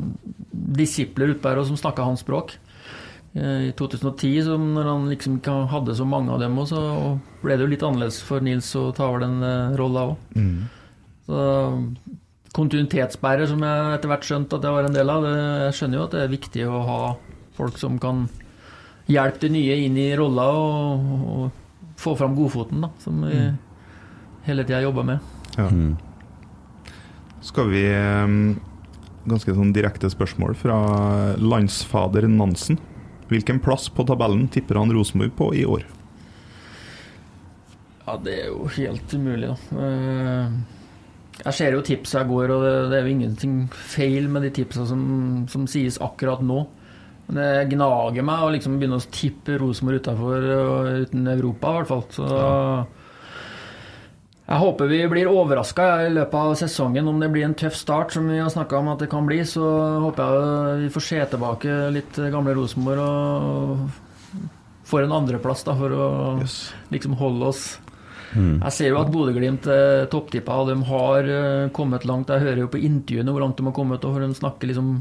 disipler 0.80 1.34
utpå 1.34 1.52
der 1.52 1.60
og 1.60 1.68
som 1.68 1.80
snakka 1.80 2.06
hans 2.08 2.24
språk. 2.24 2.56
Eh, 3.34 3.68
I 3.68 3.72
2010, 3.76 4.32
så 4.46 4.56
når 4.62 4.88
han 4.88 5.10
liksom 5.10 5.40
ikke 5.40 5.58
hadde 5.74 5.96
så 5.98 6.06
mange 6.06 6.32
av 6.32 6.40
dem, 6.40 6.56
også, 6.62 6.80
så 6.80 7.44
ble 7.44 7.58
det 7.58 7.66
jo 7.66 7.72
litt 7.74 7.84
annerledes 7.84 8.22
for 8.24 8.46
Nils 8.46 8.70
å 8.80 8.92
ta 8.96 9.10
over 9.10 9.26
den 9.26 9.42
uh, 9.44 9.76
rolla 9.80 10.08
òg. 10.14 10.40
Så 11.28 11.44
kontinuitetsbærer, 12.54 13.48
som 13.50 13.64
jeg 13.66 13.94
etter 13.98 14.12
hvert 14.12 14.28
skjønte 14.28 14.60
at 14.60 14.66
jeg 14.68 14.76
var 14.76 14.88
en 14.88 14.96
del 14.96 15.10
av, 15.10 15.26
det, 15.26 15.38
jeg 15.66 15.78
skjønner 15.80 16.00
jo 16.00 16.08
at 16.08 16.16
det 16.16 16.24
er 16.24 16.36
viktig 16.36 16.68
å 16.70 16.82
ha 16.88 17.00
folk 17.58 17.78
som 17.82 18.00
kan 18.02 18.26
hjelpe 19.12 19.46
de 19.46 19.50
nye 19.56 19.76
inn 19.86 19.98
i 20.00 20.10
rolla 20.18 20.46
og, 20.56 21.14
og 21.34 21.98
få 22.00 22.16
fram 22.20 22.36
godfoten, 22.38 22.82
da, 22.86 22.90
som 23.04 23.20
vi 23.28 23.40
hele 24.48 24.66
tida 24.68 24.82
jobber 24.84 25.06
med. 25.08 25.34
Ja. 25.58 25.68
Mm. 25.70 25.94
Skal 27.44 27.68
vi 27.74 27.84
eh, 27.92 28.38
Ganske 29.24 29.54
sånn 29.56 29.70
direkte 29.72 30.10
spørsmål 30.12 30.56
fra 30.60 30.76
landsfader 31.40 32.26
Nansen. 32.28 32.76
Hvilken 33.30 33.62
plass 33.64 33.86
på 33.88 34.04
tabellen 34.04 34.50
tipper 34.52 34.76
han 34.82 34.92
Rosenborg 34.92 35.32
på 35.38 35.48
i 35.56 35.62
år? 35.64 35.86
Ja, 38.04 38.18
det 38.20 38.34
er 38.42 38.50
jo 38.50 38.66
helt 38.76 39.14
umulig, 39.16 39.48
da. 39.54 39.84
Eh, 39.88 40.58
Jeg 41.46 41.56
ser 41.58 41.74
jo 41.78 41.86
tipsa 41.88 42.20
jeg 42.20 42.30
går, 42.34 42.52
og 42.52 42.66
det, 42.66 42.74
det 42.92 42.98
er 43.00 43.08
jo 43.08 43.14
ingenting 43.16 43.54
feil 43.72 44.28
med 44.30 44.44
de 44.44 44.52
tipsa 44.60 44.84
som, 44.86 45.02
som 45.50 45.64
sies 45.72 45.96
akkurat 46.04 46.44
nå. 46.44 46.66
Det 47.34 47.52
gnager 47.72 48.26
meg 48.26 48.44
å 48.44 48.52
liksom 48.52 48.76
begynne 48.78 49.00
å 49.00 49.08
tippe 49.14 49.56
Rosenborg 49.62 50.02
utafor 50.04 50.50
uten 51.06 51.30
Europa, 51.32 51.72
i 51.72 51.78
hvert 51.80 51.92
fall. 51.92 52.04
Så 52.12 52.28
jeg 54.44 54.60
håper 54.60 54.90
vi 54.92 55.00
blir 55.08 55.30
overraska 55.32 55.86
i 56.04 56.10
løpet 56.12 56.36
av 56.36 56.56
sesongen. 56.60 57.08
Om 57.08 57.22
det 57.24 57.30
blir 57.32 57.46
en 57.48 57.56
tøff 57.58 57.78
start, 57.80 58.12
som 58.14 58.28
vi 58.28 58.42
har 58.42 58.52
snakka 58.52 58.82
om 58.82 58.92
at 58.92 59.00
det 59.02 59.10
kan 59.14 59.26
bli, 59.26 59.40
så 59.48 59.64
håper 60.04 60.36
jeg 60.36 60.82
vi 60.84 60.92
får 60.98 61.06
se 61.08 61.22
tilbake 61.32 61.78
litt 61.96 62.20
gamle 62.34 62.58
Rosenborg 62.58 63.06
og 63.08 63.88
får 64.90 65.06
en 65.06 65.16
andreplass, 65.16 65.64
da, 65.64 65.78
for 65.80 65.96
å 65.96 66.08
liksom 66.92 67.16
holde 67.18 67.50
oss 67.54 67.64
Jeg 68.34 68.74
ser 68.74 68.90
jo 68.90 68.98
at 69.00 69.12
Bodø-Glimt 69.14 69.68
er 69.70 70.08
topptippa, 70.12 70.56
og 70.60 70.72
de 70.72 70.76
har 70.90 71.28
eh, 71.30 71.68
kommet 71.70 72.06
langt. 72.10 72.32
Jeg 72.34 72.42
hører 72.42 72.64
jo 72.64 72.72
på 72.74 72.82
intervjuene 72.82 73.30
hvor 73.30 73.46
langt 73.46 73.60
de 73.60 73.68
har 73.68 73.76
kommet, 73.78 74.06
og 74.10 74.18
de 74.20 74.30
snakker 74.34 74.72
liksom 74.72 74.96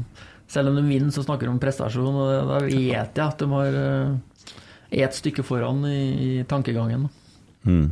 Selv 0.53 0.69
om 0.69 0.77
de 0.77 0.85
vinner, 0.85 1.09
så 1.13 1.25
snakker 1.25 1.49
de 1.49 1.55
om 1.55 1.61
prestasjon, 1.61 2.13
og 2.13 2.51
da 2.51 2.61
vet 2.67 2.77
jeg 2.77 3.25
at 3.25 3.41
de 3.41 3.49
har 3.49 3.81
eh, 3.81 4.53
er 4.93 5.07
et 5.07 5.17
stykke 5.17 5.45
foran 5.45 5.81
i, 5.89 5.99
i 6.13 6.31
tankegangen. 6.49 7.09
Mm. 7.65 7.91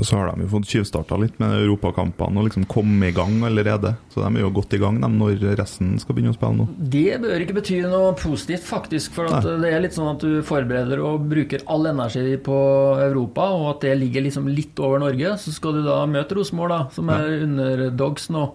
Og 0.00 0.06
så 0.08 0.16
har 0.16 0.30
de 0.30 0.46
jo 0.46 0.50
fått 0.54 0.70
tjuvstarta 0.72 1.18
litt 1.20 1.34
med 1.42 1.52
europakampene 1.66 2.40
og 2.40 2.46
liksom 2.46 2.64
kommet 2.70 3.10
i 3.10 3.16
gang 3.16 3.42
allerede. 3.44 3.92
Så 4.12 4.22
de 4.22 4.30
er 4.30 4.46
jo 4.46 4.52
godt 4.56 4.72
i 4.72 4.80
gang 4.80 4.96
de, 5.02 5.10
når 5.12 5.42
resten 5.58 5.90
skal 6.00 6.16
begynne 6.16 6.32
å 6.32 6.36
spille 6.38 6.62
nå. 6.62 6.66
Det 6.94 7.18
bør 7.20 7.44
ikke 7.44 7.58
bety 7.58 7.82
noe 7.84 8.14
positivt, 8.16 8.64
faktisk. 8.64 9.12
For 9.18 9.28
det 9.44 9.68
er 9.68 9.84
litt 9.84 9.96
sånn 9.96 10.14
at 10.14 10.24
du 10.24 10.40
forbereder 10.48 11.02
og 11.04 11.26
bruker 11.28 11.66
all 11.72 11.90
energi 11.90 12.38
på 12.40 12.58
Europa, 13.04 13.50
og 13.58 13.68
at 13.74 13.84
det 13.84 13.98
ligger 14.00 14.24
liksom 14.24 14.48
litt 14.48 14.80
over 14.80 15.02
Norge. 15.04 15.36
Så 15.42 15.52
skal 15.58 15.76
du 15.76 15.84
da 15.84 16.00
møte 16.08 16.40
Rosenborg, 16.40 16.88
som 16.96 17.12
er 17.12 17.44
underdogs 17.44 18.30
nå, 18.32 18.48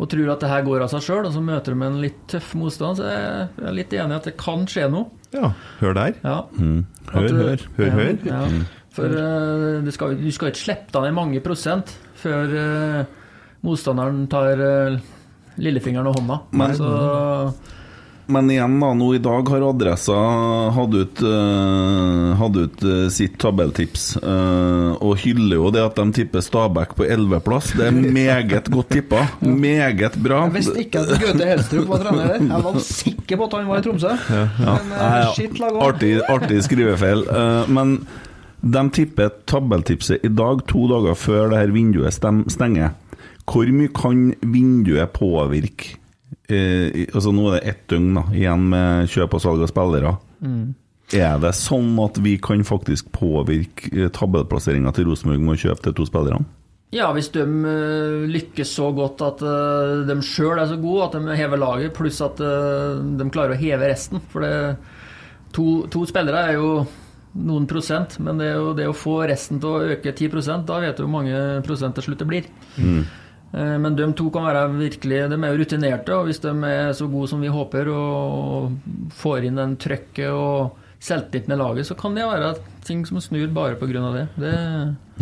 og 0.00 0.08
tror 0.10 0.30
at 0.32 0.40
det 0.42 0.48
her 0.50 0.62
går 0.66 0.82
av 0.82 0.88
seg 0.90 1.02
sjøl, 1.04 1.26
og 1.28 1.34
så 1.34 1.42
møter 1.44 1.76
med 1.78 1.92
en 1.92 2.00
litt 2.02 2.20
tøff 2.32 2.54
motstand. 2.58 2.96
Så 2.98 3.06
jeg 3.06 3.48
er 3.68 3.76
litt 3.76 3.92
enig 3.94 4.16
i 4.16 4.18
at 4.18 4.28
det 4.30 4.36
kan 4.40 4.64
skje 4.66 4.88
noe. 4.90 5.10
Ja, 5.32 5.52
hør 5.80 5.94
der. 5.98 6.16
Ja. 6.24 6.38
Mm. 6.58 6.80
Hør, 7.12 7.28
du- 7.28 7.36
hør. 7.42 7.66
Hør, 7.76 7.86
ja, 7.86 7.92
hør. 7.98 8.16
Ja. 8.26 8.40
For 8.92 9.08
uh, 9.08 9.78
du, 9.84 9.90
skal, 9.94 10.16
du 10.20 10.28
skal 10.34 10.50
ikke 10.50 10.60
slippe 10.66 10.92
deg 10.92 11.06
ned 11.06 11.14
mange 11.16 11.40
prosent 11.44 11.94
før 12.20 12.50
uh, 12.52 13.04
motstanderen 13.64 14.26
tar 14.32 14.60
uh, 14.60 14.98
lillefingeren 15.62 16.10
og 16.10 16.18
hånda. 16.18 16.40
Nei. 16.60 16.72
Så 16.76 16.90
Men 18.26 18.50
igjen, 18.50 18.76
da, 18.80 18.92
nå 18.94 19.08
i 19.16 19.18
dag 19.18 19.48
har 19.50 19.64
Adressa 19.66 20.14
hatt 20.76 20.94
ut, 20.94 21.22
uh, 21.26 22.32
hatt 22.38 22.56
ut 22.56 22.84
uh, 22.86 23.06
sitt 23.12 23.34
tabelltips, 23.42 24.04
uh, 24.22 24.94
og 25.02 25.16
hyller 25.24 25.58
jo 25.58 25.72
det 25.74 25.82
at 25.82 25.98
de 25.98 26.06
tipper 26.20 26.44
Stabæk 26.44 26.94
på 26.98 27.06
11.-plass. 27.08 27.72
Det 27.78 27.88
er 27.88 27.98
meget 28.14 28.70
godt 28.70 28.92
tippa. 28.94 29.24
Meget 29.62 30.16
bra. 30.22 30.44
Jeg 30.46 30.54
visste 30.54 30.84
ikke 30.84 31.02
at 31.02 31.22
Gaute 31.22 31.48
Helstrup 31.50 31.88
var 31.90 32.04
trener 32.04 32.30
der. 32.30 32.44
Jeg 32.46 32.66
var 32.66 32.78
sikker 32.86 33.40
på 33.40 33.48
at 33.48 33.56
han 33.58 33.70
var 33.70 33.82
i 33.82 33.86
Tromsø. 33.86 34.12
Men 34.30 34.42
eh, 34.42 34.52
skitt 34.62 35.00
ja. 35.02 35.32
shit 35.36 35.62
laga. 35.62 35.86
Artig, 35.88 36.12
artig 36.30 36.60
skrivefeil. 36.66 37.24
Eh, 37.26 37.72
men 37.74 37.96
de 38.62 38.84
tipper 38.94 39.32
tabelltipset 39.50 40.22
i 40.22 40.30
dag, 40.30 40.62
to 40.70 40.86
dager 40.90 41.18
før 41.18 41.50
det 41.52 41.64
her 41.64 41.74
vinduet 41.74 42.14
stenger. 42.54 42.94
Hvor 43.50 43.74
mye 43.74 43.90
kan 43.96 44.30
vinduet 44.40 45.10
påvirke? 45.18 45.98
Eh, 46.48 47.08
altså 47.12 47.32
Nå 47.34 47.48
er 47.50 47.58
det 47.58 47.72
ett 47.72 47.82
døgn 47.92 48.14
da, 48.18 48.24
igjen 48.36 48.64
med 48.72 49.10
kjøp 49.12 49.36
og 49.38 49.44
salg 49.44 49.64
av 49.64 49.72
spillere. 49.72 50.14
Er 51.12 51.36
det 51.42 51.52
sånn 51.58 51.92
at 52.00 52.18
vi 52.24 52.38
kan 52.40 52.64
faktisk 52.64 53.12
påvirke 53.14 53.92
eh, 53.92 54.10
tabellplasseringa 54.14 54.94
til 54.96 55.10
Rosenborg 55.10 55.44
med 55.44 55.56
å 55.56 55.62
kjøpe 55.66 55.88
de 55.88 55.94
to 55.98 56.08
spillerne? 56.08 56.48
Ja, 56.92 57.08
hvis 57.16 57.30
de 57.32 57.44
eh, 57.44 58.24
lykkes 58.32 58.72
så 58.78 58.90
godt 58.96 59.22
at 59.24 59.44
eh, 59.44 60.02
de 60.08 60.18
sjøl 60.24 60.60
er 60.60 60.68
så 60.70 60.80
gode 60.80 61.08
at 61.08 61.18
de 61.18 61.36
hever 61.36 61.60
laget, 61.60 61.94
pluss 61.96 62.20
at 62.24 62.40
de 62.40 63.30
klarer 63.32 63.56
å 63.56 63.60
heve 63.60 63.92
resten. 63.92 64.24
For 64.32 64.44
det, 64.44 64.52
to, 65.56 65.84
to 65.92 66.04
spillere 66.08 66.46
er 66.48 66.60
jo 66.60 66.74
noen 67.32 67.66
prosent, 67.68 68.18
men 68.20 68.40
det, 68.40 68.50
er 68.50 68.60
jo, 68.60 68.72
det 68.76 68.88
å 68.90 68.96
få 68.96 69.22
resten 69.28 69.60
til 69.60 69.72
å 69.72 69.92
øke 69.94 70.12
10% 70.12 70.66
da 70.68 70.80
vet 70.82 70.98
du 70.98 71.04
hvor 71.06 71.14
mange 71.14 71.36
prosent 71.64 71.96
til 71.96 72.08
slutt 72.08 72.20
det 72.24 72.28
blir. 72.28 72.48
Eh, 72.76 73.18
Men 73.52 73.96
de 73.98 74.06
to 74.16 74.30
kan 74.32 74.46
være 74.48 74.62
virkelig 74.78 75.18
De 75.28 75.36
er 75.36 75.50
jo 75.52 75.58
rutinerte, 75.60 76.14
og 76.16 76.24
hvis 76.24 76.40
de 76.40 76.52
er 76.64 76.94
så 76.96 77.04
gode 77.12 77.28
som 77.28 77.42
vi 77.44 77.50
håper 77.52 77.90
og 77.92 78.78
får 79.12 79.44
inn 79.48 79.60
den 79.60 79.74
trøkket 79.76 80.32
og 80.32 80.78
selvtilliten 81.02 81.54
i 81.54 81.58
laget, 81.58 81.88
så 81.88 81.96
kan 81.98 82.14
det 82.14 82.26
være 82.28 82.52
ting 82.86 83.02
som 83.06 83.18
snur 83.22 83.50
bare 83.54 83.78
pga. 83.78 84.02
det. 84.14 84.26
det 84.38 84.54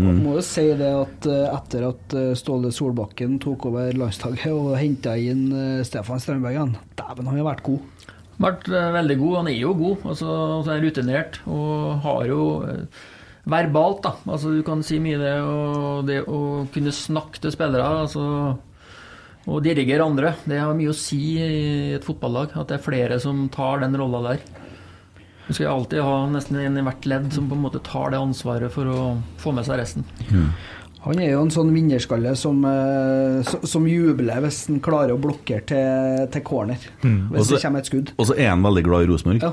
Man 0.00 0.20
må 0.24 0.36
jo 0.36 0.44
si 0.44 0.66
det 0.76 0.90
at 0.92 1.28
eh, 1.28 1.46
etter 1.54 1.86
at 1.88 2.16
eh, 2.16 2.32
Ståle 2.38 2.72
Solbakken 2.72 3.38
tok 3.40 3.66
over 3.70 3.96
landslaget 3.96 4.52
og 4.52 4.76
henta 4.80 5.16
inn 5.16 5.48
eh, 5.52 5.84
Stefan 5.84 6.20
Strømberg 6.20 6.76
dæven, 6.96 7.30
han 7.30 7.40
har 7.40 7.48
vært 7.48 7.64
god. 7.64 8.10
vært 8.40 8.68
eh, 8.68 8.90
veldig 8.98 9.16
god. 9.22 9.38
Han 9.40 9.50
er 9.52 9.58
jo 9.60 9.72
god, 9.78 10.04
altså, 10.12 10.36
han 10.60 10.74
er 10.76 10.84
rutinert 10.84 11.40
og 11.48 12.04
har 12.04 12.28
jo 12.28 12.44
eh, 12.68 13.08
verbalt, 13.49 14.03
da. 14.05 14.14
Altså, 14.28 14.53
du 14.55 14.62
kan 14.66 14.82
si 14.86 14.99
mye 15.03 15.18
det, 15.20 15.34
og 15.43 16.07
det 16.07 16.20
å 16.28 16.66
kunne 16.72 16.93
snakke 16.93 17.41
til 17.41 17.53
spillere 17.55 17.86
altså, 18.05 18.59
og 19.49 19.62
dirigere 19.64 20.05
andre, 20.05 20.34
det 20.45 20.59
har 20.61 20.74
mye 20.76 20.93
å 20.93 20.97
si 20.97 21.20
i 21.41 21.95
et 21.97 22.05
fotballag. 22.05 22.53
At 22.61 22.68
det 22.68 22.78
er 22.78 22.84
flere 22.84 23.20
som 23.22 23.47
tar 23.53 23.80
den 23.80 23.97
rolla 23.97 24.20
der. 24.34 24.43
Du 25.49 25.55
skal 25.57 25.72
alltid 25.72 26.03
ha 26.07 26.18
nesten 26.30 26.61
en 26.62 26.76
i 26.78 26.84
hvert 26.86 27.07
ledd 27.11 27.32
som 27.34 27.49
på 27.51 27.57
en 27.57 27.64
måte 27.64 27.80
tar 27.82 28.12
det 28.12 28.20
ansvaret 28.20 28.70
for 28.70 28.86
å 28.86 29.01
få 29.41 29.51
med 29.57 29.66
seg 29.66 29.80
resten. 29.80 30.05
Han 31.01 31.18
er 31.18 31.30
jo 31.32 31.41
en 31.43 31.51
sånn 31.51 31.72
vinnerskalle 31.72 32.34
som, 32.36 32.61
eh, 32.68 33.41
som- 33.64 33.86
jubler 33.88 34.43
hvis 34.45 34.66
han 34.68 34.78
klarer 34.84 35.16
å 35.16 35.18
blokkere 35.18 35.64
til, 35.66 36.28
til 36.30 36.43
corner. 36.43 36.76
Hvis 37.01 37.41
også, 37.41 37.57
det 37.57 37.62
kommer 37.64 37.78
et 37.80 37.86
skudd. 37.88 38.12
Og 38.18 38.26
så 38.28 38.36
er 38.38 38.51
han 38.51 38.62
veldig 38.62 38.84
glad 38.84 39.03
i 39.03 39.11
Rosenborg. 39.11 39.43
Ja. 39.43 39.53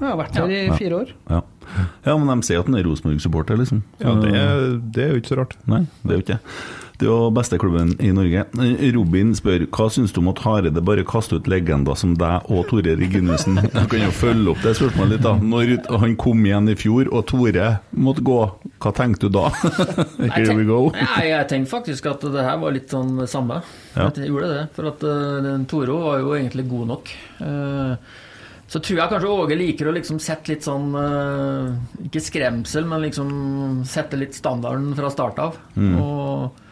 Han 0.00 0.08
har 0.10 0.18
vært 0.26 0.34
her 0.36 0.50
i 0.50 0.76
fire 0.76 0.98
år. 0.98 1.12
Ja. 1.30 1.36
ja, 1.36 1.42
men 2.24 2.32
de 2.34 2.48
sier 2.48 2.60
at 2.62 2.68
han 2.70 2.78
er 2.80 2.86
Rosenborg-supporter, 2.88 3.60
liksom. 3.60 3.82
Ja, 4.02 4.16
det, 4.22 4.34
er- 4.34 4.76
det 4.94 5.04
er 5.06 5.14
jo 5.14 5.22
ikke 5.22 5.34
så 5.34 5.40
rart. 5.42 5.56
Nei, 5.70 5.84
det 6.02 6.12
er 6.12 6.20
jo 6.20 6.24
ikke 6.26 6.36
det. 6.38 6.42
Det 6.98 7.06
er 7.06 7.12
jo 7.12 7.28
besteklubben 7.30 7.92
i 8.02 8.08
Norge. 8.10 8.40
Robin 8.96 9.28
spør 9.38 9.68
hva 9.70 9.84
syns 9.94 10.10
du 10.10 10.18
om 10.18 10.32
at 10.32 10.40
Hareide 10.42 10.82
bare 10.82 11.04
kaster 11.06 11.38
ut 11.38 11.46
legender 11.46 11.94
som 11.94 12.16
deg 12.18 12.48
og 12.50 12.64
Tore 12.72 12.96
Reginussen? 12.98 13.60
Jeg 13.76 13.86
kan 13.92 14.02
jo 14.02 14.08
følge 14.18 14.50
opp 14.50 14.64
det 14.66 14.72
spørsmålet 14.80 15.12
litt, 15.14 15.22
da. 15.22 15.36
Når 15.38 16.00
han 16.02 16.16
kom 16.18 16.42
igjen 16.42 16.72
i 16.72 16.74
fjor 16.80 17.12
og 17.14 17.22
Tore 17.30 17.68
måtte 17.94 18.24
gå, 18.26 18.38
hva 18.82 18.94
tenkte 18.98 19.30
du 19.30 19.38
da? 19.38 19.46
Here 20.34 20.58
we 20.58 20.66
go. 20.66 20.88
Nei, 20.98 21.28
jeg 21.30 21.46
tenkte 21.52 21.70
faktisk 21.76 22.10
at 22.10 22.26
det 22.34 22.42
her 22.48 22.58
var 22.64 22.74
litt 22.74 22.90
sånn 22.90 23.14
samme. 23.30 23.60
Ja. 23.94 24.08
Jeg 24.18 24.32
gjorde 24.32 24.50
det. 24.56 24.64
For 24.74 24.90
at 24.90 25.06
uh, 25.06 25.38
den 25.46 25.68
Toro 25.70 26.00
var 26.08 26.18
jo 26.24 26.34
egentlig 26.34 26.66
god 26.66 26.96
nok. 26.96 27.14
Eh, 27.46 28.18
så 28.68 28.80
tror 28.84 28.98
jeg 29.00 29.08
kanskje 29.10 29.28
Åge 29.32 29.56
liker 29.56 29.88
å 29.88 29.92
liksom 29.96 30.18
sette 30.20 30.52
litt 30.52 30.66
sånn 30.66 30.90
eh, 31.00 32.04
Ikke 32.04 32.20
skremsel, 32.20 32.84
men 32.88 33.00
liksom 33.06 33.30
sette 33.88 34.18
litt 34.20 34.36
standarden 34.36 34.90
fra 34.98 35.08
start 35.14 35.38
av. 35.40 35.56
Og 35.78 36.64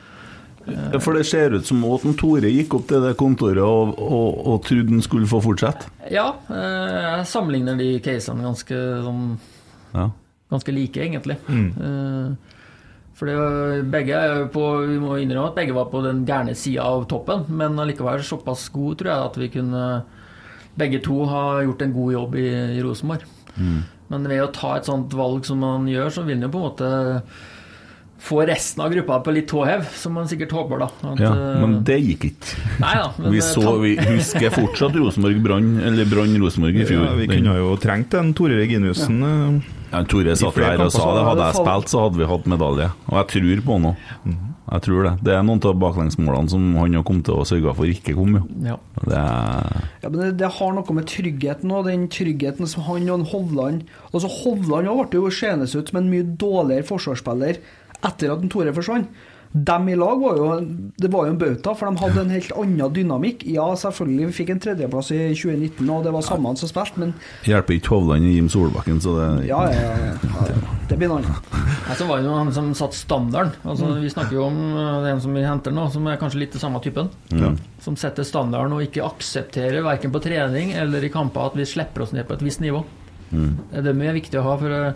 Ja, 0.66 0.99
For 0.99 1.14
det 1.14 1.24
ser 1.28 1.55
ut 1.55 1.64
som 1.68 1.84
at 1.86 2.03
Tore 2.18 2.51
gikk 2.51 2.74
opp 2.74 2.88
til 2.90 3.05
det 3.05 3.12
kontoret 3.20 3.62
og, 3.62 3.92
og, 4.03 4.40
og 4.51 4.57
trodde 4.66 4.90
han 4.97 5.05
skulle 5.05 5.28
få 5.30 5.38
fortsette. 5.44 5.86
ja, 6.11 6.26
eh, 6.51 6.97
jeg 7.20 7.28
sammenligner 7.30 7.78
de 7.78 7.92
casene 8.03 8.42
ganske 8.44 8.80
sånn 9.07 9.38
Ja. 9.94 10.09
ganske 10.51 10.74
like, 10.74 10.99
egentlig. 11.01 11.36
Eh, 11.49 12.34
For 13.16 13.30
begge 13.88 14.12
er 14.18 14.42
på, 14.53 14.64
vi 14.90 14.99
må 15.01 15.14
innrømme 15.22 15.49
at 15.49 15.55
begge 15.57 15.72
var 15.72 15.86
på 15.88 16.03
den 16.05 16.26
gærne 16.28 16.53
sida 16.59 16.82
av 16.84 17.07
toppen, 17.09 17.47
men 17.49 17.78
allikevel 17.80 18.20
såpass 18.26 18.66
gode, 18.74 18.99
tror 19.01 19.12
jeg, 19.14 19.30
at 19.30 19.38
vi 19.40 19.49
kunne 19.55 19.84
begge 20.77 21.03
to 21.05 21.24
har 21.31 21.64
gjort 21.66 21.85
en 21.87 21.93
god 21.97 22.12
jobb 22.12 22.39
i, 22.41 22.49
i 22.77 22.81
Rosenborg. 22.85 23.27
Men 24.09 24.31
ved 24.31 24.45
å 24.45 24.53
ta 24.55 24.77
et 24.77 24.89
sånt 24.89 25.14
valg 25.16 25.47
som 25.49 25.62
man 25.64 25.87
gjør, 25.91 26.11
så 26.14 26.27
vil 26.27 26.39
man 26.39 26.47
jo 26.47 26.55
på 26.55 26.61
en 26.61 26.66
måte 26.70 26.91
få 28.27 28.41
resten 28.49 28.83
av 28.83 28.91
gruppa 28.91 29.18
på 29.22 29.33
litt 29.37 29.47
tå 29.51 29.62
hev, 29.68 29.85
som 29.95 30.16
man 30.16 30.27
sikkert 30.31 30.55
håper, 30.57 30.81
da. 30.83 30.89
At, 31.12 31.20
ja, 31.22 31.31
eh, 31.31 31.61
Men 31.62 31.77
det 31.87 31.99
gikk 32.01 32.27
ikke. 32.31 32.57
Nei 32.83 32.95
da. 32.99 33.07
men, 33.20 33.31
Vi 33.35 33.39
eh, 33.43 33.47
så, 33.47 33.77
vi 33.83 33.93
husker 34.01 34.55
fortsatt 34.55 34.99
Rosenborg 34.99 35.39
Brann, 35.45 35.77
eller 35.79 36.09
Brann 36.11 36.35
Rosenborg 36.43 36.81
i 36.81 36.89
fjor. 36.89 37.05
Ja, 37.07 37.14
vi 37.18 37.29
kunne 37.31 37.57
jo 37.61 37.77
trengt 37.83 38.16
en 38.18 38.33
Tore 38.37 38.59
Reginussen. 38.59 39.22
Ja. 39.22 39.77
Ja, 39.93 40.03
Tore 40.11 40.35
satt 40.37 40.59
der 40.59 40.83
og 40.83 40.91
sa 40.93 41.07
det. 41.14 41.24
Hadde 41.31 41.47
jeg 41.47 41.59
spilt, 41.61 41.93
så 41.93 42.05
hadde 42.07 42.20
vi 42.20 42.31
hatt 42.33 42.51
medalje. 42.51 42.91
Og 43.07 43.18
jeg 43.20 43.33
tror 43.37 43.64
på 43.68 43.81
noe. 43.85 44.35
Jeg 44.67 44.83
tror 44.83 45.07
det. 45.07 45.12
Det 45.29 45.35
er 45.37 45.45
noen 45.47 45.62
av 45.62 45.77
baklengsmålene 45.79 46.51
som 46.51 46.64
han 46.75 46.97
har 46.99 47.05
kommet 47.07 47.29
til 47.29 47.39
å 47.39 47.47
sørge 47.47 47.75
for 47.79 47.91
ikke 47.91 48.17
kom, 48.19 48.35
jo. 48.35 48.43
Ja. 48.73 48.77
Det 48.99 49.21
er 49.21 49.85
Ja, 50.03 50.11
men 50.11 50.19
det, 50.19 50.31
det 50.43 50.51
har 50.59 50.75
noe 50.75 50.97
med 50.97 51.07
tryggheten 51.11 51.75
og 51.75 51.87
den 51.87 52.09
tryggheten 52.11 52.67
som 52.71 52.87
han 52.89 53.07
og 53.14 53.29
Hovland 53.31 53.85
Altså 54.11 54.31
Hovland 54.41 54.91
ble 55.12 55.23
jo 55.23 55.31
seende 55.31 55.69
ut 55.71 55.93
som 55.93 56.01
en 56.01 56.11
mye 56.11 56.27
dårligere 56.27 56.87
forsvarsspiller 56.89 57.61
etter 58.07 58.33
at 58.33 58.45
Tore 58.53 58.75
forsvant. 58.77 59.09
Dem 59.57 59.88
i 59.88 59.94
lag 59.96 60.20
var 60.20 60.36
jo 60.36 60.46
Det 61.00 61.09
var 61.09 61.26
jo 61.26 61.32
en 61.32 61.38
bauta, 61.40 61.72
for 61.72 61.88
de 61.88 62.02
hadde 62.02 62.20
en 62.26 62.32
helt 62.34 62.52
annen 62.52 62.92
dynamikk. 62.92 63.44
Ja, 63.48 63.70
selvfølgelig, 63.78 64.28
vi 64.28 64.36
fikk 64.40 64.50
en 64.52 64.61
tredjeplass 64.61 65.11
i 65.14 65.20
2019, 65.32 65.80
og 65.92 66.04
det 66.04 66.12
var 66.12 66.24
samme 66.26 66.50
han 66.50 66.59
som 66.61 66.68
spilte, 66.68 67.00
men 67.00 67.14
hjelper 67.46 67.76
ikke 67.78 67.94
Hovland 67.94 68.26
i 68.28 68.34
Jim 68.36 68.50
Solbakken, 68.52 68.98
så 69.00 69.14
det 69.16 69.28
ja, 69.48 69.62
ja, 69.72 69.94
ja, 70.02 70.48
ja, 70.50 70.59
det 70.90 70.98
blir 71.00 71.11
noe 71.11 71.22
annet. 71.22 71.48
Nei, 71.86 71.96
så 71.98 72.09
var 72.09 72.20
det 72.20 72.28
jo 72.28 72.36
han 72.36 72.52
som 72.54 72.68
satte 72.76 72.98
standarden. 72.98 73.54
Altså, 73.64 73.94
Vi 74.02 74.12
snakker 74.12 74.36
jo 74.36 74.44
om 74.50 74.59
den 74.61 75.07
det 75.07 75.14
en 75.14 75.24
som 75.24 75.36
vi 75.36 75.46
henter 75.46 75.74
nå, 75.74 75.86
som 75.94 76.07
er 76.11 76.20
kanskje 76.20 76.42
litt 76.42 76.57
den 76.57 76.62
samme 76.62 76.82
typen. 76.84 77.09
Som 77.82 77.96
setter 78.00 78.26
standarden 78.26 78.76
og 78.76 78.84
ikke 78.84 79.07
aksepterer 79.07 79.84
verken 79.86 80.12
på 80.14 80.22
trening 80.24 80.74
eller 80.76 81.04
i 81.04 81.12
kamper 81.12 81.50
at 81.50 81.59
vi 81.59 81.66
slipper 81.68 82.04
oss 82.04 82.14
ned 82.16 82.26
på 82.28 82.36
et 82.36 82.44
visst 82.44 82.62
nivå. 82.64 82.84
Det 83.30 83.80
er 83.80 83.86
det 83.88 83.96
mye 83.98 84.14
viktig 84.16 84.38
å 84.40 84.44
ha. 84.46 84.57
for 84.61 84.70
eh, 84.70 84.92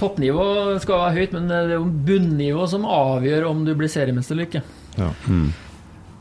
Toppnivå 0.00 0.44
skal 0.80 1.02
være 1.04 1.16
høyt, 1.18 1.34
men 1.36 1.50
det 1.50 1.58
er 1.60 1.74
jo 1.76 1.88
bunnivå 2.08 2.66
som 2.72 2.86
avgjør 2.88 3.50
om 3.50 3.64
du 3.66 3.74
blir 3.76 3.90
seriemester 3.92 4.36
eller 4.36 4.48
ikke. 4.48 4.62
Ja. 4.96 5.10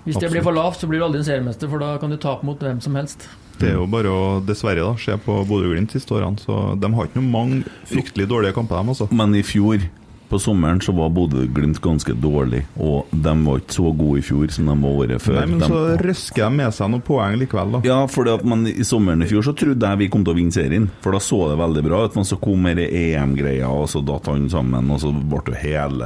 Hvis 0.05 0.19
det 0.19 0.31
blir 0.33 0.43
for 0.43 0.55
lavt, 0.55 0.81
så 0.81 0.89
blir 0.89 0.99
du 1.01 1.05
aldri 1.07 1.21
en 1.21 1.27
seriemester, 1.27 1.69
for 1.71 1.81
da 1.83 1.93
kan 2.01 2.11
du 2.11 2.17
tape 2.19 2.47
mot 2.47 2.59
hvem 2.59 2.81
som 2.83 2.97
helst. 2.99 3.27
Det 3.59 3.73
er 3.73 3.75
jo 3.75 3.87
bare 3.91 4.11
å 4.11 4.39
dessverre 4.47 4.83
da, 4.85 4.93
se 4.99 5.15
på 5.19 5.35
Bodø-Glimt 5.47 5.91
siste 5.91 6.15
årene. 6.15 6.39
Så 6.39 6.55
De 6.79 6.91
har 6.95 7.09
ikke 7.09 7.19
noen 7.19 7.31
mange 7.33 7.73
fryktelig 7.89 8.29
dårlige 8.31 8.55
kamper, 8.55 8.79
dem 8.79 8.93
altså. 8.93 9.09
Men 9.11 9.35
i 9.35 9.43
fjor, 9.43 9.83
på 10.29 10.39
sommeren, 10.41 10.79
så 10.81 10.93
var 10.95 11.09
Bodø-Glimt 11.15 11.79
ganske 11.81 12.13
dårlig. 12.21 12.63
Og 12.79 13.05
de 13.11 13.33
var 13.45 13.59
ikke 13.61 13.75
så 13.79 13.91
gode 13.97 14.19
i 14.19 14.25
fjor 14.25 14.51
som 14.53 14.65
de 14.69 14.75
var 14.83 14.99
året 15.03 15.21
før. 15.23 15.39
Nei, 15.39 15.45
men 15.51 15.59
De- 15.59 15.65
så 15.71 15.79
røsker 15.99 16.43
de 16.45 16.49
med 16.59 16.73
seg 16.77 16.89
noen 16.93 17.01
poeng 17.05 17.37
likevel, 17.41 17.71
da. 17.77 17.81
Ja, 17.87 17.99
for 18.07 18.25
i 18.29 18.85
sommeren 18.87 19.23
i 19.23 19.29
fjor 19.29 19.43
så 19.49 19.55
trodde 19.57 19.81
jeg 19.89 19.97
vi 20.03 20.09
kom 20.09 20.23
til 20.23 20.33
å 20.33 20.37
vinne 20.37 20.53
serien. 20.53 20.89
For 21.01 21.11
da 21.11 21.19
så 21.19 21.41
det 21.49 21.57
veldig 21.59 21.83
bra 21.89 22.03
ut. 22.05 22.15
Men 22.15 22.25
så 22.29 22.39
kom 22.39 22.63
denne 22.69 22.85
EM-greia, 22.89 23.67
og 23.69 23.87
så 23.89 24.03
datt 24.05 24.27
han 24.27 24.49
sammen. 24.49 24.89
Og 24.91 24.99
så 25.01 25.11
ble 25.13 25.41
det 25.51 25.61
hele 25.63 26.05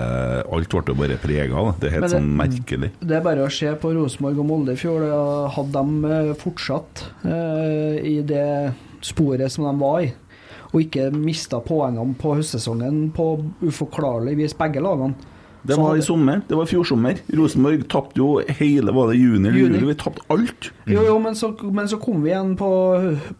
Alt 0.53 0.69
ble 0.69 0.83
jo 0.87 0.93
bare 0.95 1.17
prega 1.21 1.53
av 1.59 1.73
det. 1.73 1.79
Det 1.81 1.87
er 1.89 1.93
helt 1.99 2.07
det- 2.09 2.15
sånn 2.17 2.35
merkelig. 2.37 2.91
Det 3.01 3.11
er 3.17 3.21
bare 3.21 3.45
å 3.45 3.51
se 3.51 3.67
på 3.75 3.93
Rosenborg 3.93 4.39
og 4.39 4.45
Molde 4.47 4.71
i 4.73 4.75
fjor. 4.75 5.03
Hadde 5.53 5.71
de 5.73 6.05
eh, 6.11 6.33
fortsatt 6.39 7.03
eh, 7.25 7.99
i 8.03 8.21
det 8.21 8.73
sporet 9.03 9.51
som 9.51 9.65
de 9.65 9.73
var 9.83 9.99
i, 10.01 10.13
og 10.73 10.81
ikke 10.81 11.11
mista 11.13 11.59
poengene 11.61 12.15
på 12.17 12.33
høstsesongen 12.39 13.11
på 13.13 13.27
uforklarlig 13.61 14.35
vis, 14.39 14.55
begge 14.57 14.81
lagene 14.81 15.13
Det 15.63 15.77
var 15.79 15.95
i 15.95 16.01
sommer. 16.03 16.41
Det 16.43 16.57
var 16.57 16.65
i 16.65 16.71
fjor-sommer. 16.73 17.19
Rosenborg 17.39 17.85
tapte 17.87 18.17
jo 18.19 18.41
hele 18.59 18.91
Var 18.91 19.07
det 19.13 19.15
juni 19.15 19.47
eller 19.47 19.59
juli? 19.61 19.79
Vi 19.87 19.93
tapte 19.95 20.25
alt. 20.33 20.71
Jo, 20.91 21.05
jo, 21.07 21.13
men 21.23 21.37
så, 21.39 21.53
men 21.71 21.87
så 21.87 21.95
kom 22.03 22.19
vi 22.25 22.33
igjen 22.33 22.57
på 22.59 22.67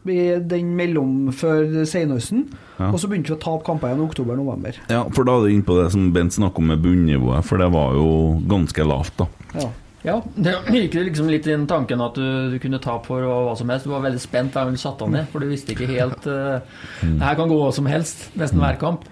i 0.07 0.19
den 0.39 0.69
mellom 0.77 1.33
før 1.35 1.83
senhøsten, 1.89 2.45
Ja. 2.79 2.87
og 2.93 2.95
så 2.99 3.09
begynte 3.11 3.33
vi 3.33 3.35
å 3.35 3.41
tape 3.43 3.65
kamper 3.67 3.91
igjen 3.91 3.99
i 4.01 4.07
oktober-november. 4.07 4.79
Ja, 4.89 5.03
for 5.13 5.27
da 5.27 5.35
er 5.35 5.43
du 5.43 5.51
inne 5.51 5.67
på 5.67 5.75
det 5.81 5.91
som 5.93 6.07
Bent 6.15 6.33
snakker 6.33 6.63
om 6.63 6.71
med 6.71 6.81
bunnivået, 6.81 7.43
for 7.45 7.59
det 7.61 7.67
var 7.75 7.91
jo 7.99 8.07
ganske 8.49 8.87
lavt, 8.87 9.17
da. 9.19 9.27
Ja. 9.59 9.67
Ja, 10.03 10.17
det 10.35 10.53
virker 10.67 11.05
liksom 11.07 11.29
litt 11.31 11.47
i 11.47 11.53
den 11.53 11.63
tanken 11.67 12.01
at 12.03 12.17
du, 12.19 12.51
du 12.51 12.57
kunne 12.59 12.81
ta 12.83 12.97
for 13.05 13.23
hva 13.23 13.53
som 13.55 13.69
helst. 13.71 13.87
Du 13.87 13.93
var 13.93 14.03
veldig 14.03 14.19
spent 14.19 14.51
hver 14.51 14.67
gang 14.67 14.75
du 14.75 14.81
satte 14.81 15.07
han 15.07 15.15
ned, 15.15 15.29
for 15.31 15.39
du 15.39 15.47
visste 15.47 15.71
ikke 15.71 15.87
helt 15.87 16.27
uh, 16.27 16.59
Det 16.99 17.23
her 17.23 17.37
kan 17.39 17.51
gå 17.51 17.59
hva 17.61 17.69
som 17.75 17.87
helst, 17.87 18.27
nesten 18.39 18.59
hver 18.59 18.79
kamp. 18.81 19.07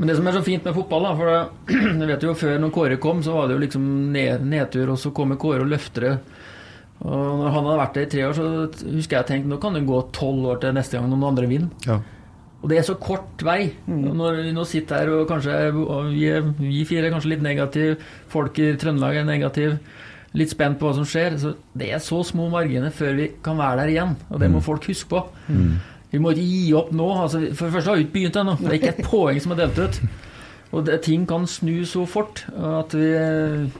Men 0.00 0.08
det 0.08 0.16
som 0.16 0.30
er 0.30 0.38
så 0.38 0.40
fint 0.46 0.64
med 0.64 0.72
fotball, 0.72 1.04
da, 1.04 1.10
for 1.18 1.28
det, 1.28 1.74
jeg 2.00 2.08
vet 2.08 2.24
jo 2.24 2.36
før 2.40 2.62
når 2.62 2.72
Kåre 2.72 2.96
kom, 3.02 3.20
så 3.24 3.34
var 3.36 3.50
det 3.50 3.58
jo 3.58 3.64
liksom 3.66 3.90
ned, 4.14 4.46
nedtur, 4.48 4.94
og 4.94 5.02
så 5.02 5.12
kommer 5.16 5.40
Kåre 5.40 5.66
og 5.66 5.68
løfter 5.74 6.06
det. 6.08 6.14
Og 7.00 7.20
når 7.40 7.52
han 7.52 7.68
hadde 7.68 7.80
vært 7.82 7.98
der 7.98 8.06
i 8.06 8.10
tre 8.14 8.24
år, 8.28 8.36
så 8.36 8.48
husker 8.96 9.18
jeg 9.18 9.28
tenkte 9.28 9.52
nå 9.52 9.60
kan 9.60 9.76
det 9.76 9.86
gå 9.88 10.00
tolv 10.16 10.48
år 10.54 10.64
til 10.64 10.74
neste 10.76 10.96
gang 10.96 11.12
noen 11.12 11.28
andre 11.30 11.48
vinner. 11.48 11.68
Ja. 11.84 12.00
Og 12.60 12.68
det 12.68 12.80
er 12.80 12.84
så 12.84 12.96
kort 13.00 13.40
vei. 13.44 13.72
Og 13.88 14.16
Når 14.16 14.42
vi 14.44 14.52
nå 14.56 14.64
sitter 14.68 15.00
her 15.00 15.12
og 15.14 15.28
kanskje 15.28 15.54
og 15.72 16.10
vi, 16.12 16.28
vi 16.60 16.84
fire 16.88 17.08
er 17.08 17.14
kanskje 17.14 17.34
litt 17.34 17.44
negative, 17.44 17.96
folk 18.32 18.60
i 18.60 18.74
Trøndelag 18.80 19.20
er 19.20 19.28
negative, 19.28 19.78
litt 20.36 20.52
spent 20.52 20.78
på 20.78 20.88
hva 20.88 20.94
som 20.98 21.06
skjer. 21.08 21.38
Så 21.40 21.54
det 21.74 21.90
er 21.92 22.02
så 22.04 22.22
små 22.26 22.48
marginer 22.52 22.92
før 22.94 23.16
vi 23.18 23.30
kan 23.42 23.58
være 23.58 23.82
der 23.82 23.94
igjen, 23.94 24.16
og 24.30 24.40
det 24.42 24.50
må 24.50 24.62
folk 24.64 24.86
huske 24.90 25.08
på. 25.10 25.24
Vi 26.10 26.18
må 26.18 26.32
ikke 26.34 26.48
gi 26.48 26.72
opp 26.74 26.90
nå. 26.92 27.08
Altså, 27.22 27.40
for 27.54 27.66
det 27.66 27.74
første 27.76 27.90
har 27.90 27.96
vi 27.96 28.06
ikke 28.06 28.16
begynt 28.18 28.40
ennå. 28.40 28.56
Det 28.58 28.68
er 28.68 28.78
ikke 28.80 28.94
et 28.96 29.06
poeng 29.06 29.40
som 29.42 29.54
er 29.54 29.62
delt 29.62 29.78
ut. 29.78 30.00
Og 30.70 30.86
det, 30.86 31.00
ting 31.02 31.26
kan 31.26 31.46
snu 31.50 31.84
så 31.86 32.04
fort 32.06 32.44
at 32.54 32.94
vi, 32.94 33.10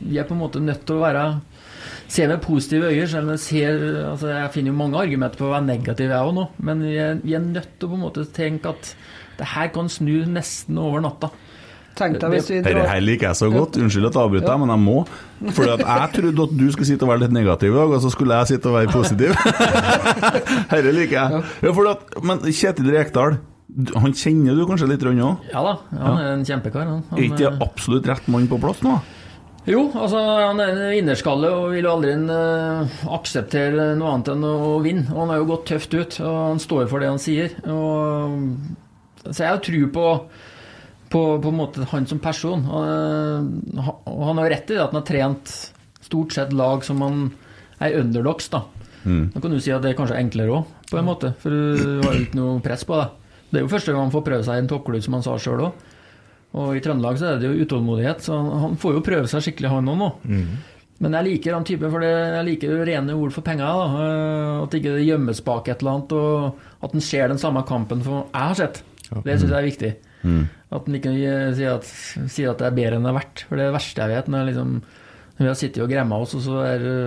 vi 0.01 0.19
er 0.19 0.27
på 0.27 0.35
en 0.35 0.43
måte 0.43 0.63
nødt 0.63 0.83
til 0.87 0.99
å 0.99 1.05
være 1.05 1.25
Se 2.11 2.27
med 2.27 2.41
positive 2.43 2.91
øyne. 2.91 3.07
Selv 3.09 3.29
om 3.29 3.31
jeg, 3.31 3.41
ser, 3.45 3.85
altså 4.11 4.33
jeg 4.33 4.51
finner 4.51 4.73
jo 4.73 4.79
mange 4.81 4.99
argumenter 4.99 5.39
på 5.39 5.47
å 5.47 5.53
være 5.53 5.67
negativ, 5.69 6.11
jeg 6.11 6.27
òg 6.27 6.35
nå. 6.35 6.47
Men 6.67 6.83
vi 6.83 6.97
er, 6.99 7.21
vi 7.23 7.37
er 7.39 7.45
nødt 7.45 7.77
til 7.79 7.87
å 7.87 7.93
på 7.93 7.99
en 7.99 8.03
måte 8.03 8.25
tenke 8.35 8.73
at 8.73 8.91
det 9.39 9.47
her 9.55 9.71
kan 9.73 9.89
snu 9.89 10.27
nesten 10.29 10.81
over 10.83 11.05
natta. 11.05 11.31
Tenk 11.99 12.17
deg 12.23 12.33
hvis 12.33 12.49
vi 12.49 12.61
Dette 12.63 12.81
drar 12.81 13.03
liker 13.05 13.31
jeg 13.31 13.39
så 13.41 13.51
godt. 13.53 13.77
Unnskyld 13.81 14.09
at 14.09 14.17
jeg 14.17 14.23
avbryter 14.23 14.49
deg, 14.49 14.63
men 14.63 14.73
jeg 14.75 14.83
må. 14.85 14.97
For 15.57 15.69
jeg 15.69 16.11
trodde 16.15 16.47
at 16.47 16.57
du 16.63 16.67
skulle 16.73 16.89
sitte 16.89 17.07
og 17.07 17.13
være 17.13 17.25
litt 17.27 17.37
negativ 17.37 17.75
i 17.75 17.79
dag, 17.79 17.95
og 17.97 18.03
så 18.05 18.13
skulle 18.15 18.41
jeg 18.41 18.55
sitte 18.55 18.71
og 18.71 18.79
være 18.79 18.95
positiv. 18.95 19.37
Dette 20.73 20.97
liker 20.97 21.17
jeg. 21.17 21.45
Ja, 21.67 21.77
at, 21.93 22.19
men 22.25 22.45
Kjetil 22.49 22.93
Rekdal, 22.95 23.41
han 23.95 24.15
kjenner 24.17 24.59
du 24.59 24.67
kanskje 24.69 24.91
litt 24.91 25.07
òg? 25.07 25.23
Ja 25.53 25.63
da, 25.63 25.79
han 25.95 26.21
er 26.21 26.35
en 26.35 26.45
kjempekar. 26.47 26.89
Han. 26.91 27.03
Er 27.17 27.27
ikke 27.29 27.43
det 27.45 27.53
absolutt 27.63 28.09
rett 28.11 28.31
mann 28.33 28.49
på 28.51 28.59
plass 28.63 28.83
nå? 28.87 28.99
Jo, 29.69 29.83
altså 29.93 30.19
han 30.19 30.61
er 30.63 30.71
en 30.73 30.93
vinnerskalle 30.95 31.51
og 31.53 31.75
vil 31.75 31.85
jo 31.85 31.93
aldri 31.93 32.15
uh, 32.33 33.01
akseptere 33.13 33.91
noe 33.99 34.15
annet 34.15 34.31
enn 34.33 34.47
å 34.49 34.79
vinne. 34.83 35.05
Og 35.13 35.21
han 35.21 35.35
har 35.35 35.43
jo 35.43 35.51
gått 35.53 35.67
tøft 35.69 35.97
ut, 35.97 36.17
og 36.25 36.39
han 36.39 36.63
står 36.63 36.89
for 36.91 37.03
det 37.03 37.11
han 37.13 37.21
sier. 37.21 37.53
Og, 37.69 38.39
så 39.27 39.37
jeg 39.37 39.53
har 39.53 39.61
tro 39.65 39.83
på, 39.93 40.07
på, 41.11 41.21
på 41.43 41.49
en 41.51 41.57
måte 41.59 41.85
han 41.91 42.07
som 42.07 42.21
person. 42.23 42.63
Og, 42.71 42.85
eh, 42.87 43.89
og 44.07 44.25
han 44.31 44.39
har 44.43 44.51
rett 44.55 44.71
i 44.71 44.77
det 44.77 44.83
at 44.85 44.93
han 44.95 45.01
har 45.03 45.09
trent 45.09 45.55
stort 46.07 46.33
sett 46.37 46.53
lag 46.57 46.85
som 46.87 47.01
han 47.05 47.25
er 47.81 47.99
underdogs, 48.01 48.49
da. 48.53 48.65
Da 49.05 49.41
kan 49.41 49.51
du 49.55 49.61
si 49.61 49.73
at 49.73 49.81
det 49.83 49.95
er 49.95 49.99
kanskje 49.99 50.19
enklere 50.21 50.53
òg, 50.59 50.67
på 50.91 50.99
en 51.01 51.07
måte. 51.09 51.31
For 51.41 51.51
du 51.51 52.03
har 52.05 52.13
jo 52.15 52.25
ikke 52.27 52.37
noe 52.37 52.59
press 52.65 52.85
på 52.85 52.99
deg. 53.01 53.15
Det 53.51 53.59
er 53.59 53.65
jo 53.65 53.71
første 53.73 53.93
gang 53.95 54.03
han 54.05 54.13
får 54.15 54.27
prøve 54.27 54.45
seg 54.47 54.59
i 54.59 54.63
en 54.65 54.69
toppklubb, 54.71 55.03
som 55.03 55.17
han 55.17 55.25
sa 55.25 55.37
sjøl 55.41 55.63
òg. 55.69 55.87
Og 56.61 56.75
i 56.77 56.83
Trøndelag 56.85 57.17
så 57.19 57.31
er 57.31 57.39
det 57.41 57.49
jo 57.49 57.65
utålmodighet, 57.65 58.21
så 58.27 58.37
han- 58.61 58.77
får 58.77 58.95
jo 58.99 59.01
prøve 59.07 59.29
seg 59.31 59.43
skikkelig, 59.47 59.71
han 59.71 59.89
òg 59.89 59.99
nå. 60.03 60.11
Men 61.01 61.13
jeg 61.17 61.25
liker 61.25 61.55
han 61.55 61.65
typen, 61.65 61.91
for 61.91 62.01
jeg 62.05 62.45
liker 62.45 62.69
jo 62.77 62.85
rene 62.85 63.15
ord 63.17 63.33
for 63.33 63.41
penger. 63.41 63.65
Da. 63.65 63.87
Eh, 64.05 64.63
At 64.65 64.71
ikke 64.77 64.93
det 64.99 65.07
gjemmes 65.07 65.41
bak 65.47 65.69
et 65.69 65.81
eller 65.81 65.93
annet, 65.97 66.13
og 66.13 66.59
at 66.85 66.95
en 66.95 67.01
ser 67.01 67.29
den 67.29 67.39
samme 67.39 67.63
kampen 67.67 68.03
som 68.05 68.25
jeg 68.29 68.43
har 68.51 68.55
sett. 68.55 68.83
Det 69.25 69.39
syns 69.41 69.49
jeg 69.51 69.57
er 69.57 69.71
viktig. 69.71 69.93
At 70.71 70.87
en 70.87 70.97
ikke 70.99 71.13
eh, 71.17 71.51
sier 71.57 71.77
at, 71.79 71.91
sier 72.31 72.53
at 72.53 72.61
det 72.61 72.69
er 72.69 72.77
bedre 72.77 72.99
enn 72.99 73.07
det 73.07 73.13
er 73.13 73.19
verdt. 73.19 73.45
For 73.49 73.59
det 73.59 73.67
er 73.67 73.77
verste 73.77 74.05
jeg 74.05 74.13
vet, 74.15 74.33
når, 74.33 74.49
liksom, 74.51 74.75
når 75.37 75.45
vi 75.45 75.51
har 75.51 75.61
sittet 75.61 75.85
og 75.85 75.93
gremma 75.93 76.21
oss, 76.23 76.37
og 76.39 76.45
så 76.47 76.63
er 76.67 76.85
det 76.85 76.99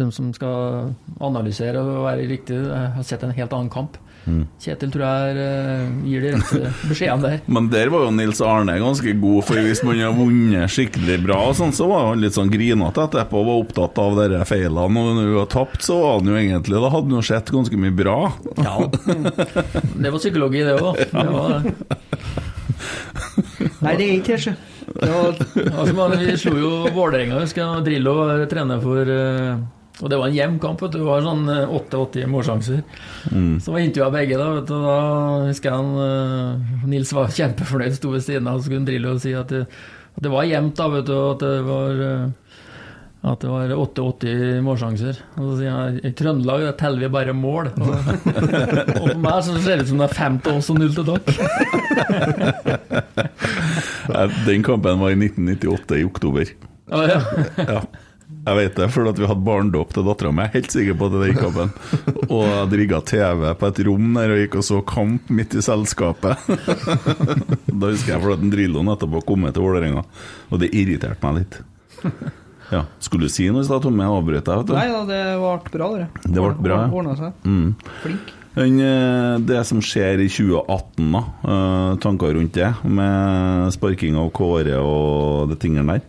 de 0.00 0.08
som 0.14 0.30
skal 0.32 0.94
analysere 1.20 1.80
og 1.82 2.06
være 2.06 2.28
riktig, 2.30 2.58
har 2.72 3.04
sett 3.06 3.24
en 3.26 3.34
helt 3.36 3.52
annen 3.52 3.72
kamp. 3.72 3.98
Kjetil 4.62 4.92
tror 4.94 5.02
jeg 5.02 5.32
er, 5.32 5.38
eh, 5.42 5.86
gir 6.06 6.22
de 6.22 6.32
rette 6.36 6.70
beskjedene 6.90 7.22
der. 7.26 7.40
Men 7.50 7.68
der 7.72 7.90
var 7.90 8.04
jo 8.06 8.12
Nils 8.14 8.42
Arne 8.44 8.76
ganske 8.78 9.14
god, 9.18 9.40
for 9.48 9.58
hvis 9.66 9.82
man 9.86 9.98
har 9.98 10.14
vunnet 10.16 10.70
skikkelig 10.72 11.18
bra, 11.24 11.40
og 11.50 11.56
sånn, 11.58 11.74
så 11.74 11.88
var 11.90 12.12
han 12.12 12.22
litt 12.22 12.36
sånn 12.38 12.52
grinete 12.52 13.08
etterpå 13.08 13.42
og 13.42 13.48
var 13.50 13.64
opptatt 13.64 14.02
av 14.02 14.20
de 14.22 14.42
feilene. 14.48 15.02
Og 15.02 15.18
når 15.18 15.30
vi 15.32 15.38
har 15.40 15.50
tapt, 15.52 15.82
så 15.86 15.98
var 16.02 16.20
han 16.20 16.30
jo 16.30 16.38
egentlig 16.38 16.78
Da 16.82 16.92
hadde 16.92 17.08
han 17.10 17.18
jo 17.18 17.26
sett 17.26 17.52
ganske 17.54 17.82
mye 17.82 17.96
bra. 17.98 18.18
Ja. 18.62 18.76
Det 18.86 20.10
var 20.10 20.18
psykologi, 20.22 20.64
det 20.66 20.78
òg. 20.78 21.02
Det 21.12 21.28
var 21.28 21.70
Nei, 23.82 23.92
det 23.98 24.04
er 24.04 24.12
ikke 24.16 24.36
det, 24.36 24.40
sjø. 24.42 24.52
Altså, 25.02 26.08
vi 26.18 26.34
slo 26.40 26.54
jo 26.58 26.72
Vålerenga, 26.94 27.40
husker 27.42 27.62
jeg. 27.62 27.84
Drillo 27.86 28.14
var 28.18 28.42
trener 28.50 28.82
for 28.82 29.12
eh, 29.12 29.62
Og 30.02 30.10
det 30.10 30.18
var 30.18 30.28
en 30.28 30.36
jevn 30.36 30.58
kamp. 30.62 30.82
Det 30.92 31.00
var 31.06 31.22
sånn 31.22 31.46
eh, 31.52 31.74
88 31.78 32.26
målsjanser. 32.30 32.82
Så 33.62 33.74
var 33.74 33.82
intervjua 33.82 34.10
begge, 34.14 34.38
da. 34.40 34.50
vet 34.58 34.68
du. 34.68 34.76
Da 34.82 34.98
husker 35.46 35.76
han 35.76 35.94
uh, 35.94 36.86
Nils 36.90 37.14
var 37.14 37.32
kjempefornøyd, 37.38 37.96
sto 37.98 38.12
ved 38.14 38.26
siden 38.26 38.50
av, 38.50 38.60
og 38.60 38.66
skulle 38.66 38.86
drille 38.88 39.14
og 39.14 39.22
si 39.22 39.34
at 39.38 39.52
det, 39.54 39.64
at 40.12 40.26
det 40.26 40.32
var 40.32 40.48
jevnt, 40.48 40.76
da, 40.76 40.88
vet 40.92 41.06
du. 41.08 41.16
At 41.30 41.44
det 41.44 41.58
var 41.64 42.06
eh, 42.08 42.30
at 43.22 43.38
det 43.38 43.50
var 43.52 43.70
88 43.70 44.62
målsjanser. 44.66 45.20
Og 45.38 45.44
så 45.44 45.52
sier 45.60 45.70
han 45.70 46.00
i 46.02 46.10
Trøndelag 46.18 46.64
der 46.66 46.74
teller 46.80 47.04
vi 47.04 47.10
bare 47.14 47.34
mål. 47.38 47.70
Og, 47.78 47.92
og 48.98 49.06
for 49.06 49.20
meg 49.22 49.38
så 49.46 49.54
ser 49.62 49.78
det 49.78 49.86
ut 49.86 49.92
som 49.92 50.02
det 50.02 50.08
er 50.08 50.16
fem 50.18 50.40
til 50.42 50.58
oss 50.58 50.70
og 50.74 50.80
null 50.82 50.94
til 50.96 51.06
dere. 51.06 51.30
Den 54.48 54.66
kampen 54.66 54.98
var 54.98 55.14
i 55.14 55.18
1998, 55.20 56.00
i 56.02 56.04
oktober. 56.08 56.50
Ah, 56.90 57.06
ja. 57.06 57.20
Ja. 57.62 57.78
Jeg 58.42 58.58
vet 58.58 58.74
det, 58.74 58.88
for 58.90 59.06
vi 59.06 59.26
hadde 59.28 59.46
barnedåp 59.46 59.92
til 59.94 60.06
dattera 60.06 60.32
mi. 60.34 60.48
Helt 60.50 60.74
sikker 60.74 60.96
på 60.98 61.08
at 61.08 61.14
det 61.14 61.28
gikk 61.30 61.44
opp 61.46 61.58
en. 61.62 61.72
Og 62.26 62.42
jeg 62.48 62.80
rigga 62.80 62.98
TV 63.06 63.44
på 63.60 63.70
et 63.70 63.80
rom 63.86 64.08
der 64.18 64.34
og 64.34 64.40
gikk 64.42 64.58
og 64.58 64.66
så 64.66 64.80
kamp 64.88 65.30
midt 65.30 65.54
i 65.58 65.62
selskapet. 65.62 66.42
Da 67.82 67.88
husker 67.88 68.12
jeg 68.14 68.22
for 68.22 68.34
at 68.34 68.42
en 68.44 68.52
Drillo 68.52 68.82
nettopp 68.86 69.14
var 69.16 69.24
kommet 69.26 69.54
til 69.56 69.64
Vålerenga, 69.64 70.02
og 70.50 70.60
det 70.62 70.68
irriterte 70.76 71.22
meg 71.24 71.40
litt. 71.40 71.56
Ja. 72.72 72.84
Skulle 73.02 73.28
du 73.28 73.32
si 73.32 73.48
noe 73.52 73.64
i 73.64 73.66
stad, 73.66 73.82
Tomme? 73.84 74.04
Jeg 74.06 74.18
avbrøt 74.18 74.48
deg. 74.48 74.70
Nei 74.74 74.86
da, 74.90 75.00
det 75.08 75.22
ble 75.40 75.72
bra, 75.74 75.88
det. 75.96 76.06
Det 76.24 76.36
ble 76.36 76.52
bra, 76.66 76.78
ja. 76.84 76.92
Ordna 77.00 77.16
seg. 77.18 77.42
Mm. 77.46 77.74
Flink. 78.04 78.32
Eh, 78.52 79.34
det 79.48 79.60
som 79.64 79.80
skjer 79.84 80.20
i 80.20 80.28
2018, 80.28 81.12
da, 81.14 81.22
eh, 81.48 81.90
tanker 82.04 82.34
rundt 82.36 82.56
det, 82.58 82.70
med 82.84 83.72
sparking 83.76 84.18
av 84.20 84.30
Kåre 84.36 84.78
og 84.80 85.52
de 85.52 85.58
tingene 85.60 85.96
der? 85.96 86.08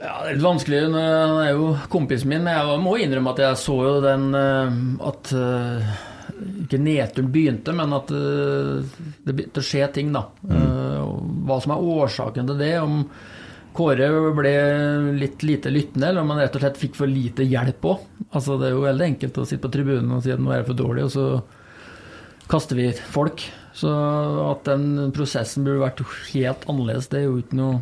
Ja, 0.00 0.14
det 0.24 0.30
er 0.30 0.36
litt 0.38 0.46
vanskelig. 0.46 0.84
Han 0.94 1.40
er 1.42 1.50
jo 1.52 1.72
kompisen 1.92 2.30
min, 2.32 2.44
men 2.46 2.56
jeg 2.56 2.78
må 2.80 2.94
innrømme 2.96 3.34
at 3.34 3.42
jeg 3.44 3.58
så 3.60 3.76
jo 3.84 3.98
den 4.04 4.30
eh, 4.36 4.78
At 5.10 5.32
eh, 5.36 5.90
ikke 6.64 6.80
nedturen 6.80 7.28
begynte, 7.34 7.74
men 7.76 7.92
at 7.92 8.12
eh, 8.16 9.02
det 9.26 9.34
begynte 9.34 9.60
å 9.60 9.66
skje 9.66 9.90
ting, 9.98 10.14
da. 10.14 10.24
Mm. 10.48 11.44
Hva 11.44 11.60
som 11.60 11.74
er 11.74 11.92
årsaken 11.96 12.48
til 12.48 12.60
det, 12.62 12.72
om 12.80 13.04
Kåre 13.76 14.08
ble 14.34 14.52
litt 15.14 15.44
lite 15.46 15.70
lyttende, 15.70 16.08
eller 16.08 16.24
om 16.24 16.32
han 16.32 16.40
rett 16.42 16.56
og 16.58 16.64
slett 16.64 16.80
fikk 16.80 16.96
for 16.98 17.10
lite 17.10 17.44
hjelp 17.46 17.84
òg. 17.86 18.00
Altså, 18.32 18.56
det 18.58 18.66
er 18.66 18.74
jo 18.74 18.82
veldig 18.82 19.06
enkelt 19.12 19.38
å 19.38 19.46
sitte 19.46 19.62
på 19.66 19.70
tribunen 19.76 20.16
og 20.16 20.24
si 20.24 20.32
at 20.34 20.42
nå 20.42 20.50
er 20.50 20.64
det 20.64 20.70
for 20.72 20.80
dårlig, 20.80 21.04
og 21.06 21.12
så 21.14 22.48
kaster 22.50 22.80
vi 22.80 22.88
folk. 23.14 23.44
Så 23.76 23.92
at 24.48 24.66
den 24.66 25.12
prosessen 25.14 25.62
burde 25.66 25.84
vært 25.84 26.02
helt 26.32 26.66
annerledes, 26.66 27.06
det 27.12 27.20
er 27.20 27.28
jo 27.28 27.38
ikke 27.44 27.60
noe 27.60 27.78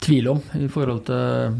tvil 0.00 0.30
om 0.34 0.44
i 0.58 0.68
forhold 0.72 1.02
til 1.08 1.56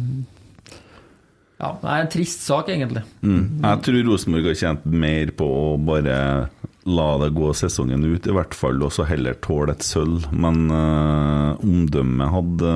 Ja, 1.61 1.75
det 1.83 1.91
er 1.93 2.05
en 2.05 2.13
trist 2.13 2.47
sak, 2.47 2.71
egentlig. 2.73 3.03
Mm. 3.21 3.61
Jeg 3.61 3.83
tror 3.85 4.07
Rosenborg 4.09 4.49
har 4.49 4.61
tjent 4.63 4.87
mer 4.89 5.33
på 5.37 5.45
å 5.45 5.65
bare 5.77 6.17
la 6.89 7.09
det 7.21 7.35
gå 7.37 7.51
sesongen 7.53 8.05
ut, 8.07 8.25
i 8.27 8.33
hvert 8.33 8.57
fall, 8.57 8.81
og 8.83 8.95
så 8.95 9.05
heller 9.05 9.37
tåle 9.45 9.75
et 9.77 9.85
sølv. 9.85 10.25
Men 10.33 10.71
uh, 10.73 11.61
omdømmet 11.61 12.33
hadde 12.33 12.73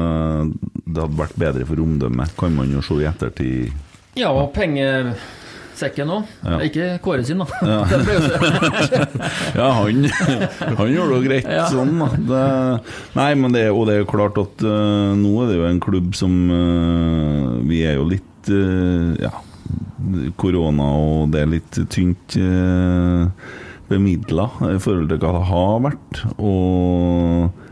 Det 0.85 1.01
hadde 1.01 1.23
vært 1.23 1.41
bedre 1.41 1.69
for 1.71 1.81
omdømmet, 1.87 2.37
kan 2.37 2.53
man 2.59 2.75
jo 2.77 2.85
se 2.85 3.01
i 3.01 3.09
ettertid. 3.09 3.73
Ja, 4.21 4.31
og 4.31 4.53
pengesekken 5.75 6.11
òg. 6.15 6.25
Ja. 6.45 6.59
Ikke 6.65 6.87
Kåre 7.03 7.25
sin, 7.27 7.39
da. 7.39 7.47
Så- 7.47 7.57
Ja, 9.59 9.71
han, 9.73 10.05
han 10.79 10.93
gjorde 10.93 11.19
det 11.21 11.29
greit 11.29 11.49
Ja. 11.51 11.67
sånn, 11.71 11.99
da. 11.99 12.09
Det, 12.15 12.45
nei, 13.17 13.35
men 13.35 13.53
det, 13.55 13.67
og 13.73 13.87
det 13.89 13.97
er 13.97 14.03
jo 14.05 14.11
klart 14.11 14.39
at 14.41 14.63
uh, 14.65 15.15
nå 15.19 15.35
er 15.45 15.51
det 15.51 15.59
jo 15.59 15.67
en 15.69 15.81
klubb 15.83 16.15
som 16.19 16.33
uh, 16.51 17.61
Vi 17.69 17.83
er 17.87 17.99
jo 17.99 18.07
litt 18.11 18.51
uh, 18.51 19.15
Ja, 19.21 19.33
korona 20.41 20.89
og 21.01 21.31
det 21.35 21.43
er 21.45 21.53
litt 21.55 21.79
tynt 21.93 22.37
uh, 22.39 23.27
bemidla 23.91 24.49
i 24.73 24.79
forhold 24.81 25.11
til 25.11 25.21
hva 25.21 25.33
det 25.37 25.45
har 25.51 25.83
vært. 25.85 26.23
Og 26.41 27.64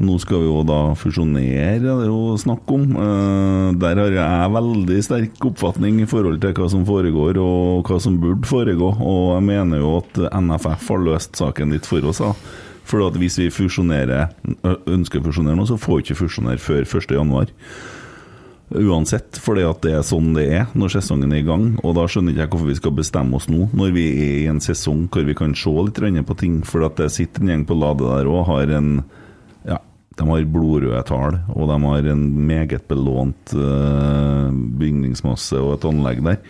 nå 0.00 0.16
skal 0.22 0.40
vi 0.40 0.48
jo 0.48 0.62
da 0.64 0.78
fusjonere, 0.96 1.74
er 1.74 1.82
det 1.84 2.06
jo 2.08 2.32
snakk 2.40 2.72
om. 2.72 2.86
Eh, 2.96 3.66
der 3.82 4.00
har 4.00 4.16
jeg 4.16 4.54
veldig 4.54 5.02
sterk 5.04 5.44
oppfatning 5.50 6.00
i 6.00 6.08
forhold 6.08 6.40
til 6.40 6.54
hva 6.56 6.70
som 6.72 6.86
foregår 6.88 7.40
og 7.42 7.84
hva 7.84 8.00
som 8.00 8.16
burde 8.22 8.48
foregå. 8.48 8.94
Og 8.96 9.36
jeg 9.36 9.46
mener 9.50 9.82
jo 9.82 9.98
at 10.00 10.24
NFF 10.40 10.88
har 10.94 11.04
løst 11.04 11.40
saken 11.40 11.76
litt 11.76 11.88
for 11.88 12.08
oss. 12.08 12.22
For 12.88 13.04
at 13.06 13.20
hvis 13.20 13.36
vi 13.42 13.52
fusjonerer, 13.52 14.32
ønsker 14.88 15.20
å 15.20 15.28
fusjonere 15.28 15.58
nå, 15.60 15.68
så 15.68 15.78
får 15.78 15.98
vi 15.98 16.06
ikke 16.08 16.20
fusjonere 16.24 16.64
før 16.64 16.88
1.1. 16.88 17.52
Uansett, 18.70 19.36
at 19.36 19.80
det 19.82 19.92
er 19.98 20.04
sånn 20.06 20.28
det 20.36 20.44
er 20.54 20.68
når 20.78 20.92
sesongen 20.94 21.32
er 21.34 21.42
i 21.42 21.46
gang. 21.46 21.72
Og 21.84 21.96
da 21.98 22.06
skjønner 22.08 22.32
ikke 22.32 22.46
jeg 22.46 22.52
hvorfor 22.54 22.70
vi 22.70 22.80
skal 22.80 22.96
bestemme 22.96 23.36
oss 23.36 23.50
nå, 23.50 23.68
når 23.76 23.96
vi 23.96 24.04
er 24.14 24.36
i 24.40 24.50
en 24.50 24.62
sesong 24.62 25.08
hvor 25.10 25.26
vi 25.26 25.36
kan 25.36 25.52
se 25.58 25.70
litt 25.76 26.26
på 26.26 26.38
ting. 26.38 26.60
For 26.64 26.86
at 26.86 26.96
det 26.96 27.12
sitter 27.12 27.44
en 27.44 27.52
gjeng 27.52 27.66
på 27.68 27.76
Lade 27.76 28.06
der 28.06 28.30
og 28.30 28.46
har 28.48 28.78
en 28.80 29.02
de 30.20 30.26
har 30.28 30.50
blodrøde 30.52 31.00
tall, 31.08 31.38
og 31.54 31.70
de 31.70 31.78
har 31.86 32.10
en 32.12 32.26
meget 32.46 32.84
belånt 32.90 33.54
uh, 33.56 34.52
bygningsmasse 34.52 35.56
og 35.56 35.78
et 35.78 35.88
anlegg 35.88 36.20
der. 36.26 36.42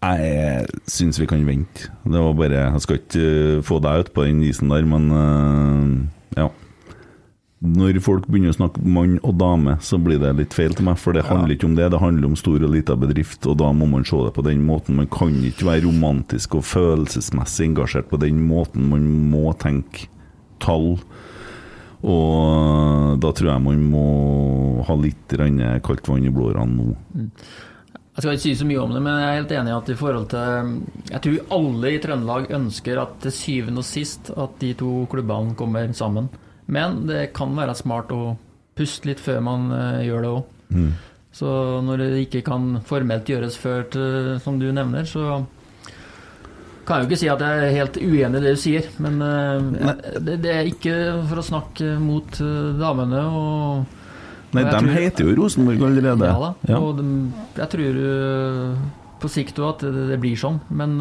Jeg 0.00 0.78
syns 0.88 1.20
vi 1.20 1.28
kan 1.28 1.44
vente. 1.44 1.90
Det 2.08 2.16
var 2.16 2.32
bare 2.32 2.62
Jeg 2.62 2.80
skal 2.80 3.00
ikke 3.02 3.20
eh, 3.20 3.60
få 3.60 3.82
deg 3.84 4.06
ut 4.06 4.12
på 4.16 4.24
den 4.24 4.40
isen 4.46 4.72
der, 4.72 4.86
men 4.88 5.10
uh, 5.12 6.40
ja. 6.40 6.48
Når 7.60 7.98
folk 8.00 8.24
begynner 8.24 8.54
å 8.54 8.56
snakke 8.56 8.80
mann 8.80 9.18
og 9.20 9.34
dame, 9.36 9.74
så 9.84 9.98
blir 10.00 10.16
det 10.22 10.32
litt 10.38 10.56
feil 10.56 10.72
til 10.72 10.86
meg, 10.86 10.96
for 10.96 11.12
det 11.12 11.26
handler 11.28 11.52
ikke 11.52 11.68
om 11.68 11.74
det. 11.76 11.90
Det 11.92 12.00
handler 12.00 12.30
om 12.30 12.38
stor 12.40 12.64
og 12.64 12.72
lita 12.72 12.96
bedrift, 12.96 13.44
og 13.44 13.58
da 13.60 13.68
må 13.76 13.90
man 13.90 14.06
se 14.08 14.16
det 14.24 14.32
på 14.38 14.46
den 14.46 14.64
måten. 14.64 14.96
Man 14.96 15.10
kan 15.12 15.36
ikke 15.44 15.68
være 15.68 15.84
romantisk 15.84 16.56
og 16.56 16.64
følelsesmessig 16.64 17.68
engasjert 17.68 18.08
på 18.08 18.22
den 18.24 18.40
måten. 18.48 18.88
Man 18.88 19.04
må 19.34 19.52
tenke 19.60 20.08
tall. 20.64 20.94
Og 22.00 23.18
da 23.20 23.32
tror 23.36 23.50
jeg 23.52 23.64
man 23.64 23.82
må 23.92 24.04
ha 24.86 24.96
litt 24.96 25.34
kaldt 25.84 26.08
vann 26.08 26.24
i 26.24 26.32
blodårene 26.32 26.76
nå. 26.78 26.94
Jeg 28.10 28.24
skal 28.24 28.34
ikke 28.34 28.42
si 28.42 28.54
så 28.58 28.66
mye 28.68 28.80
om 28.82 28.94
det, 28.94 29.00
men 29.04 29.18
jeg 29.20 29.28
er 29.28 29.38
helt 29.38 29.52
enig 29.56 29.70
i 29.70 29.76
at 29.76 29.90
i 29.92 29.96
forhold 29.96 30.24
til 30.32 30.70
Jeg 31.12 31.20
tror 31.24 31.52
alle 31.56 31.92
i 31.92 32.00
Trøndelag 32.02 32.48
ønsker 32.56 33.00
at 33.00 33.14
til 33.24 33.32
syvende 33.36 33.84
og 33.84 33.88
sist 33.88 34.32
at 34.34 34.56
de 34.60 34.72
to 34.80 35.04
klubbene 35.12 35.54
kommer 35.56 35.92
sammen. 35.96 36.28
Men 36.70 37.04
det 37.08 37.30
kan 37.36 37.54
være 37.56 37.76
smart 37.78 38.12
å 38.14 38.34
puste 38.78 39.08
litt 39.10 39.22
før 39.22 39.40
man 39.44 39.70
eh, 39.74 40.02
gjør 40.08 40.24
det 40.24 40.32
òg. 40.34 40.50
Mm. 40.70 40.90
Så 41.34 41.48
når 41.86 42.02
det 42.02 42.10
ikke 42.24 42.42
kan 42.46 42.80
formelt 42.86 43.28
gjøres 43.30 43.56
før, 43.60 43.84
til, 43.92 44.36
som 44.42 44.58
du 44.58 44.68
nevner, 44.74 45.06
så 45.06 45.44
kan 46.90 47.04
jo 47.04 47.08
ikke 47.08 47.20
si 47.20 47.28
at 47.30 47.42
jeg 47.44 47.62
er 47.64 47.76
helt 47.78 47.98
uenig 48.02 48.40
i 48.40 48.44
det 48.44 48.54
du 48.56 48.60
sier. 48.60 48.86
Men 49.02 49.20
uh, 49.22 49.92
det, 50.18 50.40
det 50.42 50.54
er 50.56 50.70
ikke 50.70 50.94
for 51.30 51.42
å 51.42 51.46
snakke 51.46 51.94
mot 52.02 52.40
eh, 52.42 52.70
damene. 52.80 53.22
og 53.30 54.54
Nei, 54.56 54.64
de 54.66 54.72
tror- 54.74 54.96
heter 54.96 55.28
jo 55.28 55.36
Rosenborg 55.38 55.84
allerede. 55.86 56.26
Ja 56.26 56.40
da. 56.42 56.50
Ja. 56.72 56.80
Og 56.82 56.98
de, 56.98 57.06
jeg 57.60 57.70
tror 57.76 58.00
uh, 58.02 58.90
på 59.22 59.30
sikt 59.30 59.62
òg 59.62 59.76
at 59.76 59.86
det, 59.86 60.08
det 60.10 60.18
blir 60.22 60.40
sånn. 60.40 60.58
Men 60.74 60.98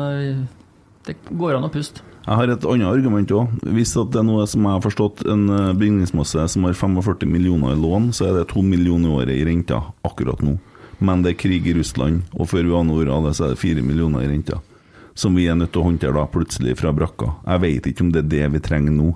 det 1.07 1.17
går 1.31 1.57
an 1.57 1.65
å 1.65 1.73
puste. 1.73 2.05
Jeg 2.29 2.37
har 2.37 2.51
et 2.53 2.65
annet 2.69 2.91
argument 2.91 3.31
òg. 3.33 3.53
Hvis 3.73 3.95
det 3.97 4.19
er 4.21 4.27
noe 4.27 4.45
som 4.51 4.67
jeg 4.67 4.75
har 4.75 4.83
forstått, 4.85 5.23
en 5.33 5.47
bygningsmasse 5.79 6.45
som 6.53 6.67
har 6.67 6.77
45 6.77 7.25
millioner 7.31 7.73
i 7.73 7.79
lån, 7.79 8.11
så 8.13 8.29
er 8.29 8.37
det 8.37 8.49
2 8.51 8.61
millioner 8.67 9.09
i 9.09 9.15
året 9.23 9.39
i 9.39 9.45
renta 9.47 9.81
akkurat 10.05 10.43
nå. 10.45 10.59
Men 10.99 11.23
det 11.23 11.31
er 11.33 11.39
krig 11.39 11.65
i 11.71 11.73
Russland, 11.77 12.27
og 12.35 12.51
før 12.51 12.67
vi 12.67 12.75
aner 12.75 12.99
ordet 13.01 13.15
av 13.15 13.29
det, 13.29 13.37
så 13.39 13.47
er 13.47 13.55
det 13.55 13.63
4 13.63 13.85
millioner 13.87 14.27
i 14.27 14.29
renta. 14.29 14.59
Som 15.19 15.35
vi 15.35 15.49
er 15.51 15.57
nødt 15.59 15.73
til 15.75 15.81
å 15.83 15.89
håndtere 15.89 16.15
da 16.15 16.27
plutselig 16.31 16.77
fra 16.79 16.93
brakka. 16.95 17.33
Jeg 17.43 17.63
vet 17.65 17.89
ikke 17.89 18.05
om 18.05 18.13
det 18.15 18.23
er 18.23 18.31
det 18.31 18.45
vi 18.55 18.61
trenger 18.63 18.95
nå. 18.95 19.09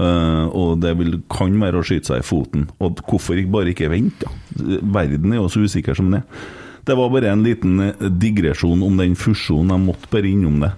Uh, 0.00 0.46
og 0.54 0.80
det 0.82 0.94
vil, 1.00 1.16
kan 1.30 1.54
være 1.60 1.80
å 1.80 1.86
skyte 1.86 2.12
seg 2.12 2.22
i 2.22 2.26
foten. 2.26 2.66
Og 2.82 3.02
hvorfor 3.06 3.38
ikke 3.38 3.54
bare 3.54 3.72
ikke 3.74 3.90
vente, 3.92 4.26
da? 4.26 4.80
Verden 4.98 5.34
er 5.34 5.40
jo 5.42 5.50
så 5.52 5.62
usikker 5.62 5.98
som 5.98 6.10
den 6.10 6.22
er. 6.22 6.44
Det 6.86 6.96
var 6.96 7.10
bare 7.12 7.30
en 7.30 7.42
liten 7.44 7.80
eh, 7.84 8.06
digresjon 8.08 8.80
om 8.82 8.96
den 8.98 9.12
fusjonen. 9.18 9.74
Jeg 9.74 9.84
måtte 9.84 10.10
bare 10.10 10.30
innom 10.30 10.62
det. 10.64 10.70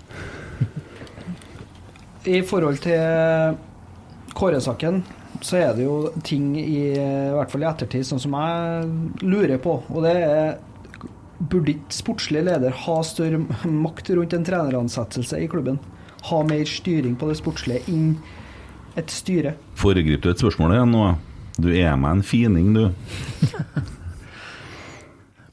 I 2.32 2.40
forhold 2.46 2.80
til 2.82 3.54
Kåre-saken, 4.36 5.00
så 5.42 5.58
er 5.60 5.72
det 5.76 5.86
jo 5.86 5.96
ting 6.26 6.52
i, 6.58 6.92
i 6.92 7.32
hvert 7.36 7.50
fall 7.52 7.64
i 7.64 7.68
ettertid, 7.70 8.04
sånn 8.06 8.20
som 8.22 8.36
jeg 8.38 9.24
lurer 9.24 9.62
på. 9.62 9.78
Og 9.94 10.04
det 10.04 10.14
er 10.18 10.52
Burde 11.50 11.74
ikke 11.74 11.96
sportslig 11.96 12.44
leder 12.46 12.74
ha 12.84 12.96
større 13.06 13.40
makt 13.66 14.12
rundt 14.14 14.36
en 14.36 14.46
treneransettelse 14.46 15.40
i 15.42 15.48
klubben? 15.50 15.80
Ha 16.28 16.42
mer 16.46 16.68
styring 16.68 17.16
på 17.18 17.30
det 17.30 17.40
sportslige 17.40 17.82
inn 17.90 18.12
et 18.98 19.10
styre? 19.10 19.56
Foregriper 19.80 20.28
du 20.28 20.34
et 20.34 20.42
spørsmål 20.44 20.76
igjen 20.76 20.94
nå? 20.94 21.06
Du 21.58 21.68
er 21.72 21.96
meg 22.00 22.18
en 22.18 22.22
fining, 22.24 22.70
du. 22.76 22.84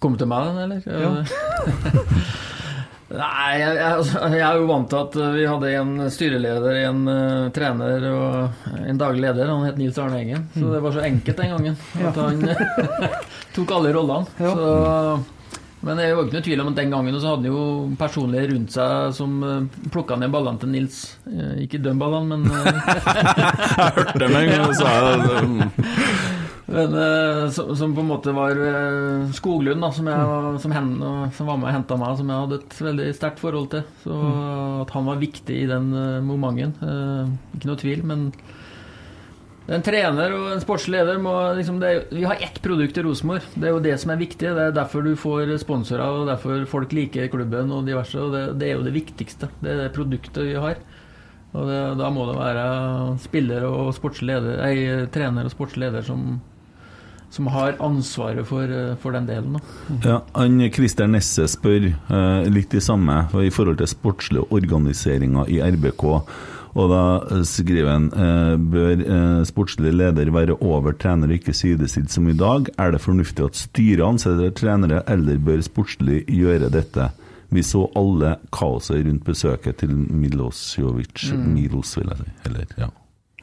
Kom 0.03 0.15
til 0.19 0.29
meg, 0.31 0.45
den, 0.47 0.59
eller? 0.63 0.81
Ja. 0.85 1.09
Nei, 3.09 3.53
jeg, 3.57 3.73
jeg, 3.73 3.89
altså, 3.89 4.19
jeg 4.29 4.43
er 4.45 4.59
jo 4.59 4.67
vant 4.69 4.91
til 4.91 4.99
at 4.99 5.15
vi 5.33 5.45
hadde 5.49 5.69
en 5.79 5.93
styreleder, 6.13 6.75
en 6.85 6.99
uh, 7.09 7.47
trener 7.55 8.05
og 8.11 8.75
en 8.83 8.99
daglig 9.01 9.23
leder. 9.23 9.49
Han 9.49 9.65
het 9.65 9.79
Nils 9.81 9.97
Arne 9.97 10.19
Engen. 10.21 10.45
Så 10.53 10.69
det 10.69 10.81
var 10.85 10.93
så 10.93 11.01
enkelt 11.07 11.41
den 11.41 11.55
gangen 11.55 11.79
at 12.05 12.19
han 12.21 12.45
tok 13.55 13.73
alle 13.79 13.95
rollene. 13.97 14.29
Ja. 14.37 14.53
Så, 14.53 15.38
men 15.79 15.95
det 15.95 16.05
er 16.05 16.09
jo 16.11 16.25
ikke 16.25 16.35
noe 16.35 16.43
tvil 16.43 16.61
om 16.63 16.69
at 16.73 16.79
den 16.81 16.91
gangen 16.91 17.15
så 17.19 17.31
hadde 17.31 17.47
han 17.47 17.53
jo 17.53 17.61
personlige 17.99 18.49
rundt 18.51 18.73
seg 18.75 19.13
som 19.15 19.37
uh, 19.45 19.85
plukka 19.93 20.17
ned 20.19 20.33
ballene 20.33 20.59
til 20.59 20.73
Nils. 20.73 20.97
Eh, 21.29 21.61
ikke 21.63 21.79
de 21.83 21.93
ballene, 21.99 22.35
men 22.35 22.51
eh, 22.51 22.67
Jeg 23.79 23.95
hørte 23.95 24.19
det 24.19 24.29
med 24.33 24.41
en 24.41 24.51
gang, 24.51 24.65
og 24.67 24.75
sa 24.75 24.91
jeg 24.91 25.63
Men, 26.69 26.97
eh, 27.01 27.45
som, 27.55 27.71
som 27.79 27.95
på 27.95 28.03
en 28.03 28.11
måte 28.11 28.35
var 28.35 28.59
eh, 28.59 29.31
Skoglund, 29.37 29.81
da, 29.81 29.89
som, 29.95 30.11
jeg, 30.11 30.53
som, 30.65 30.75
hen, 30.75 30.91
som 31.37 31.49
var 31.49 31.61
med 31.61 31.71
og 31.71 31.75
henta 31.77 31.97
meg, 32.01 32.19
som 32.19 32.29
jeg 32.29 32.43
hadde 32.43 32.59
et 32.59 32.79
veldig 32.89 33.09
sterkt 33.17 33.41
forhold 33.41 33.71
til. 33.71 33.87
Så 34.03 34.19
at 34.83 34.93
han 34.93 35.07
var 35.07 35.23
viktig 35.23 35.63
i 35.63 35.69
den 35.69 35.89
momenten, 36.27 36.75
eh, 36.83 37.55
ikke 37.55 37.71
noe 37.71 37.81
tvil. 37.85 38.03
Men 38.11 38.29
en 39.69 39.83
trener 39.85 40.33
og 40.33 40.47
en 40.53 40.61
sportsleder 40.63 41.19
må 41.21 41.33
liksom 41.57 41.77
det, 41.81 42.09
Vi 42.13 42.23
har 42.25 42.41
ett 42.41 42.57
produkt 42.63 42.97
i 42.97 43.03
Rosenborg. 43.05 43.45
Det 43.53 43.69
er 43.69 43.75
jo 43.75 43.83
det 43.83 43.95
som 44.01 44.13
er 44.13 44.21
viktig. 44.21 44.49
Det 44.55 44.63
er 44.69 44.75
derfor 44.75 45.05
du 45.05 45.13
får 45.19 45.53
sponsorer, 45.61 46.05
og 46.05 46.29
derfor 46.29 46.65
folk 46.69 46.93
liker 46.95 47.29
klubben 47.29 47.71
og 47.75 47.85
diverse. 47.85 48.17
Og 48.17 48.33
det, 48.33 48.43
det 48.61 48.69
er 48.69 48.79
jo 48.79 48.87
det 48.87 48.95
viktigste. 48.95 49.51
Det 49.61 49.73
er 49.73 49.83
det 49.83 49.93
produktet 49.97 50.49
vi 50.49 50.57
har. 50.57 50.81
Og 51.53 51.65
det, 51.69 51.79
da 52.01 52.09
må 52.13 52.27
det 52.29 52.37
være 52.37 52.65
spiller 53.21 53.65
og 53.65 53.93
sportsleder, 53.97 54.59
leder, 54.59 54.65
ei, 54.69 55.09
trener 55.13 55.49
og 55.49 55.53
sportsleder 55.53 56.05
som 56.05 56.39
som 57.29 57.47
har 57.53 57.75
ansvaret 57.85 58.45
for, 58.49 58.71
for 59.01 59.13
den 59.13 59.27
delen. 59.29 59.57
Da. 59.57 59.97
Ja, 60.01 60.15
han 60.33 60.63
Christer 60.73 61.09
Nesse 61.09 61.45
spør 61.45 61.91
eh, 61.91 62.47
litt 62.49 62.71
det 62.73 62.81
samme 62.81 63.21
i 63.37 63.51
forhold 63.53 63.77
til 63.81 63.91
sportslige 63.91 64.47
organiseringer 64.49 65.51
i 65.53 65.59
RBK. 65.61 66.05
Og 66.77 66.89
da 66.91 67.03
eh, 67.33 67.43
skriver 67.49 67.89
han 67.89 68.09
eh, 68.13 68.55
bør 68.61 69.01
eh, 69.01 69.39
sportslig 69.49 69.93
leder 69.95 70.29
være 70.35 70.57
over 70.61 70.93
trener 71.01 71.31
og 71.31 71.39
ikke 71.39 71.55
sidestilt 71.57 72.11
som 72.13 72.27
i 72.29 72.35
dag. 72.37 72.69
Er 72.77 72.93
det 72.93 73.01
fornuftig 73.01 73.45
at 73.47 73.57
styret 73.57 74.05
ansetter 74.05 74.51
trenere, 74.57 75.01
eller 75.09 75.39
bør 75.41 75.63
sportslig 75.65 76.23
gjøre 76.29 76.69
dette? 76.73 77.09
Vi 77.49 77.63
så 77.65 77.87
alle 77.97 78.35
kaoset 78.53 79.01
rundt 79.07 79.23
besøket 79.25 79.79
til 79.81 79.89
Milosevic 79.89 81.31
Milos, 81.33 81.95
vil 81.97 82.11
jeg 82.11 82.19
si. 82.19 82.33
Eller, 82.45 82.67
ja. 82.77 82.89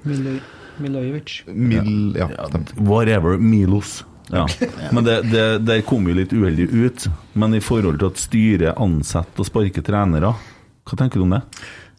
Milo- 0.06 0.38
Milojevic. 0.78 1.40
Mil, 1.48 2.14
ja. 2.20 2.28
Whatever. 2.78 3.38
Milos. 3.38 4.02
Ja. 4.26 4.42
Men 4.90 5.04
det, 5.06 5.20
det, 5.30 5.42
det 5.62 5.74
kom 5.86 6.08
jo 6.10 6.14
litt 6.18 6.32
uheldig 6.34 6.64
ut. 6.74 7.04
Men 7.38 7.52
i 7.54 7.60
forhold 7.62 8.00
til 8.00 8.08
at 8.08 8.18
styret 8.18 8.72
ansetter 8.82 9.44
og 9.44 9.46
sparker 9.46 9.84
trenere, 9.86 10.32
hva 10.82 10.98
tenker 10.98 11.22
du 11.22 11.28
om 11.28 11.34
det? 11.36 11.44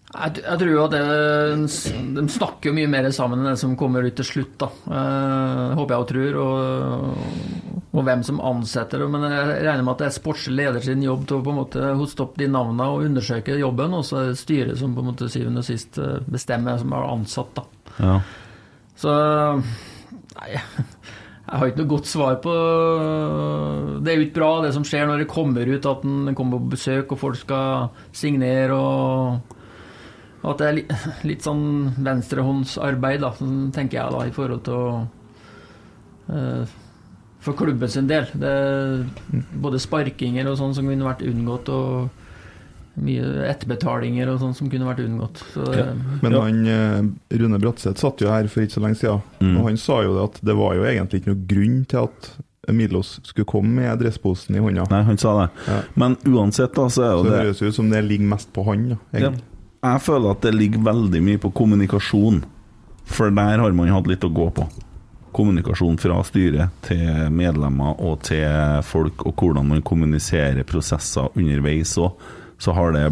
Jeg, 0.07 0.39
jeg 0.39 0.59
tror 0.61 0.69
jo 0.71 0.83
at 0.85 0.93
De 0.95 2.23
snakker 2.31 2.75
mye 2.75 2.87
mer 2.87 3.09
sammen 3.11 3.41
enn 3.41 3.49
det 3.51 3.59
som 3.59 3.75
kommer 3.79 4.05
ut 4.07 4.15
til 4.15 4.27
slutt. 4.27 4.53
da. 4.61 4.69
Eh, 4.87 5.73
håper 5.75 5.93
jeg 5.93 6.03
og 6.05 6.07
tror. 6.11 6.37
Og, 6.43 7.81
og 7.91 8.05
hvem 8.07 8.23
som 8.23 8.39
ansetter. 8.39 9.03
Men 9.11 9.27
jeg 9.27 9.65
regner 9.67 9.83
med 9.83 9.93
at 9.95 10.03
det 10.05 10.07
er 10.07 10.15
sportslig 10.15 10.55
leder 10.61 10.85
sin 10.85 11.03
jobb 11.03 11.27
til 11.27 11.39
å 11.39 11.43
på 11.43 11.51
en 11.51 11.59
måte 11.59 11.91
hoste 11.99 12.23
opp 12.23 12.37
de 12.39 12.47
navnene 12.51 12.87
og 12.93 13.03
undersøke 13.09 13.59
jobben. 13.59 13.97
Og 13.99 14.07
så 14.07 14.21
er 14.21 14.31
det 14.31 14.39
styret 14.39 14.79
som 14.79 14.95
på 14.95 15.03
en 15.03 15.11
måte 15.11 15.27
syvende 15.33 15.65
og 15.65 15.67
sist 15.67 15.99
eh, 15.99 16.21
bestemmer 16.31 16.79
som 16.79 16.95
er 16.95 17.11
ansatt. 17.11 17.59
da. 17.59 17.67
Ja. 17.99 18.17
Så 18.97 19.11
Nei, 20.37 20.53
jeg 20.53 21.59
har 21.59 21.69
ikke 21.69 21.81
noe 21.81 21.89
godt 21.89 22.09
svar 22.09 22.35
på 22.43 22.53
Det 24.03 24.11
er 24.11 24.17
jo 24.19 24.25
ikke 24.27 24.37
bra, 24.37 24.49
det 24.65 24.73
som 24.75 24.83
skjer 24.85 25.07
når 25.09 25.23
det 25.23 25.29
kommer 25.31 25.69
ut 25.69 25.87
at 25.89 26.03
en 26.05 26.35
kommer 26.37 26.61
på 26.61 26.73
besøk 26.75 27.13
og 27.15 27.21
folk 27.21 27.39
skal 27.39 27.87
signere 28.15 28.77
og 28.77 29.56
og 30.47 30.53
At 30.53 30.61
det 30.63 30.67
er 30.69 30.75
litt, 30.79 30.91
litt 31.33 31.43
sånn 31.43 31.65
venstrehåndsarbeid, 31.99 33.19
da, 33.25 33.33
sånn 33.35 33.57
tenker 33.75 33.99
jeg 33.99 34.13
da, 34.15 34.21
i 34.29 34.31
forhold 34.35 34.63
til 34.63 34.77
å 34.79 35.07
uh, 36.31 36.65
For 37.43 37.53
klubben 37.55 37.89
sin 37.91 38.07
del. 38.09 38.25
Det 38.33 38.47
er 38.49 39.03
både 39.61 39.79
sparkinger 39.79 40.47
og 40.51 40.57
sånn 40.59 40.73
som 40.75 40.87
kunne 40.89 41.05
vært 41.07 41.21
unngått, 41.27 41.69
og 41.71 42.09
mye 42.97 43.43
etterbetalinger 43.45 44.31
og 44.31 44.39
sånn 44.41 44.55
som 44.57 44.71
kunne 44.73 44.87
vært 44.89 45.03
unngått. 45.05 45.43
Så 45.53 45.67
det, 45.69 45.83
Ja. 45.85 45.91
Men 46.23 46.31
Ja. 46.33 46.41
han, 46.41 46.65
eh, 46.65 47.37
Rune 47.37 47.59
Bratseth 47.61 47.99
satt 48.01 48.19
jo 48.19 48.27
her 48.27 48.47
for 48.47 48.61
ikke 48.65 48.73
så 48.73 48.81
lenge 48.81 48.97
siden, 48.97 49.21
Mm. 49.39 49.57
og 49.59 49.67
han 49.67 49.77
sa 49.77 50.01
jo 50.01 50.15
det 50.15 50.23
at 50.31 50.41
det 50.43 50.55
var 50.57 50.73
jo 50.75 50.81
egentlig 50.83 51.21
ikke 51.21 51.27
noe 51.35 51.45
grunn 51.47 51.85
til 51.87 51.99
at 52.03 52.31
Milos 52.73 53.19
skulle 53.23 53.45
komme 53.45 53.69
med 53.69 53.99
dressposen 53.99 54.55
i 54.55 54.59
hånda. 54.59 54.89
Nei, 54.89 55.03
han 55.03 55.17
sa 55.17 55.45
det. 55.45 55.51
Ja. 55.67 55.81
Men 55.95 56.15
uansett, 56.25 56.73
da, 56.73 56.87
så 56.89 57.03
er 57.05 57.13
Så 57.13 57.17
jo 57.17 57.23
det 57.23 57.31
det 57.31 57.45
høres 57.45 57.61
ut 57.61 57.75
som 57.75 57.89
det 57.89 58.03
ligger 58.03 58.27
mest 58.27 58.51
på 58.51 58.65
han. 58.65 58.89
Da, 59.13 59.19
ja. 59.19 59.31
Jeg 59.83 60.01
føler 60.01 60.33
at 60.33 60.43
det 60.45 60.55
ligger 60.55 60.85
veldig 60.87 61.21
mye 61.23 61.41
på 61.41 61.51
kommunikasjon. 61.55 62.41
For 63.07 63.31
der 63.31 63.61
har 63.61 63.75
man 63.75 63.91
hatt 63.93 64.09
litt 64.09 64.25
å 64.25 64.33
gå 64.33 64.49
på. 64.55 64.65
Kommunikasjon 65.37 65.99
fra 66.01 66.17
styret 66.25 66.73
til 66.87 67.29
medlemmer 67.31 67.99
og 68.01 68.23
til 68.27 68.81
folk, 68.87 69.23
og 69.27 69.37
hvordan 69.37 69.69
man 69.69 69.85
kommuniserer 69.85 70.65
prosesser 70.67 71.29
underveis 71.37 71.93
òg. 72.01 72.17
Så 72.57 72.73
har 72.73 72.95
det 72.95 73.05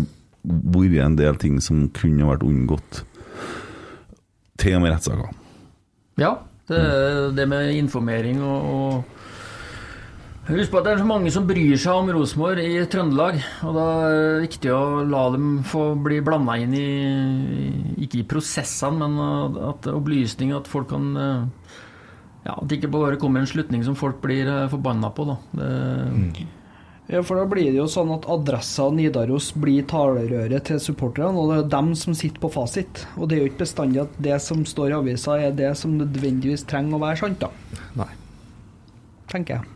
vært 0.43 0.99
en 1.05 1.17
del 1.19 1.37
ting 1.41 1.59
som 1.61 1.85
kunne 1.93 2.27
vært 2.27 2.45
unngått. 2.47 3.03
Til 4.61 4.77
og 4.77 4.83
med 4.83 4.95
rettssaker. 4.95 5.31
Ja, 6.19 6.33
det, 6.71 6.81
det 7.37 7.45
med 7.51 7.75
informering 7.75 8.41
og, 8.41 8.65
og 8.65 9.15
Husk 10.45 10.69
på 10.69 10.77
at 10.77 10.85
det 10.85 10.91
er 10.93 10.99
så 11.01 11.07
mange 11.09 11.31
som 11.33 11.47
bryr 11.49 11.71
seg 11.81 11.97
om 11.97 12.09
Rosenborg 12.13 12.61
i 12.61 12.83
Trøndelag. 12.85 13.39
Og 13.65 13.71
da 13.73 13.85
er 14.05 14.11
det 14.13 14.43
viktig 14.43 14.69
å 14.75 14.81
la 15.09 15.23
dem 15.33 15.47
få 15.65 15.87
bli 16.05 16.19
blanda 16.25 16.59
inn 16.61 16.75
i 16.77 16.89
Ikke 18.05 18.19
i 18.21 18.27
prosessene, 18.29 19.07
men 19.07 19.57
at 19.71 19.89
opplysning 19.89 20.53
At 20.53 20.69
folk 20.69 20.91
kan 20.93 21.07
eh, 21.17 21.73
Ja, 22.45 22.59
at 22.59 22.67
det 22.69 22.77
ikke 22.77 22.93
bare 22.93 23.17
kommer 23.17 23.41
en 23.41 23.49
slutning 23.49 23.81
som 23.87 23.97
folk 23.97 24.21
blir 24.21 24.45
forbanna 24.69 25.09
på, 25.17 25.25
da. 25.31 25.39
Det, 25.57 25.71
Ja, 27.09 27.25
for 27.25 27.41
da 27.41 27.49
blir 27.49 27.71
det 27.71 27.77
jo 27.79 27.89
sånn 27.89 28.13
at 28.13 28.29
adressa 28.29 28.87
Nidaros 28.93 29.51
blir 29.57 29.85
talerøret 29.89 30.69
til 30.69 30.79
supporterne, 30.81 31.37
og 31.37 31.51
det 31.51 31.59
er 31.63 31.73
dem 31.73 31.91
som 31.97 32.17
sitter 32.17 32.41
på 32.41 32.53
fasit. 32.53 33.03
Og 33.17 33.29
det 33.29 33.37
er 33.37 33.43
jo 33.43 33.51
ikke 33.51 33.63
bestandig 33.65 34.01
at 34.05 34.17
det 34.25 34.39
som 34.45 34.61
står 34.65 34.93
i 34.93 34.97
avisa, 35.01 35.37
er 35.37 35.53
det 35.57 35.73
som 35.77 35.97
nødvendigvis 35.97 36.65
trenger 36.69 36.97
å 36.97 37.05
være 37.05 37.21
sant, 37.21 37.45
da. 37.45 37.81
Nei. 38.01 38.09
Tenker 39.29 39.59
jeg. 39.59 39.74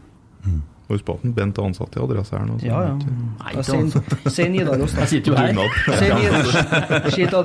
Husk 0.90 1.06
på 1.06 1.14
at 1.20 1.26
Bent 1.38 1.60
er 1.62 1.68
ansatt 1.70 1.94
i 1.94 2.00
adresse 2.02 2.34
her 2.34 2.48
nå. 2.50 2.56
Ja, 2.66 2.80
ja. 2.88 2.94
Nei, 2.98 3.62
Sier 4.34 4.50
Nidaros, 4.50 4.96
da. 4.96 5.04
Jeg 5.06 5.10
sitter 5.12 5.30
jo 5.30 5.36
her. 5.38 5.54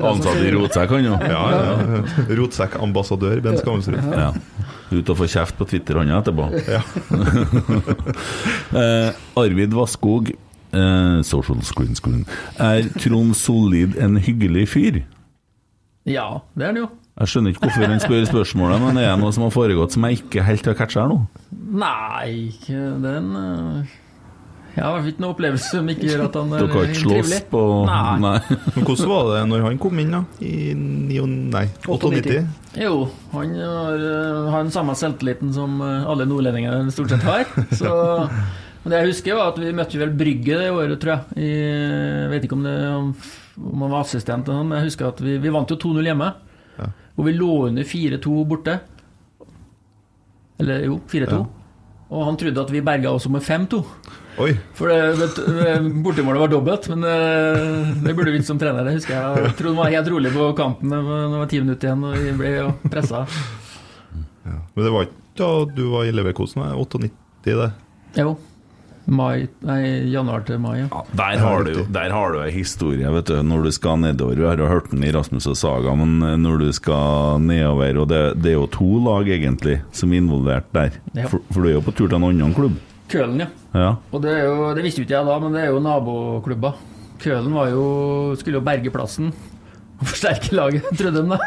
Ansatt 0.08 0.40
i 0.40 0.52
rotsekk, 0.54 0.94
han 0.96 1.04
jo. 1.10 1.18
Ja, 1.20 1.42
ja. 1.52 1.98
Rotsekkambassadør 2.38 3.42
Bent 3.44 3.60
Skammelsrud. 3.60 4.00
Ja. 4.16 4.30
Ut 4.94 5.12
og 5.12 5.20
få 5.20 5.28
kjeft 5.28 5.60
på 5.60 5.68
Twitter 5.68 6.00
han 6.00 6.14
etterpå. 6.16 6.48
Ja. 6.72 6.80
eh, 8.80 9.22
Arvid 9.44 9.76
Vasskog, 9.76 10.32
eh, 10.32 11.20
social 11.28 11.60
screen 11.68 12.00
screen. 12.00 12.24
Er 12.56 12.88
Trond 12.96 13.36
Solid 13.36 14.00
en 14.00 14.16
hyggelig 14.24 14.70
fyr? 14.72 15.02
Ja, 16.08 16.30
det 16.56 16.70
er 16.70 16.78
det 16.78 16.86
jo. 16.86 16.92
Jeg 17.14 17.30
skjønner 17.30 17.52
ikke 17.54 17.68
hvorfor 17.68 17.84
han 17.86 18.00
spør 18.02 18.24
spørsmålet, 18.26 18.80
men 18.82 18.96
er 18.98 19.12
det 19.12 19.18
noe 19.20 19.34
som 19.34 19.44
har 19.46 19.52
foregått 19.54 19.94
som 19.94 20.06
jeg 20.08 20.18
ikke 20.18 20.42
helt 20.42 20.66
har 20.66 20.74
catcha 20.80 21.04
her 21.04 21.12
nå? 21.12 21.18
Nei, 21.78 22.48
ikke 22.48 22.80
den 23.04 23.28
eh, 23.38 23.92
Jeg 24.74 24.82
har 24.82 25.06
ikke 25.06 25.22
noen 25.22 25.34
opplevelse 25.36 25.76
som 25.76 25.90
ikke 25.92 26.08
gjør 26.08 26.24
at 26.24 26.38
han 26.40 26.50
er 26.56 26.58
Dere 26.64 26.74
har 26.74 26.90
ikke 26.90 27.02
slåss 27.04 27.44
på 27.52 27.60
Nei. 27.86 28.16
Nei. 28.24 28.32
Men 28.50 28.88
hvordan 28.88 29.12
var 29.12 29.30
det 29.30 29.44
når 29.52 29.62
han 29.68 29.78
kom 29.84 30.00
inn, 30.02 30.16
da? 30.16 30.24
I 30.42 30.74
9, 30.74 31.20
nei, 31.54 31.62
98? 31.86 32.40
Jo, 32.82 32.96
han 33.36 33.54
har, 33.62 34.02
øh, 34.10 34.40
har 34.50 34.66
den 34.66 34.74
samme 34.74 34.96
selvtilliten 34.98 35.54
som 35.54 35.78
øh, 35.86 36.10
alle 36.10 36.26
nordlendinger 36.26 36.90
stort 36.96 37.14
sett 37.14 37.28
har. 37.30 37.46
Så, 37.78 37.92
men 38.82 38.90
det 38.90 39.04
jeg 39.04 39.12
husker, 39.12 39.38
var 39.38 39.52
at 39.52 39.62
vi 39.62 39.70
møtte 39.78 40.02
vel 40.02 40.16
Brygge 40.18 40.58
det 40.64 40.72
året, 40.74 40.98
tror 40.98 41.14
jeg. 41.14 41.46
I, 41.46 41.52
jeg 42.24 42.34
vet 42.34 42.48
ikke 42.50 42.58
om, 42.58 42.66
det, 42.66 42.74
om, 42.90 43.14
om 43.70 43.86
han 43.86 43.94
var 43.94 44.02
assistent, 44.02 44.50
eller 44.50 44.64
noe, 44.64 44.72
men 44.72 44.80
jeg 44.82 44.90
husker 44.90 45.12
at 45.14 45.22
vi, 45.22 45.38
vi 45.46 45.54
vant 45.54 45.70
jo 45.70 45.78
2-0 45.78 46.10
hjemme. 46.10 46.32
Ja. 46.82 46.90
Og 47.14 47.28
vi 47.28 47.34
lå 47.36 47.50
under 47.68 47.86
4-2 47.86 48.44
borte. 48.50 48.78
Eller 50.62 50.86
jo, 50.88 50.98
4-2. 51.10 51.40
Og 52.14 52.28
han 52.28 52.36
trodde 52.38 52.62
at 52.62 52.70
vi 52.70 52.82
berga 52.84 53.10
oss 53.14 53.26
med 53.32 53.42
5-2. 53.42 53.80
Oi! 54.42 54.50
For 54.74 54.90
det, 54.90 55.28
bortemålet 56.02 56.42
var 56.42 56.50
dobbelt, 56.50 56.88
men 56.90 57.06
eh, 57.06 57.92
det 58.02 58.14
burde 58.18 58.32
vi 58.34 58.40
ikke 58.40 58.48
som 58.50 58.58
trener. 58.58 58.86
Det 58.86 58.96
husker 58.96 59.14
jeg. 59.14 59.44
Jeg 59.46 59.68
han 59.68 59.78
var 59.78 59.92
helt 59.94 60.10
rolig 60.10 60.32
på 60.34 60.48
kanten 60.58 60.90
det 60.90 61.02
det 61.04 61.42
var 61.42 61.52
ti 61.52 61.60
minutter 61.62 61.90
igjen, 61.90 62.06
og 62.08 62.16
vi 62.18 62.32
ble 62.40 62.54
pressa. 62.90 63.22
Ja. 64.44 64.58
Men 64.74 64.86
det 64.86 64.94
var 64.94 65.06
ikke 65.06 65.20
da 65.38 65.50
du 65.74 65.84
var 65.90 66.06
i 66.06 66.14
Leverkosen? 66.14 66.62
nei, 66.62 66.74
98, 66.78 67.54
det? 67.62 67.70
Jo. 68.20 68.34
Mai, 69.04 69.46
nei, 69.60 69.80
januar 70.08 70.46
til 70.48 70.60
mai, 70.62 70.78
ja. 70.78 70.86
Ja, 70.88 71.02
der 71.18 71.40
har 71.42 71.66
du 71.66 71.82
Der 71.92 72.12
har 72.14 72.32
du 72.32 72.38
ei 72.40 72.50
historie, 72.54 73.10
vet 73.12 73.28
du, 73.28 73.36
når 73.44 73.66
du 73.66 73.70
skal 73.76 73.98
nedover. 74.00 74.38
Vi 74.40 74.46
har 74.48 74.60
jo 74.60 74.70
hørt 74.70 74.88
den 74.92 75.04
i 75.04 75.12
Rasmus 75.12 75.46
og 75.50 75.58
Saga, 75.60 75.92
men 75.98 76.16
eh, 76.24 76.38
når 76.40 76.62
du 76.62 76.72
skal 76.72 77.42
nedover 77.44 78.00
Og 78.00 78.08
det, 78.08 78.22
det 78.40 78.54
er 78.54 78.58
jo 78.58 78.66
to 78.72 78.88
lag, 79.04 79.28
egentlig, 79.28 79.82
som 79.92 80.12
er 80.12 80.22
involvert 80.22 80.72
der. 80.72 80.96
Ja. 81.12 81.28
For, 81.28 81.44
for 81.52 81.60
du 81.60 81.68
er 81.68 81.76
jo 81.76 81.84
på 81.84 81.92
tur 81.92 82.08
til 82.08 82.16
en 82.16 82.28
annen 82.30 82.56
klubb. 82.56 82.80
Kølen, 83.12 83.44
ja. 83.44 83.50
Ja. 83.76 83.90
Og 84.10 84.22
det, 84.24 84.32
er 84.32 84.48
jo, 84.48 84.70
det 84.76 84.84
visste 84.86 85.02
jo 85.02 85.08
ikke 85.08 85.18
jeg 85.18 85.28
da, 85.28 85.36
men 85.42 85.52
det 85.52 85.66
er 85.66 85.74
jo 85.74 85.82
naboklubber. 85.84 86.80
Kølen 87.20 87.52
var 87.54 87.68
jo, 87.74 87.84
skulle 88.40 88.60
jo 88.60 88.64
berge 88.64 88.92
plassen 88.94 89.34
og 90.00 90.08
forsterke 90.10 90.56
laget, 90.56 90.88
trodde 90.98 91.22
de 91.22 91.36
da. 91.36 91.38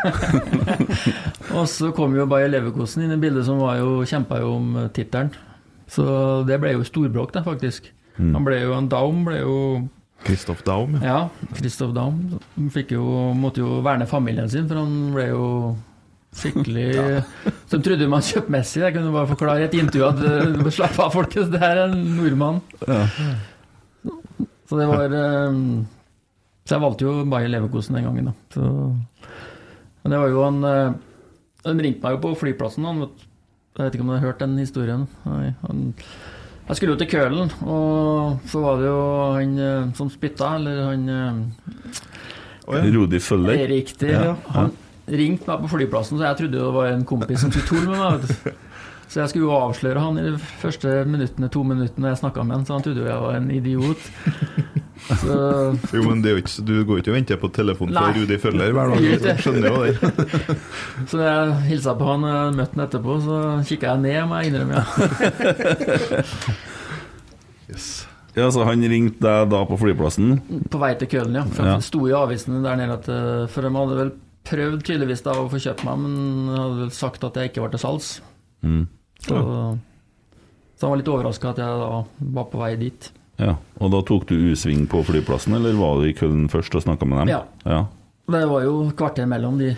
og 1.58 1.66
så 1.72 1.92
kom 1.96 2.16
jo 2.18 2.30
Bayer 2.30 2.52
Leverkosen 2.54 3.04
inn 3.06 3.18
i 3.18 3.20
bildet, 3.22 3.46
som 3.50 3.60
var 3.62 3.82
jo, 3.82 4.00
kjempa 4.08 4.40
jo 4.44 4.54
om 4.60 4.72
eh, 4.84 4.90
tittelen. 4.96 5.34
Så 5.88 6.04
det 6.48 6.58
ble 6.62 6.74
jo 6.76 6.84
storbråk, 6.88 7.32
da, 7.36 7.44
faktisk. 7.46 7.92
Han 8.18 8.44
ble 8.48 8.58
jo, 8.64 8.74
en 8.76 8.88
Daum 8.90 9.22
ble 9.28 9.38
jo 9.44 9.56
Kristoff 10.26 10.64
Daum? 10.66 10.96
ja. 10.98 11.04
Ja, 11.06 11.52
Kristoff 11.54 11.92
Daum 11.94 12.16
Han 12.56 12.72
fikk 12.74 12.96
jo, 12.96 13.04
måtte 13.38 13.62
jo 13.62 13.76
verne 13.86 14.08
familien 14.10 14.50
sin, 14.50 14.66
for 14.68 14.80
han 14.82 14.96
ble 15.14 15.28
jo 15.30 15.44
skikkelig 16.38 16.88
Så 17.70 17.76
Som 17.76 17.84
trodde 17.86 18.08
man 18.10 18.26
kjøpte 18.26 18.52
Messi. 18.56 18.82
Jeg 18.82 18.96
kunne 18.96 19.14
bare 19.14 19.30
forklare 19.30 19.62
i 19.62 19.68
et 19.68 19.78
intervju 19.78 20.08
at 20.08 20.24
uh, 20.66 20.72
slapp 20.74 20.98
av, 21.06 21.14
folkens, 21.14 21.52
det 21.54 21.62
her 21.62 21.84
er 21.84 21.92
en 21.94 22.02
nordmann. 22.18 22.60
Så 24.68 24.76
det 24.82 24.88
var 24.90 25.14
eh, 25.16 25.62
Så 26.68 26.76
jeg 26.76 26.84
valgte 26.84 27.06
jo 27.08 27.14
Bayer 27.32 27.52
Leverkosen 27.54 27.96
den 28.00 28.08
gangen, 28.10 28.32
da. 28.32 28.34
Så, 28.54 28.66
men 30.04 30.14
det 30.16 30.20
var 30.24 30.34
jo 30.34 30.44
han 30.44 30.60
uh, 30.66 30.98
Han 31.68 31.82
ringte 31.86 32.04
meg 32.04 32.18
jo 32.18 32.24
på 32.26 32.34
flyplassen, 32.42 32.86
han. 32.90 33.06
vet- 33.06 33.24
Jeg 33.78 33.86
vet 33.86 33.96
ikke 33.96 34.06
om 34.08 34.10
du 34.10 34.16
har 34.16 34.26
hørt 34.26 34.42
den 34.42 34.58
historien? 34.58 35.06
Nei, 35.28 35.52
han, 35.62 35.84
jeg 36.68 36.80
skulle 36.80 36.96
jo 36.96 37.00
til 37.00 37.10
Kølen, 37.12 37.52
og 37.62 38.50
så 38.50 38.62
var 38.64 38.82
det 38.82 38.90
jo 38.90 39.02
han 39.38 39.54
eh, 39.62 39.92
som 39.96 40.10
spytta, 40.12 40.56
eller 40.58 40.82
han 40.90 41.06
oh, 42.66 42.76
ja. 42.76 42.82
Rodi 42.98 43.22
Føller. 43.24 43.68
Riktig. 43.70 44.10
Ja. 44.12 44.34
Han 44.56 44.74
ringte 45.08 45.48
meg 45.48 45.62
på 45.64 45.72
flyplassen, 45.78 46.18
så 46.18 46.28
jeg 46.28 46.42
trodde 46.42 46.60
det 46.60 46.74
var 46.76 46.90
en 46.92 47.06
kompis 47.08 47.46
som 47.46 47.54
skulle 47.54 47.70
tulle 47.70 47.94
med 47.94 48.02
meg. 48.02 48.56
Så 49.08 49.22
jeg 49.22 49.32
skulle 49.32 49.48
jo 49.48 49.56
avsløre 49.56 50.02
han 50.04 50.18
i 50.20 50.24
de 50.26 50.34
første 50.60 50.92
minuttene, 51.08 51.48
to 51.48 51.62
minuttene 51.64 52.10
jeg 52.12 52.20
snakka 52.20 52.44
med 52.44 52.58
han, 52.58 52.66
så 52.68 52.76
han 52.76 52.84
trodde 52.84 53.06
jo 53.06 53.08
jeg 53.08 53.22
var 53.24 53.38
en 53.38 53.52
idiot. 53.56 54.10
Så 55.08 55.36
Jo, 55.94 56.02
men 56.10 56.22
det 56.24 56.32
er 56.32 56.36
jo 56.38 56.42
ikke, 56.44 56.66
du 56.68 56.74
går 56.90 57.02
ikke 57.02 57.12
og 57.14 57.18
venter 57.18 57.40
på 57.42 57.50
telefonen 57.56 57.96
fra 57.96 58.10
Rudi 58.16 58.38
Føller 58.42 58.74
hver 58.76 58.90
dag. 58.94 59.06
Du 59.22 59.42
Skjønner 59.44 59.68
jo 59.70 59.84
det. 59.86 59.96
Så 61.10 61.20
når 61.20 61.26
jeg 61.30 61.56
hilsa 61.70 61.94
på 62.00 62.10
han 62.12 62.26
og 62.32 62.58
møtte 62.58 62.76
han 62.78 62.86
etterpå, 62.88 63.18
så 63.28 63.38
kikka 63.70 63.94
jeg 63.94 64.04
ned, 64.08 64.20
må 64.32 64.42
jeg 64.42 64.54
innrømme. 64.54 64.82
Ja. 64.82 66.24
Yes. 67.68 68.08
Ja, 68.38 68.46
så 68.54 68.64
han 68.68 68.84
ringte 68.86 69.20
deg 69.26 69.50
da 69.52 69.60
på 69.68 69.76
flyplassen? 69.82 70.38
På 70.72 70.80
vei 70.80 70.94
til 71.00 71.10
Kølen, 71.12 71.36
ja. 71.36 71.44
For 71.52 71.66
Ja. 71.68 71.74
Det 71.82 71.84
sto 71.88 72.04
i 72.08 72.14
avisene 72.16 72.62
der 72.64 72.78
nede 72.80 72.94
at 72.96 73.10
eh, 73.12 73.48
For 73.52 73.66
de 73.66 73.72
hadde 73.76 73.98
vel 73.98 74.12
prøvd 74.48 74.84
tydeligvis 74.88 75.24
da 75.26 75.34
å 75.36 75.50
få 75.52 75.60
kjøpt 75.60 75.84
meg, 75.84 75.98
men 76.06 76.54
hadde 76.56 76.78
vel 76.86 76.92
sagt 76.96 77.26
at 77.28 77.36
jeg 77.36 77.50
ikke 77.52 77.66
var 77.66 77.74
til 77.74 77.82
salgs. 77.84 78.12
Mm. 78.64 78.86
Så, 79.26 79.36
så 80.78 80.86
han 80.86 80.94
var 80.94 81.02
litt 81.02 81.12
overraska 81.12 81.50
at 81.52 81.60
jeg 81.60 81.82
da 81.82 81.90
var 82.38 82.48
på 82.54 82.62
vei 82.62 82.70
dit. 82.80 83.10
Ja, 83.38 83.54
Og 83.80 83.92
da 83.94 84.02
tok 84.02 84.26
du 84.32 84.36
U-sving 84.52 84.88
på 84.90 85.04
flyplassen, 85.06 85.54
eller 85.58 85.76
var 85.78 86.00
du 86.02 86.08
i 86.10 86.16
Køln 86.18 86.48
først 86.50 86.74
og 86.76 86.82
snakka 86.88 87.06
med 87.06 87.20
dem? 87.22 87.34
Ja. 87.36 87.44
ja. 87.70 87.84
Det 88.28 88.44
var 88.50 88.64
jo 88.66 88.92
kvarter 88.98 89.30
mellom 89.30 89.60
de 89.62 89.76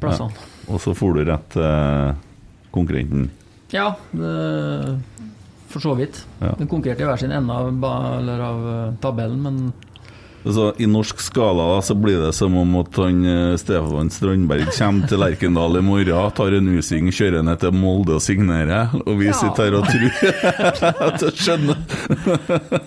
plassene. 0.00 0.30
Og 0.70 0.78
så 0.80 0.94
for 0.96 1.18
du 1.18 1.24
rett 1.26 1.48
til 1.52 2.14
konkurrenten? 2.72 3.26
Ja, 3.74 3.90
det, 4.14 4.30
for 5.70 5.82
så 5.82 5.96
vidt. 5.98 6.22
Ja. 6.40 6.54
De 6.58 6.66
konkurrerte 6.70 7.02
i 7.04 7.10
hver 7.10 7.18
sin 7.20 7.34
ende 7.34 7.54
av, 7.54 7.68
eller 8.20 8.42
av 8.46 8.66
eh, 8.74 8.98
tabellen, 9.02 9.42
men 9.46 9.62
Altså, 10.40 10.70
I 10.80 10.86
norsk 10.88 11.18
skala 11.20 11.66
da, 11.68 11.80
så 11.84 11.92
blir 12.00 12.16
det 12.22 12.30
som 12.32 12.54
om 12.56 12.70
at 12.80 12.96
han, 12.96 13.18
eh, 13.28 13.56
Stefan 13.60 14.08
Strandberg 14.08 14.70
kommer 14.72 15.10
til 15.10 15.20
Lerkendal 15.20 15.76
i 15.76 15.82
morgen, 15.84 16.30
tar 16.32 16.56
en 16.56 16.70
U-sving, 16.78 17.10
kjører 17.12 17.44
ned 17.44 17.60
til 17.60 17.74
Molde 17.76 18.14
og 18.16 18.22
signerer, 18.24 18.88
og 19.04 19.18
vi 19.20 19.26
Ja. 19.28 19.34
sitter 19.36 19.68
her 19.68 19.76
og 19.76 19.84
tror 19.84 21.02
at 21.10 21.26
jeg 21.26 21.36
skjønner. 21.44 21.82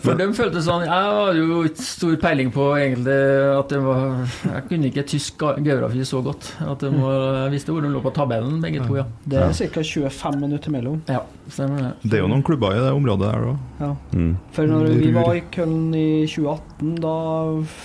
For 0.03 0.17
de 0.19 0.25
følte 0.35 0.61
sånn 0.63 0.83
Jeg 0.85 0.91
hadde 0.91 1.39
jo 1.39 1.59
ikke 1.67 1.85
stor 1.85 2.15
peiling 2.21 2.49
på 2.53 2.65
egentlig 2.75 3.15
at 3.53 3.71
det 3.71 3.79
var 3.83 4.01
Jeg 4.49 4.65
kunne 4.69 4.89
ikke 4.89 5.05
tysk 5.07 5.45
geografi 5.63 6.05
så 6.07 6.21
godt. 6.25 6.49
At 6.63 6.83
det 6.83 6.91
var, 6.95 7.45
jeg 7.45 7.53
visste 7.55 7.75
hvor 7.75 7.85
de 7.85 7.91
lå 7.93 8.01
på 8.03 8.13
tabellen, 8.15 8.59
begge 8.63 8.83
to, 8.83 8.97
ja. 8.99 9.05
Det 9.29 9.39
er 9.39 9.53
ca. 9.73 9.83
25 9.83 10.39
minutter 10.41 10.73
mellom. 10.73 10.99
Ja, 11.09 11.21
stemmer 11.51 11.81
det. 11.81 11.91
Det 12.03 12.19
er 12.19 12.23
jo 12.23 12.29
noen 12.31 12.45
klubber 12.45 12.75
i 12.75 12.81
det 12.81 12.91
området 12.93 13.29
der 13.29 13.47
òg. 13.51 13.63
Ja. 13.79 13.89
Mm. 14.13 14.33
For 14.55 14.69
når 14.69 14.91
vi 14.99 15.11
var 15.15 15.31
i 15.37 15.43
Köln 15.53 15.95
i 15.97 16.07
2018, 16.29 16.93
da 17.03 17.15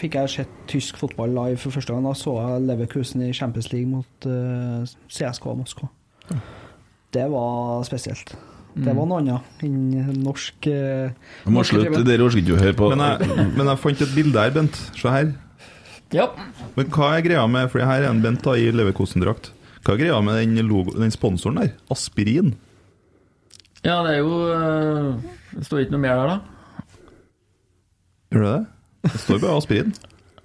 fikk 0.01 0.19
jeg 0.19 0.35
sett 0.35 0.55
tysk 0.71 1.01
fotball 1.01 1.33
live 1.37 1.61
for 1.63 1.75
første 1.75 1.95
gang. 1.95 2.07
Da 2.09 2.15
så 2.19 2.37
jeg 2.43 2.69
Leverkusen 2.69 3.25
i 3.27 3.33
Champions 3.37 3.73
League 3.73 3.89
mot 3.91 4.29
uh, 4.29 4.85
CSK 5.09 5.51
Moskva. 5.59 5.91
Det 7.15 7.25
var 7.33 7.83
spesielt. 7.89 8.35
Det 8.85 8.95
var 8.97 9.07
noe 9.11 9.19
annet 9.23 9.63
enn 9.67 10.23
norsk 10.23 10.67
Du 10.69 11.51
må 11.55 11.65
slutte, 11.67 12.05
dere 12.07 12.23
orker 12.27 12.39
ikke 12.43 12.55
å 12.57 12.61
høre 12.63 12.77
på. 12.79 12.89
Men, 12.95 13.01
jeg- 13.05 13.53
men 13.57 13.67
jeg 13.73 13.79
fant 13.83 14.03
et 14.07 14.15
bilde 14.15 14.39
her, 14.45 14.51
Bent. 14.55 14.77
Se 14.97 15.09
her. 15.13 15.33
Ja. 16.15 16.29
Men 16.77 16.87
hva 16.95 17.11
er 17.19 17.23
greia 17.27 17.43
med 17.51 17.71
For 17.71 17.81
her 17.85 18.03
er 18.03 18.09
en 18.11 18.23
Bent 18.23 18.43
da 18.47 18.53
i 18.57 18.71
Leverkosen-drakt. 18.73 19.51
Hva 19.85 19.95
er 19.95 19.99
greia 20.05 20.21
med 20.25 20.39
den, 20.57 20.67
logo, 20.69 20.93
den 20.99 21.11
sponsoren 21.15 21.57
der? 21.61 21.73
Aspirin? 21.91 22.55
ja, 23.85 24.03
det 24.03 24.15
er 24.17 24.19
jo 24.19 24.39
eh, 24.53 25.21
Det 25.55 25.65
står 25.69 25.85
ikke 25.85 25.95
noe 25.95 26.01
mer 26.03 26.17
der, 26.19 26.27
da. 26.29 26.41
Gjør 28.35 28.43
det 28.45 28.55
det? 28.59 29.13
Det 29.13 29.21
står 29.23 29.39
bare 29.41 29.57
aspirin. 29.61 29.93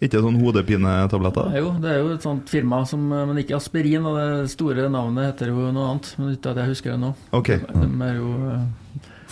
Ikke 0.04 0.20
sånn 0.24 0.36
hodepinetabletter? 0.42 1.54
Jo, 1.56 1.70
det 1.80 1.90
er 1.94 1.98
jo 2.02 2.10
et 2.18 2.26
sånt 2.26 2.50
firma 2.52 2.82
som 2.90 3.02
eh, 3.08 3.26
Men 3.30 3.38
ikke 3.40 3.56
Aspirin, 3.60 4.04
og 4.10 4.14
det 4.20 4.52
store 4.52 4.90
navnet 4.92 5.30
heter 5.32 5.48
jo 5.54 5.58
noe 5.72 5.86
annet. 5.94 6.08
Men 6.20 6.26
uten 6.36 6.50
at 6.52 6.60
jeg 6.60 6.72
husker 6.74 6.90
det 6.96 7.02
nå. 7.06 7.12
Okay. 7.40 7.58
De 7.72 7.88
er 8.10 8.16
jo 8.20 8.30
eh, 8.52 8.64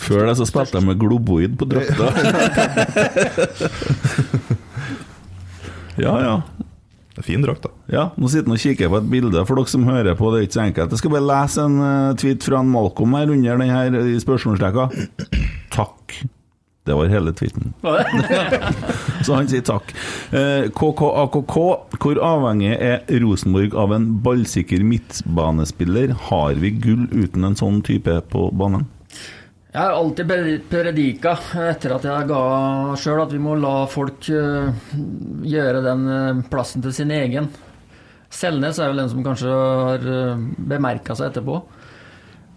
Før 0.02 0.20
det 0.30 0.36
så 0.40 0.46
spilte 0.48 0.76
jeg 0.80 0.88
med 0.88 1.00
globoid 1.02 1.52
på 1.60 1.64
drakta. 1.70 2.06
ja, 6.04 6.14
ja. 6.24 6.34
Det 7.12 7.20
er 7.20 7.26
fin 7.26 7.42
drakt, 7.44 7.66
da. 7.66 7.70
Ja, 7.92 8.04
Nå 8.16 8.24
sitter 8.32 8.48
han 8.48 8.56
og 8.56 8.62
kikker 8.62 8.88
på 8.88 8.96
et 9.02 9.10
bilde. 9.12 9.42
For 9.46 9.54
dere 9.60 9.68
som 9.70 9.84
hører 9.84 10.16
på, 10.16 10.30
det 10.32 10.38
er 10.40 10.46
ikke 10.48 10.56
så 10.56 10.64
enkelt. 10.64 10.94
Jeg 10.96 11.00
skal 11.02 11.12
bare 11.12 11.28
lese 11.28 11.66
en 11.68 11.76
eh, 11.84 12.16
tweet 12.22 12.40
fra 12.48 12.62
en 12.64 12.72
Malcolm 12.72 13.12
her 13.18 13.28
under 13.34 13.60
denne 13.60 13.68
her 13.68 13.92
i. 14.00 14.16
Takk. 15.76 16.16
Det 16.84 16.94
var 16.98 17.06
hele 17.06 17.30
tweeten. 17.38 17.68
Så 19.26 19.36
han 19.36 19.46
sier 19.50 19.62
takk. 19.62 19.92
Eh, 20.34 20.64
KKAKK, 20.74 21.54
hvor 22.02 22.18
avhengig 22.26 22.72
er 22.74 23.04
Rosenborg 23.22 23.76
av 23.78 23.92
en 23.94 24.08
ballsikker 24.24 24.82
midtbanespiller? 24.82 26.10
Har 26.30 26.58
vi 26.58 26.72
gull 26.82 27.04
uten 27.12 27.46
en 27.46 27.54
sånn 27.58 27.78
type 27.86 28.16
på 28.32 28.48
banen? 28.58 28.88
Jeg 29.72 29.78
har 29.80 29.94
alltid 29.96 30.26
pre- 30.28 30.58
predika 30.68 31.36
etter 31.70 31.94
at 31.96 32.02
jeg 32.04 32.26
ga 32.28 32.40
sjøl 33.00 33.22
at 33.22 33.30
vi 33.32 33.38
må 33.40 33.54
la 33.62 33.76
folk 33.88 34.26
eh, 34.34 34.74
gjøre 35.54 35.84
den 35.86 36.02
eh, 36.12 36.42
plassen 36.52 36.82
til 36.84 36.92
sin 36.98 37.14
egen. 37.14 37.46
Selnes 38.32 38.80
er 38.82 38.90
vel 38.90 39.00
den 39.04 39.10
som 39.12 39.22
kanskje 39.24 39.54
har 39.54 40.04
bemerka 40.72 41.14
seg 41.14 41.30
etterpå. 41.30 41.60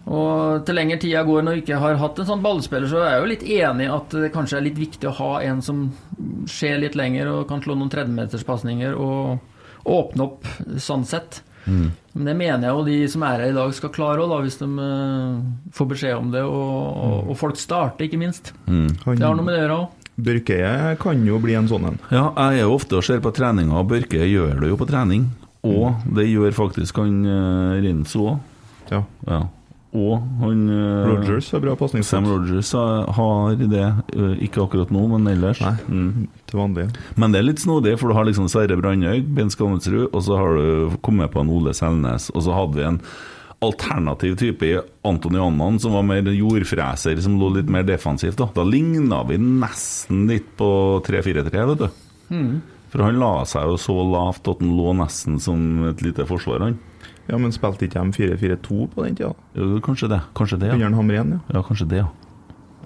Og 0.05 0.65
til 0.67 0.77
lengre 0.77 0.99
tida 1.01 1.23
går 1.25 1.41
når 1.45 1.55
jeg 1.55 1.63
ikke 1.63 1.81
har 1.81 1.97
hatt 1.97 2.19
en 2.21 2.27
sånn 2.29 2.43
ballspiller, 2.43 2.89
så 2.91 3.01
er 3.01 3.15
jeg 3.15 3.23
jo 3.23 3.31
litt 3.31 3.47
enig 3.57 3.89
at 3.89 4.13
det 4.13 4.31
kanskje 4.35 4.59
er 4.59 4.67
litt 4.67 4.77
viktig 4.77 5.09
å 5.09 5.15
ha 5.17 5.31
en 5.47 5.63
som 5.65 5.87
ser 6.51 6.77
litt 6.83 6.97
lenger 6.99 7.31
og 7.31 7.47
kan 7.49 7.63
slå 7.63 7.73
noen 7.73 7.89
tredjemeterspasninger 7.93 8.93
og 8.93 9.89
åpne 9.89 10.27
opp 10.27 10.45
sånn 10.81 11.05
sett. 11.09 11.41
Men 11.65 12.29
det 12.29 12.35
mener 12.37 12.67
jeg 12.67 12.77
jo 12.77 12.85
de 12.85 12.97
som 13.09 13.23
er 13.25 13.41
her 13.41 13.51
i 13.51 13.57
dag 13.57 13.73
skal 13.73 13.91
klare 13.93 14.23
òg, 14.23 14.35
hvis 14.45 14.59
de 14.61 14.67
uh, 14.69 15.41
får 15.75 15.89
beskjed 15.95 16.17
om 16.19 16.31
det. 16.33 16.43
Og, 16.45 16.75
og, 17.05 17.31
og 17.33 17.39
folk 17.39 17.57
starter, 17.59 18.05
ikke 18.05 18.21
minst. 18.21 18.53
Mm. 18.69 18.91
Han, 19.05 19.17
Det 19.17 19.25
har 19.25 19.37
noe 19.37 19.47
med 19.47 19.55
det 19.55 19.63
å 19.63 19.65
gjøre 19.65 19.79
òg. 19.81 20.01
Børkeie 20.25 20.93
kan 21.01 21.25
jo 21.27 21.41
bli 21.43 21.57
en 21.59 21.67
sånn 21.67 21.89
en. 21.89 21.97
Ja, 22.07 22.29
jeg 22.29 22.61
er 22.61 22.69
jo 22.69 22.77
ofte 22.77 23.01
og 23.01 23.03
ser 23.03 23.19
på 23.23 23.33
treninga, 23.35 23.81
og 23.81 23.89
Børkeie 23.91 24.29
gjør 24.29 24.61
det 24.61 24.71
jo 24.71 24.79
på 24.79 24.87
trening. 24.87 25.27
Og 25.65 26.05
det 26.15 26.27
gjør 26.29 26.53
faktisk 26.55 27.01
han 27.01 27.23
uh, 27.25 27.75
Rinso 27.81 28.29
òg. 28.35 28.51
Ja. 28.93 29.01
Ja. 29.25 29.41
Og 29.95 30.23
han 30.41 30.63
eh, 30.69 31.05
Rogers 31.13 31.47
har 31.55 31.61
bra 31.63 31.75
Sam. 32.03 32.25
Rogers 32.27 32.71
har- 32.75 33.07
har 33.15 33.55
det, 33.55 33.85
eh, 34.15 34.33
ikke 34.47 34.65
akkurat 34.65 34.91
nå, 34.91 35.05
men 35.13 35.27
ellers. 35.31 35.61
Nei. 35.61 35.75
Mm. 35.87 36.27
Til 36.47 36.59
vanlig. 36.59 36.89
Men 37.15 37.31
det 37.31 37.39
er 37.39 37.47
litt 37.47 37.63
snodig, 37.63 37.97
for 37.99 38.09
du 38.11 38.13
har 38.17 38.25
liksom 38.27 38.49
Sverre 38.51 38.75
Brandhaug, 38.79 39.23
Ben 39.33 39.49
Skammelsrud, 39.49 40.09
og 40.11 40.21
så 40.21 40.37
har 40.37 40.55
du 40.59 40.97
kommet 41.01 41.31
på 41.31 41.39
en 41.41 41.49
Ole 41.55 41.71
Selnes, 41.73 42.29
og 42.35 42.43
så 42.43 42.53
hadde 42.53 42.75
vi 42.75 42.83
en 42.89 42.99
alternativ 43.63 44.35
type 44.37 44.67
i 44.67 44.75
Anton 45.07 45.35
Annan, 45.39 45.79
som 45.79 45.93
var 45.95 46.03
mer 46.03 46.21
jordfreser, 46.27 47.19
som 47.23 47.39
lå 47.39 47.53
litt 47.55 47.69
mer 47.71 47.83
defensivt. 47.87 48.35
Da, 48.37 48.49
da 48.53 48.63
ligna 48.67 49.23
vi 49.27 49.37
nesten 49.41 50.27
litt 50.27 50.51
på 50.59 51.01
3-4-3, 51.07 51.65
vet 51.71 51.85
du. 51.85 51.87
For 52.91 53.03
han 53.03 53.17
la 53.19 53.43
seg 53.47 53.65
jo 53.71 53.77
så 53.81 53.95
lavt 54.11 54.47
at 54.51 54.59
han 54.61 54.75
lå 54.77 54.93
nesten 54.99 55.39
som 55.41 55.85
et 55.89 56.03
lite 56.05 56.27
forsvar, 56.27 56.59
han. 56.67 56.77
Ja, 57.25 57.39
men 57.41 57.53
spilte 57.53 57.87
ikke 57.87 58.03
de 58.03 58.13
4-4-2 58.13 58.85
på 58.93 59.05
den 59.05 59.17
tida? 59.17 59.31
Jo, 59.57 59.79
kanskje 59.85 60.11
det. 60.11 60.21
Kanskje 60.37 60.59
det, 60.61 60.69
ja. 60.69 60.77
Under 60.77 60.99
Hamren, 60.99 61.33
ja. 61.37 61.39
Ja, 61.57 61.63
kanskje 61.65 61.87
det, 61.89 62.03
ja. 62.03 62.09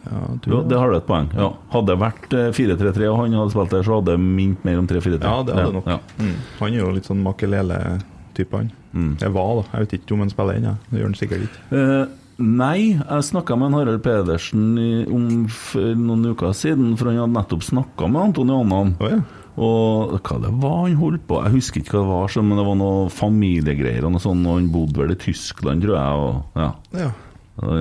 ja 0.06 0.22
Jo, 0.48 0.62
det 0.64 0.80
har 0.80 0.92
du 0.92 0.98
et 0.98 1.08
poeng. 1.10 1.28
Ja. 1.36 1.50
Hadde 1.74 1.92
det 1.92 2.00
vært 2.04 2.38
eh, 2.38 2.52
4-3-3 2.56 3.10
og 3.10 3.20
han 3.24 3.36
hadde 3.42 3.56
spilt 3.56 3.76
der, 3.76 3.84
så 3.88 4.00
hadde 4.00 4.16
det 4.16 4.24
minnet 4.24 4.64
mer 4.68 4.80
om 4.80 4.88
3-4-3. 4.88 5.20
Ja, 5.20 5.42
det 5.44 5.58
hadde 5.58 5.74
det 5.74 5.82
nok. 5.82 6.14
Mm. 6.22 6.38
Han 6.62 6.72
er 6.72 6.80
jo 6.80 6.94
litt 6.96 7.10
sånn 7.10 7.26
makelele-type, 7.26 8.64
han. 8.64 8.72
Mm. 8.94 9.12
Jeg 9.22 9.36
var, 9.36 9.52
da. 9.60 9.68
Jeg 9.74 9.86
vet 9.86 10.00
ikke 10.00 10.16
om 10.16 10.24
han 10.24 10.32
spiller 10.32 10.62
ennå. 10.62 10.78
Det 10.88 11.02
gjør 11.02 11.12
han 11.12 11.20
sikkert 11.20 11.46
ikke. 11.50 11.66
Eh, 11.82 12.16
nei, 12.40 12.78
jeg 12.96 13.28
snakka 13.28 13.60
med 13.60 13.70
en 13.70 13.78
Harald 13.82 14.06
Pedersen 14.06 14.70
i, 14.80 14.90
om 15.04 15.28
for 15.52 16.00
noen 16.00 16.32
uker 16.32 16.56
siden, 16.58 16.96
for 16.96 17.12
han 17.12 17.20
hadde 17.26 17.36
nettopp 17.36 17.68
snakka 17.68 18.08
med 18.08 18.30
Anton 18.30 18.56
Jannan. 18.56 18.96
Oh, 19.04 19.12
ja. 19.12 19.20
Og 19.60 20.14
hva 20.24 20.38
det 20.40 20.52
var 20.62 20.76
han 20.86 20.96
holdt 21.00 21.26
på 21.28 21.40
Jeg 21.44 21.56
husker 21.58 21.82
ikke 21.82 21.98
hva 21.98 22.04
det 22.04 22.12
var, 22.14 22.44
men 22.48 22.60
det 22.62 22.66
var 22.70 22.78
noe 22.80 23.10
familiegreier 23.12 24.06
og 24.08 24.14
noe 24.16 24.24
sånt. 24.24 24.46
Og 24.48 24.60
han 24.60 24.70
bodde 24.72 25.02
vel 25.02 25.16
i 25.16 25.20
Tyskland, 25.20 25.84
tror 25.84 25.98
jeg. 25.98 26.26
Og, 26.26 26.62
ja. 26.64 26.70
ja. 27.04 27.10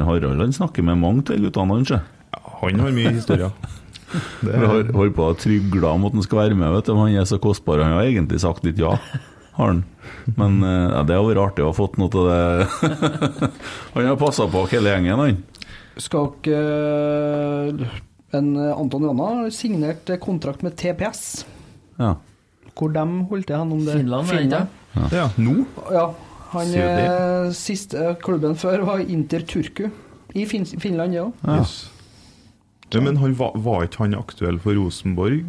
Harald 0.08 0.42
han 0.42 0.54
snakker 0.54 0.86
med 0.86 0.98
mange 0.98 1.22
av 1.22 1.44
guttene 1.44 1.76
hans. 1.76 1.92
Ja, 1.94 2.40
Han 2.62 2.82
har 2.82 2.96
mye 2.96 3.14
historier. 3.14 3.52
Det 4.40 4.54
Vi 4.56 4.64
har 4.64 4.86
holdt 4.96 5.16
på 5.18 5.24
å 5.28 5.36
trygle 5.36 5.90
om 5.92 6.06
at 6.08 6.14
han 6.16 6.24
skal 6.24 6.38
være 6.40 6.56
med, 6.56 6.72
vet 6.72 6.86
du. 6.88 6.94
men 6.96 7.10
Han 7.10 7.20
er 7.20 7.26
så 7.28 7.36
kostbar. 7.42 7.82
Han 7.84 7.98
har 7.98 8.08
egentlig 8.08 8.40
sagt 8.40 8.64
litt 8.64 8.80
ja, 8.80 8.94
har 9.58 9.74
han. 9.74 9.82
Men 10.38 10.62
eh, 10.64 10.86
ja, 10.94 11.02
det 11.04 11.18
hadde 11.18 11.28
vært 11.28 11.42
artig 11.42 11.66
å 11.66 11.68
ha 11.68 11.76
fått 11.76 11.98
noe 12.00 12.08
av 12.16 12.24
det. 12.30 12.40
han 13.94 14.08
har 14.08 14.18
passa 14.20 14.48
på 14.48 14.64
hele 14.72 14.94
gjengen, 14.94 15.20
han. 15.20 15.44
Skal 15.98 16.30
ikke 16.38 16.58
En 18.38 18.48
Anton 18.56 19.06
Janna 19.08 19.28
har 19.42 19.52
signert 19.52 20.08
kontrakt 20.24 20.64
med 20.64 20.76
TPS. 20.78 21.44
Ja. 21.98 22.14
Hvor 22.78 22.92
de 22.94 23.04
holdt 23.30 23.46
til 23.50 23.56
hen 23.58 23.72
om 23.74 23.84
det? 23.84 23.94
Finland? 23.98 24.26
Finland. 24.26 24.68
ja, 25.12 25.28
nå? 25.36 25.64
Ja. 25.92 26.06
Han 26.52 26.74
eh, 26.80 27.50
Siste 27.52 28.14
klubben 28.24 28.54
før 28.56 28.84
var 28.86 29.02
Inter 29.04 29.42
Turku. 29.44 29.88
I 30.34 30.44
fin 30.48 30.64
Finland, 30.64 31.12
ja. 31.16 31.26
Ja. 31.44 31.58
Yes. 31.60 31.90
Ja, 32.94 33.00
men 33.04 33.18
han 33.20 33.34
var, 33.36 33.52
var 33.60 33.84
ikke 33.84 34.04
han 34.06 34.14
aktuell 34.16 34.58
for 34.62 34.76
Rosenborg? 34.78 35.42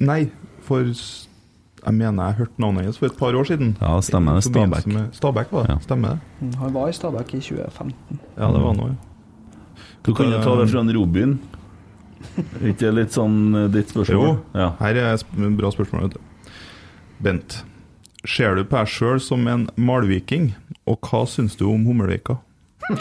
Nei, 0.00 0.30
for 0.64 0.86
Jeg 0.86 1.94
mener 1.94 2.30
jeg 2.30 2.38
hørte 2.40 2.60
navnet 2.62 2.88
hans 2.88 2.98
for 2.98 3.06
et 3.10 3.18
par 3.18 3.36
år 3.36 3.44
siden. 3.46 3.76
Ja, 3.80 3.98
stemmer 4.00 4.38
det. 4.38 4.46
Stabæk. 4.48 4.88
Stabæk, 5.14 5.52
var 5.52 5.66
det. 5.66 5.74
Ja. 5.74 5.78
Stemmer 5.84 6.08
det? 6.08 6.18
Mm, 6.40 6.54
Han 6.62 6.72
var 6.74 6.88
i 6.88 6.92
Stabæk 6.96 7.34
i 7.34 7.40
2015. 7.40 8.20
Ja, 8.36 8.48
det 8.52 8.62
var 8.62 8.72
han 8.72 8.80
òg. 8.80 8.96
Du 10.06 10.14
kan 10.14 10.30
jo 10.32 10.40
ta 10.42 10.56
det 10.60 10.70
fra 10.70 10.80
en 10.80 10.92
Robin. 10.96 11.38
Ikke 12.72 12.92
litt 12.94 13.14
sånn 13.16 13.38
eh, 13.54 13.68
ditt 13.74 13.92
spørsmål? 13.92 14.26
Jo. 14.26 14.36
Ja. 14.56 14.68
Her 14.80 15.00
er 15.02 15.14
et 15.14 15.24
bra 15.58 15.70
spørsmål. 15.74 16.08
Vet 16.08 16.16
du. 16.16 16.52
Bent, 17.26 17.58
ser 18.28 18.56
du 18.58 18.64
på 18.66 18.76
deg 18.78 18.90
sjøl 18.92 19.20
som 19.24 19.46
en 19.48 19.68
malviking, 19.80 20.50
og 20.86 21.00
hva 21.08 21.22
syns 21.30 21.56
du 21.58 21.64
om 21.70 21.86
Hummelvika? 21.88 22.38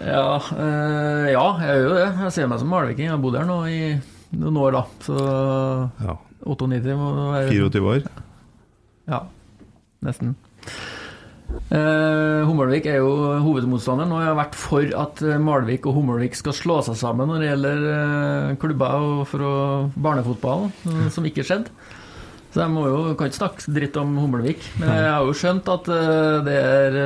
Ja, 0.00 0.38
øh, 0.40 1.26
ja, 1.28 1.42
jeg 1.60 1.74
gjør 1.76 1.82
jo 1.84 1.96
det. 1.98 2.04
Jeg 2.24 2.32
ser 2.32 2.46
meg 2.48 2.60
som 2.62 2.70
malviking. 2.72 3.04
Jeg 3.04 3.12
har 3.12 3.20
bodd 3.20 3.34
her 3.36 3.44
nå 3.48 3.56
i 3.68 3.80
noen 4.40 4.56
år, 4.56 4.78
da. 4.78 4.82
Så 5.04 5.16
Ja. 6.00 6.14
98 6.40 6.94
må 6.96 7.10
det 7.18 7.26
være 7.34 7.50
24 7.52 7.90
år? 7.90 8.06
Ja, 9.10 9.18
nesten. 10.06 10.32
Eh, 11.70 12.42
Hummelvik 12.48 12.86
er 12.90 12.98
jo 12.98 13.10
hovedmotstanderen, 13.44 14.10
og 14.10 14.22
jeg 14.22 14.30
har 14.30 14.38
vært 14.40 14.56
for 14.58 14.94
at 15.02 15.20
eh, 15.22 15.38
Malvik 15.38 15.86
og 15.86 15.94
Hummelvik 15.98 16.34
skal 16.38 16.54
slå 16.56 16.80
seg 16.86 16.98
sammen 16.98 17.30
når 17.30 17.42
det 17.42 17.50
gjelder 17.50 17.84
eh, 17.92 18.56
klubber 18.62 19.06
og 19.06 19.20
for 19.30 19.44
å, 19.46 19.52
barnefotball, 19.94 20.66
eh, 20.90 21.04
som 21.14 21.26
ikke 21.28 21.44
skjedde. 21.46 21.70
Så 22.50 22.64
jeg 22.64 22.74
må 22.74 22.88
jo, 22.90 22.98
kan 23.14 23.30
ikke 23.30 23.38
snakke 23.38 23.74
dritt 23.76 23.98
om 24.02 24.16
Hummelvik. 24.18 24.66
Men 24.80 24.90
jeg 24.90 25.12
har 25.14 25.28
jo 25.28 25.36
skjønt 25.38 25.70
at 25.70 25.90
det 26.48 26.56
er 26.58 26.96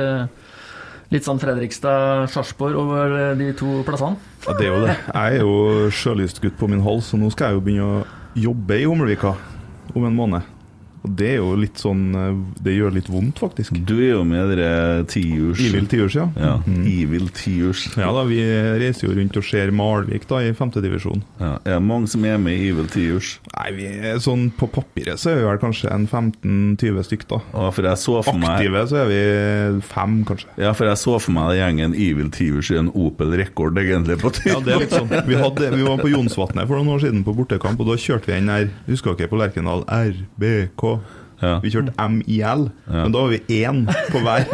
litt 1.13 1.27
sånn 1.27 1.37
Fredrikstad-Sarpsborg 1.37 2.79
over 2.81 3.13
de 3.37 3.51
to 3.53 3.83
plassene. 3.85 4.17
Ja, 4.47 4.55
det 4.57 4.65
er 4.65 4.73
jo 4.73 4.79
det. 4.87 4.95
Jeg 5.05 5.37
er 5.37 5.45
jo 5.45 5.91
sjølystgutt 5.93 6.57
på 6.57 6.71
min 6.73 6.81
hals, 6.81 7.11
så 7.13 7.21
nå 7.21 7.29
skal 7.29 7.53
jeg 7.53 7.59
jo 7.59 7.65
begynne 7.67 7.91
å 7.91 8.01
jobbe 8.47 8.81
i 8.81 8.89
Hummelvika 8.89 9.35
om 9.93 10.09
en 10.09 10.17
måned. 10.17 10.54
Og 11.05 11.11
det 11.19 11.27
er 11.35 11.39
jo 11.39 11.51
litt 11.61 11.77
sånn 11.81 12.03
eh, 12.17 12.37
Det 12.65 12.73
gjør 12.75 12.95
litt 12.97 13.09
vondt, 13.13 13.39
faktisk. 13.43 13.77
Du 13.85 13.93
er 13.99 14.15
jo 14.15 14.23
med 14.27 14.49
dere 14.55 15.03
tiurs 15.11 15.61
Evil 15.61 15.85
tiurs, 15.91 16.15
ja. 16.17 16.27
Ja, 16.39 16.55
Mm. 16.65 16.85
Evil 16.89 17.27
tiurs. 17.35 17.83
Ja 17.99 18.07
da, 18.15 18.23
vi 18.25 18.39
reiser 18.81 19.05
jo 19.07 19.13
rundt 19.19 19.35
og 19.37 19.43
ser 19.45 19.69
Malvik 19.75 20.23
da 20.29 20.39
i 20.41 20.49
femtedivisjon. 20.57 21.21
Ja. 21.39 21.51
Er 21.67 21.75
det 21.77 21.83
mange 21.85 22.09
som 22.09 22.23
er 22.25 22.39
med 22.41 22.57
i 22.57 22.69
Evil 22.71 22.87
tiurs? 22.89 23.35
Nei, 23.53 23.67
vi 23.77 23.85
er 23.91 24.17
sånn 24.23 24.47
på 24.57 24.67
papiret 24.73 25.19
så 25.21 25.29
er 25.33 25.37
vi 25.39 25.45
vel 25.45 25.59
kanskje 25.61 25.91
en 25.93 26.07
15-20 26.09 27.03
stykk, 27.05 27.25
da. 27.29 27.39
Ja, 27.53 27.67
for 27.75 27.87
jeg 27.89 28.01
så 28.01 28.17
for 28.25 28.39
meg 28.39 28.55
Aktive 28.55 28.81
så 28.89 28.99
er 29.03 29.09
vi 29.11 29.19
fem, 29.85 30.17
kanskje. 30.27 30.49
Ja, 30.61 30.73
for 30.77 30.89
jeg 30.89 30.97
så 31.03 31.17
for 31.21 31.35
meg 31.37 31.53
gjengen 31.59 31.93
Evil 31.95 32.31
tiurs 32.33 32.71
i 32.73 32.79
en 32.81 32.89
Opel 32.95 33.35
Rekord, 33.37 33.77
egentlig, 33.81 34.17
på 34.23 34.33
Ja, 34.49 34.57
det 34.63 34.73
er 34.75 34.83
litt 34.85 34.95
sånn. 34.95 35.11
Vi, 35.29 35.37
hadde, 35.39 35.69
vi 35.75 35.85
var 35.85 36.01
på 36.01 36.09
Jonsvatnet 36.11 36.67
for 36.69 36.79
noen 36.81 36.95
år 36.95 37.03
siden 37.05 37.23
på 37.27 37.35
bortekamp, 37.37 37.79
og 37.83 37.91
da 37.93 37.99
kjørte 37.99 38.31
vi 38.31 38.39
den 38.39 38.49
der, 38.51 38.69
husker 38.89 39.15
dere 39.19 39.31
på 39.31 39.39
Lerkendal, 39.39 39.85
RBK. 39.91 40.85
Ja. 41.41 41.57
Vi 41.63 41.69
kjørte 41.73 41.91
MIL, 42.09 42.69
Ja. 42.87 43.03
men 43.03 43.11
da 43.11 43.21
var 43.25 43.33
vi 43.33 43.41
én 43.61 43.81
på 44.11 44.21
hver. 44.23 44.45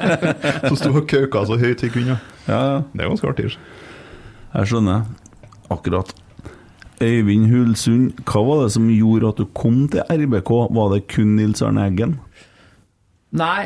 Som 0.68 0.76
sto 0.78 0.92
og 0.94 1.06
kauka 1.10 1.42
så 1.48 1.56
høyt 1.58 1.82
vi 1.82 1.90
kunne. 1.96 2.18
ja, 2.46 2.60
ja. 2.72 2.82
Det 2.92 3.02
er 3.04 3.08
ganske 3.10 3.28
artig. 3.32 3.48
Jeg 4.54 4.68
skjønner. 4.70 5.06
Akkurat. 5.72 6.12
Øyvind 7.02 7.48
Hulsund, 7.50 8.12
hva 8.28 8.42
var 8.46 8.60
det 8.62 8.72
som 8.76 8.84
gjorde 8.92 9.28
at 9.32 9.40
du 9.40 9.46
kom 9.58 9.88
til 9.90 10.04
RBK? 10.06 10.50
Var 10.76 10.92
det 10.94 11.00
kun 11.10 11.32
Nils 11.36 11.62
Arne 11.66 11.88
Eggen? 11.88 12.18
Nei, 13.32 13.64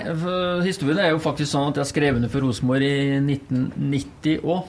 historien 0.63 1.01
er 1.03 1.11
jo 1.11 1.19
faktisk 1.21 1.51
sånn 1.51 1.73
at 1.73 1.81
jeg 1.83 1.91
skrev 1.91 2.17
under 2.21 2.31
for 2.33 2.45
Rosenborg 2.47 2.87
i 2.87 3.19
1990 3.19 4.45
òg, 4.47 4.69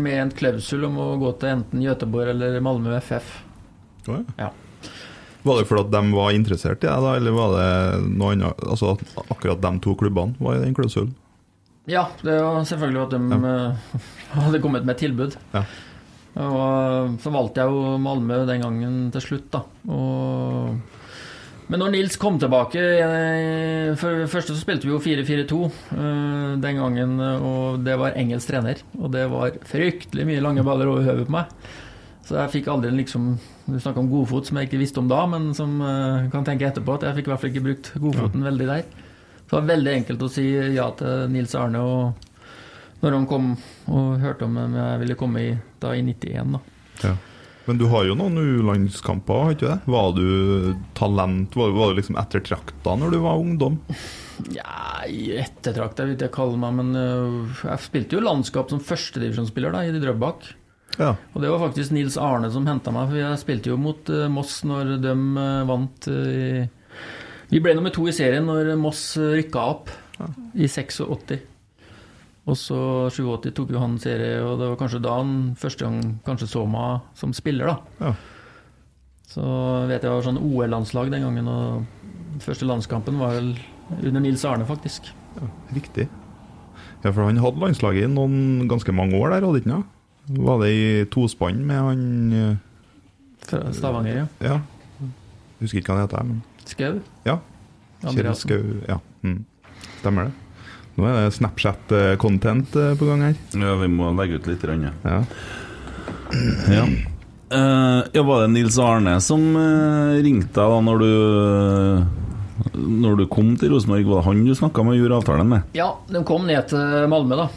med 0.00 0.16
en 0.16 0.32
klausul 0.34 0.88
om 0.88 0.96
å 0.98 1.10
gå 1.20 1.30
til 1.38 1.52
enten 1.52 1.84
Göteborg 1.84 2.32
eller 2.32 2.56
Malmö 2.64 2.96
FF. 3.04 3.28
Oh, 4.08 4.16
ja. 4.16 4.48
Ja. 4.48 4.50
Var 5.42 5.58
det 5.58 5.68
fordi 5.70 5.94
de 5.94 6.12
var 6.12 6.36
interessert 6.36 6.84
i 6.84 6.88
deg, 6.88 7.04
da, 7.04 7.16
eller 7.16 7.36
var 7.36 7.56
det 7.56 7.68
noe 8.12 8.34
annet? 8.34 8.64
Altså 8.66 8.94
at 8.94 9.04
akkurat 9.26 9.62
de 9.62 9.72
to 9.84 9.96
klubbene 9.98 10.36
var 10.42 10.58
i 10.58 10.64
den 10.64 10.76
klausulen? 10.76 11.14
Ja, 11.88 12.10
det 12.22 12.36
var 12.44 12.60
selvfølgelig 12.68 13.02
at 13.06 13.14
de 13.16 13.38
ja. 13.40 13.62
hadde 14.44 14.60
kommet 14.62 14.84
med 14.84 14.94
et 14.94 15.04
tilbud. 15.06 15.36
Ja. 15.54 15.64
Og 16.40 17.16
så 17.22 17.32
valgte 17.34 17.64
jeg 17.64 17.72
jo 17.72 17.96
Malmö 17.98 18.44
den 18.46 18.62
gangen 18.62 18.98
til 19.14 19.24
slutt, 19.24 19.48
da. 19.56 19.64
Og 19.90 20.78
men 21.70 21.78
når 21.78 21.92
Nils 21.94 22.16
kom 22.18 22.34
tilbake 22.42 22.80
eh, 22.82 23.92
For 23.94 24.24
det 24.24 24.30
første 24.32 24.56
så 24.56 24.58
spilte 24.58 24.88
vi 24.88 24.90
jo 24.90 24.98
4-4-2 24.98 25.58
eh, 25.94 26.48
den 26.64 26.80
gangen, 26.80 27.12
og 27.20 27.84
det 27.86 27.94
var 28.00 28.16
engelsk 28.18 28.50
trener. 28.50 28.82
Og 28.98 29.12
det 29.14 29.28
var 29.30 29.54
fryktelig 29.70 30.26
mye 30.26 30.42
lange 30.42 30.66
baller 30.66 30.90
over 30.90 31.06
hodet 31.06 31.28
på 31.28 31.36
meg. 31.36 31.52
Så 32.30 32.38
jeg 32.38 32.52
fikk 32.52 32.68
aldri 32.70 32.92
liksom 32.94 33.32
Du 33.66 33.74
snakka 33.74 33.98
om 33.98 34.10
godfot, 34.10 34.46
som 34.46 34.60
jeg 34.60 34.68
ikke 34.68 34.78
visste 34.78 35.02
om 35.02 35.08
da, 35.10 35.24
men 35.26 35.50
som 35.58 35.80
uh, 35.82 36.28
kan 36.30 36.46
tenke 36.46 36.68
etterpå 36.68 36.94
at 36.94 37.08
jeg 37.08 37.18
fikk 37.18 37.28
i 37.28 37.32
hvert 37.32 37.42
fall 37.42 37.50
ikke 37.50 37.64
brukt 37.64 37.90
godfoten 37.98 38.46
veldig 38.46 38.68
der. 38.68 38.84
Så 39.40 39.48
det 39.50 39.56
var 39.56 39.70
veldig 39.72 39.94
enkelt 39.98 40.22
å 40.22 40.28
si 40.30 40.44
ja 40.76 40.86
til 40.94 41.24
Nils 41.34 41.56
Arne 41.58 41.82
og 41.82 42.28
når 43.00 43.16
han 43.16 43.26
kom 43.26 43.50
og 43.88 44.20
hørte 44.22 44.46
om 44.46 44.58
jeg 44.60 45.00
ville 45.00 45.16
komme 45.18 45.42
i, 45.42 45.50
da 45.82 45.94
i 45.96 46.04
91. 46.04 46.54
da. 46.54 46.60
Ja. 47.02 47.14
Men 47.66 47.78
du 47.80 47.86
har 47.92 48.06
jo 48.06 48.16
noen 48.18 48.38
U-landskamper, 48.40 49.42
har 49.44 49.54
ikke 49.54 49.64
du 49.64 49.70
det? 49.70 49.92
Var 49.94 50.14
du 50.16 50.28
talent? 50.98 51.56
Var, 51.56 51.74
var 51.76 51.90
du 51.90 52.00
liksom 52.00 52.18
ettertrakta 52.20 52.96
når 53.00 53.14
du 53.14 53.18
var 53.24 53.40
ungdom? 53.40 53.80
Ja, 54.52 55.02
ettertrakta 55.08 56.06
vil 56.06 56.14
jeg 56.14 56.20
ikke 56.20 56.36
kalle 56.40 56.60
meg, 56.60 56.78
men 56.78 56.94
uh, 56.96 57.60
jeg 57.64 57.84
spilte 57.84 58.18
jo 58.18 58.24
landskap 58.24 58.72
som 58.72 58.82
førstedivisjonsspiller 58.84 59.80
i 59.82 60.02
Drøbak. 60.02 60.50
Ja. 61.00 61.14
Og 61.32 61.40
det 61.40 61.48
var 61.48 61.62
faktisk 61.62 61.94
Nils 61.96 62.18
Arne 62.20 62.50
som 62.52 62.66
henta 62.68 62.92
meg, 62.92 63.08
for 63.08 63.16
jeg 63.16 63.40
spilte 63.40 63.72
jo 63.72 63.78
mot 63.80 64.10
øh, 64.12 64.26
Moss 64.32 64.60
når 64.68 64.96
de 65.00 65.14
øh, 65.14 65.68
vant 65.68 66.08
øh, 66.12 66.34
i 66.60 66.68
Vi 67.50 67.60
ble 67.62 67.72
nummer 67.74 67.92
to 67.94 68.04
i 68.06 68.14
serien 68.14 68.44
når 68.46 68.74
Moss 68.78 69.14
rykka 69.18 69.62
opp 69.72 69.88
i 70.54 70.68
86. 70.68 71.40
Og 72.50 72.56
så 72.58 72.80
87 73.12 73.54
tok 73.56 73.72
jo 73.72 73.80
han 73.80 73.96
serie, 74.00 74.40
og 74.44 74.58
det 74.60 74.68
var 74.68 74.78
kanskje 74.80 75.00
da 75.02 75.16
han 75.20 75.32
første 75.58 75.86
gang 75.86 76.20
kanskje 76.26 76.50
så 76.52 76.64
meg 76.68 77.08
som 77.18 77.32
spiller, 77.36 77.72
da. 77.72 78.06
Ja. 78.06 78.12
Så 79.30 79.44
vet 79.86 80.00
jeg 80.00 80.08
det 80.08 80.14
var 80.16 80.26
sånn 80.26 80.40
OL-landslag 80.42 81.12
den 81.12 81.26
gangen, 81.26 81.50
og 81.50 81.84
den 82.32 82.42
første 82.44 82.66
landskampen 82.66 83.20
var 83.20 83.36
vel 83.36 83.52
under 84.00 84.22
Nils 84.22 84.44
Arne, 84.48 84.66
faktisk. 84.68 85.12
Ja, 85.38 85.50
riktig. 85.76 86.08
Ja, 87.04 87.12
for 87.12 87.24
han 87.24 87.40
hadde 87.40 87.62
landslaget 87.62 88.08
i 88.08 88.12
noen 88.12 88.68
ganske 88.70 88.92
mange 88.94 89.18
år 89.20 89.34
der, 89.34 89.46
hadde 89.46 89.62
ikke 89.62 89.76
han? 89.78 89.88
Var 90.38 90.60
det 90.62 90.70
i 90.70 91.04
tospann 91.10 91.64
med 91.66 91.80
han 91.82 92.02
eh, 92.32 92.56
Fra 93.50 93.72
Stavanger, 93.74 94.20
ja. 94.22 94.26
Ja. 94.46 94.58
Husker 95.60 95.80
ikke 95.80 95.92
hva 95.92 95.98
han 95.98 96.06
heter, 96.06 96.28
men 96.28 96.42
Skau. 96.70 97.00
ja. 97.26 97.38
Kjell. 98.00 98.30
Skau. 98.38 98.62
Ja. 98.88 98.96
Mm. 99.26 99.42
Stemmer 100.00 100.30
det. 100.30 100.32
Nå 100.96 101.06
er 101.08 101.16
det 101.18 101.34
Snapchat-content 101.36 102.76
eh, 102.80 102.94
på 102.96 103.08
gang 103.08 103.24
her. 103.26 103.34
Ja, 103.56 103.74
vi 103.80 103.88
må 103.92 104.08
legge 104.16 104.38
ut 104.40 104.48
litt. 104.48 104.64
Rønne. 104.64 104.94
Ja. 105.04 105.22
Ja. 106.70 106.84
Eh, 107.50 108.00
ja, 108.14 108.22
var 108.22 108.44
det 108.44 108.52
Nils 108.54 108.76
Arne 108.78 109.16
som 109.20 109.42
uh, 109.58 110.14
ringte 110.22 110.54
deg 110.54 110.70
da 110.70 110.76
når 110.86 111.00
du 111.02 112.76
Når 112.78 113.16
du 113.18 113.24
kom 113.26 113.56
til 113.58 113.72
Rosenborg? 113.74 114.06
Var 114.06 114.20
det 114.20 114.26
han 114.28 114.44
du 114.46 114.52
snakka 114.54 114.84
med 114.86 114.94
og 114.94 115.00
gjorde 115.02 115.18
avtalen 115.18 115.50
med? 115.50 115.72
Ja, 115.74 115.88
de 116.06 116.22
kom 116.28 116.46
ned 116.46 116.68
til 116.70 117.08
Malmö, 117.10 117.40
da. 117.40 117.48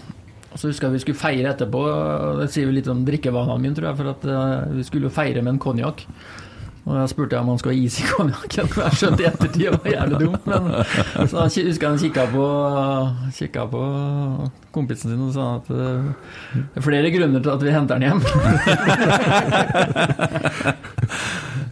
Og 0.53 0.61
så 0.61 0.69
husker 0.69 0.88
jeg 0.88 0.99
vi 0.99 1.01
skulle 1.01 1.19
feire 1.19 1.51
etterpå. 1.53 1.84
Det 2.39 2.49
sier 2.53 2.69
jo 2.69 2.75
litt 2.75 2.89
om 2.91 3.01
drikkevanene 3.07 3.61
mine, 3.61 3.75
tror 3.77 3.89
jeg, 3.89 3.99
for 3.99 4.11
at 4.13 4.27
eh, 4.30 4.73
vi 4.77 4.85
skulle 4.85 5.09
jo 5.09 5.15
feire 5.15 5.41
med 5.41 5.55
en 5.55 5.63
konjakk. 5.63 6.05
Og 6.84 6.97
jeg 6.99 7.11
spurte 7.14 7.39
om 7.39 7.47
han 7.53 7.60
skulle 7.61 7.77
ha 7.77 7.85
is 7.85 7.95
i 8.01 8.07
konjakken. 8.10 8.68
Jeg 8.84 8.97
skjønte 8.99 9.23
i 9.23 9.27
ettertid 9.30 9.61
det 9.64 9.72
var 9.72 9.88
jævlig 9.93 10.18
dumt, 10.26 10.43
men 10.49 10.61
så 11.31 11.45
jeg 11.47 11.69
husker 11.69 11.88
han 11.88 12.01
kikka 12.01 12.23
på, 12.34 12.45
kikket 13.38 13.72
på 13.72 13.81
kompisen 14.76 15.14
sin 15.14 15.23
og 15.23 15.31
sa 15.35 15.45
at 15.61 15.68
eh, 15.72 16.03
det 16.73 16.81
er 16.81 16.85
flere 16.88 17.11
grunner 17.14 17.39
til 17.45 17.53
at 17.53 17.64
vi 17.64 17.72
henter 17.72 17.95
han 17.95 18.07
hjem. 18.10 18.22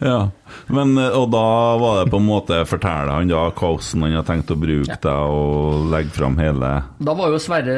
Ja. 0.02 0.30
Men, 0.66 0.96
eh, 0.98 1.14
og 1.14 1.28
da 1.30 1.42
var 1.78 2.00
det 2.00 2.10
på 2.10 2.18
en 2.18 2.26
måte 2.26 2.62
Fortelle 2.66 3.14
han 3.14 3.30
da 3.30 3.44
hvordan 3.54 4.02
han 4.06 4.16
har 4.18 4.26
tenkt 4.26 4.50
å 4.50 4.58
bruke 4.58 4.96
deg 5.04 5.34
og 5.36 5.88
legge 5.92 6.14
fram 6.16 6.38
hele 6.42 6.72
Da 7.02 7.14
var 7.18 7.30
jo 7.30 7.38
Sverre 7.42 7.76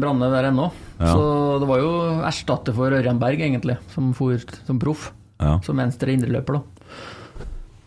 Branne 0.00 0.30
der 0.32 0.50
ennå. 0.50 0.70
Ja. 1.00 1.12
Så 1.12 1.24
det 1.60 1.68
var 1.68 1.80
jo 1.80 1.92
erstatter 2.28 2.76
for 2.76 2.92
Ørjan 2.92 3.20
Berg, 3.20 3.40
egentlig, 3.44 3.76
som 3.94 4.12
for 4.16 4.40
som 4.66 4.80
proff. 4.80 5.10
Ja. 5.40 5.56
Som 5.64 5.80
venstre 5.80 6.12
indreløper, 6.12 6.60
da. 6.60 6.96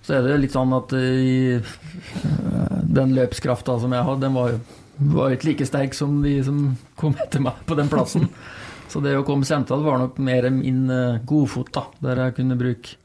Så 0.03 0.17
er 0.17 0.25
det 0.25 0.39
litt 0.41 0.55
sånn 0.55 0.73
at 0.75 0.91
i, 0.97 1.55
eh, 1.55 2.80
den 2.84 3.13
løpskrafta 3.15 3.77
som 3.80 3.93
jeg 3.95 4.03
hadde, 4.03 4.25
den 4.25 4.35
var 4.35 4.55
jo 4.55 4.63
var 4.97 5.34
ikke 5.34 5.49
like 5.51 5.65
sterk 5.65 5.95
som 5.97 6.19
de 6.21 6.35
som 6.45 6.65
kom 6.99 7.15
etter 7.17 7.41
meg 7.41 7.63
på 7.65 7.77
den 7.80 7.89
plassen. 7.91 8.27
Så 8.91 9.01
det 9.01 9.15
å 9.17 9.23
komme 9.25 9.47
sentralt 9.47 9.85
var 9.85 9.97
nok 9.97 10.19
mer 10.21 10.45
min 10.53 10.85
eh, 10.91 11.21
godfot, 11.25 11.71
da. 11.73 11.88
Der 12.03 12.27
jeg 12.27 12.35
kunne 12.38 12.59
bruke 12.59 12.99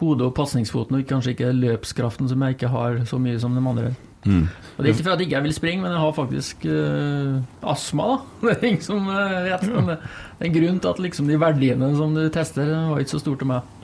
hodet 0.00 0.26
og 0.26 0.34
pasningsfoten, 0.36 0.98
og 0.98 1.06
kanskje 1.08 1.32
ikke 1.32 1.54
løpskraften 1.54 2.28
som 2.28 2.42
jeg 2.44 2.58
ikke 2.58 2.72
har 2.74 2.98
så 3.08 3.20
mye 3.22 3.38
som 3.40 3.54
de 3.56 3.62
andre. 3.62 3.94
Mm. 4.24 4.48
Og 4.74 4.78
Det 4.82 4.88
er 4.88 4.94
ikke 4.94 5.06
for 5.06 5.14
at 5.14 5.20
jeg 5.22 5.28
ikke 5.28 5.42
vil 5.44 5.54
springe, 5.54 5.82
men 5.84 5.92
jeg 5.94 6.02
har 6.02 6.14
faktisk 6.16 6.66
uh, 6.66 7.70
astma, 7.70 8.08
da. 8.10 8.16
Det 8.48 8.56
er 8.56 8.68
ingen 8.72 8.82
som 8.82 9.08
eh, 9.12 9.36
vet. 9.46 9.66
Men 9.70 9.92
det 9.92 9.98
er 10.40 10.48
en 10.48 10.56
grunn 10.56 10.80
til 10.82 10.90
at 10.90 11.02
liksom 11.04 11.30
de 11.30 11.38
verdiene 11.40 11.90
som 11.98 12.16
du 12.16 12.24
tester, 12.34 12.72
var 12.90 13.02
ikke 13.02 13.14
så 13.14 13.22
store 13.22 13.42
til 13.42 13.52
meg. 13.52 13.74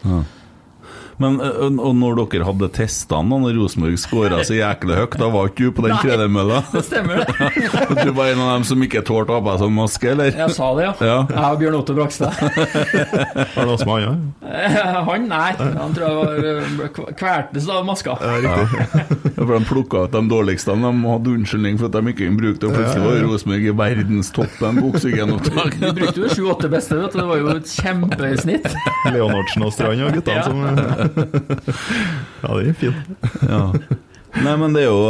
Men 1.20 1.36
eh, 1.44 1.58
og 1.66 1.78
og 1.90 1.96
når 1.98 2.20
dere 2.32 2.46
hadde 2.48 2.68
testene, 2.76 3.38
når 3.42 3.56
Rosenborg 3.58 3.98
skåra 4.00 4.38
så 4.46 4.54
jæklig 4.56 4.96
høyt, 4.96 5.16
da 5.20 5.28
var 5.32 5.50
ikke 5.50 5.68
du 5.68 5.74
på 5.76 5.84
den 5.86 5.96
tredemølla? 6.00 6.60
Det 6.74 6.82
stemmer, 6.86 7.20
det. 7.24 8.04
Du 8.06 8.12
var 8.16 8.30
en 8.32 8.40
av 8.40 8.50
dem 8.56 8.64
som 8.68 8.82
ikke 8.84 9.02
tålte 9.06 9.34
å 9.34 9.38
ha 9.38 9.44
på 9.44 9.52
seg 9.54 9.64
sånn 9.66 9.76
maske, 9.76 10.10
eller? 10.14 10.30
Jeg 10.38 10.54
sa 10.56 10.70
det, 10.78 10.84
ja. 10.86 10.92
Ja. 11.04 11.18
Jeg 11.30 11.44
og 11.50 11.58
Bjørn 11.60 11.76
Otto 11.80 11.96
Brakstad. 11.98 12.32
Har 12.40 13.66
du 13.68 13.72
astma, 13.74 13.96
ja? 14.02 14.12
Han, 15.10 15.26
nei. 15.30 15.50
Han 15.58 15.94
tror 15.96 16.06
jeg 16.06 16.16
var 16.20 16.86
eh, 16.86 17.12
kvertes 17.20 17.68
av 17.70 17.84
maska. 17.88 18.16
Ja, 18.20 18.36
riktig. 18.44 18.66
Ja, 19.36 19.44
for 19.44 19.52
De 19.56 19.60
plukka 19.68 20.04
ut 20.06 20.14
de 20.16 20.22
dårligste. 20.30 20.74
De 20.80 20.92
hadde 21.04 21.34
unnskyldning 21.36 21.78
for 21.80 21.90
at 21.90 21.98
de 21.98 22.12
ikke 22.14 22.22
kunne 22.24 22.40
bruke 22.40 22.60
det. 22.62 22.70
Og 22.70 22.76
plutselig 22.78 23.04
var 23.04 23.20
Rosenborg 23.26 23.68
i 23.68 23.74
verdenstoppen 23.82 24.80
på 24.80 24.90
oksygenopptak. 24.94 25.76
Vi 25.84 25.92
brukte 26.00 26.24
jo 26.24 26.32
sju-åtte 26.34 26.70
beste, 26.72 26.98
vet 27.00 27.14
du. 27.14 27.20
Det 27.20 27.28
var 27.30 27.42
jo 27.42 27.52
et 27.54 27.74
kjempesnitt. 27.76 28.68
Leonardsen 29.14 29.66
og 29.66 29.74
Strand 29.76 30.06
og 30.06 30.16
guttene 30.18 30.40
Ja. 30.40 30.44
som 30.46 31.09
Ja, 32.42 32.54
det 32.56 32.70
er 32.70 32.78
fint. 32.80 33.10
Ja. 33.46 33.62
Nei, 34.40 34.52
men 34.60 34.72
det 34.76 34.84
er, 34.84 34.92
jo, 34.92 35.00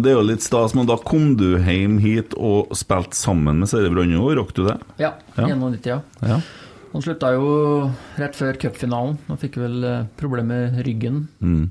det 0.00 0.12
er 0.12 0.16
jo 0.16 0.22
litt 0.28 0.44
stas. 0.46 0.74
Men 0.78 0.86
da 0.88 0.94
kom 1.02 1.32
du 1.38 1.56
hjem 1.58 1.98
hit 2.02 2.36
og 2.38 2.70
spilte 2.78 3.18
sammen 3.18 3.58
med 3.62 3.70
Sverre 3.70 3.90
Brandø. 3.92 4.30
Rakk 4.38 4.52
du 4.56 4.62
det? 4.68 4.76
Ja, 5.02 5.14
Ja. 5.36 5.48
91, 5.50 5.88
ja. 5.90 5.98
Ja. 6.22 6.40
Han 6.92 7.02
slutta 7.04 7.32
jo 7.36 7.50
rett 8.18 8.34
før 8.38 8.56
cupfinalen. 8.58 9.18
Han 9.28 9.38
fikk 9.38 9.58
vel 9.62 9.84
eh, 9.86 10.06
problemer 10.18 10.70
med 10.72 10.80
ryggen. 10.86 11.20
Mm. 11.38 11.68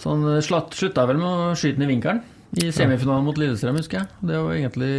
Så 0.00 0.10
han 0.12 0.24
eh, 0.34 0.42
slatt, 0.44 0.74
slutta 0.76 1.06
vel 1.08 1.20
med 1.20 1.28
å 1.28 1.52
skyte 1.56 1.78
den 1.80 1.86
i 1.88 1.92
vinkelen 1.94 2.20
i 2.60 2.68
semifinalen 2.70 3.24
mot 3.26 3.38
Lillestrøm, 3.40 3.78
husker 3.80 4.02
jeg. 4.02 4.10
Det 4.28 4.36
var 4.38 4.52
egentlig 4.54 4.90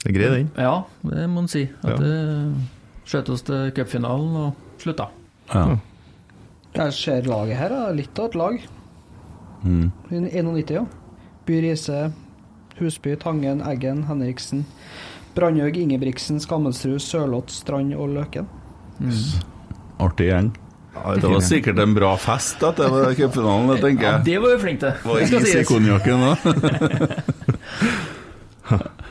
Det 0.00 0.08
er 0.08 0.14
grei, 0.16 0.28
den. 0.32 0.46
Ja, 0.56 0.76
det 1.10 1.26
må 1.28 1.42
en 1.42 1.50
si. 1.52 1.66
At 1.82 1.90
Ja. 1.90 1.96
det 2.00 2.14
skjøt 3.10 3.28
oss 3.34 3.42
til 3.44 3.72
cupfinalen 3.76 4.38
og 4.46 4.78
slutta. 4.80 5.10
Ja. 5.52 5.76
Jeg 6.72 6.92
ser 6.96 7.26
laget 7.28 7.58
her, 7.60 7.72
er 7.76 7.96
litt 7.96 8.18
av 8.18 8.30
et 8.30 8.36
lag. 8.40 8.60
Mm. 9.62 9.90
91, 10.10 10.70
ja. 10.78 10.84
By 11.46 11.58
Riise, 11.64 12.00
Husby, 12.78 13.16
Tangen, 13.20 13.60
Eggen, 13.68 14.04
Henriksen. 14.08 14.64
Brandhaug, 15.36 15.76
Ingebrigtsen, 15.76 16.40
Skammelsrud, 16.40 17.00
Sørloth, 17.00 17.52
Strand 17.52 17.94
og 17.96 18.12
Løken. 18.16 18.48
Artig 20.02 20.28
gjeng. 20.30 20.52
Ja, 20.92 21.14
Det 21.16 21.28
var 21.28 21.40
sikkert 21.40 21.78
en 21.80 21.94
bra 21.96 22.10
fest 22.20 22.60
etter 22.62 22.92
det 22.92 23.14
cupfinalen, 23.16 23.78
tenker 23.80 24.04
Ja, 24.04 24.18
det 24.20 24.36
var 24.42 24.52
vi 24.52 24.58
flinke 24.60 24.90
til. 24.92 25.08
Var 25.08 25.22
is 25.24 25.54
i 25.56 25.64
konjakken 25.64 26.20
da? 26.20 26.34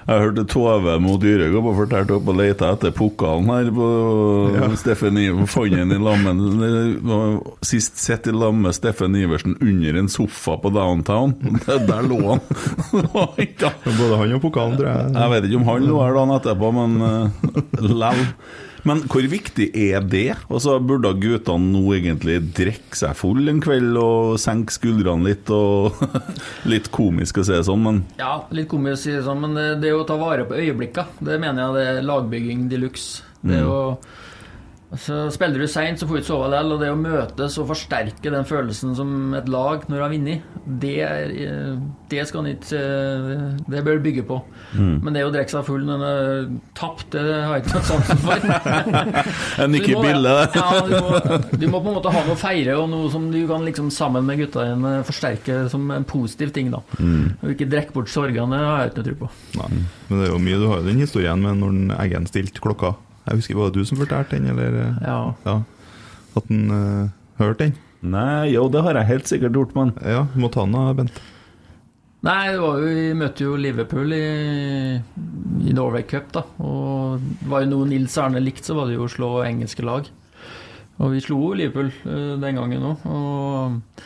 Jeg 0.07 0.23
hørte 0.23 0.45
Tove 0.49 0.95
mot 1.03 1.21
Dyrhaug 1.21 1.59
og 1.61 1.77
fortalte 1.83 2.15
opp 2.17 2.29
og 2.31 2.39
leita 2.39 2.71
etter 2.73 2.93
pokalen 2.95 3.51
her 3.53 3.69
på 3.75 3.89
Steffen 4.81 5.19
Iversen. 5.21 5.93
I 5.93 5.99
lammen 6.01 6.41
Sist 7.65 8.01
sett 8.01 8.27
i 8.27 8.33
lag 8.35 8.55
med 8.57 8.75
Steffen 8.77 9.15
Iversen 9.17 9.57
under 9.61 10.01
en 10.01 10.09
sofa 10.11 10.57
på 10.61 10.73
downtown. 10.73 11.35
Der, 11.91 12.01
lå 12.07 12.19
han. 12.25 12.41
Både 12.91 14.17
han 14.17 14.35
og 14.37 14.43
pokalen, 14.43 14.77
tror 14.79 14.89
jeg. 14.89 15.13
Jeg 15.15 15.33
vet 15.35 15.47
ikke 15.47 15.61
om 15.61 15.69
han 15.69 15.87
lå 15.87 16.01
her 16.01 16.17
dagen 16.17 16.35
etterpå, 16.37 16.73
men 16.75 16.99
uh, 17.05 17.87
lell. 17.91 18.25
Men 18.87 19.03
hvor 19.11 19.25
viktig 19.29 19.67
er 19.77 20.01
det? 20.09 20.35
Og 20.49 20.61
så 20.63 20.77
burde 20.81 21.11
guttene 21.21 21.69
nå 21.73 21.83
egentlig 21.97 22.39
drikke 22.57 22.97
seg 22.97 23.13
full 23.19 23.49
en 23.51 23.61
kveld 23.61 23.97
og 24.01 24.39
senke 24.41 24.73
skuldrene 24.73 25.27
litt, 25.29 25.51
og 25.53 25.99
litt 26.71 26.89
komisk 26.93 27.41
å 27.41 27.45
si 27.45 27.53
det 27.53 27.65
sånn, 27.67 27.83
men 27.85 28.01
Ja, 28.21 28.39
litt 28.55 28.69
komisk 28.71 28.97
å 28.97 29.01
si 29.03 29.13
det 29.13 29.23
sånn, 29.27 29.43
men 29.45 29.53
det, 29.57 29.67
det 29.83 29.93
å 29.93 30.05
ta 30.09 30.17
vare 30.21 30.47
på 30.49 30.57
øyeblikka, 30.57 31.05
det 31.21 31.37
mener 31.43 31.67
jeg 31.67 31.77
det 31.77 31.85
er 31.91 32.09
lagbygging 32.09 32.65
de 32.71 32.81
luxe. 32.87 33.21
Det 33.41 33.57
Mm. 33.57 33.69
å 33.73 33.97
Så 34.99 35.29
Spiller 35.31 35.61
du 35.61 35.67
seint, 35.71 35.99
så 35.99 36.07
får 36.07 36.17
du 36.17 36.19
ikke 36.21 36.27
sove 36.27 36.47
likevel. 36.51 36.73
Og 36.75 36.81
det 36.81 36.89
å 36.91 36.97
møtes 36.99 37.57
og 37.61 37.69
forsterke 37.69 38.31
den 38.33 38.47
følelsen 38.47 38.95
som 38.97 39.35
et 39.37 39.47
lag 39.51 39.85
når 39.87 39.95
du 39.95 40.03
har 40.03 40.11
vunnet, 40.11 40.47
det, 40.81 40.95
eh, 41.01 41.77
det 42.11 42.25
skal 42.27 42.43
han 42.43 42.51
ikke 42.51 42.79
eh, 42.81 43.45
Det 43.71 43.83
bør 43.85 43.99
du 43.99 44.05
bygge 44.05 44.25
på. 44.27 44.39
Men 44.75 45.15
det 45.15 45.23
å 45.25 45.31
drikke 45.33 45.53
seg 45.53 45.67
full 45.67 45.85
når 45.87 46.01
en 46.01 46.07
er 46.07 46.49
tapt, 46.77 47.07
det 47.15 47.23
har 47.23 47.57
jeg 47.57 47.65
ikke 47.65 47.77
noe 47.77 47.89
sansen 47.91 48.21
for. 48.25 48.47
En 49.61 49.75
Så 49.75 49.81
ikke 49.81 50.01
bilde, 50.01 50.31
det. 50.31 50.59
Ja, 50.59 50.81
du, 50.87 50.95
må, 51.03 51.37
du 51.61 51.65
må 51.71 51.81
på 51.83 51.91
en 51.91 51.97
måte 51.97 52.13
ha 52.13 52.23
noe 52.25 52.35
å 52.35 52.39
feire, 52.39 52.75
og 52.79 52.89
noe 52.91 53.11
som 53.13 53.29
du 53.31 53.39
kan 53.49 53.63
liksom 53.67 53.91
sammen 53.93 54.25
med 54.27 54.41
gutta 54.41 54.65
dine 54.71 54.93
forsterke 55.07 55.63
som 55.71 55.87
en 55.93 56.07
positiv 56.07 56.51
ting. 56.55 56.71
da 56.73 56.81
Og 56.97 57.53
ikke 57.53 57.69
drikke 57.71 57.95
bort 57.95 58.11
sorgene, 58.11 58.59
har 58.59 58.83
jeg 58.85 58.91
ikke 58.91 59.01
noe 59.01 59.09
tro 59.09 59.17
på. 59.23 59.31
Nei. 59.61 59.69
Men 60.09 60.19
det 60.19 60.27
er 60.27 60.33
jo 60.33 60.43
mye, 60.43 60.59
du 60.59 60.67
har 60.71 60.81
jo 60.81 60.89
den 60.89 61.03
historien 61.05 61.43
med 61.43 61.61
når 61.61 61.77
den 61.77 61.95
Eggen 62.01 62.27
stilte 62.29 62.63
klokka. 62.63 62.95
Jeg 63.27 63.37
husker, 63.37 63.55
Var 63.59 63.69
det 63.71 63.81
du 63.81 63.85
som 63.85 63.97
fortalte 64.01 64.37
den, 64.37 64.47
eller? 64.49 64.77
eh, 64.81 65.03
Ja. 65.05 65.33
ja. 65.45 65.57
At 66.35 66.47
han 66.49 66.71
uh, 66.71 67.09
hørte 67.41 67.67
den? 67.67 67.75
Nei, 68.01 68.53
jo, 68.55 68.67
det 68.73 68.81
har 68.81 68.97
jeg 68.97 69.09
helt 69.11 69.27
sikkert 69.29 69.53
gjort, 69.53 69.75
men 69.77 69.91
Ja, 70.01 70.23
må 70.35 70.49
ta 70.49 70.63
den 70.65 70.73
da, 70.73 70.93
Bent. 70.97 71.19
Nei, 72.25 72.51
det 72.53 72.59
var 72.61 72.77
jo, 72.81 72.85
vi 72.87 73.13
møtte 73.17 73.43
jo 73.45 73.55
Liverpool 73.57 74.11
i, 74.13 74.21
i 75.65 75.73
Norway 75.73 76.03
Cup, 76.05 76.31
da. 76.33 76.43
Og 76.61 77.21
det 77.21 77.49
var 77.49 77.63
jo 77.63 77.71
noe 77.71 77.87
Nils 77.89 78.17
Arne 78.21 78.41
likte, 78.41 78.67
så 78.69 78.75
var 78.77 78.89
det 78.89 78.97
jo 78.97 79.05
å 79.07 79.11
slå 79.11 79.29
engelske 79.45 79.85
lag. 79.85 80.09
Og 81.01 81.15
vi 81.15 81.21
slo 81.25 81.39
jo 81.47 81.55
Liverpool 81.57 81.89
uh, 82.05 82.35
den 82.41 82.59
gangen 82.61 82.85
òg. 82.91 83.05
Og 83.09 84.03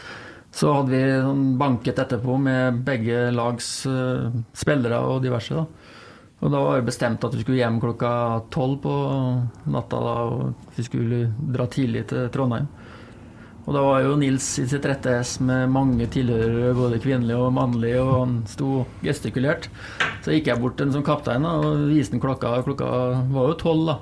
så 0.55 0.71
hadde 0.77 0.93
vi 0.95 1.01
sånn 1.25 1.45
banket 1.59 1.99
etterpå 2.05 2.37
med 2.39 2.77
begge 2.87 3.25
lags 3.35 3.67
uh, 3.91 4.31
spillere 4.55 5.01
og 5.03 5.19
diverse, 5.27 5.55
da. 5.55 5.84
Og 6.43 6.51
da 6.51 6.59
var 6.61 6.79
det 6.79 6.89
bestemt 6.89 7.23
at 7.23 7.35
vi 7.35 7.43
skulle 7.45 7.61
hjem 7.61 7.79
klokka 7.81 8.09
tolv 8.53 8.81
på 8.83 8.95
natta, 9.71 10.01
da, 10.03 10.15
og 10.27 10.75
vi 10.75 10.83
skulle 10.85 11.21
dra 11.55 11.67
tidlig 11.71 12.05
til 12.11 12.27
Trondheim. 12.33 12.67
Og 13.65 13.73
da 13.73 13.81
var 13.81 14.03
jo 14.05 14.17
Nils 14.19 14.45
i 14.61 14.67
sitt 14.69 14.83
rette 14.85 15.09
ess 15.23 15.39
med 15.41 15.71
mange 15.73 16.05
tilhørere, 16.13 16.75
både 16.77 16.99
kvinnelige 17.01 17.39
og 17.41 17.55
mannlige, 17.55 18.03
og 18.03 18.13
han 18.19 18.35
sto 18.49 18.83
gestikulert. 19.01 19.71
Så 20.21 20.35
gikk 20.35 20.51
jeg 20.51 20.61
bort 20.61 20.77
til 20.77 20.85
en 20.85 20.93
som 20.93 21.05
kaptein 21.07 21.47
da, 21.47 21.55
og 21.63 21.87
viste 21.89 22.13
den 22.13 22.21
klokka. 22.21 22.59
Klokka 22.67 22.89
var 23.33 23.49
jo 23.49 23.57
tolv, 23.63 23.89
da. 23.89 23.97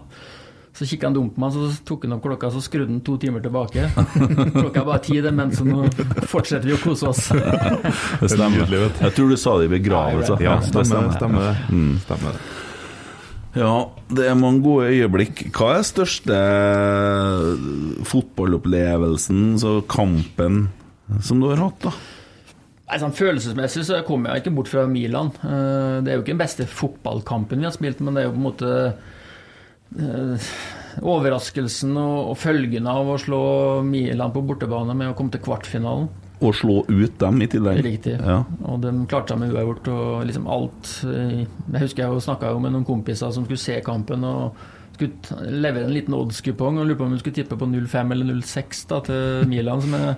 Så 0.74 0.88
kikka 0.90 1.06
han 1.12 1.14
dumt 1.14 1.36
på 1.36 1.42
meg, 1.44 1.54
så 1.54 1.68
tok 1.86 2.08
han 2.08 2.16
opp 2.16 2.24
klokka 2.26 2.50
så 2.50 2.62
skrudde 2.66 2.90
han 2.90 3.02
to 3.06 3.14
timer 3.22 3.44
tilbake. 3.46 3.84
Klokka 4.56 4.82
er 4.82 4.88
bare 4.88 5.02
ti, 5.06 5.20
det, 5.22 5.30
men 5.38 5.52
så 5.54 5.68
nå 5.68 5.84
fortsetter 6.32 6.66
vi 6.66 6.74
å 6.74 6.80
kose 6.82 7.12
oss. 7.12 7.28
det 8.24 8.32
stemmer. 8.34 8.66
Jeg 8.74 9.14
tror 9.14 9.30
du 9.30 9.38
sa 9.38 9.54
det 9.62 9.68
i 9.70 9.74
begravelse. 9.76 10.40
Ja, 10.42 10.56
det 10.58 10.72
stemmer 10.88 11.12
det. 11.12 11.20
Stemmer 11.20 11.46
det. 11.52 11.56
Mm. 11.70 11.92
Stemmer. 12.08 12.42
Ja, 13.54 13.74
det 14.18 14.26
er 14.26 14.40
mange 14.42 14.64
gode 14.66 14.90
øyeblikk. 14.90 15.44
Hva 15.54 15.76
er 15.78 15.86
største 15.86 16.40
fotballopplevelsen, 18.10 19.46
så 19.62 19.76
kampen, 19.94 20.68
som 21.22 21.42
du 21.44 21.52
har 21.52 21.62
hatt, 21.68 21.86
da? 21.86 21.94
Nei, 22.90 22.98
sånn 23.02 23.14
Følelsesmessig 23.16 23.86
så 23.88 24.02
kommer 24.06 24.34
jeg 24.34 24.44
ikke 24.44 24.56
bort 24.58 24.70
fra 24.70 24.84
Milan. 24.90 25.30
Eh, 25.46 26.02
Det 26.04 26.12
er 26.12 26.18
jo 26.18 26.24
ikke 26.26 26.34
den 26.34 26.42
beste 26.42 26.66
fotballkampen 26.70 27.62
vi 27.62 27.70
har 27.70 27.74
spilt, 27.78 28.02
men 28.02 28.14
det 28.18 28.24
er 28.24 28.28
jo 28.28 28.34
på 28.36 28.42
en 28.42 28.48
måte 28.50 28.72
eh, 28.74 29.13
overraskelsen 31.04 31.96
og, 31.98 32.18
og 32.34 32.38
følgene 32.42 32.92
av 32.92 33.14
å 33.14 33.18
slå 33.22 33.42
Milan 33.88 34.34
på 34.34 34.44
bortebane 34.46 34.96
med 34.98 35.14
å 35.14 35.18
komme 35.18 35.34
til 35.34 35.44
kvartfinalen. 35.44 36.10
Og 36.44 36.56
slå 36.60 36.82
ut 36.90 37.18
dem 37.22 37.42
i 37.44 37.48
tillegg? 37.48 37.82
Riktig. 37.86 38.18
Ja. 38.20 38.42
Og 38.68 38.82
de 38.84 38.92
klarte 39.10 39.34
seg 39.34 39.42
med 39.44 39.54
uavgjort 39.56 39.90
og 39.94 40.26
liksom 40.28 40.48
alt 40.52 40.90
eh, 41.08 41.44
Jeg 41.46 41.84
husker 41.86 42.04
jeg 42.04 42.24
snakka 42.26 42.52
med 42.60 42.74
noen 42.76 42.88
kompiser 42.88 43.32
som 43.32 43.46
skulle 43.46 43.62
se 43.64 43.78
kampen 43.86 44.26
og 44.28 44.58
skulle 44.98 45.54
levere 45.64 45.88
en 45.88 45.96
liten 45.96 46.18
oddskupong 46.18 46.82
og 46.82 46.90
lurte 46.90 47.00
på 47.00 47.08
om 47.08 47.16
de 47.16 47.22
skulle 47.22 47.38
tippe 47.40 47.58
på 47.58 47.70
0-5 47.70 48.12
eller 48.14 48.36
0-6 48.42 48.84
da, 48.92 49.00
til 49.08 49.48
Milan. 49.50 49.82
som 49.86 49.96
jeg 49.98 50.18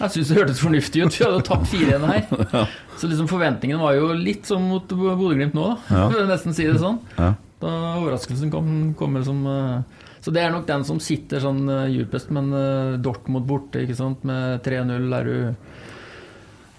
jeg 0.00 0.14
syns 0.14 0.30
det 0.30 0.36
hørtes 0.38 0.60
fornuftig 0.64 1.02
ut. 1.04 1.12
Vi 1.12 1.24
hadde 1.26 1.38
jo 1.42 1.44
tapt 1.44 1.66
4-1 1.68 2.04
her. 2.08 2.68
Så 2.98 3.08
liksom 3.08 3.26
forventningen 3.28 3.82
var 3.82 3.98
jo 3.98 4.14
litt 4.16 4.48
som 4.48 4.64
mot 4.70 4.88
Bodø-Glimt 4.88 5.52
nå, 5.56 5.66
da. 5.74 5.98
Ja. 6.08 6.24
Nesten 6.30 6.56
si 6.56 6.64
det 6.64 6.78
sånn. 6.80 6.96
Ja. 7.18 7.34
Da 7.60 7.70
overraskelsen 8.00 8.52
kom, 8.52 8.70
kommer 8.96 9.24
som 9.26 9.42
eh, 9.46 10.02
Så 10.24 10.32
det 10.32 10.42
er 10.42 10.52
nok 10.54 10.66
den 10.68 10.84
som 10.88 11.00
sitter 11.02 11.42
sånn 11.44 11.62
eh, 11.68 11.86
djupest. 11.92 12.32
Men 12.34 12.50
dort 12.50 13.24
Dortmund 13.24 13.48
borte, 13.48 13.84
ikke 13.84 13.98
sant, 13.98 14.24
med 14.28 14.60
3-0 14.66 15.16
er 15.20 15.30
du 15.30 15.38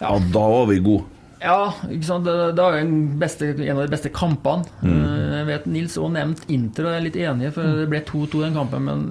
ja, 0.01 0.15
da 0.33 0.45
var 0.49 0.65
vi 0.65 0.79
gode. 0.81 1.05
Ja, 1.41 1.71
ikke 1.89 2.05
sant. 2.05 2.25
Det, 2.25 2.33
det 2.57 2.63
er 2.63 2.75
jo 2.75 2.85
en, 2.85 2.95
beste, 3.21 3.49
en 3.53 3.75
av 3.75 3.83
de 3.85 3.93
beste 3.93 4.11
kampene. 4.13 4.65
Mm. 4.85 5.03
Jeg 5.31 5.47
vet 5.49 5.67
Nils 5.73 5.97
òg 6.01 6.11
nevnt 6.15 6.43
Inter, 6.53 6.87
og 6.87 6.93
jeg 6.93 7.01
er 7.01 7.05
litt 7.07 7.19
enig, 7.21 7.51
for 7.55 7.77
det 7.81 7.87
ble 7.89 8.01
2-2 8.05 8.41
den 8.45 8.57
kampen. 8.57 8.89
Men 8.89 9.05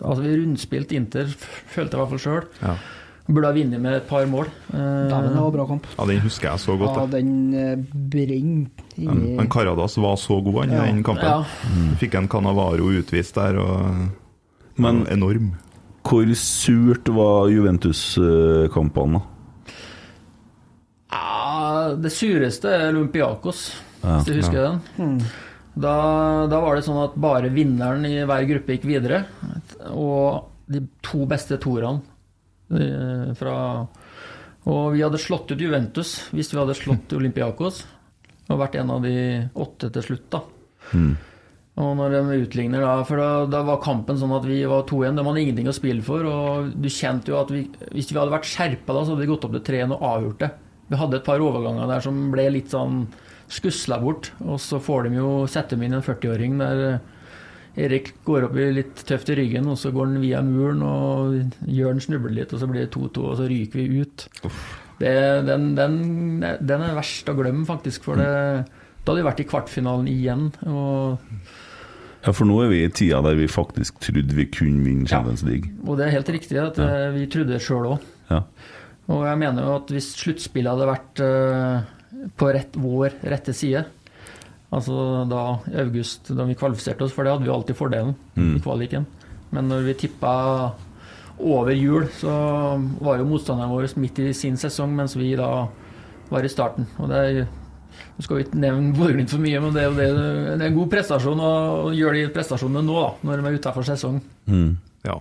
altså, 0.00 0.20
vi 0.24 0.36
rundspilte 0.38 0.98
Inter, 0.98 1.30
følte 1.74 1.96
jeg 1.96 1.98
i 1.98 2.02
hvert 2.02 2.12
fall 2.14 2.24
sjøl. 2.26 2.50
Ja. 2.62 2.76
Burde 3.28 3.48
ha 3.48 3.54
vunnet 3.54 3.82
med 3.82 4.00
et 4.00 4.08
par 4.10 4.26
mål. 4.30 4.50
da 4.72 4.82
Dæven, 5.10 5.34
det 5.34 5.42
var 5.44 5.54
bra 5.54 5.66
kamp. 5.70 5.86
ja, 5.94 6.06
den 6.10 6.22
husker 6.24 6.50
jeg 6.50 6.62
så 6.62 6.76
godt. 6.78 6.98
Ja, 6.98 7.06
den 7.14 7.34
eh, 7.54 8.00
brenner 8.10 8.81
Men, 8.96 9.36
men 9.38 9.48
Caradas 9.50 9.96
var 9.96 10.16
så 10.20 10.36
god 10.44 10.58
han, 10.64 10.72
i 10.72 10.74
Ja. 10.76 10.84
den 10.90 11.02
kampen. 11.02 11.24
Ja. 11.24 11.44
Fikk 12.00 12.14
en 12.18 12.28
Canavaro 12.28 12.90
utvist 12.92 13.34
der, 13.34 13.56
og 13.58 14.10
Men 14.76 15.02
og 15.06 15.12
enorm. 15.12 15.52
hvor 16.04 16.34
surt 16.34 17.08
var 17.08 17.48
Juventus-kampene, 17.48 19.20
da? 19.20 19.22
Ja, 21.12 21.94
det 22.00 22.12
sureste 22.14 22.70
er 22.72 22.92
Olympiakos, 22.94 23.72
Ja, 24.02 24.16
hvis 24.18 24.26
du 24.26 24.34
husker 24.40 24.80
den. 24.98 25.18
Da, 25.74 26.46
da 26.52 26.58
var 26.60 26.76
det 26.76 26.84
sånn 26.84 27.00
at 27.04 27.14
bare 27.20 27.48
vinneren 27.52 28.04
i 28.08 28.18
hver 28.28 28.44
gruppe 28.48 28.74
gikk 28.76 28.84
videre. 28.88 29.22
Og 29.92 30.48
de 30.72 30.82
to 31.04 31.24
beste 31.28 31.56
toerne 31.60 32.02
eh, 32.72 33.32
fra 33.36 33.54
Og 34.68 34.92
vi 34.94 35.02
hadde 35.02 35.18
slått 35.20 35.50
ut 35.50 35.60
Juventus 35.60 36.28
hvis 36.32 36.52
vi 36.52 36.60
hadde 36.60 36.76
slått 36.78 37.12
Olympiakos. 37.18 37.82
Og 38.52 38.60
vært 38.60 38.78
en 38.80 38.90
av 38.94 39.04
de 39.04 39.14
åtte 39.64 39.88
til 39.94 40.08
slutt, 40.10 40.26
da. 40.34 40.42
Og 41.82 41.94
når 41.96 42.12
de 42.12 42.40
utligner 42.44 42.82
da 42.84 42.98
For 43.08 43.16
da, 43.16 43.28
da 43.48 43.62
var 43.64 43.78
kampen 43.80 44.18
sånn 44.20 44.34
at 44.36 44.44
vi 44.44 44.58
var 44.68 44.84
2-1. 44.88 45.16
Det 45.16 45.24
var 45.24 45.38
ingenting 45.40 45.70
å 45.70 45.76
spille 45.76 46.04
for. 46.04 46.26
Og 46.28 46.74
du 46.76 46.90
kjente 46.92 47.32
jo 47.32 47.38
at 47.40 47.52
vi, 47.54 47.64
hvis 47.94 48.12
vi 48.12 48.20
hadde 48.20 48.34
vært 48.34 48.50
skjerpa 48.50 48.92
da, 48.92 49.04
så 49.04 49.14
hadde 49.14 49.24
vi 49.24 49.30
gått 49.32 49.46
opp 49.48 49.56
til 49.56 49.64
3-1 49.70 49.96
og 49.96 50.04
avgjort 50.10 50.44
det. 50.44 50.50
Vi 50.92 51.00
hadde 51.00 51.16
et 51.16 51.24
par 51.24 51.40
overganger 51.40 51.88
der 51.88 52.04
som 52.04 52.18
ble 52.34 52.50
litt 52.52 52.74
sånn 52.74 53.06
skusla 53.52 53.98
bort. 54.02 54.34
Og 54.44 54.60
så 54.60 54.80
får 54.82 55.08
de 55.08 55.16
jo 55.22 55.32
sette 55.50 55.78
inn 55.78 55.96
en 55.96 56.04
40-åring 56.04 56.60
der 56.60 56.84
eh, 56.90 57.08
Erik 57.82 58.12
går 58.26 58.50
opp 58.50 58.56
i 58.60 58.68
litt 58.76 59.00
tøft 59.08 59.30
i 59.32 59.36
ryggen, 59.38 59.70
og 59.72 59.78
så 59.80 59.88
går 59.96 60.10
han 60.10 60.20
via 60.20 60.42
muren, 60.44 60.82
og 60.84 61.70
Jørn 61.72 62.02
snubler 62.04 62.34
litt, 62.36 62.52
og 62.52 62.60
så 62.60 62.68
blir 62.68 62.84
det 62.84 62.92
2-2, 62.92 63.22
og 63.24 63.38
så 63.38 63.46
ryker 63.48 63.80
vi 63.80 64.02
ut. 64.04 64.26
Det, 65.02 65.12
den, 65.48 65.72
den, 65.74 65.96
den 66.62 66.84
er 66.86 66.94
verst 66.94 67.26
å 67.28 67.34
glemme, 67.38 67.64
faktisk. 67.66 68.04
For 68.06 68.20
det, 68.20 68.28
da 69.02 69.10
hadde 69.10 69.18
vi 69.18 69.26
vært 69.26 69.42
i 69.42 69.48
kvartfinalen 69.50 70.06
igjen. 70.12 70.44
Og 70.70 71.18
Ja, 72.22 72.30
For 72.30 72.46
nå 72.46 72.60
er 72.62 72.68
vi 72.70 72.84
i 72.86 72.90
tida 72.94 73.18
der 73.26 73.34
vi 73.34 73.48
faktisk 73.50 73.98
trodde 74.04 74.36
vi 74.38 74.44
kunne 74.54 74.84
vinne 74.86 75.08
Champions 75.10 75.42
League. 75.42 75.72
Og 75.82 75.98
det 75.98 76.06
er 76.06 76.14
helt 76.20 76.30
riktig 76.30 76.60
at 76.62 76.78
ja. 76.78 77.08
vi 77.16 77.26
trodde 77.32 77.56
det 77.56 77.64
sjøl 77.64 77.88
òg. 77.96 78.04
Ja. 78.30 78.44
Og 79.10 79.24
jeg 79.26 79.40
mener 79.42 79.66
jo 79.66 79.72
at 79.80 79.90
hvis 79.90 80.12
sluttspillet 80.20 80.70
hadde 80.70 80.86
vært 80.86 81.22
eh, 81.26 82.28
på 82.38 82.52
rett, 82.54 82.78
vår 82.78 83.16
rette 83.34 83.50
side, 83.58 83.82
altså 84.72 85.26
da 85.28 85.40
i 85.72 85.74
august, 85.82 86.30
da 86.30 86.46
vi 86.46 86.54
kvalifiserte 86.56 87.02
oss, 87.08 87.12
for 87.16 87.26
det 87.26 87.34
hadde 87.34 87.48
vi 87.48 87.52
alltid 87.56 87.76
fordelen 87.76 88.14
Mm. 88.38 88.54
i 88.56 88.62
kvaliken. 88.64 89.04
Men 89.52 89.66
når 89.68 89.82
vi 89.90 89.94
tippa 90.06 90.30
over 91.42 91.74
jul, 91.74 92.06
så 92.18 92.32
var 93.02 93.18
jo 93.18 93.28
motstanderen 93.28 93.72
vår 93.72 93.90
midt 94.00 94.22
i 94.22 94.30
sin 94.36 94.56
sesong, 94.60 94.94
mens 94.96 95.16
vi 95.18 95.34
da 95.38 95.50
var 96.32 96.46
i 96.46 96.52
starten. 96.52 96.86
Og 96.98 97.10
det 97.10 97.24
er 97.26 97.42
nå 98.12 98.24
skal 98.24 98.38
vi 98.38 98.46
ikke 98.46 98.60
nevne 98.60 98.94
Bodø-Glimt 98.96 99.32
for 99.32 99.42
mye, 99.42 99.60
men 99.60 99.74
det 99.74 99.84
er 99.84 99.94
det, 99.96 100.08
det 100.14 100.64
er 100.64 100.70
en 100.70 100.78
god 100.78 100.90
prestasjon 100.92 101.40
å 101.44 101.52
gjøre 101.96 102.18
de 102.18 102.32
prestasjonene 102.32 102.84
nå, 102.86 102.96
da, 102.96 103.28
når 103.28 103.40
de 103.40 103.48
er 103.48 103.60
utafor 103.60 103.86
sesong. 103.88 104.18
Mm. 104.48 104.74
Ja, 105.06 105.16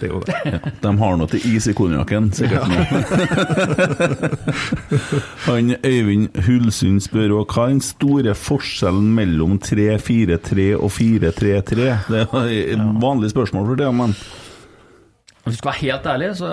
det 0.00 0.08
er 0.08 0.12
jo 0.12 0.20
det. 0.24 0.60
De 0.82 0.92
har 1.00 1.18
noe 1.20 1.30
til 1.30 1.44
is 1.52 1.68
i 1.70 1.74
konjakken, 1.76 2.30
sikkert. 2.34 2.64
Ja. 2.68 2.82
Han 5.46 5.74
Øyvind 5.84 6.40
Hulsund 6.46 7.04
spør 7.04 7.36
òg 7.40 7.54
hva 7.54 7.68
er 7.68 7.76
den 7.76 7.84
store 7.84 8.34
forskjellen 8.38 9.12
mellom 9.16 9.58
3-4-3 9.62 10.70
og 10.78 10.90
4-3-3? 10.96 11.90
Det 12.08 12.24
er 12.24 12.56
et 12.74 12.88
vanlig 13.04 13.34
spørsmål 13.34 13.68
for 13.70 13.84
det, 13.84 13.92
men 14.00 14.16
Hvis 15.44 15.56
du 15.56 15.60
skal 15.60 15.70
være 15.72 15.82
helt 15.84 16.06
ærlig, 16.08 16.28
så 16.38 16.50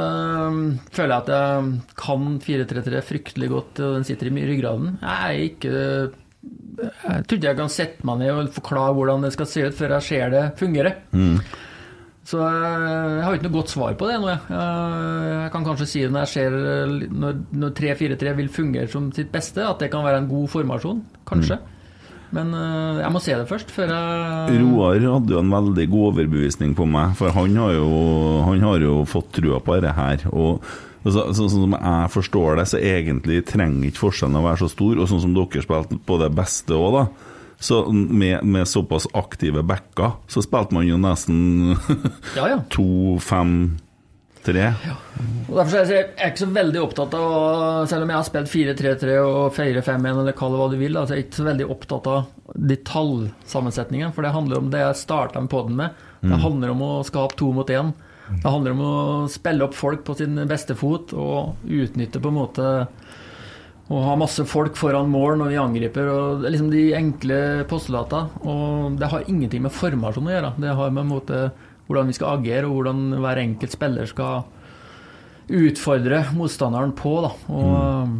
føler 0.91 1.13
jeg 1.15 1.23
at 1.23 1.29
jeg 1.31 1.69
kan 2.01 2.25
4-3-3 2.43 3.01
fryktelig 3.07 3.49
godt, 3.53 3.79
og 3.79 3.93
den 3.95 4.03
sitter 4.07 4.27
i 4.27 4.47
ryggraden. 4.49 4.97
Jeg 5.01 5.17
er 5.27 5.45
ikke 5.47 5.71
Jeg 5.71 7.23
tror 7.27 7.37
ikke 7.37 7.47
jeg 7.47 7.57
kan 7.61 7.69
sette 7.71 8.05
meg 8.09 8.17
ned 8.19 8.31
og 8.33 8.49
forklare 8.55 8.93
hvordan 8.97 9.23
det 9.23 9.31
skal 9.35 9.45
se 9.47 9.63
ut 9.69 9.77
før 9.77 9.93
jeg 9.99 10.03
ser 10.09 10.29
det 10.33 10.43
fungere. 10.59 10.93
Så 12.31 12.37
øh, 12.37 13.15
jeg 13.17 13.23
har 13.25 13.33
ikke 13.33 13.47
noe 13.47 13.55
godt 13.59 13.71
svar 13.73 13.93
på 13.97 14.07
det 14.07 14.15
ennå. 14.19 14.27
Jeg, 14.29 14.39
Jeg- 14.51 15.51
kan 15.51 15.63
kanskje 15.65 15.87
si 15.89 16.01
det 16.03 16.11
når 16.13 16.19
jeg 16.25 16.31
ser 16.35 16.51
øh, 16.53 17.11
når, 17.11 17.39
når 17.51 17.69
3-4-3 17.79 18.33
vil 18.37 18.49
fungere 18.49 18.87
som 18.87 19.11
sitt 19.11 19.31
beste, 19.33 19.63
at 19.67 19.79
det 19.79 19.89
kan 19.91 20.03
være 20.05 20.17
en 20.21 20.27
god 20.29 20.47
formasjon. 20.47 21.01
Kanskje. 21.27 21.57
Men 22.35 22.53
uh, 22.55 23.01
jeg 23.01 23.11
må 23.11 23.21
se 23.23 23.35
det 23.35 23.47
først, 23.49 23.73
før 23.75 23.91
jeg 23.91 24.61
Roar 24.61 25.01
hadde 25.03 25.35
jo 25.35 25.41
en 25.41 25.51
veldig 25.51 25.87
god 25.91 26.05
overbevisning 26.13 26.75
på 26.77 26.87
meg, 26.87 27.17
for 27.19 27.33
han 27.35 27.57
har 27.59 27.75
jo, 27.75 27.89
han 28.47 28.63
har 28.63 28.85
jo 28.85 29.01
fått 29.09 29.33
trua 29.39 29.59
på 29.63 29.75
dette 29.75 29.91
her. 29.97 30.23
Og 30.31 30.63
altså, 31.03 31.27
sånn 31.35 31.51
som 31.51 31.75
jeg 31.75 32.13
forstår 32.15 32.61
det, 32.61 32.67
så 32.71 32.79
egentlig 32.79 33.41
trenger 33.49 33.89
ikke 33.89 34.05
forskjellen 34.05 34.39
å 34.39 34.45
være 34.47 34.63
så 34.63 34.71
stor. 34.71 34.95
Og 34.95 35.11
sånn 35.11 35.23
som 35.25 35.35
dere 35.35 35.65
spilte 35.65 35.99
på 36.07 36.19
det 36.21 36.31
beste 36.37 36.77
òg, 36.77 37.01
da. 37.01 37.05
Så 37.61 37.83
med, 37.93 38.41
med 38.41 38.65
såpass 38.65 39.05
aktive 39.13 39.61
backer, 39.67 40.15
så 40.31 40.41
spilte 40.41 40.73
man 40.73 40.87
jo 40.87 40.97
nesten 40.97 41.75
Ja, 42.33 42.47
ja. 42.49 42.57
to, 42.73 43.19
fem, 43.21 43.75
tre. 44.45 44.67
Og 45.47 45.55
Derfor 45.57 45.77
er 45.81 45.91
jeg 45.91 46.05
er 46.09 46.31
ikke 46.31 46.43
så 46.43 46.49
veldig 46.55 46.81
opptatt 46.81 47.15
av 47.17 47.87
Selv 47.91 48.05
om 48.05 48.11
jeg 48.13 48.17
har 48.17 48.27
spilt 48.27 48.51
4-3-3 48.51 49.17
og 49.21 49.57
4-5-1 49.57 50.07
eller 50.11 50.37
kall 50.37 50.55
det 50.55 50.61
hva 50.61 50.69
du 50.71 50.77
vil, 50.79 50.97
altså 50.97 51.15
jeg 51.15 51.23
er 51.23 51.27
ikke 51.27 51.41
så 51.41 51.49
veldig 51.49 51.67
opptatt 51.75 52.07
av 52.11 52.55
de 52.71 52.77
tallsammensetningene. 52.87 54.13
For 54.15 54.25
det 54.25 54.33
handler 54.35 54.61
om 54.61 54.71
det 54.73 54.81
jeg 54.83 55.01
starta 55.01 55.43
med 55.43 55.51
poden 55.51 55.77
med. 55.79 55.99
Det 56.21 56.39
handler 56.43 56.73
om 56.73 56.81
å 56.85 56.93
skape 57.07 57.37
to 57.39 57.51
mot 57.55 57.69
én. 57.73 57.93
Det 58.31 58.47
handler 58.47 58.75
om 58.75 58.83
å 58.85 58.95
spille 59.31 59.65
opp 59.65 59.75
folk 59.75 60.05
på 60.07 60.15
sin 60.19 60.37
beste 60.47 60.75
fot 60.77 61.11
og 61.17 61.65
utnytte 61.67 62.21
på 62.21 62.31
en 62.31 62.37
måte 62.37 62.67
å 63.91 64.03
ha 64.05 64.13
masse 64.15 64.45
folk 64.47 64.77
foran 64.79 65.09
mål 65.11 65.41
når 65.41 65.51
vi 65.51 65.57
angriper. 65.59 66.07
og 66.07 66.41
det 66.41 66.47
er 66.47 66.53
liksom 66.55 66.69
De 66.71 66.83
enkle 66.95 67.39
postulatene. 67.67 68.29
Og 68.47 68.95
det 68.99 69.09
har 69.11 69.27
ingenting 69.27 69.65
med 69.65 69.75
formasjon 69.75 70.29
å 70.29 70.35
gjøre. 70.35 70.53
Det 70.63 70.77
har 70.79 70.93
med 70.95 71.03
en 71.03 71.11
måte 71.11 71.41
hvordan 71.91 72.09
vi 72.09 72.17
skal 72.17 72.39
agere, 72.39 72.65
og 72.67 72.79
hvordan 72.79 73.21
hver 73.21 73.43
enkelt 73.43 73.75
spiller 73.75 74.09
skal 74.09 74.43
utfordre 75.51 76.23
motstanderen 76.37 76.93
på. 76.95 77.17
Da. 77.25 77.31
Og 77.51 78.07
mm. 78.07 78.19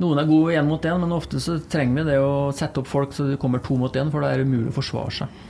Noen 0.00 0.16
er 0.22 0.28
gode 0.30 0.54
én 0.56 0.64
mot 0.64 0.84
én, 0.88 0.96
men 1.02 1.12
ofte 1.12 1.40
så 1.44 1.58
trenger 1.68 1.98
vi 2.00 2.06
det 2.08 2.20
å 2.24 2.48
sette 2.56 2.80
opp 2.80 2.88
folk 2.88 3.10
så 3.12 3.26
det 3.28 3.40
kommer 3.40 3.60
to 3.60 3.76
mot 3.76 3.92
én, 4.00 4.08
for 4.12 4.24
da 4.24 4.30
er 4.32 4.40
det 4.40 4.46
umulig 4.48 4.70
å 4.72 4.76
forsvare 4.78 5.12
seg. 5.12 5.42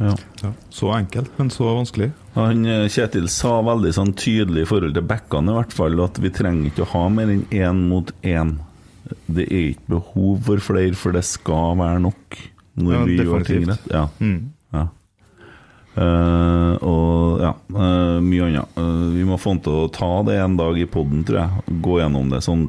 Ja. 0.00 0.14
Ja. 0.42 0.52
Så 0.72 0.88
enkelt, 0.92 1.28
men 1.36 1.50
så 1.52 1.68
vanskelig. 1.76 2.10
Han, 2.34 2.64
eh, 2.68 2.86
Kjetil 2.92 3.28
sa 3.32 3.58
veldig 3.64 3.92
sånn 3.96 4.14
tydelig 4.16 4.64
i 4.64 4.68
forhold 4.68 4.96
til 4.96 5.04
backene 5.08 5.52
i 5.52 5.56
hvert 5.56 5.76
fall 5.76 6.00
at 6.04 6.20
vi 6.20 6.32
trenger 6.36 6.70
ikke 6.70 6.84
å 6.84 6.90
ha 6.92 7.04
mer 7.12 7.32
enn 7.32 7.44
én 7.52 7.84
mot 7.88 8.12
én. 8.24 8.58
Det 9.28 9.46
er 9.46 9.70
ikke 9.74 9.92
behov 9.96 10.42
for 10.48 10.64
flere, 10.64 10.96
for 10.96 11.16
det 11.16 11.24
skal 11.28 11.76
være 11.80 12.00
nok 12.08 12.40
når 12.76 12.92
Ja, 12.96 13.04
vi 13.04 13.16
gjør 13.16 13.44
ting 13.44 13.64
definitivt. 13.64 13.68
rett. 13.68 13.92
Ja. 13.92 14.08
Mm. 14.20 14.52
Eh, 15.96 16.72
og 16.84 17.40
ja, 17.40 17.54
uh, 17.72 18.18
mye 18.20 18.50
annet. 18.50 18.74
Uh, 18.76 19.08
vi 19.14 19.24
må 19.24 19.38
få 19.40 19.54
han 19.54 19.62
til 19.64 19.78
å 19.86 19.92
ta 19.92 20.10
det 20.28 20.36
en 20.42 20.58
dag 20.58 20.76
i 20.76 20.88
poden, 20.90 21.22
tror 21.24 21.40
jeg. 21.40 21.78
Gå 21.84 22.00
gjennom 22.02 22.28
det 22.32 22.42
sånn 22.44 22.68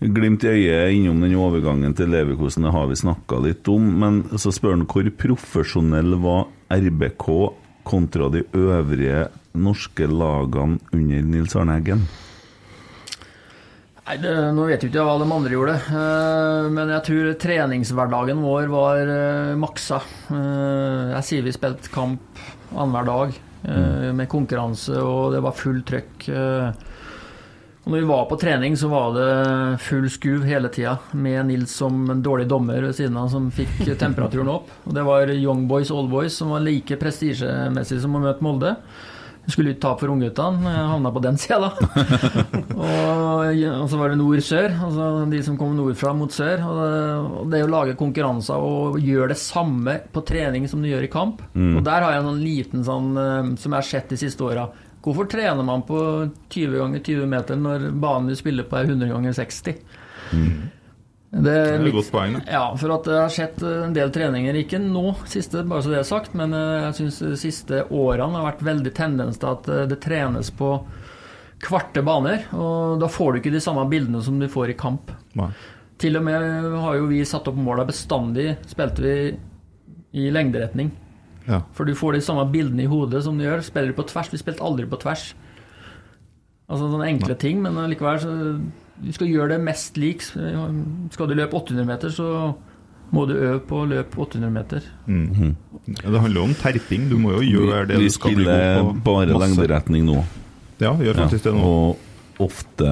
Glimt 0.00 0.46
i 0.46 0.52
øyet 0.54 0.94
innom 0.96 1.18
den 1.20 1.34
overgangen 1.36 1.92
til 1.92 2.08
Leverkosen, 2.08 2.64
det 2.64 2.72
har 2.72 2.86
vi 2.88 2.96
snakka 2.96 3.42
litt 3.44 3.68
om. 3.68 3.90
Men 4.00 4.22
så 4.40 4.52
spør 4.54 4.78
han 4.78 4.86
hvor 4.88 5.10
profesjonell 5.20 6.16
var 6.22 6.46
RBK 6.72 7.26
kontra 7.84 8.30
de 8.32 8.46
øvrige 8.56 9.26
norske 9.52 10.08
lagene 10.08 10.80
under 10.94 11.28
Nils 11.34 11.56
Arne 11.58 11.76
Eggen? 11.82 12.06
Nei, 14.10 14.16
det, 14.18 14.30
Nå 14.56 14.64
vet 14.66 14.82
jeg 14.82 14.90
ikke 14.90 15.04
hva 15.06 15.12
de 15.20 15.26
andre 15.30 15.54
gjorde, 15.54 15.74
eh, 15.94 16.64
men 16.74 16.88
jeg 16.90 17.02
tror 17.06 17.26
treningshverdagen 17.38 18.40
vår 18.42 18.64
var 18.72 19.10
eh, 19.14 19.50
maksa. 19.54 20.00
Eh, 20.34 21.12
jeg 21.12 21.26
sier 21.28 21.44
vi 21.46 21.52
spilte 21.54 21.92
kamp 21.94 22.40
annenhver 22.72 23.06
dag 23.06 23.36
eh, 23.70 24.08
med 24.18 24.26
konkurranse, 24.32 24.96
og 24.98 25.36
det 25.36 25.44
var 25.44 25.54
full 25.54 25.78
trøkk. 25.86 26.26
Og 26.26 27.86
når 27.86 28.02
vi 28.02 28.10
var 28.10 28.26
på 28.32 28.40
trening, 28.42 28.74
så 28.74 28.90
var 28.90 29.14
det 29.14 29.30
full 29.86 30.10
skuv 30.10 30.42
hele 30.48 30.72
tida, 30.74 30.96
med 31.14 31.46
Nils 31.52 31.78
som 31.78 32.02
en 32.10 32.26
dårlig 32.26 32.48
dommer 32.50 32.82
ved 32.88 32.98
siden 32.98 33.14
av, 33.14 33.30
som 33.30 33.46
fikk 33.54 33.78
temperaturen 34.02 34.50
opp. 34.50 34.74
Og 34.90 34.98
det 34.98 35.06
var 35.06 35.30
young 35.36 35.68
boys, 35.70 35.94
old 35.94 36.10
boys, 36.10 36.34
som 36.34 36.50
var 36.56 36.66
like 36.66 36.98
prestisjemessig 36.98 38.02
som 38.02 38.18
å 38.18 38.26
møte 38.26 38.42
Molde. 38.42 38.74
Skulle 39.48 39.72
ikke 39.72 39.82
tape 39.82 40.02
for 40.04 40.12
ungguttene, 40.12 40.72
havna 40.90 41.10
på 41.14 41.22
den 41.24 41.38
sida, 41.40 41.70
da. 41.70 41.70
Og, 42.80 43.40
og 43.50 43.86
så 43.90 43.98
var 44.00 44.12
det 44.12 44.18
nord-sør, 44.20 44.72
altså 44.86 45.06
de 45.28 45.40
som 45.44 45.56
kom 45.60 45.74
nordfra 45.76 46.12
mot 46.16 46.32
sør. 46.32 46.62
Og 46.64 46.78
det, 46.80 46.92
og 47.40 47.50
det 47.52 47.62
å 47.64 47.70
lage 47.72 47.96
konkurranser 47.98 48.62
og 48.64 49.00
gjøre 49.04 49.32
det 49.34 49.40
samme 49.40 49.98
på 50.12 50.22
trening 50.28 50.68
som 50.70 50.80
du 50.80 50.88
gjør 50.88 51.04
i 51.04 51.10
kamp. 51.12 51.42
Og 51.76 51.82
der 51.84 52.04
har 52.06 52.14
jeg 52.14 52.22
en 52.22 52.30
sånn 52.30 52.44
liten 52.44 52.86
sånn 52.86 53.10
eh, 53.20 53.50
som 53.60 53.74
jeg 53.74 53.76
har 53.76 53.88
sett 53.90 54.14
de 54.14 54.20
siste 54.20 54.46
åra. 54.46 54.68
Hvorfor 55.04 55.28
trener 55.32 55.64
man 55.64 55.82
på 55.88 55.98
20 56.52 56.76
ganger 56.76 57.04
20 57.04 57.30
meter 57.32 57.60
når 57.60 57.88
banen 58.00 58.28
du 58.28 58.36
spiller 58.36 58.68
på 58.68 58.76
er 58.80 58.88
100 58.92 59.12
ganger 59.12 59.36
60? 59.40 59.80
Det 61.30 61.42
Det 61.46 61.56
er 61.56 61.84
et 61.86 61.94
godt 61.94 62.10
poeng. 62.10 62.32
da. 62.34 62.40
ja, 62.50 62.62
for 62.76 62.92
at 62.96 63.06
jeg 63.06 63.20
har 63.22 63.34
sett 63.34 63.60
en 63.62 63.92
del 63.94 64.10
treninger, 64.10 64.56
ikke 64.64 64.80
nå 64.82 65.12
siste, 65.30 65.62
bare 65.62 65.84
så 65.84 65.92
det 65.92 66.00
er 66.00 66.08
sagt, 66.08 66.34
men 66.34 66.52
eh, 66.52 66.88
jeg 66.88 66.96
syns 66.98 67.18
de 67.22 67.36
siste 67.38 67.84
årene 67.86 68.34
har 68.40 68.48
vært 68.48 68.64
veldig 68.66 68.92
tendens 68.96 69.38
til 69.38 69.52
at 69.52 69.68
eh, 69.70 69.84
det 69.86 70.00
trenes 70.02 70.50
på 70.50 70.72
kvarte 71.62 72.02
baner, 72.02 72.48
og 72.56 72.98
da 72.98 73.06
får 73.06 73.32
du 73.32 73.38
ikke 73.42 73.52
de 73.54 73.60
samme 73.62 73.84
bildene 73.92 74.22
som 74.24 74.40
du 74.40 74.48
får 74.50 74.72
i 74.72 74.78
kamp. 74.80 75.12
Nei. 75.38 75.52
Til 76.00 76.16
og 76.16 76.24
med 76.24 76.66
har 76.80 76.96
jo 76.96 77.06
vi 77.10 77.20
satt 77.28 77.46
opp 77.46 77.58
måla 77.60 77.84
bestandig, 77.86 78.54
spilte 78.66 79.04
vi 79.04 79.14
i 80.16 80.30
lengderetning. 80.32 80.90
Ja. 81.46 81.60
For 81.76 81.84
du 81.86 81.94
får 81.94 82.16
de 82.16 82.24
samme 82.24 82.46
bildene 82.50 82.86
i 82.86 82.90
hodet 82.90 83.22
som 83.22 83.36
du 83.38 83.44
gjør. 83.44 83.62
Spiller 83.64 83.92
du 83.92 83.98
på 83.98 84.08
tvers? 84.08 84.30
Vi 84.32 84.40
spilte 84.40 84.64
aldri 84.64 84.88
på 84.88 84.98
tvers. 85.02 85.34
Altså 86.70 86.88
sånne 86.88 87.08
enkle 87.10 87.36
ting, 87.38 87.60
men 87.62 87.78
likevel 87.90 88.20
så 88.22 88.32
Du 89.00 89.12
skal 89.16 89.28
gjøre 89.32 89.48
det 89.54 89.60
mest 89.64 89.96
lik. 89.96 90.22
Skal 90.22 91.28
du 91.30 91.34
løpe 91.34 91.56
800 91.56 91.86
meter, 91.88 92.10
så 92.12 92.54
må 93.12 93.24
du 93.26 93.32
øve 93.34 93.60
på 93.66 93.80
å 93.82 93.86
løpe 93.90 94.20
800 94.22 94.50
meter. 94.54 94.84
Mm. 95.08 95.56
Ja, 96.04 96.10
Det 96.10 96.20
handler 96.20 96.42
om 96.44 96.52
terping. 96.54 97.08
Du 97.10 97.16
må 97.18 97.32
jo 97.38 97.40
gjøre 97.42 97.86
det 97.88 97.96
vi 97.98 98.04
du 98.10 98.10
skal 98.14 98.34
bli 98.36 98.44
spiller 98.44 98.82
god 98.82 98.92
på. 99.00 99.02
bare 99.08 99.32
Masse. 99.32 99.48
lengderetning 99.56 100.04
nå. 100.06 100.20
Ja, 100.80 100.94
gjør 100.94 101.14
faktisk 101.24 101.44
det 101.48 101.54
nå. 101.56 101.64
Og 101.64 101.98
ofte 102.40 102.90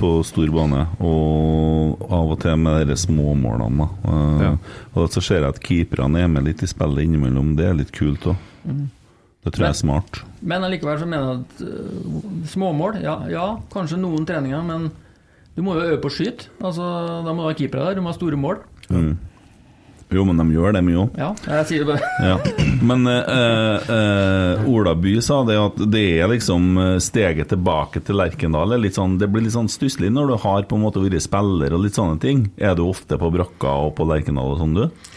på 0.00 0.08
stor 0.26 0.50
bane, 0.50 0.80
og 0.98 2.00
av 2.10 2.32
og 2.34 2.40
til 2.42 2.56
med 2.58 2.88
de 2.90 2.96
småmålene. 2.98 3.86
Eh, 4.04 4.42
Ja. 4.46 4.56
Og 4.96 5.10
så 5.10 5.22
ser 5.22 5.40
jeg 5.42 5.48
at 5.54 5.60
keeperne 5.60 6.22
er 6.24 6.28
med 6.28 6.44
litt 6.44 6.62
i 6.62 6.66
spillet 6.66 7.04
innimellom. 7.06 7.54
Det 7.56 7.66
er 7.66 7.74
litt 7.74 7.92
kult 7.92 8.20
òg. 8.32 8.36
Det 9.46 9.54
tror 9.54 9.68
jeg 9.68 9.76
er 9.76 9.78
smart. 9.78 10.20
Men 10.42 10.66
allikevel 10.66 10.98
så 10.98 11.06
mener 11.06 11.28
jeg 11.28 11.42
at 11.44 11.60
uh, 11.62 12.46
småmål 12.50 12.98
ja, 13.04 13.14
ja, 13.30 13.46
kanskje 13.72 14.00
noen 14.02 14.26
treninger, 14.26 14.64
men 14.66 14.90
du 15.56 15.62
må 15.64 15.78
jo 15.78 15.86
øve 15.86 16.00
på 16.02 16.10
å 16.10 16.16
skyte. 16.18 16.50
Altså, 16.58 16.84
da 17.24 17.32
må 17.32 17.44
du 17.44 17.50
ha 17.52 17.56
keepere 17.56 17.86
der, 17.86 17.96
du 17.96 18.04
må 18.04 18.10
ha 18.10 18.18
store 18.18 18.36
mål. 18.40 18.58
Mm. 18.90 19.14
Jo, 20.14 20.22
men 20.22 20.38
de 20.38 20.54
gjør 20.54 20.76
det 20.76 20.82
mye 20.86 20.98
òg. 21.02 21.16
Ja, 21.18 21.32
jeg 21.48 21.66
sier 21.70 21.82
det 21.82 21.96
bare. 21.96 22.10
Ja. 22.22 22.36
Men 22.86 23.08
eh, 23.10 23.88
eh, 23.96 24.68
Ola 24.70 24.92
By 24.94 25.16
sa 25.24 25.40
det 25.48 25.56
at 25.58 25.80
det 25.90 26.04
er 26.20 26.30
liksom 26.30 26.78
eh, 26.78 26.92
steget 27.02 27.50
tilbake 27.50 28.04
til 28.06 28.20
Lerkendal. 28.20 28.76
er 28.76 28.94
sånn, 28.94 29.16
det 29.18 29.26
blir 29.32 29.42
litt 29.42 29.56
sånn 29.56 29.70
stusslig 29.72 30.12
når 30.14 30.30
du 30.30 30.36
har 30.44 30.68
på 30.70 30.78
en 30.78 30.84
måte 30.86 31.02
vært 31.02 31.24
spiller 31.24 31.74
og 31.74 31.82
litt 31.82 31.98
sånne 31.98 32.20
ting. 32.22 32.46
Er 32.56 32.78
du 32.78 32.84
ofte 32.86 33.18
på 33.18 33.32
brakka 33.34 33.74
og 33.88 33.96
på 33.98 34.06
Lerkendal 34.06 34.54
og 34.54 34.62
sånn, 34.62 34.78
du? 34.78 35.12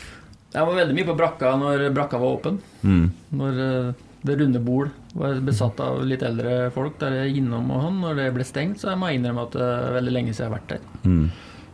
Jeg 0.56 0.65
var 0.65 0.80
veldig 0.80 0.97
mye 0.97 1.10
på 1.11 1.18
brakka 1.19 1.53
når 1.61 1.85
brakka 1.93 2.23
var 2.23 2.39
åpen. 2.39 2.57
Mm. 2.81 3.06
Når 3.38 3.61
øh, 3.68 3.91
det 4.26 4.36
runde 4.40 4.60
bol 4.60 4.90
var 5.16 5.40
besatt 5.48 5.80
av 5.84 6.02
litt 6.08 6.24
eldre 6.28 6.68
folk 6.76 6.98
der 7.00 7.16
jeg 7.16 7.30
er 7.30 7.40
innom 7.40 7.72
og 7.72 7.86
sånn. 7.86 8.00
Når 8.04 8.20
det 8.20 8.30
ble 8.36 8.48
stengt, 8.48 8.82
så 8.82 8.91
jeg 8.91 9.00
må 9.00 9.12
innrømme 9.16 9.46
at 9.48 9.56
det 9.56 9.66
er 9.66 9.98
veldig 10.00 10.16
lenge 10.16 10.34
siden 10.34 10.46
jeg 10.46 10.50
har 10.50 10.58
vært 10.58 10.74
der. 10.74 10.88
Mm. 11.06 11.26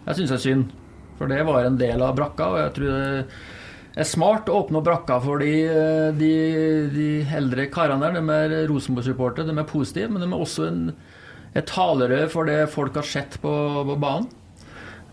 Jeg 0.06 0.20
syns 0.20 0.34
det 0.34 0.38
er 0.38 0.46
synd, 0.46 0.74
for 1.18 1.32
det 1.32 1.42
var 1.48 1.66
en 1.66 1.80
del 1.82 2.06
av 2.06 2.16
brakka, 2.20 2.52
og 2.52 2.62
jeg 2.62 2.74
tror 2.78 2.96
det 3.96 4.04
er 4.04 4.10
smart 4.10 4.50
å 4.52 4.60
åpne 4.62 4.82
opp 4.82 4.88
brakka 4.90 5.18
fordi 5.24 5.52
de, 6.20 6.32
de, 6.92 6.94
de 6.94 7.10
eldre 7.40 7.70
karene 7.74 8.10
der, 8.12 8.18
de 8.20 8.40
er 8.62 8.70
Rosenborg-supportere, 8.70 9.48
de 9.48 9.56
er 9.56 9.70
positive, 9.70 10.12
men 10.12 10.22
de 10.22 10.30
er 10.30 10.46
også 10.46 10.68
en, 10.70 10.82
et 11.56 11.70
talerør 11.70 12.28
for 12.34 12.52
det 12.52 12.66
folk 12.74 13.00
har 13.00 13.08
sett 13.08 13.40
på, 13.42 13.54
på 13.90 13.96
banen. 14.02 14.28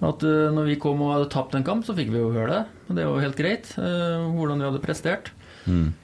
At 0.03 0.25
eh, 0.27 0.51
når 0.51 0.67
vi 0.67 0.81
kom 0.83 1.03
og 1.05 1.15
hadde 1.15 1.31
tapt 1.31 1.55
en 1.55 1.67
kamp, 1.67 1.85
så 1.87 1.95
fikk 1.95 2.11
vi 2.11 2.19
jo 2.19 2.33
høre 2.35 2.51
det. 2.51 2.63
Og 2.89 2.97
det 2.99 3.07
var 3.07 3.15
jo 3.15 3.23
helt 3.23 3.39
greit, 3.39 3.71
eh, 3.79 4.25
hvordan 4.35 4.59
vi 4.59 4.67
hadde 4.67 4.83
prestert. 4.83 5.31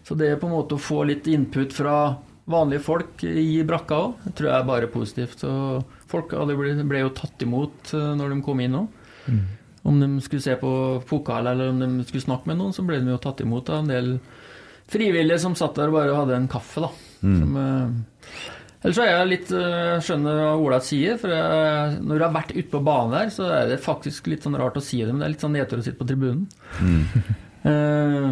Så 0.06 0.16
det 0.18 0.30
er 0.32 0.40
på 0.40 0.48
en 0.48 0.56
måte 0.56 0.76
å 0.76 0.82
få 0.82 1.02
litt 1.08 1.26
input 1.30 1.74
fra 1.74 2.16
vanlige 2.48 2.84
folk 2.84 3.24
i 3.28 3.60
brakka 3.68 4.00
òg, 4.06 4.26
tror 4.32 4.48
jeg 4.50 4.56
er 4.56 4.68
bare 4.68 4.90
positivt. 4.92 5.42
Så 5.44 5.52
folk 6.08 6.32
ble, 6.32 6.74
ble 6.88 7.04
jo 7.04 7.14
tatt 7.16 7.44
imot 7.44 7.94
eh, 7.96 8.12
når 8.18 8.34
de 8.34 8.42
kom 8.46 8.62
inn 8.64 8.78
òg. 8.78 9.00
Om 9.88 9.98
de 10.02 10.08
skulle 10.24 10.44
se 10.44 10.54
på 10.60 10.70
pokal 11.08 11.46
eller 11.50 11.72
om 11.72 11.82
de 11.82 12.06
skulle 12.08 12.24
snakke 12.24 12.48
med 12.50 12.58
noen, 12.60 12.74
så 12.76 12.84
ble 12.86 13.00
de 13.00 13.12
jo 13.12 13.20
tatt 13.22 13.42
imot 13.44 13.68
av 13.72 13.82
en 13.82 13.90
del 13.92 14.14
frivillige 14.88 15.40
som 15.42 15.56
satt 15.58 15.76
der 15.76 15.90
og 15.90 15.98
bare 15.98 16.16
hadde 16.16 16.38
en 16.38 16.48
kaffe, 16.50 16.86
da. 16.86 16.90
Som, 17.20 17.58
eh, 17.60 18.46
Ellers 18.78 18.98
er 19.02 19.08
jeg 19.10 19.28
litt 19.32 19.48
eh, 19.58 19.96
skjønner 20.06 20.36
hva 20.38 20.50
Ola 20.62 20.76
sier, 20.86 21.16
for 21.18 21.32
jeg, 21.34 21.96
når 21.98 22.20
du 22.20 22.24
har 22.24 22.34
vært 22.36 22.52
ute 22.54 22.68
på 22.70 22.80
banen 22.86 23.16
der, 23.16 23.32
så 23.34 23.48
er 23.50 23.72
det 23.72 23.80
faktisk 23.82 24.28
litt 24.30 24.46
sånn 24.46 24.54
rart 24.60 24.78
å 24.78 24.82
si 24.84 25.00
det, 25.02 25.10
men 25.10 25.18
det 25.18 25.26
er 25.26 25.32
litt 25.34 25.42
sånn 25.42 25.56
nedtur 25.56 25.82
å 25.82 25.86
sitte 25.86 26.00
på 26.00 26.08
tribunen. 26.08 26.46
Eh, 27.68 28.26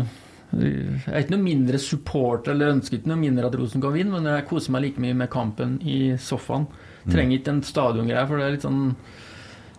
jeg 0.55 1.11
er 1.11 1.25
ikke 1.25 1.35
noe 1.35 1.43
mindre 1.43 1.79
supporter 1.83 2.55
eller 2.55 2.77
ønsker 2.77 3.01
ikke 3.01 3.11
noe 3.11 3.21
mindre 3.21 3.49
at 3.49 3.57
Rosen 3.59 3.83
kan 3.83 3.95
vinne, 3.95 4.15
men 4.15 4.29
jeg 4.31 4.47
koser 4.49 4.75
meg 4.75 4.85
like 4.87 5.03
mye 5.03 5.17
med 5.19 5.31
kampen 5.33 5.77
i 5.83 6.15
sofaen. 6.23 6.69
Trenger 7.07 7.39
ikke 7.39 7.55
en 7.55 7.65
stadiongreie, 7.67 8.27
for 8.27 8.39
det 8.39 8.47
er 8.47 8.55
litt 8.57 8.67
sånn 8.67 8.83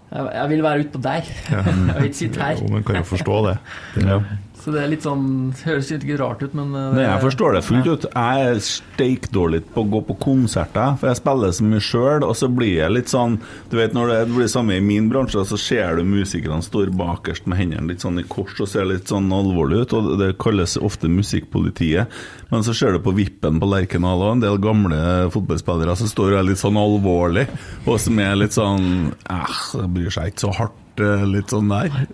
Jeg, 0.07 0.23
jeg 0.23 0.49
vil 0.53 0.61
være 0.63 0.83
utpå 0.85 0.99
der. 1.03 1.31
Jeg 1.51 1.95
vil 1.97 2.05
ikke 2.07 2.19
sitte 2.21 2.39
her. 2.39 2.59
Jo, 2.61 2.67
men 2.71 2.83
kan 2.87 3.01
jo 3.01 3.07
forstå 3.09 3.39
det. 3.43 3.55
det 3.95 4.19
Så 4.67 4.73
det 4.75 4.81
er 4.83 4.89
litt 4.91 5.05
sånn 5.05 5.27
Høres 5.63 5.89
ikke 5.95 6.17
rart 6.19 6.41
ut, 6.43 6.55
men 6.57 6.73
eh, 6.75 6.89
Nei, 6.97 7.05
jeg 7.05 7.21
forstår 7.23 7.55
det 7.55 7.61
fullt 7.63 7.87
ut. 7.87 8.07
Jeg 8.11 8.47
er 8.49 8.59
steikdårlig 8.67 9.61
på 9.71 9.85
å 9.85 9.89
gå 9.93 10.01
på 10.09 10.17
konserter, 10.25 10.97
for 10.99 11.07
jeg 11.07 11.19
spiller 11.21 11.53
så 11.55 11.67
mye 11.69 11.83
sjøl, 11.87 12.25
og 12.27 12.35
så 12.35 12.49
blir 12.51 12.73
jeg 12.81 12.93
litt 12.93 13.13
sånn 13.13 13.37
Du 13.71 13.77
vet 13.79 13.95
når 13.95 14.11
det 14.11 14.19
blir 14.33 14.51
samme 14.51 14.75
i 14.75 14.83
min 14.83 15.07
bransje, 15.07 15.45
så 15.47 15.59
ser 15.61 15.95
du 15.95 16.03
musikerne 16.07 16.59
står 16.65 16.91
bakerst 16.99 17.47
med 17.47 17.61
hendene 17.61 17.93
litt 17.93 18.03
sånn 18.03 18.19
i 18.19 18.25
kors 18.27 18.59
og 18.59 18.67
ser 18.67 18.89
litt 18.89 19.07
sånn 19.07 19.31
alvorlig 19.31 19.85
ut, 19.85 19.95
og 19.95 20.11
det 20.19 20.33
kalles 20.41 20.75
ofte 20.83 21.07
musikkpolitiet. 21.11 22.11
Men 22.51 22.63
så 22.67 22.75
ser 22.75 22.95
du 22.95 23.01
på 23.03 23.15
vippen 23.15 23.61
på 23.61 23.71
Lerkendal 23.71 24.21
og 24.23 24.35
en 24.35 24.43
del 24.43 24.59
gamle 24.63 24.99
fotballspillere 25.31 25.95
som 25.99 26.11
står 26.11 26.37
litt 26.43 26.59
sånn 26.59 26.79
alvorlig, 26.79 27.47
og 27.87 27.99
som 28.03 28.19
er 28.23 28.35
litt 28.39 28.55
sånn 28.55 29.07
Eh, 29.29 29.57
det 29.81 29.87
bryr 29.93 30.13
seg 30.13 30.31
ikke 30.31 30.45
så 30.45 30.53
hardt, 30.55 31.03
eh, 31.03 31.25
litt 31.27 31.53
sånn 31.53 31.69
der. 31.71 32.07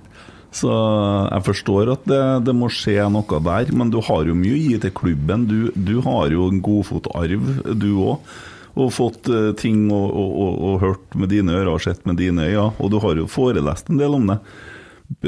Så 0.54 0.70
jeg 0.70 1.46
forstår 1.48 1.90
at 1.96 2.04
det, 2.10 2.22
det 2.46 2.54
må 2.54 2.70
skje 2.70 3.02
noe 3.10 3.40
der, 3.48 3.72
men 3.74 3.90
du 3.94 4.00
har 4.06 4.28
jo 4.30 4.36
mye 4.38 4.54
å 4.54 4.60
gi 4.62 4.76
til 4.84 4.94
klubben. 4.94 5.48
Du, 5.50 5.72
du 5.74 5.96
har 6.06 6.30
jo 6.34 6.46
en 6.52 6.62
godfotarv, 6.64 7.48
du 7.74 7.90
òg. 8.06 8.36
Og 8.74 8.90
fått 8.90 9.30
eh, 9.30 9.52
ting 9.58 9.84
og, 9.94 10.06
og, 10.18 10.30
og, 10.44 10.54
og 10.66 10.78
hørt 10.82 11.18
med 11.18 11.30
dine 11.30 11.54
ører 11.60 11.76
og 11.76 11.82
sett 11.86 12.06
med 12.10 12.18
dine 12.18 12.48
øyne. 12.50 12.72
Og 12.82 12.90
du 12.90 12.98
har 13.04 13.20
jo 13.20 13.28
forelest 13.30 13.92
en 13.94 14.00
del 14.02 14.16
om 14.18 14.32
det. 14.32 14.40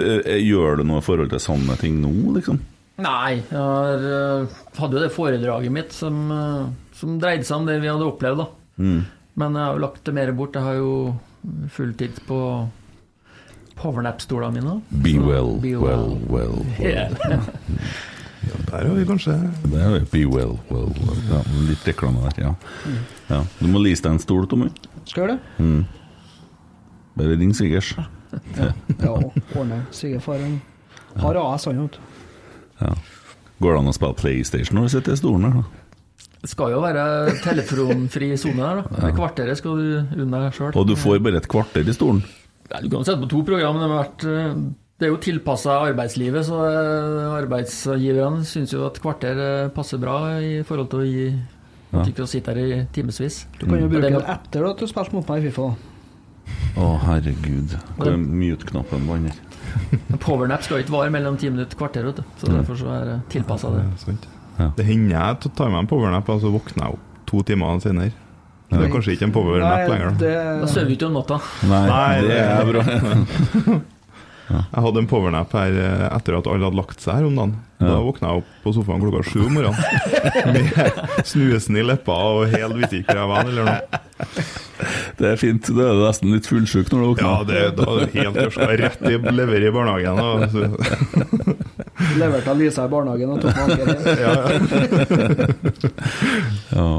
Eh, 0.01 0.39
Gjør 0.45 0.79
du 0.79 0.87
noe 0.89 1.01
i 1.01 1.05
forhold 1.05 1.29
til 1.33 1.43
sånne 1.43 1.75
ting 1.81 1.99
nå, 2.01 2.13
liksom? 2.39 2.57
Nei, 3.05 3.35
jeg 3.43 3.59
har, 3.59 4.07
eh, 4.07 4.55
hadde 4.79 4.97
jo 4.97 5.03
det 5.03 5.11
foredraget 5.13 5.73
mitt 5.77 5.93
som, 5.93 6.25
som 6.95 7.19
dreide 7.21 7.45
seg 7.45 7.59
om 7.59 7.69
det 7.69 7.77
vi 7.83 7.91
hadde 7.91 8.07
opplevd, 8.09 8.41
da. 8.41 8.47
Mm. 8.81 9.03
Men 9.41 9.59
jeg 9.59 9.67
har 9.67 9.77
jo 9.77 9.83
lagt 9.83 10.05
det 10.07 10.15
mer 10.17 10.33
bort. 10.37 10.57
Jeg 10.57 10.65
har 10.65 10.79
jo 10.79 10.93
fulltid 11.75 12.21
på 12.25 12.39
powernap-stolene 13.75 14.61
mine. 14.61 14.81
Be 14.89 15.17
well, 15.19 15.57
be 15.61 15.75
well, 15.75 16.17
well. 16.29 16.59
well. 16.59 16.65
Yeah. 16.79 17.11
Der 18.69 18.85
har 18.85 18.95
vi 18.95 19.05
kanskje 19.05 19.33
Det 19.63 19.81
er 19.81 19.89
jo 19.89 20.05
be 20.11 20.25
well, 20.29 20.57
well, 20.69 20.91
well. 21.01 21.21
Ja, 21.31 21.41
litt 21.69 21.87
reklame 21.87 22.21
der, 22.29 22.43
ja. 22.43 22.53
ja. 23.27 23.41
Du 23.59 23.67
må 23.67 23.81
lease 23.81 24.03
deg 24.05 24.15
en 24.15 24.21
stol, 24.21 24.45
Tommy. 24.47 24.69
Skal 25.05 25.23
gjøre 25.23 25.37
det? 25.37 25.85
Bare 27.15 27.39
ring 27.39 27.55
svigers. 27.55 27.95
Ja, 28.57 28.71
ja 28.99 29.15
ordner 29.55 29.85
svigerfaren. 29.95 30.59
har 31.15 31.39
AS, 31.39 31.65
han, 31.65 31.81
vet 31.81 31.97
du. 31.97 31.99
Ja. 32.81 32.93
Går 33.63 33.71
det 33.71 33.79
an 33.79 33.89
å 33.89 33.95
spille 33.95 34.19
PlayStation 34.19 34.75
når 34.77 34.87
du 34.87 34.95
sitter 34.97 35.15
i 35.15 35.19
stolen 35.21 35.47
her? 35.47 35.61
da? 35.61 35.83
Det 36.45 36.51
skal 36.51 36.75
jo 36.75 36.81
være 36.83 37.03
telefonfri 37.41 38.33
sone 38.37 38.61
der, 38.61 38.81
da. 38.81 39.05
Ja. 39.07 39.13
kvarteret 39.15 39.57
skal 39.57 39.79
du 39.79 40.19
unne 40.25 40.41
deg 40.43 40.57
sjøl. 40.57 40.75
Og 40.77 40.89
du 40.89 40.93
får 40.99 41.23
bare 41.25 41.39
et 41.41 41.47
kvarter 41.49 41.87
i 41.87 41.95
stolen? 41.95 42.21
Du 42.65 42.89
kan 42.89 42.99
jo 42.99 43.05
sette 43.05 43.21
på 43.21 43.29
to 43.29 43.43
program, 43.45 43.77
det, 43.79 43.89
vært, 43.91 44.25
eh, 44.25 44.55
det 44.99 45.05
er 45.07 45.11
jo 45.13 45.17
tilpassa 45.21 45.75
arbeidslivet, 45.91 46.45
så 46.47 46.61
eh, 46.65 47.35
arbeidsgiverne 47.37 48.45
syns 48.47 48.73
jo 48.73 48.85
at 48.87 48.97
kvarter 49.03 49.37
eh, 49.37 49.67
passer 49.75 50.01
bra 50.01 50.15
i 50.41 50.63
forhold 50.65 50.89
til 50.93 50.99
å 51.03 51.09
gi 51.09 51.27
Ja. 51.93 51.99
at 52.01 52.05
du 52.07 52.11
ikke 52.11 52.23
her 52.51 52.57
i 52.59 52.87
timevis. 52.91 53.45
Du 53.59 53.67
kan 53.67 53.77
jo 53.79 53.85
Mm. 53.85 53.91
bruke 53.91 54.01
Det 54.01 54.13
er 54.13 54.19
det 54.19 54.29
etter 54.33 54.65
at 54.69 54.77
du 54.81 54.87
spilte 54.87 55.13
mot 55.13 55.27
meg 55.29 55.43
i 55.45 55.49
Fifa. 55.49 55.67
Å, 56.75 56.81
Å, 56.81 56.99
herregud. 57.05 57.77
Hvor 57.97 58.07
er 58.11 58.17
mute-knappen 58.17 59.05
på 59.07 59.13
den 59.15 59.29
her? 59.29 59.37
Powernap 60.25 60.63
skal 60.63 60.81
ikke 60.83 60.91
vare 60.97 61.11
mellom 61.13 61.37
ti 61.37 61.49
minutter 61.49 61.77
og 61.77 61.79
kvarter, 61.79 62.03
vet 62.09 62.15
du. 62.17 62.23
så 62.41 62.49
derfor 62.51 62.75
så 62.75 62.89
er 63.01 63.05
det 63.05 63.15
tilpassa 63.29 63.71
det. 63.71 63.83
Ja, 63.85 63.95
sant. 63.97 64.27
Ja. 64.59 64.71
Det 64.75 64.85
hender 64.85 65.15
jeg 65.15 65.53
tar 65.55 65.69
meg 65.69 65.79
en 65.83 65.87
powernap, 65.87 66.29
og 66.29 66.41
så 66.41 66.51
våkner 66.51 66.83
jeg 66.89 66.93
opp 66.97 67.25
to 67.27 67.41
timer 67.43 67.79
senere. 67.79 68.11
Det 68.75 68.85
er 68.87 68.93
kanskje 68.93 69.15
ikke 69.17 69.27
en 69.29 69.35
powernap 69.35 69.89
lenger. 69.91 70.15
da. 70.19 70.67
Sover 70.69 70.87
vi 70.89 70.95
ikke 70.99 71.07
om 71.09 71.13
natta. 71.19 71.37
Nei, 71.69 71.83
Nei, 71.89 72.15
det 72.21 72.29
det- 72.29 72.39
er 72.45 72.65
bra. 72.71 73.81
Jeg 74.45 74.81
hadde 74.85 74.99
en 75.01 75.07
powernap 75.09 75.49
her 75.57 75.73
eh, 75.81 76.01
etter 76.13 76.35
at 76.37 76.45
alle 76.45 76.67
hadde 76.67 76.77
lagt 76.77 77.01
seg 77.01 77.15
her 77.17 77.25
om 77.25 77.33
dagen. 77.39 77.55
Da 77.81 77.95
våkna 78.05 78.29
jeg 78.29 78.37
opp 78.43 78.49
på 78.63 78.71
sofaen 78.75 79.01
klokka 79.01 79.23
sju 79.25 79.39
om 79.47 79.55
morgenen. 79.57 79.81
Med 80.53 80.69
snusen 81.25 81.75
i 81.79 81.83
leppa 81.83 82.13
og 82.13 82.45
helt 82.53 82.77
visste 82.77 82.99
ikke 83.01 83.15
hvor 83.17 83.23
jeg 83.23 83.29
var 83.33 83.49
eller 83.49 83.63
noe. 83.65 83.79
Det 85.17 85.27
er 85.31 85.37
fint. 85.41 85.65
Da 85.73 85.81
er 85.89 85.97
du 85.97 86.03
nesten 86.05 86.29
litt 86.35 86.45
fullsjuk 86.51 86.93
når 86.93 86.99
du 87.01 87.07
Ja, 87.25 87.33
det, 87.49 87.63
da 87.79 87.83
er 87.89 88.05
du 88.05 88.05
helt 88.19 88.37
tørst. 88.37 88.61
Rett 88.85 89.01
i 89.09 89.17
lever 89.17 89.65
i 89.65 89.73
barnehagen. 89.73 90.15
Og, 90.21 90.45
så, 90.53 90.61
leverte 92.21 92.49
av 92.53 92.57
Lisa 92.61 92.85
i 92.85 92.93
barnehagen 92.93 93.33
og 93.33 93.41
tok 93.41 93.55
med 93.57 93.61
anker. 93.65 93.85
ja, 94.21 94.31
ja. 94.37 94.45
Ja. 96.75 96.89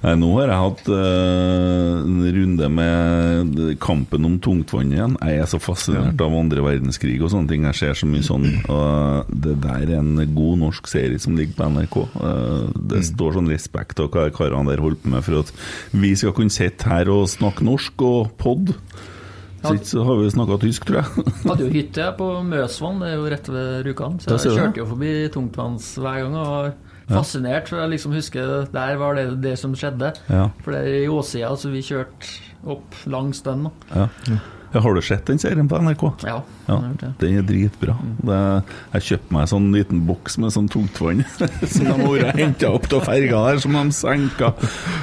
Nei, 0.00 0.14
nå 0.16 0.30
har 0.38 0.48
jeg 0.48 0.60
hatt 0.62 0.86
uh, 0.88 1.98
en 2.08 2.22
runde 2.32 2.68
med 2.72 3.58
kampen 3.84 4.24
om 4.24 4.38
tungtvann 4.40 4.94
igjen. 4.94 5.16
Jeg 5.20 5.42
er 5.42 5.50
så 5.50 5.60
fascinert 5.60 6.22
av 6.24 6.36
andre 6.38 6.64
verdenskrig 6.64 7.18
og 7.20 7.28
sånne 7.34 7.52
ting. 7.52 7.66
Jeg 7.68 7.78
ser 7.82 8.00
så 8.00 8.08
mye 8.08 8.24
sånn. 8.24 8.46
Og 8.72 9.28
det 9.44 9.58
der 9.60 9.84
er 9.84 9.98
en 9.98 10.16
god 10.32 10.62
norsk 10.64 10.88
serie 10.88 11.20
som 11.20 11.36
ligger 11.36 11.58
på 11.58 11.68
NRK. 11.76 12.00
Uh, 12.16 12.72
det 12.94 13.04
står 13.10 13.36
sånn 13.36 13.52
respekt 13.52 14.00
av 14.00 14.08
hva 14.14 14.30
karene 14.32 14.72
der 14.72 14.80
holder 14.80 15.04
på 15.04 15.12
med 15.12 15.26
for 15.28 15.42
at 15.44 15.54
vi 15.92 16.14
skal 16.16 16.36
kunne 16.36 16.54
sitte 16.54 16.88
her 16.88 17.12
og 17.12 17.28
snakke 17.28 17.68
norsk 17.68 18.08
og 18.08 18.32
pod. 18.40 18.72
Så 19.60 19.76
så 19.84 20.04
har 20.08 20.16
vi 20.16 20.30
snakka 20.32 20.56
tysk, 20.62 20.86
tror 20.88 21.02
jeg. 21.02 21.30
Hadde 21.44 21.66
jo 21.66 21.72
hytte 21.74 22.06
på 22.16 22.28
Møsvann, 22.48 23.02
det 23.02 23.10
er 23.10 23.18
jo 23.18 23.32
rett 23.34 23.50
ved 23.52 23.72
Rjukan. 23.84 24.16
Så 24.24 24.38
jeg 24.38 24.56
kjørte 24.56 24.80
jo 24.80 24.86
forbi 24.94 25.10
tungtvanns 25.34 25.98
hver 26.00 26.22
gang 26.24 26.38
og 26.40 26.89
fascinert. 27.16 27.68
For 27.70 27.82
jeg 27.82 27.94
liksom 27.96 28.14
husker 28.16 28.54
der 28.72 28.96
var 29.00 29.18
det 29.18 29.26
det 29.42 29.56
som 29.60 29.74
skjedde. 29.78 30.12
Ja. 30.30 30.46
For 30.64 30.76
det 30.76 30.84
er 30.86 31.02
i 31.04 31.10
åssida, 31.10 31.52
så 31.58 31.72
vi 31.72 31.82
kjørte 31.86 32.38
opp 32.70 32.96
langs 33.10 33.42
den. 33.46 33.68
Ja. 33.94 34.08
Ja, 34.70 34.78
har 34.84 34.94
du 34.94 35.00
sett 35.02 35.26
den 35.26 35.40
serien 35.42 35.66
på 35.66 35.80
NRK? 35.82 36.02
Ja, 36.28 36.36
Ja, 36.68 36.76
den 37.18 37.38
er 37.40 37.42
dritbra. 37.42 37.96
Det, 38.22 38.36
jeg 38.92 39.02
kjøpte 39.08 39.34
meg 39.34 39.42
en 39.42 39.50
sånn 39.50 39.66
liten 39.74 40.04
boks 40.06 40.38
med 40.38 40.52
sånn 40.54 40.68
tungtvann 40.70 41.24
som 41.72 41.88
de 41.88 41.96
har 42.04 42.36
henta 42.38 42.70
opp 42.70 42.86
til 42.86 43.02
ferga 43.02 43.40
der, 43.48 43.58
som 43.64 43.74
de 43.74 43.82
senka. 43.96 44.52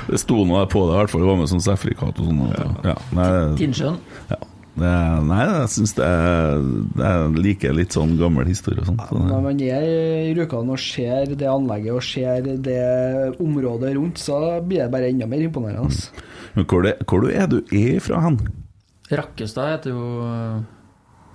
Det 0.07 0.21
sto 0.23 0.45
noe 0.47 0.63
på 0.71 0.85
det, 0.87 0.93
i 0.95 0.99
hvert 1.01 1.11
fall. 1.11 1.25
Det 1.25 1.31
var 1.33 1.41
med 1.41 1.51
sånn 1.51 1.65
sertifikat 1.65 2.21
og 2.23 2.29
sånn. 2.29 2.45
Ja. 2.55 2.93
Ja. 2.93 3.33
Tinnsjøen. 3.59 3.99
ja. 4.31 4.39
Det, 4.77 4.93
nei, 5.25 5.39
jeg 5.47 5.69
syns 5.73 5.93
det 5.97 6.05
er 6.05 6.61
Jeg 7.01 7.41
liker 7.47 7.75
litt 7.77 7.95
sånn 7.97 8.13
gammel 8.19 8.47
historie 8.49 8.83
og 8.83 8.91
sånn. 8.91 9.01
Så 9.09 9.17
Når 9.23 9.43
man 9.47 9.61
er 9.65 9.87
i 9.89 10.31
Rjukan 10.37 10.69
og 10.73 10.79
ser 10.81 11.33
det 11.33 11.49
anlegget 11.49 11.97
og 11.97 12.05
ser 12.05 12.47
det 12.67 12.79
området 13.43 13.95
rundt, 13.97 14.21
så 14.21 14.39
blir 14.61 14.83
det 14.85 14.91
bare 14.93 15.09
enda 15.11 15.27
mer 15.29 15.43
imponerende. 15.47 15.89
altså. 15.89 16.25
Men 16.55 16.65
hvor, 16.69 16.85
det, 16.85 16.95
hvor 17.09 17.21
du 17.25 17.29
er 17.33 17.51
du 17.51 17.59
er 17.73 17.99
fra 18.01 18.21
hen? 18.25 18.39
Rakkestad 19.11 19.69
heter 19.75 19.93
jo 19.93 20.07
eh, 20.25 20.65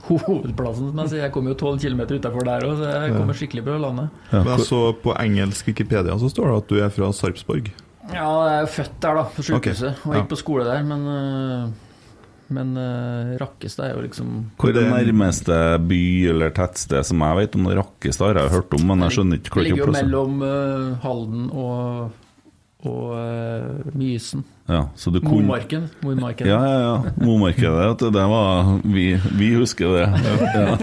hovedplassen, 0.09 0.91
som 0.91 0.99
jeg 1.05 1.13
sier. 1.13 1.25
Jeg 1.27 1.35
kommer 1.35 1.55
jo 1.55 1.61
12 1.61 1.79
km 1.85 2.03
utafor 2.17 2.47
der 2.49 2.67
òg, 2.67 2.75
så 2.81 2.91
jeg 2.91 3.15
kommer 3.17 3.39
skikkelig 3.39 3.65
på 3.69 3.79
landet. 3.85 4.11
Ja, 4.33 4.43
Men 4.43 4.53
jeg 4.57 4.67
så 4.69 4.83
på 5.05 5.15
engelsk 5.19 5.71
Wikipedia 5.71 6.19
så 6.19 6.31
står 6.33 6.51
det 6.51 6.59
at 6.63 6.73
du 6.73 6.83
er 6.83 6.93
fra 6.95 7.13
Sarpsborg. 7.17 7.71
Ja, 8.11 8.27
jeg 8.51 8.65
er 8.65 8.67
født 8.67 8.97
der, 9.01 9.15
da, 9.15 9.23
på 9.31 9.45
sykehuset. 9.47 9.95
Ok, 10.03 10.07
Og 10.11 10.17
gikk 10.19 10.31
på 10.33 10.39
skole 10.41 10.65
der, 10.67 10.83
men 10.87 11.05
øh, 11.07 11.69
Men 12.53 12.75
uh, 12.79 13.35
Rakkestad 13.41 13.89
er 13.91 13.97
jo 13.97 14.07
liksom 14.07 14.33
hvor 14.61 14.73
er 14.73 14.79
det 14.79 14.87
nærmeste 14.91 15.59
by 15.89 16.03
eller 16.33 16.55
tettsted 16.57 17.07
som 17.09 17.23
jeg 17.25 17.41
vet 17.43 17.59
om? 17.59 17.69
det 17.71 17.79
Rakkestad 17.81 18.33
har 18.33 18.43
jeg 18.45 18.57
hørt 18.59 18.77
om, 18.79 18.89
men 18.93 19.07
jeg 19.07 19.19
skjønner 19.19 19.41
ikke 19.41 19.49
Det 19.49 19.55
hvor 19.57 19.69
ligger 19.69 19.87
jo 19.87 19.95
mellom 19.99 20.43
uh, 20.45 21.05
Halden 21.05 21.47
og, 21.53 22.19
og 22.89 23.07
uh, 23.17 23.95
Mysen. 23.97 24.45
Ja, 24.71 24.89
så 24.95 25.11
du 25.11 25.19
kunne 25.21 25.43
Momarken. 25.43 25.89
Momarken. 26.01 26.47
Ja, 26.47 26.59
ja, 26.67 26.79
ja. 26.81 27.13
Momarkedet, 27.27 27.73
vet 28.01 28.13
det 28.15 28.27
var 28.31 28.79
Vi, 28.85 29.07
vi 29.39 29.49
husker 29.59 29.97
det. 29.97 30.05
Ja. 30.23 30.77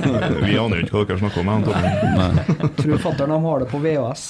Vi 0.44 0.58
aner 0.60 0.82
jo 0.82 0.84
ikke 0.84 0.98
hva 0.98 1.06
dere 1.08 1.20
snakker 1.22 1.42
om. 1.42 1.52
jeg, 1.54 1.64
Tommy. 1.70 1.94
Nei, 2.20 2.70
Tror 2.82 3.02
fatter'n 3.06 3.36
har 3.46 3.64
det 3.64 3.70
på 3.72 3.80
VHS. 3.84 4.26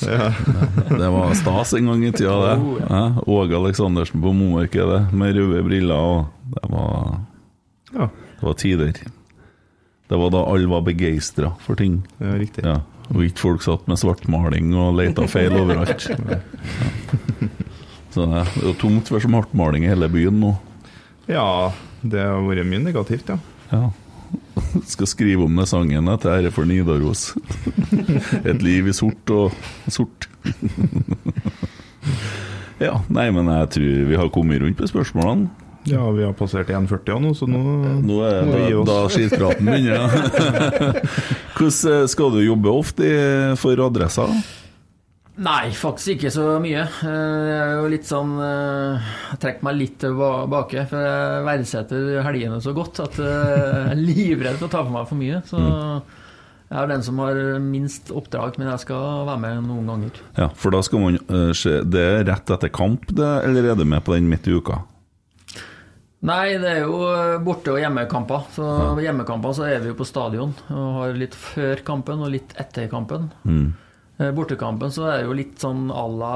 det 1.01 1.09
var 1.15 1.33
stas 1.39 1.73
en 1.79 1.89
gang 1.91 2.05
i 2.05 2.13
tida, 2.13 2.37
det. 2.45 2.55
Oh, 2.61 2.77
Ja, 2.85 3.03
Åge 3.25 3.57
Aleksandersen 3.57 4.21
på 4.21 4.35
Momarkedet 4.37 5.01
med 5.17 5.35
røde 5.35 5.65
briller, 5.65 5.97
og 5.97 6.53
det 6.53 6.69
var, 6.71 7.17
Ja, 7.95 8.09
det 8.39 8.45
var 8.45 8.57
tider. 8.59 8.93
Det 10.09 10.17
var 10.17 10.31
da 10.33 10.41
alle 10.49 10.69
var 10.69 10.81
begeistra 10.85 11.51
for 11.61 11.77
ting. 11.79 12.01
ja, 12.17 12.33
riktig. 12.39 12.65
Ja. 12.65 12.79
Og 13.09 13.23
ikke 13.25 13.41
folk 13.41 13.63
satt 13.65 13.87
med 13.89 13.97
svartmaling 13.97 14.69
og 14.77 14.97
leita 14.99 15.25
feil 15.29 15.53
overalt. 15.57 16.03
Så 18.13 18.25
det 18.25 18.41
er 18.41 18.51
jo 18.65 18.73
tomt 18.77 19.09
for 19.09 19.21
svartmaling 19.21 19.85
i 19.85 19.89
hele 19.89 20.09
byen 20.09 20.37
nå. 20.41 20.51
Ja, 21.29 21.71
det 22.01 22.21
har 22.25 22.41
vært 22.45 22.65
mye 22.69 22.81
negativt, 22.81 23.29
ja. 23.29 23.37
Ja. 23.73 23.89
Skal 24.93 25.09
skrive 25.09 25.45
om 25.45 25.57
den 25.57 25.69
sangen 25.69 26.09
til 26.21 26.33
ære 26.33 26.51
for 26.53 26.65
Nidaros. 26.69 27.31
Et 28.49 28.61
liv 28.65 28.89
i 28.89 28.93
sort 28.97 29.33
og 29.33 29.53
sort. 29.89 30.29
Ja, 32.79 32.95
nei, 33.11 33.27
men 33.35 33.49
jeg 33.51 33.69
tror 33.75 34.05
vi 34.09 34.17
har 34.21 34.29
kommet 34.33 34.61
rundt 34.63 34.77
på 34.79 34.87
spørsmålene. 34.89 35.49
Ja, 35.89 36.05
vi 36.15 36.23
har 36.27 36.33
passert 36.37 36.69
1,40 36.73 37.19
nå, 37.23 37.33
så 37.37 37.47
nå 37.49 37.59
Nå 38.05 38.19
er 38.27 38.45
må 38.47 38.55
vi 38.59 38.67
gi 38.69 38.77
da, 38.77 38.79
oss. 38.79 38.89
da 38.89 38.99
skitpraten 39.17 39.69
begynner. 39.69 39.97
ja. 39.97 40.05
Hvordan 41.59 41.93
eh, 41.93 42.07
skal 42.11 42.31
du 42.35 42.39
jobbe 42.45 42.71
ofte 42.71 43.11
for 43.59 43.81
adressa? 43.87 44.27
Nei, 45.39 45.69
faktisk 45.71 46.17
ikke 46.17 46.31
så 46.35 46.45
mye. 46.59 46.81
Eh, 46.83 47.49
Jeg 47.49 47.59
er 47.63 47.73
jo 47.79 47.89
litt 47.93 48.07
sånn 48.07 48.33
eh, 48.43 49.09
Jeg 49.31 49.39
trekker 49.45 49.67
meg 49.69 49.77
litt 49.79 49.97
tilbake, 50.03 50.83
for 50.91 51.05
jeg 51.07 51.45
verdsetter 51.47 52.09
helgene 52.27 52.59
så 52.63 52.73
godt 52.75 52.99
at 53.05 53.19
jeg 53.23 53.59
er 53.93 53.99
livredd 53.99 54.59
for 54.59 54.67
å 54.67 54.73
ta 54.73 54.83
for 54.83 54.95
meg 54.97 55.07
for 55.11 55.19
mye. 55.21 55.39
Så 55.47 55.59
jeg 56.69 56.77
er 56.83 56.91
den 56.91 57.01
som 57.07 57.17
har 57.23 57.39
minst 57.63 58.11
oppdrag, 58.13 58.59
men 58.61 58.67
jeg 58.69 58.83
skal 58.83 59.23
være 59.31 59.39
med 59.41 59.63
noen 59.71 59.87
ganger. 59.89 60.19
Ja, 60.37 60.51
for 60.53 60.75
da 60.75 60.83
skal 60.85 61.01
man 61.01 61.17
se 61.57 61.79
Det 61.87 62.03
er 62.19 62.27
rett 62.29 62.51
etter 62.53 62.69
kamp, 62.69 63.07
det, 63.09 63.31
eller 63.47 63.71
er 63.71 63.79
du 63.79 63.87
med 63.89 64.03
på 64.05 64.13
den 64.19 64.27
midt 64.29 64.45
i 64.51 64.53
uka? 64.59 64.83
Nei, 66.19 66.57
det 66.59 66.67
er 66.67 66.81
jo 66.83 66.97
borte- 67.45 67.71
og 67.71 67.79
hjemmekamper. 67.79 68.47
Så 68.51 68.65
ja. 68.67 68.87
hjemmekamper 69.07 69.53
så 69.55 69.69
er 69.69 69.83
vi 69.83 69.93
jo 69.93 69.99
på 69.99 70.07
stadion 70.07 70.51
og 70.67 70.87
har 70.97 71.13
litt 71.15 71.37
før 71.37 71.79
kampen 71.87 72.25
og 72.25 72.33
litt 72.33 72.55
etter 72.59 72.89
kampen. 72.91 73.29
Mm. 73.47 73.69
Bortekampen 74.35 74.91
så 74.91 75.05
er 75.07 75.21
det 75.21 75.29
jo 75.29 75.37
litt 75.37 75.61
sånn 75.63 75.87
à 75.95 76.03
la 76.11 76.33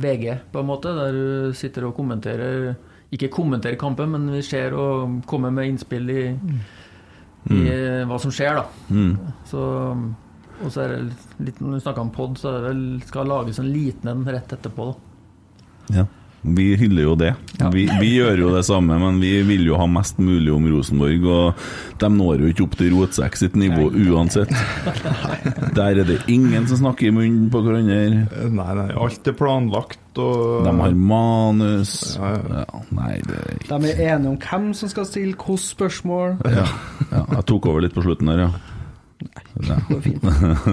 VG, 0.00 0.38
på 0.52 0.62
en 0.62 0.68
måte, 0.68 0.94
der 0.94 1.12
du 1.12 1.54
sitter 1.58 1.88
og 1.88 1.96
kommenterer 1.96 2.76
Ikke 3.10 3.30
kommenterer 3.32 3.76
kampen, 3.80 4.12
men 4.12 4.28
vi 4.30 4.42
ser 4.44 4.74
og 4.76 5.22
kommer 5.26 5.50
med 5.50 5.70
innspill 5.70 6.10
i, 6.12 6.24
i 7.50 7.60
eh, 7.72 8.02
hva 8.04 8.18
som 8.20 8.32
skjer, 8.34 8.60
da. 8.60 8.66
Så, 9.48 9.62
og 10.60 10.72
så 10.74 10.82
er 10.84 10.92
det 10.92 10.98
litt, 11.46 11.60
Når 11.60 11.78
vi 11.78 11.80
snakker 11.86 12.04
om 12.04 12.12
pod, 12.12 12.36
så 12.38 12.50
er 12.50 12.58
det 12.58 12.68
vel, 12.68 12.82
skal 13.08 13.32
lages 13.32 13.60
en 13.62 13.70
liten 13.72 14.12
en 14.12 14.28
rett 14.28 14.52
etterpå. 14.52 14.90
da. 14.92 16.00
Ja. 16.00 16.04
Vi 16.42 16.76
hyller 16.78 17.02
jo 17.02 17.14
det. 17.18 17.32
Ja. 17.58 17.68
Vi, 17.74 17.82
vi 18.00 18.08
gjør 18.14 18.38
jo 18.44 18.50
det 18.54 18.62
samme, 18.68 18.94
men 19.02 19.16
vi 19.20 19.32
vil 19.42 19.64
jo 19.66 19.78
ha 19.80 19.88
mest 19.90 20.20
mulig 20.22 20.52
om 20.54 20.68
Rosenborg. 20.70 21.24
Og 21.26 21.98
de 21.98 22.10
når 22.14 22.44
jo 22.44 22.50
ikke 22.52 22.64
opp 22.68 22.76
til 22.78 22.92
Rotsekk 22.94 23.38
sitt 23.40 23.56
nivå 23.58 23.88
uansett. 23.90 24.52
Der 25.74 25.98
er 25.98 26.04
det 26.06 26.20
ingen 26.30 26.68
som 26.70 26.78
snakker 26.84 27.10
i 27.10 27.14
munnen 27.14 27.50
på 27.52 27.62
hverandre. 27.66 27.98
Nei, 28.54 28.68
nei, 28.78 28.86
alt 28.94 29.28
er 29.32 29.36
planlagt, 29.38 29.98
og 30.22 30.64
De 30.68 30.76
har 30.78 30.94
manus. 31.10 31.96
Ja, 32.16 32.32
ja. 32.38 32.62
Ja, 32.62 32.82
nei, 32.94 33.12
det 33.26 33.42
er 33.42 33.52
ikke 33.58 33.68
De 33.82 33.92
er 33.92 34.02
enige 34.14 34.32
om 34.36 34.40
hvem 34.46 34.70
som 34.78 34.94
skal 34.94 35.10
stille 35.10 35.34
hvilke 35.34 35.58
spørsmål. 35.66 36.38
ja. 36.54 36.66
ja, 37.10 37.24
Jeg 37.34 37.46
tok 37.50 37.66
over 37.72 37.82
litt 37.84 37.94
på 37.98 38.06
slutten 38.06 38.30
her, 38.32 38.46
ja. 38.46 38.50
Nei, 39.58 39.66
Det 39.66 39.80
går 39.90 40.04
fint. 40.06 40.22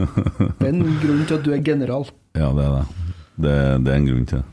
Det 0.62 0.68
er 0.70 0.74
en 0.76 0.84
grunn 1.02 1.24
til 1.26 1.40
at 1.40 1.46
du 1.46 1.54
er 1.58 1.64
general. 1.66 2.06
ja 2.38 2.52
det 2.54 2.66
er 2.70 2.76
det. 2.78 2.86
Det, 3.36 3.56
det 3.84 3.92
er 3.92 3.98
en 3.98 4.06
grunn 4.12 4.28
til 4.30 4.38
det. 4.40 4.50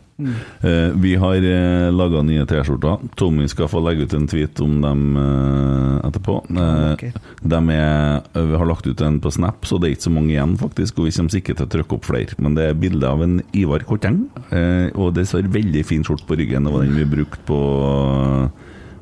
Eh, 0.63 0.91
vi 1.03 1.15
har 1.21 1.35
eh, 1.37 1.89
laga 1.93 2.23
nye 2.27 2.45
T-skjorter. 2.49 3.09
Tommy 3.19 3.47
skal 3.51 3.69
få 3.71 3.83
legge 3.85 4.07
ut 4.07 4.15
en 4.15 4.27
tweet 4.31 4.61
om 4.65 4.81
dem 4.85 5.03
eh, 5.17 6.09
etterpå. 6.09 6.37
Eh, 6.51 6.93
Ok. 6.93 7.05
er, 7.05 8.23
eh, 8.35 8.43
vi 8.51 8.57
har 8.59 8.67
lagt 8.67 8.87
ut 8.87 9.01
en 9.01 9.21
på 9.21 9.33
Snap, 9.33 9.65
så 9.65 9.79
det 9.81 9.89
er 9.89 9.95
ikke 9.97 10.09
så 10.09 10.15
mange 10.15 10.33
igjen, 10.35 10.57
faktisk. 10.61 10.99
Og 10.99 11.07
vi 11.09 11.15
kommer 11.17 11.31
sikkert 11.31 11.57
til 11.63 11.67
å 11.67 11.73
trykke 11.77 11.99
opp 11.99 12.05
flere. 12.05 12.35
Men 12.39 12.55
det 12.55 12.69
er 12.69 12.75
bilde 12.75 13.09
av 13.09 13.23
en 13.23 13.41
Ivar 13.55 13.81
Kotteng, 13.89 14.29
eh, 14.51 14.91
og 14.95 15.15
det 15.15 15.27
står 15.29 15.51
veldig 15.53 15.85
fin 15.85 16.05
skjorte 16.05 16.27
på 16.29 16.37
ryggen. 16.39 16.65
Det 16.65 16.73
var 16.73 16.85
den 16.87 16.97
vi 16.97 17.05
brukte 17.17 17.43
på, 17.47 17.61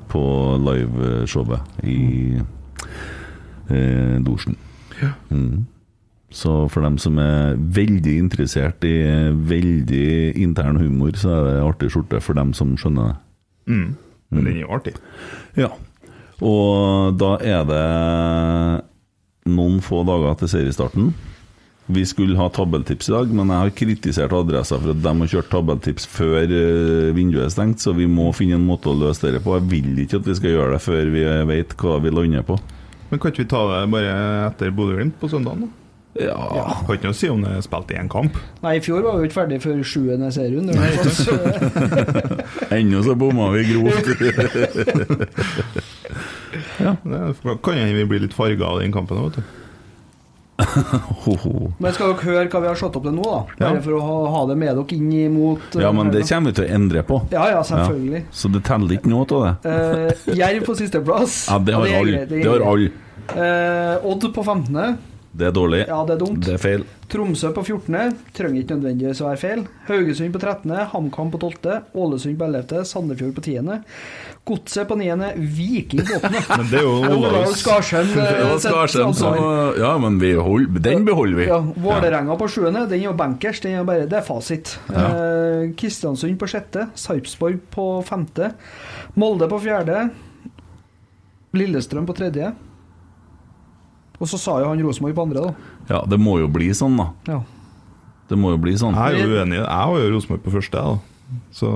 på 0.09 0.23
liveshowet 0.69 1.85
i 1.85 2.41
eh, 3.71 4.17
Dorsen. 4.25 4.57
Mm. 5.31 5.67
Så 6.31 6.69
for 6.71 6.87
dem 6.87 6.97
som 7.03 7.19
er 7.19 7.59
veldig 7.59 8.13
interessert 8.23 8.85
i 8.87 8.95
veldig 9.51 10.37
intern 10.39 10.79
humor, 10.79 11.17
så 11.19 11.33
er 11.35 11.49
det 11.49 11.65
artig 11.67 11.91
skjorte 11.91 12.21
for 12.23 12.39
dem 12.39 12.55
som 12.55 12.77
skjønner 12.79 13.11
det. 13.11 13.17
mm. 13.75 13.91
Men 14.31 14.47
den 14.47 14.61
er 14.61 14.61
jo 14.63 14.75
artig. 14.77 14.93
Ja. 15.59 15.73
Og 16.39 17.17
da 17.19 17.33
er 17.43 17.65
det 17.67 17.87
noen 19.51 19.81
få 19.83 20.05
dager 20.07 20.37
til 20.39 20.53
seriestarten. 20.53 21.11
Vi 21.91 22.05
skulle 22.07 22.39
ha 22.39 22.47
tabelltips 22.55 23.09
i 23.11 23.15
dag, 23.17 23.33
men 23.35 23.51
jeg 23.51 23.65
har 23.65 23.73
kritisert 23.75 24.35
adressa 24.37 24.79
for 24.79 24.93
at 24.93 25.01
de 25.03 25.15
har 25.23 25.33
kjørt 25.33 25.51
tabelltips 25.51 26.07
før 26.07 26.45
eh, 26.45 27.11
vinduet 27.17 27.49
er 27.49 27.51
stengt, 27.51 27.83
så 27.83 27.91
vi 27.97 28.07
må 28.07 28.29
finne 28.37 28.61
en 28.61 28.69
måte 28.69 28.93
å 28.93 28.95
løse 28.95 29.33
det 29.35 29.43
på. 29.43 29.57
Jeg 29.59 29.67
vil 29.73 29.99
ikke 30.05 30.21
at 30.23 30.31
vi 30.31 30.39
skal 30.39 30.55
gjøre 30.55 30.77
det 30.77 30.85
før 30.85 31.11
vi 31.11 31.27
vet 31.51 31.75
hva 31.83 31.99
vi 32.05 32.15
lander 32.15 32.47
på. 32.47 32.61
Men 33.11 33.19
kan 33.19 33.35
ikke 33.35 33.43
vi 33.43 33.51
ta 33.51 33.65
det 33.73 33.83
bare 33.91 34.17
etter 34.47 34.71
Bodø-Glimt 34.77 35.19
på 35.19 35.33
søndagen? 35.33 35.67
da? 35.67 35.80
Ja, 36.19 36.35
har 36.35 36.97
ikke 36.97 37.07
noe 37.07 37.15
å 37.15 37.17
si 37.17 37.29
om 37.31 37.45
det 37.45 37.53
er 37.55 37.61
spilt 37.63 37.93
én 37.95 38.09
kamp. 38.11 38.35
Nei, 38.65 38.73
i 38.81 38.83
fjor 38.83 39.05
var 39.07 39.21
vi 39.21 39.29
ikke 39.29 39.37
ferdig 39.45 39.61
før 39.63 39.79
sjuende 39.87 40.33
serierunde. 40.35 40.75
i 40.75 40.79
Ennå 42.81 43.03
så 43.07 43.15
bomma 43.15 43.51
vi 43.55 43.63
grovt. 43.71 44.11
Det 46.81 47.57
kan 47.63 47.77
hende 47.79 47.95
vi 47.95 48.05
blir 48.11 48.25
litt 48.25 48.35
farga 48.35 48.67
av 48.73 48.81
den 48.83 48.93
kampen 48.95 49.21
òg, 49.21 49.31
vet 49.31 49.39
du. 49.39 49.57
Ho, 51.25 51.35
ho. 51.41 51.53
Men 51.81 51.95
skal 51.97 52.11
dere 52.13 52.27
høre 52.27 52.49
hva 52.53 52.61
vi 52.61 52.69
har 52.69 52.77
slått 52.77 52.97
opp 52.99 53.07
til 53.07 53.15
nå, 53.17 53.25
da? 53.25 53.39
Ja. 53.55 53.69
Bare 53.71 53.83
for 53.87 53.97
å 53.97 54.01
ha, 54.05 54.17
ha 54.35 54.41
det 54.51 54.57
med 54.61 54.75
dere 54.77 54.97
inn 54.99 55.13
imot 55.17 55.79
Ja, 55.81 55.93
men 55.97 56.11
det 56.13 56.27
kommer 56.29 56.51
vi 56.53 56.59
til 56.59 56.67
å 56.67 56.75
endre 56.77 57.05
på. 57.07 57.21
Ja, 57.33 57.47
ja, 57.55 57.63
selvfølgelig. 57.65 58.25
Ja. 58.27 58.35
Så 58.43 58.51
det 58.53 58.61
teller 58.67 58.97
ikke 58.99 59.13
noe 59.13 59.25
av 59.25 59.47
det. 59.47 59.53
uh, 59.71 60.35
Jerv 60.37 60.67
på 60.69 60.77
sisteplass. 60.83 61.39
Ja, 61.49 61.57
det 61.65 61.79
har 61.79 61.95
alle. 62.03 62.25
Det 62.29 62.43
har 62.45 62.67
alle. 62.67 62.91
Eh, 63.31 64.11
Odd 64.11 64.27
på 64.35 64.43
15. 64.43 64.99
Det 65.31 65.47
er 65.47 65.53
dårlig. 65.55 65.85
Ja, 65.87 66.01
det 66.07 66.17
er 66.17 66.21
dumt. 66.25 66.41
Det 66.43 66.57
er 66.57 66.59
feil. 66.59 66.85
Tromsø 67.11 67.53
på 67.55 67.63
14. 67.63 68.17
Trenger 68.35 68.65
ikke 68.65 68.77
nødvendigvis 68.81 69.21
å 69.23 69.29
være 69.29 69.39
feil. 69.39 69.61
Haugesund 69.87 70.33
på 70.35 70.41
13. 70.43 70.73
HamKam 70.91 71.29
på 71.31 71.39
12. 71.39 71.69
Ålesund 72.03 72.39
på 72.39 72.49
11. 72.49 72.81
Sandefjord 72.91 73.37
på 73.37 73.45
10. 73.47 73.77
Godset 74.51 74.89
på 74.91 74.97
9. 74.99 75.29
Viking 75.55 76.03
på 76.09 76.17
8. 76.19 76.33
Men 76.59 76.65
det 76.73 76.81
er 76.81 76.87
jo 76.89 76.97
Olav 77.15 77.55
Skarsheim. 77.61 78.11
eh, 78.25 78.55
Skarsheim 78.65 79.15
som. 79.15 79.39
Ja, 79.79 79.93
men 80.03 80.19
vi 80.23 80.33
hold, 80.35 80.67
den 80.83 81.07
beholder 81.07 81.39
vi. 81.39 81.47
Ja, 81.51 81.61
Vålerenga 81.87 82.35
på 82.41 82.49
7. 82.51 82.65
Den 82.67 82.81
er 82.83 83.05
jo 83.05 83.15
bankers. 83.19 83.63
Den 83.63 83.79
er 83.79 83.87
bare, 83.87 84.09
det 84.11 84.19
er 84.19 84.27
fasit. 84.27 84.73
Eh, 84.91 85.71
Kristiansund 85.79 86.41
på 86.43 86.51
6. 86.51 86.81
Sarpsborg 86.99 87.63
på 87.71 87.87
5. 88.09 88.27
Molde 89.15 89.47
på 89.51 89.63
4. 89.63 90.03
Lillestrøm 91.55 92.11
på 92.11 92.19
3. 92.19 92.51
Og 94.21 94.29
så 94.29 94.39
sa 94.39 94.59
jo 94.61 94.69
han 94.69 94.83
Rosenborg 94.85 95.15
på 95.17 95.23
andre, 95.23 95.41
da. 95.47 95.55
Ja, 95.89 96.01
det 96.07 96.19
må 96.21 96.39
jo 96.41 96.49
bli 96.49 96.69
sånn, 96.77 96.97
da. 97.01 97.09
Ja. 97.27 97.41
Det 98.29 98.39
må 98.39 98.51
jo 98.53 98.59
bli 98.63 98.75
sånn. 98.79 98.95
Jeg 98.95 99.21
er 99.23 99.27
jo 99.27 99.39
uenig. 99.41 99.59
Jeg 99.59 99.67
har 99.67 99.95
jo 99.99 100.11
Rosenborg 100.15 100.43
på 100.45 100.53
første, 100.59 100.77
jeg, 100.77 100.85
da. 100.85 101.39
Så 101.53 101.71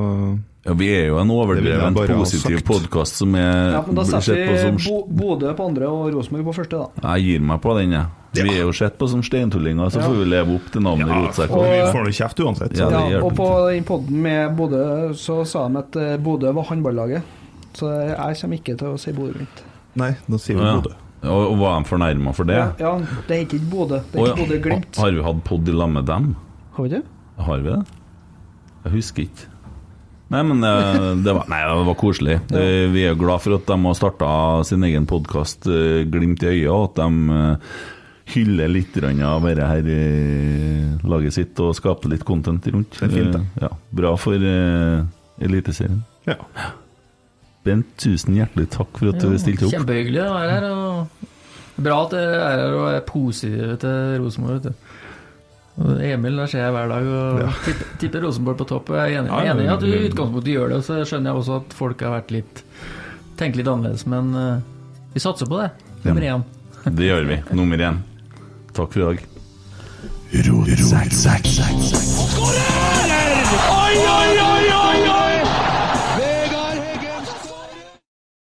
Ja, 0.64 0.72
vi 0.72 0.86
er 0.96 1.08
jo 1.10 1.18
en 1.20 1.28
Det 1.28 1.34
vil 1.34 1.42
overdreven 1.44 1.82
jeg 1.84 1.94
bare 1.94 2.14
ha 2.14 2.20
positiv 2.24 2.62
podkast 2.64 3.18
som 3.20 3.34
er 3.36 3.72
ja, 3.74 3.82
men 3.86 3.94
da 3.98 4.04
setter 4.04 4.46
vi 4.48 4.54
som 4.62 4.76
Bo 4.80 5.02
Bodø 5.36 5.50
på 5.54 5.66
andre 5.68 5.86
og 5.92 6.06
Rosenborg 6.14 6.46
på 6.46 6.54
første, 6.56 6.78
da. 6.80 7.10
Jeg 7.16 7.24
gir 7.26 7.40
meg 7.44 7.60
på 7.60 7.74
den, 7.78 7.92
jeg. 7.92 8.06
Vi 8.34 8.48
er 8.54 8.62
jo 8.64 8.72
sett 8.72 8.96
på 8.98 9.06
som 9.08 9.20
steintullinger, 9.22 9.90
så 9.92 10.00
Ja. 10.00 10.08
får 10.08 10.16
vi 10.18 10.24
leve 10.24 10.54
opp 10.56 10.70
til 10.72 10.80
navnet 10.82 11.06
ja, 11.06 11.20
Rotsekk. 11.20 11.48
for 11.52 11.64
vi 11.68 11.80
Og- 11.82 11.92
får 11.94 12.02
noe 12.04 12.16
kjeft 12.16 12.40
uansett. 12.40 12.76
Ja, 12.78 12.88
det 12.88 13.12
Ja, 13.12 13.20
og 13.22 13.34
på 13.36 13.46
den 13.72 13.84
podden 13.84 14.22
med 14.22 14.56
Bodø 14.56 15.12
så 15.14 15.46
sa 15.46 15.68
de 15.68 15.78
at 15.78 15.96
eh, 15.96 16.16
Bodø 16.16 16.50
var 16.52 16.64
håndballaget. 16.64 17.22
Så 17.74 17.86
jeg 18.08 18.36
kommer 18.40 18.56
ikke 18.58 18.78
til 18.78 18.88
å 18.88 18.98
si 18.98 19.12
Bodø-Glimt. 19.12 19.62
Nei, 19.96 20.16
da 20.28 20.36
sier 20.38 20.56
vi 20.56 20.62
Ja. 20.64 20.80
Bodø. 20.80 20.94
Og, 21.24 21.42
og 21.52 21.56
var 21.60 21.78
de 21.80 21.88
fornærma 21.88 22.32
for 22.36 22.48
det? 22.48 22.56
Ja, 22.60 22.68
ja, 22.80 22.92
det 23.28 23.38
heter 23.42 23.58
ikke 23.60 23.70
Bodø. 23.72 23.98
Det 24.12 24.20
heter. 24.20 24.36
Bodø-Glimt. 24.42 25.00
Har 25.00 25.14
vi 25.16 25.24
hatt 25.24 25.42
pod 25.48 25.68
i 25.68 25.74
lag 25.74 25.90
med 25.94 26.06
dem? 26.10 26.30
Har 26.76 26.86
vi 26.88 26.92
det? 26.96 27.02
Har 27.48 27.64
vi 27.64 27.70
det? 27.72 27.80
Jeg 28.84 28.92
husker 28.98 29.24
ikke. 29.28 29.50
Nei, 30.34 30.40
men 30.48 30.60
det, 30.64 30.70
det 31.24 31.32
var, 31.36 31.44
nei, 31.52 31.60
det 31.68 31.82
var 31.86 31.96
koselig. 32.00 32.38
Ja. 32.50 32.62
Vi 32.94 33.02
er 33.06 33.18
glad 33.20 33.42
for 33.44 33.56
at 33.58 33.66
de 33.68 33.76
har 33.84 33.96
starta 33.98 34.28
sin 34.66 34.84
egen 34.88 35.04
podkast 35.08 35.68
Glimt 36.10 36.42
i 36.42 36.48
øyet, 36.54 36.70
og 36.72 36.86
at 36.88 37.02
de 37.02 37.36
eh, 37.38 37.74
hyller 38.34 38.72
litt 38.72 38.96
grann 38.96 39.20
av 39.24 39.44
dette 39.44 39.66
her 39.68 39.90
i 39.94 39.98
laget 41.06 41.36
sitt 41.36 41.60
og 41.62 41.74
skaper 41.76 42.12
litt 42.14 42.24
content 42.26 42.66
rundt. 42.72 42.96
Det 42.96 43.08
er 43.10 43.14
fint. 43.14 43.36
Eh, 43.36 43.66
Ja, 43.66 43.70
bra 43.94 44.14
for 44.20 44.40
uh, 44.40 45.04
Eliteserien. 45.44 46.00
Ja. 46.26 46.38
Bent, 47.64 47.86
tusen 48.00 48.36
hjertelig 48.36 48.68
takk 48.74 48.98
for 49.00 49.08
at 49.08 49.22
du 49.22 49.38
stilte 49.40 49.64
opp. 49.68 49.72
Kjempehyggelig 49.72 50.20
å 50.20 50.34
være 50.34 50.50
her. 50.52 50.64
Og 50.70 51.80
bra 51.84 51.96
at 52.04 52.12
dere 52.12 52.34
er 52.36 52.58
her 52.60 52.74
og 52.76 52.88
er 52.92 53.00
positive 53.08 53.76
til 53.82 54.18
Rosenborg. 54.20 54.58
vet 54.60 54.66
du. 54.68 54.74
Emil 56.06 56.36
der 56.38 56.46
ser 56.46 56.60
jeg 56.62 56.74
hver 56.76 56.86
dag 56.92 57.08
og 57.10 57.40
tipper, 57.64 57.88
tipper 57.98 58.22
Rosenborg 58.28 58.60
på 58.60 58.66
topp. 58.70 58.92
Jeg 58.94 59.16
er 59.16 59.22
enig, 59.22 59.32
Ja, 59.32 59.40
ja, 59.48 59.54
enig 59.56 59.64
i 59.64 59.72
at 59.72 59.80
du 59.82 59.88
i 59.88 59.96
ja. 59.96 60.02
utgangspunktet 60.10 60.52
gjør 60.52 60.68
det, 60.70 60.76
og 60.78 60.84
så 60.86 61.00
skjønner 61.08 61.32
jeg 61.32 61.40
også 61.40 61.56
at 61.62 61.68
folk 61.80 62.04
har 62.06 62.14
vært 62.14 62.30
litt 62.36 62.62
tenkt 63.40 63.56
litt 63.58 63.66
annerledes, 63.66 64.04
men 64.06 64.30
uh, 64.38 64.60
vi 65.16 65.24
satser 65.24 65.50
på 65.50 65.58
det. 65.64 65.72
Nummer 66.04 66.28
én. 66.30 66.44
Det 67.00 67.08
gjør 67.08 67.24
vi. 67.32 67.40
Nummer 67.56 67.80
én. 67.80 67.96
Takk 68.76 68.92
for 68.92 69.00
i 69.00 69.06
dag. 69.08 69.18
Skårer! 72.04 73.14